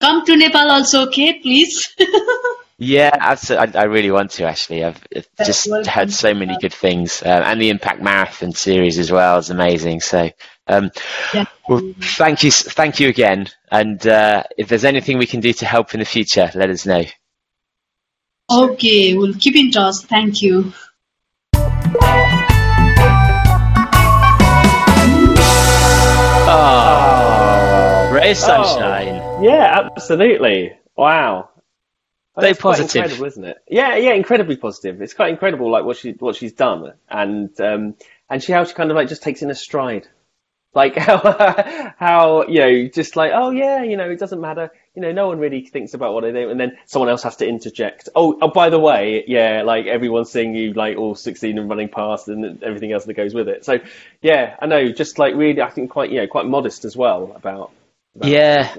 Come 0.00 0.24
to 0.26 0.36
Nepal 0.36 0.70
also, 0.70 1.06
okay? 1.06 1.38
Please. 1.40 1.94
Yeah, 2.76 3.10
absolutely. 3.18 3.76
I, 3.76 3.82
I 3.82 3.84
really 3.84 4.10
want 4.10 4.32
to 4.32 4.44
actually. 4.44 4.84
I've 4.84 5.00
just 5.44 5.68
heard 5.86 6.10
so 6.12 6.34
many 6.34 6.58
good 6.60 6.72
things, 6.74 7.22
uh, 7.22 7.42
and 7.46 7.60
the 7.60 7.70
Impact 7.70 8.02
Marathon 8.02 8.50
series 8.52 8.98
as 8.98 9.12
well 9.12 9.38
is 9.38 9.48
amazing. 9.50 10.00
So, 10.00 10.28
um, 10.66 10.90
Yeah. 11.32 11.44
well, 11.68 11.94
thank 12.00 12.42
you, 12.42 12.50
thank 12.50 12.98
you 12.98 13.08
again. 13.08 13.46
And 13.70 14.04
uh, 14.06 14.42
if 14.58 14.68
there's 14.68 14.84
anything 14.84 15.18
we 15.18 15.26
can 15.26 15.40
do 15.40 15.52
to 15.52 15.66
help 15.66 15.94
in 15.94 16.00
the 16.00 16.04
future, 16.04 16.50
let 16.54 16.68
us 16.68 16.84
know. 16.84 17.04
Okay, 18.50 19.16
we'll 19.16 19.34
keep 19.34 19.56
in 19.56 19.70
touch. 19.70 19.96
Thank 20.04 20.42
you. 20.42 20.72
Oh, 26.46 28.10
ray 28.12 28.32
of 28.32 28.36
sunshine. 28.36 29.42
Yeah, 29.42 29.88
absolutely. 29.96 30.72
Wow. 30.96 31.48
So 32.34 32.40
That's 32.42 32.60
quite 32.60 32.78
positive. 32.78 32.96
incredible, 32.96 33.26
isn't 33.26 33.44
it? 33.44 33.56
Yeah, 33.68 33.96
yeah, 33.96 34.12
incredibly 34.12 34.56
positive. 34.56 35.00
It's 35.00 35.14
quite 35.14 35.30
incredible, 35.30 35.70
like 35.70 35.84
what 35.84 35.96
she 35.96 36.12
what 36.12 36.36
she's 36.36 36.52
done, 36.52 36.92
and 37.08 37.58
um, 37.60 37.94
and 38.28 38.42
she 38.42 38.52
how 38.52 38.64
she 38.64 38.74
kind 38.74 38.90
of 38.90 38.96
like 38.96 39.08
just 39.08 39.22
takes 39.22 39.42
in 39.42 39.50
a 39.50 39.54
stride, 39.54 40.08
like 40.74 40.96
how 40.98 41.94
how 41.96 42.46
you 42.46 42.58
know 42.58 42.88
just 42.88 43.16
like 43.16 43.30
oh 43.34 43.50
yeah, 43.50 43.82
you 43.84 43.96
know 43.96 44.10
it 44.10 44.18
doesn't 44.18 44.40
matter, 44.40 44.70
you 44.94 45.02
know 45.02 45.12
no 45.12 45.26
one 45.26 45.38
really 45.38 45.62
thinks 45.62 45.94
about 45.94 46.14
what 46.14 46.22
they 46.22 46.32
do, 46.32 46.50
and 46.50 46.58
then 46.58 46.78
someone 46.86 47.08
else 47.08 47.22
has 47.24 47.36
to 47.36 47.46
interject. 47.46 48.08
Oh, 48.14 48.38
oh 48.40 48.48
by 48.48 48.70
the 48.70 48.78
way, 48.78 49.24
yeah, 49.26 49.62
like 49.62 49.86
everyone's 49.86 50.30
seeing 50.30 50.54
you 50.54 50.72
like 50.72 50.96
all 50.96 51.14
sixteen 51.14 51.58
and 51.58 51.68
running 51.68 51.88
past, 51.88 52.28
and 52.28 52.62
everything 52.62 52.92
else 52.92 53.04
that 53.04 53.14
goes 53.14 53.34
with 53.34 53.48
it. 53.48 53.64
So 53.64 53.78
yeah, 54.22 54.56
I 54.60 54.66
know, 54.66 54.92
just 54.92 55.18
like 55.18 55.34
really, 55.34 55.60
I 55.62 55.70
think 55.70 55.90
quite 55.90 56.10
you 56.10 56.20
know 56.20 56.26
quite 56.26 56.46
modest 56.46 56.84
as 56.84 56.96
well 56.96 57.32
about. 57.34 57.72
about 58.14 58.28
Yeah. 58.28 58.74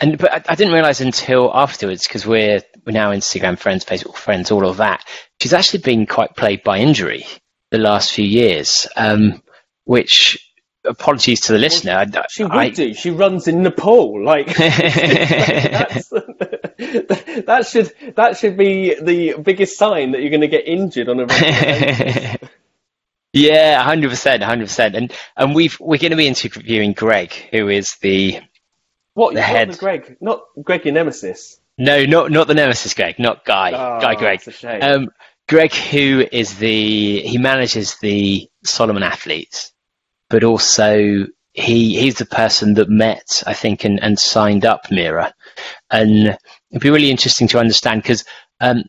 And 0.00 0.18
but 0.18 0.32
I, 0.32 0.42
I 0.48 0.54
didn't 0.54 0.74
realize 0.74 1.00
until 1.00 1.50
afterwards 1.54 2.04
because 2.06 2.26
we're 2.26 2.60
we're 2.84 2.92
now 2.92 3.12
Instagram 3.12 3.58
friends, 3.58 3.84
Facebook 3.84 4.16
friends, 4.16 4.50
all 4.50 4.68
of 4.68 4.78
that. 4.78 5.04
She's 5.40 5.52
actually 5.52 5.80
been 5.80 6.06
quite 6.06 6.36
plagued 6.36 6.64
by 6.64 6.78
injury 6.78 7.26
the 7.70 7.78
last 7.78 8.12
few 8.12 8.24
years, 8.24 8.86
um, 8.96 9.42
which 9.84 10.53
apologies 10.84 11.40
to 11.42 11.52
the 11.52 11.58
listener. 11.58 11.92
I, 11.92 12.26
She 12.30 12.42
would 12.44 12.52
I- 12.52 12.68
do. 12.70 12.94
She 12.94 13.10
runs 13.10 13.48
in 13.48 13.62
Nepal. 13.62 14.22
Like 14.24 14.46
that's, 14.56 16.08
that 16.08 17.66
should 17.68 17.92
that 18.16 18.36
should 18.36 18.56
be 18.56 18.94
the 19.00 19.34
biggest 19.42 19.78
sign 19.78 20.12
that 20.12 20.20
you're 20.20 20.30
going 20.30 20.40
to 20.42 20.48
get 20.48 20.66
injured 20.66 21.08
on 21.08 21.20
a 21.20 21.26
regular 21.26 22.36
yeah, 23.32 23.82
hundred 23.82 24.10
percent, 24.10 24.42
hundred 24.42 24.66
percent. 24.66 24.94
And 24.94 25.12
and 25.36 25.54
we've 25.54 25.78
we're 25.80 25.98
going 25.98 26.10
to 26.12 26.16
be 26.16 26.26
interviewing 26.26 26.92
Greg, 26.92 27.32
who 27.50 27.68
is 27.68 27.96
the 28.00 28.40
What? 29.14 29.34
The 29.34 29.42
head. 29.42 29.72
the 29.72 29.76
Greg? 29.78 30.16
Not 30.20 30.42
Greg, 30.62 30.84
your 30.84 30.94
nemesis. 30.94 31.58
no, 31.78 32.04
not 32.04 32.30
not 32.30 32.46
the 32.46 32.54
Nemesis 32.54 32.94
Greg, 32.94 33.18
not 33.18 33.44
Guy, 33.44 33.70
Oh, 33.72 34.00
Guy 34.00 34.14
Greg. 34.14 34.38
that's 34.40 34.48
a 34.48 34.52
shame. 34.52 34.82
Um, 34.82 35.08
Greg, 35.48 35.72
who 35.74 36.24
is 36.32 36.56
the 36.56 37.20
he 37.20 37.36
manages 37.38 37.96
the 38.00 38.48
Salomon 38.64 39.02
athletes, 39.02 39.72
but 40.34 40.42
also 40.42 41.28
he 41.52 41.96
he's 41.96 42.16
the 42.16 42.26
person 42.26 42.74
that 42.74 42.88
met, 42.88 43.44
I 43.46 43.54
think, 43.54 43.84
and, 43.84 44.02
and 44.02 44.18
signed 44.18 44.66
up 44.66 44.90
Mira, 44.90 45.32
and 45.92 46.36
it'd 46.70 46.82
be 46.82 46.90
really 46.90 47.12
interesting 47.12 47.46
to 47.46 47.60
understand 47.60 48.02
because 48.02 48.24
um, 48.58 48.82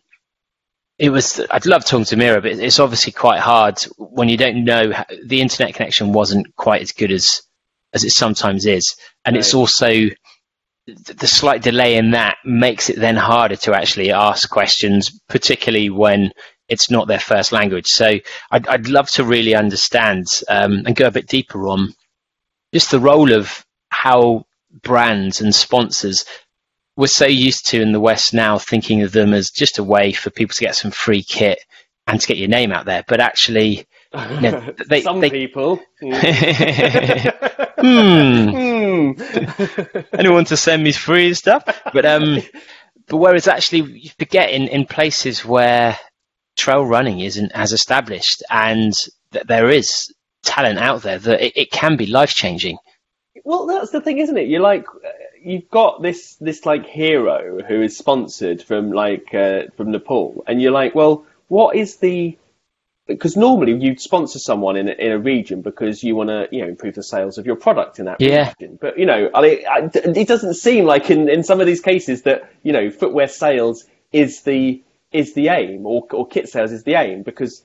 it 0.98 1.12
was 1.12 1.40
I'd 1.52 1.68
love 1.68 1.86
talking 1.86 2.06
to 2.06 2.18
Mira, 2.18 2.42
but 2.42 2.54
it's 2.54 2.80
obviously 2.80 3.12
quite 3.12 3.42
hard 3.42 3.80
when 4.00 4.28
you 4.28 4.38
don't 4.38 4.66
know 4.66 4.92
how, 4.92 5.06
the 5.24 5.40
internet 5.40 5.76
connection 5.76 6.14
wasn't 6.14 6.48
quite 6.56 6.82
as 6.82 6.92
good 6.92 7.12
as 7.12 7.44
as 7.94 8.04
it 8.04 8.10
sometimes 8.10 8.66
is, 8.66 8.96
and 9.24 9.38
it's 9.38 9.54
also 9.54 10.10
the 10.88 11.28
slight 11.28 11.62
delay 11.62 11.96
in 11.96 12.10
that 12.12 12.38
makes 12.44 12.90
it 12.90 12.98
then 12.98 13.18
harder 13.18 13.56
to 13.58 13.76
actually 13.76 14.12
ask 14.12 14.50
questions, 14.50 15.12
particularly 15.30 15.92
when 15.92 16.32
it's 16.68 16.92
not 16.92 17.08
their 17.08 17.20
first 17.20 17.52
language. 17.52 17.88
So 17.88 18.20
I'd, 18.52 18.68
I'd 18.68 18.88
love 18.90 19.10
to 19.12 19.24
really 19.24 19.56
understand 19.56 20.26
um, 20.50 20.84
and 20.86 20.96
go 20.96 21.08
a 21.08 21.12
bit 21.12 21.28
deeper 21.28 21.68
on 21.68 21.94
just 22.74 22.92
the 22.92 23.00
role 23.00 23.32
of 23.34 23.66
how 23.90 24.46
brands 24.84 25.42
and 25.42 25.56
sponsors 25.56 26.26
we're 26.98 27.08
so 27.08 27.26
used 27.26 27.66
to 27.68 27.82
in 27.82 27.92
the 27.92 28.00
West 28.00 28.34
now 28.34 28.58
thinking 28.58 29.02
of 29.04 29.12
them 29.12 29.34
as 29.34 29.50
just 29.50 29.80
a 29.80 29.84
way 29.84 30.14
for 30.14 30.30
people 30.30 30.54
to 30.54 30.64
get 30.64 30.76
some 30.76 30.92
free 30.92 31.22
kit 31.22 31.60
and 32.08 32.22
to 32.22 32.28
get 32.28 32.38
your 32.38 32.48
name 32.48 32.72
out 32.72 32.86
there. 32.86 33.04
But 33.06 33.20
actually, 33.20 33.86
know, 34.14 34.74
they- 34.88 35.02
Some 35.02 35.20
they- 35.20 35.30
people. 35.30 35.82
hmm, 36.02 36.14
Hmm. 38.50 39.12
anyone 40.14 40.46
to 40.46 40.58
send 40.58 40.84
me 40.84 40.92
free 40.94 41.34
stuff? 41.34 41.64
But 41.94 42.06
um, 42.06 42.40
but 43.08 43.18
whereas 43.18 43.48
actually 43.48 44.00
you 44.00 44.10
forget 44.18 44.50
in, 44.52 44.68
in 44.70 44.86
places 44.86 45.44
where 45.46 45.98
trail 46.56 46.86
running 46.86 47.20
isn't 47.20 47.52
as 47.54 47.72
established 47.74 48.44
and 48.50 48.94
that 49.32 49.48
there 49.48 49.70
is 49.70 50.14
talent 50.44 50.80
out 50.80 51.02
there 51.02 51.20
that 51.20 51.42
it, 51.46 51.54
it 51.56 51.72
can 51.72 51.98
be 51.98 52.06
life 52.06 52.34
changing. 52.34 52.78
Well, 53.44 53.68
that's 53.68 53.92
the 53.92 54.02
thing, 54.02 54.18
isn't 54.20 54.38
it? 54.38 54.48
You're 54.48 54.62
like, 54.62 54.86
uh, 54.90 55.10
you've 55.42 55.70
got 55.70 56.02
this 56.02 56.36
this 56.36 56.66
like 56.66 56.86
hero 56.88 57.62
who 57.68 57.82
is 57.82 57.98
sponsored 57.98 58.62
from 58.64 58.92
like 58.92 59.34
uh, 59.34 59.64
from 59.78 59.92
Nepal, 59.92 60.44
and 60.48 60.62
you're 60.62 60.72
like, 60.72 60.96
well, 60.96 61.26
what 61.48 61.76
is 61.76 61.98
the? 61.98 62.38
Because 63.08 63.38
normally 63.38 63.74
you'd 63.78 64.00
sponsor 64.02 64.40
someone 64.40 64.78
in 64.78 64.90
a, 64.90 64.94
in 64.94 65.12
a 65.12 65.20
region 65.20 65.62
because 65.62 66.04
you 66.04 66.16
want 66.16 66.30
to, 66.30 66.48
you 66.52 66.64
know, 66.64 66.68
improve 66.70 66.96
the 66.96 67.04
sales 67.04 67.38
of 67.38 67.46
your 67.46 67.56
product 67.56 68.00
in 68.00 68.06
that 68.06 68.20
Yeah. 68.20 68.52
region. 68.60 68.80
But 68.82 68.98
you 68.98 69.06
know, 69.06 69.30
I 69.32 69.42
mean, 69.44 69.60
I- 69.70 69.90
it 69.94 70.28
doesn't 70.28 70.56
seem 70.56 70.86
like 70.86 71.12
in, 71.12 71.30
in 71.30 71.44
some 71.44 71.62
of 71.62 71.68
these 71.68 71.82
cases 71.82 72.24
that 72.24 72.50
you 72.64 72.74
know 72.74 72.90
footwear 72.90 73.28
sales 73.28 73.86
is 74.12 74.42
the 74.42 74.82
is 75.16 75.34
the 75.34 75.50
aim, 75.50 75.86
or 75.86 76.08
or 76.12 76.28
kit 76.28 76.50
sales 76.50 76.72
is 76.72 76.84
the 76.84 76.96
aim, 76.96 77.24
because 77.24 77.64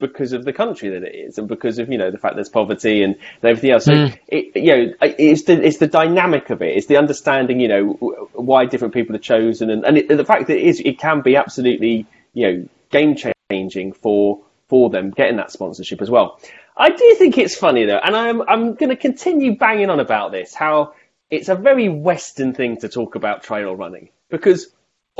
because 0.00 0.32
of 0.32 0.44
the 0.44 0.52
country 0.52 0.88
that 0.88 1.02
it 1.02 1.14
is 1.14 1.38
and 1.38 1.46
because 1.46 1.78
of 1.78 1.90
you 1.92 1.98
know 1.98 2.10
the 2.10 2.18
fact 2.18 2.34
there's 2.34 2.48
poverty 2.48 3.02
and, 3.02 3.14
and 3.14 3.50
everything 3.50 3.70
else. 3.70 3.84
So 3.84 3.92
Mm. 3.92 4.18
it, 4.28 4.56
you 4.56 4.76
know 4.76 4.94
it's 5.02 5.42
the 5.44 5.62
it's 5.62 5.76
the 5.76 5.86
dynamic 5.86 6.50
of 6.50 6.62
it. 6.62 6.76
It's 6.76 6.86
the 6.86 6.96
understanding 6.96 7.60
you 7.60 7.68
know 7.68 7.84
why 8.32 8.64
different 8.66 8.94
people 8.94 9.14
are 9.14 9.20
chosen 9.20 9.70
and 9.70 9.84
and 9.84 9.98
it, 9.98 10.08
the 10.08 10.24
fact 10.24 10.46
that 10.48 10.56
it 10.56 10.64
is 10.64 10.80
it 10.80 10.98
can 10.98 11.20
be 11.20 11.36
absolutely 11.36 12.06
you 12.32 12.46
know 12.46 12.68
game 12.90 13.14
changing 13.50 13.92
for 13.92 14.40
for 14.68 14.88
them 14.90 15.10
getting 15.10 15.36
that 15.36 15.50
sponsorship 15.52 16.00
as 16.00 16.10
well. 16.10 16.40
I 16.76 16.90
do 16.90 17.14
think 17.18 17.36
it's 17.36 17.56
funny 17.56 17.84
though, 17.84 18.00
and 18.02 18.16
I'm 18.16 18.42
I'm 18.42 18.74
going 18.74 18.90
to 18.90 18.96
continue 18.96 19.56
banging 19.58 19.90
on 19.90 20.00
about 20.00 20.32
this. 20.32 20.54
How 20.54 20.94
it's 21.30 21.48
a 21.48 21.54
very 21.54 21.88
Western 21.88 22.54
thing 22.54 22.78
to 22.78 22.88
talk 22.88 23.14
about 23.16 23.42
trail 23.42 23.76
running 23.76 24.08
because 24.30 24.68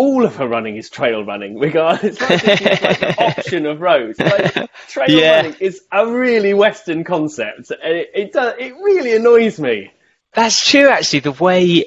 all 0.00 0.24
of 0.24 0.36
her 0.36 0.48
running 0.48 0.76
is 0.76 0.88
trail 0.90 1.24
running, 1.24 1.58
regardless. 1.58 2.16
It's 2.20 2.44
not 2.44 2.58
just 2.58 2.82
like 2.82 3.02
an 3.02 3.14
option 3.30 3.66
of 3.66 3.80
roads. 3.80 4.18
Like, 4.18 4.54
trail 4.88 5.10
Yeah. 5.10 5.36
running 5.36 5.56
is 5.60 5.82
a 5.92 6.06
really 6.06 6.54
Western 6.54 7.04
concept, 7.04 7.70
and 7.70 7.94
it, 8.02 8.10
it 8.14 8.32
does 8.32 8.54
it 8.58 8.72
really 8.74 9.14
annoys 9.14 9.58
me. 9.60 9.92
That's 10.32 10.58
true, 10.70 10.88
actually. 10.88 11.20
The 11.20 11.32
way 11.32 11.84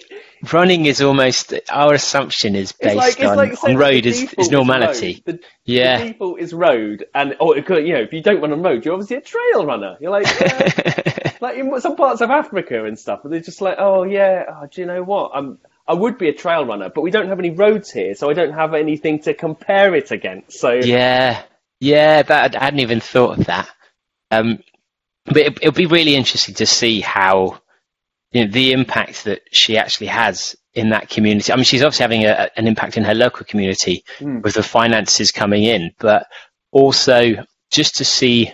running 0.52 0.86
is 0.86 1.02
almost 1.02 1.54
our 1.72 1.94
assumption 1.94 2.56
is 2.56 2.72
It's 2.72 2.80
based 2.80 2.96
like 2.98 3.20
it's 3.20 3.32
on, 3.32 3.38
like 3.38 3.64
on 3.64 3.78
road 3.78 4.06
is, 4.06 4.34
is 4.38 4.50
normality. 4.52 5.24
road. 5.26 5.40
The, 5.40 5.40
Yeah. 5.64 5.98
the 6.00 6.12
default 6.12 6.40
is 6.40 6.54
road, 6.54 7.06
and 7.16 7.36
or 7.40 7.58
you 7.58 7.94
know 7.94 8.02
if 8.02 8.12
you 8.14 8.22
don't 8.22 8.42
run 8.42 8.52
on 8.52 8.62
road, 8.62 8.84
you're 8.86 8.94
obviously 8.94 9.18
a 9.18 9.22
trail 9.22 9.66
runner. 9.66 9.98
You're 10.00 10.12
like. 10.12 10.28
Uh, 10.44 11.30
like 11.42 11.58
in 11.58 11.82
some 11.82 11.98
parts 11.98 12.22
of 12.22 12.30
Africa 12.30 12.86
and 12.86 12.98
stuff, 12.98 13.20
and 13.26 13.34
they're 13.34 13.42
just 13.42 13.60
like, 13.60 13.76
oh 13.78 14.04
yeah, 14.04 14.46
oh, 14.48 14.66
do 14.72 14.80
you 14.80 14.88
know 14.88 15.04
what? 15.04 15.32
I'm 15.34 15.58
I 15.88 15.94
would 15.94 16.18
be 16.18 16.30
a 16.30 16.34
trail 16.34 16.66
runner, 16.66 16.90
but 16.94 17.02
we 17.02 17.12
don't 17.12 17.28
have 17.28 17.40
any 17.40 17.52
roads 17.52 17.92
here, 17.92 18.16
so 18.16 18.30
I 18.30 18.34
don't 18.34 18.54
have 18.54 18.74
anything 18.74 19.20
to 19.24 19.34
compare 19.34 19.96
it 19.96 20.12
against. 20.12 20.60
So 20.60 20.72
Yeah, 20.72 21.42
yeah, 21.80 22.22
that 22.24 22.56
I 22.56 22.64
hadn't 22.64 22.80
even 22.80 23.02
thought 23.02 23.40
of 23.40 23.46
that. 23.48 23.70
Um, 24.32 24.60
but 25.26 25.38
it, 25.38 25.58
it'll 25.62 25.74
be 25.74 25.86
really 25.86 26.16
interesting 26.16 26.56
to 26.56 26.66
see 26.66 27.02
how 27.02 27.62
you 28.32 28.46
know, 28.46 28.52
the 28.52 28.72
impact 28.72 29.26
that 29.26 29.42
she 29.52 29.78
actually 29.78 30.08
has 30.08 30.56
in 30.74 30.90
that 30.90 31.10
community. 31.10 31.52
I 31.52 31.56
mean, 31.56 31.66
she's 31.66 31.84
obviously 31.84 32.04
having 32.04 32.26
a, 32.26 32.50
an 32.56 32.68
impact 32.68 32.98
in 32.98 33.04
her 33.04 33.14
local 33.14 33.46
community 33.46 34.04
with 34.20 34.56
the 34.56 34.64
finances 34.64 35.32
coming 35.32 35.64
in, 35.64 35.92
but 36.00 36.28
also 36.72 37.46
just 37.72 37.96
to 37.96 38.06
see 38.06 38.52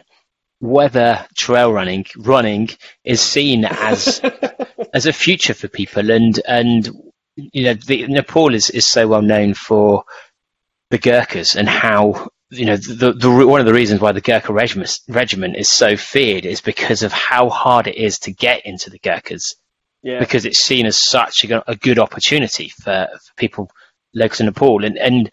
whether 0.60 1.26
trail 1.38 1.72
running 1.72 2.06
running 2.18 2.70
is 3.06 3.22
seen 3.22 3.64
as 3.64 4.20
as 4.94 5.06
a 5.06 5.14
future 5.14 5.54
for 5.54 5.70
people 5.70 6.12
and 6.12 6.42
and 6.46 6.90
you 7.36 7.64
know 7.64 7.74
the, 7.74 8.08
Nepal 8.08 8.54
is, 8.54 8.70
is 8.70 8.86
so 8.86 9.08
well 9.08 9.22
known 9.22 9.54
for 9.54 10.04
the 10.90 10.98
Gurkhas 10.98 11.56
and 11.56 11.68
how 11.68 12.30
you 12.50 12.66
know 12.66 12.78
the, 12.78 13.14
the 13.14 13.30
one 13.30 13.60
of 13.60 13.66
the 13.66 13.74
reasons 13.74 14.02
why 14.02 14.12
the 14.12 14.22
Gurkha 14.22 14.52
regiment 14.52 15.00
regiment 15.08 15.56
is 15.56 15.70
so 15.70 15.96
feared 15.96 16.46
is 16.46 16.62
because 16.62 17.04
of 17.04 17.12
how 17.12 17.50
hard 17.50 17.88
it 17.88 17.96
is 17.96 18.20
to 18.20 18.32
get 18.32 18.66
into 18.66 18.90
the 18.90 19.00
Gurkhas. 19.00 19.56
Yeah, 20.02 20.20
because 20.20 20.46
it's 20.46 20.64
seen 20.64 20.86
as 20.86 20.98
such 20.98 21.44
a, 21.44 21.70
a 21.70 21.76
good 21.76 22.00
opportunity 22.00 22.70
for, 22.70 23.08
for 23.12 23.34
people 23.36 23.70
local 24.14 24.38
to 24.38 24.44
Nepal. 24.46 24.86
And 24.86 24.98
and 24.98 25.30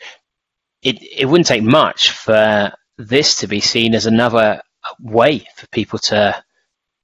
it 0.82 0.98
it 1.02 1.26
wouldn't 1.26 1.46
take 1.46 1.62
much 1.62 2.10
for 2.10 2.72
this 2.98 3.36
to 3.36 3.46
be 3.46 3.60
seen 3.60 3.94
as 3.94 4.06
another 4.06 4.60
way 5.00 5.46
for 5.56 5.66
people 5.68 5.98
to 5.98 6.42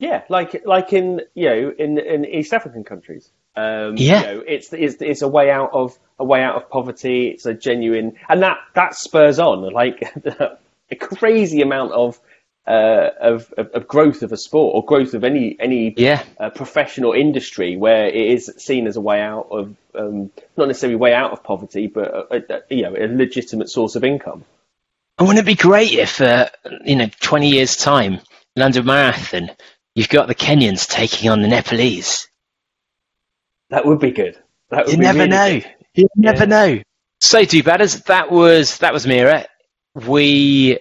yeah, 0.02 0.24
like 0.28 0.62
like 0.66 0.92
in 0.92 1.20
you 1.34 1.48
know 1.48 1.74
in 1.78 1.96
in 1.98 2.24
East 2.24 2.52
African 2.52 2.82
countries. 2.82 3.30
Um, 3.56 3.96
Yeah. 3.96 4.20
you 4.20 4.26
know, 4.26 4.44
it's, 4.46 4.72
it's 4.72 5.02
it's 5.02 5.22
a 5.22 5.28
way 5.28 5.50
out 5.50 5.70
of 5.72 5.98
a 6.18 6.24
way 6.24 6.42
out 6.42 6.56
of 6.56 6.70
poverty. 6.70 7.28
It's 7.28 7.46
a 7.46 7.54
genuine, 7.54 8.16
and 8.28 8.42
that 8.42 8.58
that 8.74 8.94
spurs 8.94 9.38
on 9.38 9.70
like 9.72 10.02
a 10.90 10.96
crazy 10.96 11.62
amount 11.62 11.92
of 11.92 12.18
uh, 12.66 13.10
of, 13.20 13.52
of 13.58 13.70
of 13.70 13.88
growth 13.88 14.22
of 14.22 14.32
a 14.32 14.36
sport 14.36 14.74
or 14.74 14.84
growth 14.84 15.14
of 15.14 15.24
any 15.24 15.56
any 15.58 15.92
yeah 15.96 16.22
uh, 16.38 16.50
professional 16.50 17.12
industry 17.12 17.76
where 17.76 18.06
it 18.06 18.14
is 18.14 18.50
seen 18.58 18.86
as 18.86 18.96
a 18.96 19.00
way 19.00 19.20
out 19.20 19.48
of 19.50 19.74
um, 19.94 20.30
not 20.56 20.68
necessarily 20.68 20.96
way 20.96 21.12
out 21.12 21.32
of 21.32 21.42
poverty, 21.42 21.88
but 21.88 22.08
a, 22.30 22.36
a, 22.36 22.74
you 22.74 22.82
know 22.82 22.94
a 22.96 23.06
legitimate 23.06 23.68
source 23.68 23.96
of 23.96 24.04
income. 24.04 24.44
And 25.18 25.28
wouldn't 25.28 25.46
it 25.46 25.50
be 25.50 25.54
great 25.54 25.92
if, 25.92 26.20
uh, 26.20 26.48
you 26.84 26.96
know, 26.96 27.08
20 27.20 27.50
years' 27.50 27.76
time, 27.76 28.20
London 28.56 28.86
Marathon, 28.86 29.50
you've 29.94 30.08
got 30.08 30.26
the 30.26 30.34
Kenyans 30.34 30.88
taking 30.88 31.30
on 31.30 31.42
the 31.42 31.48
Nepalese? 31.48 32.28
That 33.72 33.84
would 33.86 33.98
be 33.98 34.12
good. 34.12 34.38
That 34.70 34.86
would 34.86 34.92
You 34.92 34.98
be 34.98 35.04
never 35.04 35.26
really 35.26 35.28
know. 35.28 35.60
good. 35.60 35.66
You 35.94 36.08
never 36.16 36.44
Yeah. 36.44 36.44
know. 36.44 36.82
So, 37.20 37.44
do 37.44 37.62
batters, 37.64 38.00
that 38.02 38.30
was 38.30 38.78
that 38.78 38.92
was 38.92 39.06
Mira. 39.06 39.46
We 39.94 40.78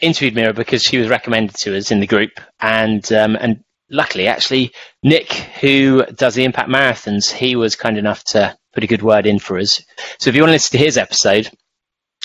interviewed 0.00 0.34
Mira 0.34 0.52
because 0.52 0.82
she 0.82 0.98
was 0.98 1.08
recommended 1.08 1.56
to 1.60 1.76
us 1.76 1.90
in 1.90 2.00
the 2.00 2.06
group, 2.06 2.32
and 2.60 3.10
um, 3.12 3.36
and 3.36 3.64
luckily, 3.90 4.28
actually, 4.28 4.72
Nick, 5.02 5.32
who 5.32 6.04
does 6.06 6.34
the 6.34 6.44
Impact 6.44 6.68
Marathons, 6.70 7.30
he 7.32 7.56
was 7.56 7.76
kind 7.76 7.98
enough 7.98 8.24
to 8.24 8.56
put 8.74 8.84
a 8.84 8.88
good 8.88 9.02
word 9.02 9.26
in 9.26 9.38
for 9.38 9.58
us. 9.58 9.82
So, 10.18 10.30
if 10.30 10.36
you 10.36 10.42
want 10.42 10.50
to 10.50 10.54
listen 10.54 10.78
to 10.78 10.84
his 10.84 10.98
episode, 10.98 11.50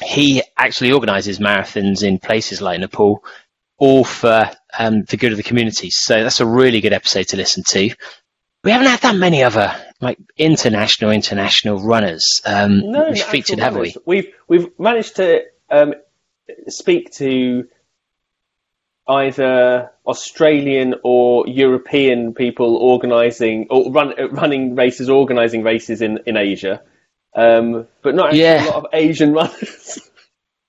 he 0.04 0.44
actually 0.58 0.92
organises 0.92 1.40
marathons 1.40 2.04
in 2.04 2.20
places 2.20 2.62
like 2.62 2.80
Nepal, 2.80 3.24
all 3.80 4.04
for 4.04 4.50
um, 4.78 5.04
the 5.04 5.18
good 5.18 5.32
of 5.32 5.38
the 5.38 5.44
community. 5.44 5.90
So 5.92 6.24
that's 6.24 6.40
a 6.40 6.46
really 6.46 6.82
good 6.82 6.94
episode 6.94 7.28
to 7.30 7.38
listen 7.38 7.64
to. 7.70 7.90
We 8.64 8.72
haven't 8.72 8.88
had 8.88 9.02
that 9.02 9.16
many 9.16 9.44
other 9.44 9.76
like 10.02 10.20
international 10.38 11.12
international 11.12 11.80
runners 11.80 12.42
um, 12.46 12.92
No, 12.92 13.10
we've 13.10 13.24
featured, 13.24 13.60
have 13.60 13.76
we? 13.76 13.96
We've 14.06 14.34
we've 14.48 14.68
managed 14.80 15.16
to 15.18 15.44
um, 15.70 15.96
speak 16.68 17.12
to 17.14 17.68
either 19.08 19.92
Australian 20.06 20.96
or 21.04 21.48
European 21.48 22.34
people 22.34 22.76
organising 22.78 23.68
or 23.70 23.92
run, 23.92 24.14
running 24.32 24.76
races, 24.76 25.10
organising 25.10 25.64
races 25.64 26.02
in 26.02 26.20
in 26.26 26.38
Asia, 26.38 26.82
um, 27.36 27.88
but 28.02 28.16
not 28.16 28.28
actually 28.28 28.42
Yeah. 28.42 28.66
a 28.66 28.68
lot 28.68 28.76
of 28.76 28.86
Asian 28.94 29.34
runners. 29.40 30.00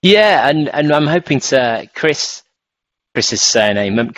Yeah, 0.03 0.49
and 0.49 0.69
and 0.69 0.93
I'm 0.93 1.07
hoping 1.07 1.41
to 1.41 1.89
Chris. 1.95 2.43
Chris's 3.15 3.43
surname, 3.43 3.99
um, 3.99 4.13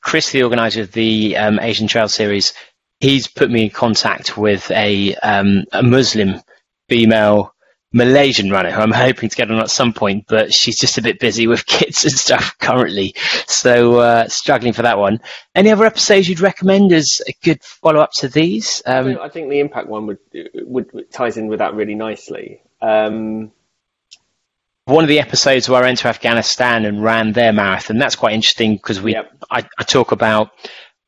Chris, 0.00 0.30
the 0.30 0.42
organizer 0.44 0.80
of 0.80 0.92
the 0.92 1.36
um, 1.36 1.58
Asian 1.60 1.88
Trail 1.88 2.08
Series, 2.08 2.54
he's 3.00 3.26
put 3.28 3.50
me 3.50 3.64
in 3.64 3.70
contact 3.70 4.36
with 4.36 4.70
a 4.70 5.14
um, 5.16 5.64
a 5.72 5.82
Muslim 5.82 6.40
female 6.88 7.54
Malaysian 7.92 8.50
runner 8.50 8.70
who 8.70 8.80
I'm 8.80 8.92
hoping 8.92 9.28
to 9.28 9.36
get 9.36 9.50
on 9.50 9.58
at 9.60 9.70
some 9.70 9.92
point, 9.92 10.24
but 10.28 10.52
she's 10.52 10.78
just 10.78 10.98
a 10.98 11.02
bit 11.02 11.18
busy 11.18 11.46
with 11.46 11.66
kids 11.66 12.04
and 12.04 12.12
stuff 12.12 12.56
currently, 12.58 13.14
so 13.46 14.00
uh, 14.00 14.28
struggling 14.28 14.72
for 14.72 14.82
that 14.82 14.98
one. 14.98 15.20
Any 15.54 15.70
other 15.70 15.86
episodes 15.86 16.28
you'd 16.28 16.40
recommend 16.40 16.92
as 16.92 17.20
a 17.26 17.32
good 17.42 17.62
follow 17.62 18.00
up 18.00 18.12
to 18.16 18.28
these? 18.28 18.82
Um, 18.86 19.18
I 19.20 19.28
think 19.28 19.50
the 19.50 19.60
impact 19.60 19.88
one 19.88 20.06
would, 20.06 20.18
would 20.54 20.92
would 20.92 21.10
ties 21.10 21.36
in 21.36 21.48
with 21.48 21.60
that 21.60 21.74
really 21.74 21.94
nicely. 21.94 22.62
Um, 22.82 23.52
one 24.86 25.02
of 25.02 25.08
the 25.08 25.18
episodes 25.18 25.68
where 25.68 25.82
I 25.82 25.86
went 25.86 25.98
to 25.98 26.08
Afghanistan 26.08 26.84
and 26.84 27.02
ran 27.02 27.32
their 27.32 27.52
marathon. 27.52 27.98
That's 27.98 28.14
quite 28.14 28.34
interesting 28.34 28.76
because 28.76 29.02
we 29.02 29.14
Yep. 29.14 29.44
I, 29.50 29.68
I 29.78 29.82
talk 29.82 30.12
about 30.12 30.50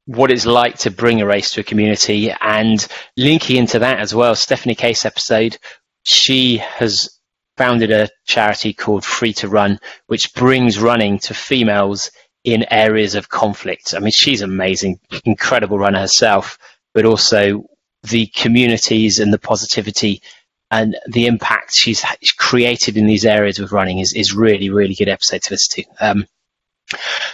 what 0.09 0.31
it's 0.31 0.47
like 0.47 0.79
to 0.79 0.91
bring 0.91 1.21
a 1.21 1.27
race 1.27 1.51
to 1.51 1.61
a 1.61 1.65
community 1.65 2.33
and 2.41 2.89
linking 3.19 3.57
into 3.57 3.79
that 3.79 3.99
as 3.99 4.15
well. 4.15 4.35
Stephanie 4.35 4.75
Case 4.75 5.05
episode, 5.05 5.59
she 6.03 6.57
has 6.57 7.11
founded 7.59 7.91
a 7.91 8.09
charity 8.25 8.73
called 8.73 9.05
Free 9.05 9.35
to 9.35 9.49
Run, 9.49 9.79
which 10.07 10.33
brings 10.33 10.79
running 10.79 11.19
to 11.19 11.35
females 11.35 12.11
in 12.43 12.65
areas 12.71 13.17
of 13.17 13.29
conflict. 13.29 13.93
I 13.93 13.99
mean, 13.99 14.13
she's 14.13 14.41
amazing, 14.41 14.99
incredible 15.27 15.79
runner 15.79 16.01
herself, 16.01 16.59
but 16.95 17.05
also 17.05 17.67
the 18.05 18.29
communities 18.29 19.19
and 19.19 19.31
the 19.31 19.39
positivity 19.39 20.23
and 20.71 20.97
the 21.07 21.27
impact 21.27 21.75
she's 21.75 22.03
created 22.39 22.97
in 22.97 23.05
these 23.05 23.27
areas 23.27 23.59
with 23.59 23.73
running 23.73 23.99
is, 23.99 24.15
is 24.15 24.35
really, 24.35 24.71
really 24.71 24.95
good 24.95 25.11
episode 25.11 25.43
to 25.43 25.53
listen 25.53 25.85
to. 25.85 25.91
Um, 26.11 26.27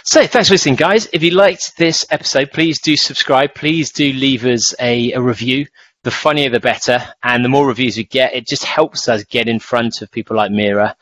so 0.03 0.25
thanks 0.27 0.49
for 0.49 0.53
listening, 0.53 0.75
guys. 0.75 1.07
If 1.13 1.23
you 1.23 1.31
liked 1.31 1.77
this 1.77 2.05
episode, 2.09 2.51
please 2.51 2.79
do 2.79 2.95
subscribe. 2.95 3.55
Please 3.55 3.91
do 3.91 4.11
leave 4.13 4.45
us 4.45 4.73
a, 4.79 5.13
a 5.13 5.21
review. 5.21 5.65
The 6.03 6.11
funnier, 6.11 6.49
the 6.49 6.59
better. 6.59 7.01
And 7.23 7.43
the 7.43 7.49
more 7.49 7.67
reviews 7.67 7.97
we 7.97 8.03
get, 8.03 8.35
it 8.35 8.47
just 8.47 8.63
helps 8.63 9.09
us 9.09 9.23
get 9.23 9.47
in 9.47 9.59
front 9.59 10.01
of 10.01 10.11
people 10.11 10.37
like 10.37 10.51
Mira 10.51 10.95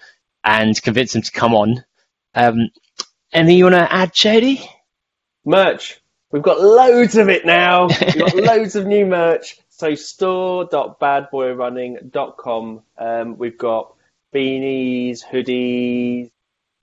and 0.44 0.82
convince 0.82 1.14
them 1.14 1.22
to 1.24 1.32
come 1.32 1.54
on. 1.54 1.84
Um, 2.36 2.70
anything 3.32 3.58
you 3.58 3.66
want 3.66 3.76
to 3.76 3.94
add, 3.94 4.14
Jody? 4.14 4.68
merch. 5.46 6.00
We've 6.32 6.42
got 6.42 6.62
loads 6.62 7.16
of 7.16 7.30
it 7.30 7.46
now. 7.46 7.88
We've 7.88 8.18
got 8.18 8.36
loads 8.36 8.76
of 8.76 8.88
new 8.88 9.06
merch. 9.06 9.58
So 9.70 9.94
store.badboyrunning.com. 9.96 12.82
Um, 12.98 13.38
we've 13.38 13.58
got 13.58 13.94
beanies, 14.34 15.24
hoodies, 15.24 16.32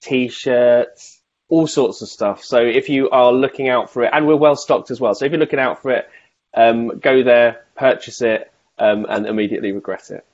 t-shirts, 0.02 1.19
all 1.50 1.66
sorts 1.66 2.00
of 2.00 2.08
stuff. 2.08 2.42
So 2.42 2.58
if 2.58 2.88
you 2.88 3.10
are 3.10 3.32
looking 3.32 3.68
out 3.68 3.90
for 3.90 4.04
it, 4.04 4.10
and 4.12 4.26
we're 4.26 4.36
well 4.36 4.56
stocked 4.56 4.90
as 4.90 5.00
well. 5.00 5.14
So 5.14 5.26
if 5.26 5.32
you're 5.32 5.38
looking 5.38 5.58
out 5.58 5.82
for 5.82 5.90
it, 5.90 6.08
um, 6.54 6.98
go 6.98 7.22
there, 7.22 7.66
purchase 7.76 8.22
it, 8.22 8.50
um, 8.78 9.06
and 9.08 9.26
immediately 9.26 9.72
regret 9.72 10.10
it. 10.10 10.24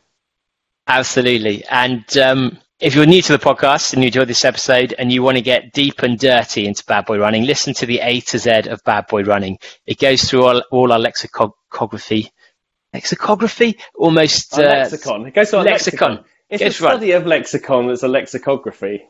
Absolutely. 0.86 1.64
And 1.64 2.16
um, 2.16 2.59
If 2.78 2.94
you're 2.94 3.06
new 3.06 3.22
to 3.22 3.32
the 3.32 3.38
podcast 3.38 3.94
and 3.94 4.02
you 4.02 4.09
enjoyed 4.09 4.28
this 4.28 4.44
episode 4.44 4.94
and 4.98 5.10
you 5.10 5.22
want 5.22 5.38
to 5.38 5.43
get 5.43 5.72
deep 5.72 6.02
and 6.02 6.18
dirty 6.18 6.66
into 6.66 6.84
bad 6.84 7.06
boy 7.06 7.18
running, 7.18 7.44
listen 7.44 7.72
to 7.72 7.86
the 7.86 8.01
A 8.01 8.20
to 8.20 8.38
Z 8.38 8.68
of 8.68 8.84
bad 8.84 9.06
boy 9.06 9.22
running. 9.22 9.59
It 9.86 9.98
goes 9.98 10.24
through 10.24 10.44
all, 10.44 10.62
all 10.70 10.93
our 10.93 10.98
lexicography. 10.98 12.30
Lexicography? 12.93 13.78
Almost. 13.94 14.59
Uh, 14.59 14.62
lexicon. 14.62 15.24
It 15.24 15.32
goes 15.32 15.55
our 15.55 15.64
lexicon. 15.64 16.16
lexicon. 16.16 16.30
It's 16.51 16.80
right. 16.82 16.90
study 16.90 17.12
of 17.12 17.24
lexicon 17.24 17.86
that's 17.86 18.02
a 18.02 18.09
lexicography. 18.09 19.06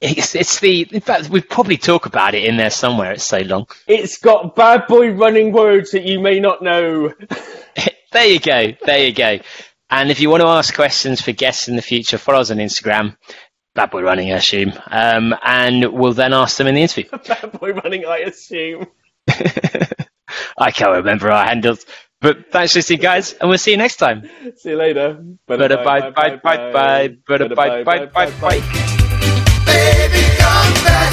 It's, 0.00 0.34
it's 0.34 0.60
the. 0.60 0.86
In 0.92 1.00
fact, 1.00 1.30
we 1.30 1.40
probably 1.40 1.76
talk 1.76 2.06
about 2.06 2.34
it 2.34 2.44
in 2.44 2.56
there 2.56 2.70
somewhere. 2.70 3.12
It's 3.12 3.24
so 3.24 3.38
long. 3.38 3.66
It's 3.86 4.18
got 4.18 4.54
bad 4.54 4.86
boy 4.86 5.12
running 5.12 5.52
words 5.52 5.92
that 5.92 6.04
you 6.04 6.20
may 6.20 6.38
not 6.38 6.62
know. 6.62 7.12
there 8.12 8.26
you 8.26 8.38
go. 8.38 8.72
There 8.84 9.06
you 9.06 9.12
go. 9.12 9.38
And 9.88 10.10
if 10.10 10.20
you 10.20 10.30
want 10.30 10.42
to 10.42 10.48
ask 10.48 10.74
questions 10.74 11.20
for 11.20 11.32
guests 11.32 11.68
in 11.68 11.76
the 11.76 11.82
future, 11.82 12.18
follow 12.18 12.40
us 12.40 12.50
on 12.50 12.58
Instagram. 12.58 13.16
Bad 13.74 13.90
boy 13.90 14.02
running, 14.02 14.32
I 14.32 14.36
assume. 14.36 14.72
Um, 14.90 15.34
and 15.42 15.92
we'll 15.92 16.14
then 16.14 16.32
ask 16.32 16.56
them 16.56 16.66
in 16.66 16.74
the 16.74 16.82
interview. 16.82 17.10
bad 17.26 17.52
boy 17.52 17.72
running, 17.72 18.04
I 18.06 18.18
assume. 18.18 18.86
I 20.58 20.70
can't 20.72 20.92
remember 20.92 21.30
our 21.30 21.44
handles. 21.44 21.84
But 22.20 22.50
thanks 22.50 22.72
for 22.72 22.78
listening, 22.78 23.00
guys, 23.00 23.34
and 23.34 23.48
we'll 23.48 23.58
see 23.58 23.72
you 23.72 23.76
next 23.76 23.96
time. 23.96 24.28
See 24.56 24.70
you 24.70 24.76
later. 24.76 25.22
Bye 25.46 25.56
bye 25.56 25.68
bye 25.68 26.10
bye 26.10 26.36
bye 26.42 26.66
bye 26.66 27.08
bye 27.28 27.84
bye 27.84 28.06
bye 28.06 28.30
bye. 28.40 28.60
Baby, 28.60 28.95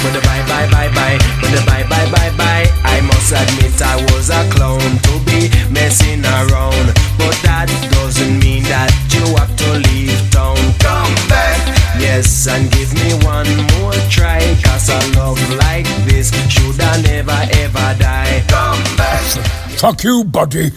With 0.04 0.12
the 0.14 0.20
bye 0.20 0.44
bye 0.46 0.68
bye 0.70 0.90
bye, 0.92 1.16
with 1.40 1.52
the 1.54 1.62
bye 1.66 1.84
bye 1.88 2.08
bye 2.10 2.32
bye. 2.36 2.66
I 2.84 3.00
must 3.00 3.32
admit 3.32 3.80
I 3.80 3.96
was 4.12 4.28
a 4.30 4.42
clown 4.50 4.80
to 4.80 5.12
be 5.24 5.48
messing 5.72 6.20
around, 6.24 6.86
but 7.16 7.34
that 7.46 7.68
doesn't 7.92 8.38
mean 8.38 8.62
that 8.64 8.92
you 9.14 9.24
have 9.36 9.54
to 9.56 9.68
leave 9.88 10.12
town. 10.30 10.56
Come 10.78 11.14
back. 11.28 11.56
Yes, 11.98 12.46
and 12.46 12.70
give 12.72 12.92
me 12.94 13.14
one 13.24 13.48
more 13.80 13.94
try, 14.10 14.40
cause 14.62 14.88
a 14.90 15.00
love 15.18 15.40
like 15.64 15.86
this 16.04 16.28
should 16.52 16.80
I 16.80 17.00
never 17.02 17.40
ever 17.64 17.88
die. 17.98 18.44
Come 18.48 18.82
back. 18.96 19.24
Fuck 19.80 20.04
you, 20.04 20.24
buddy. 20.24 20.70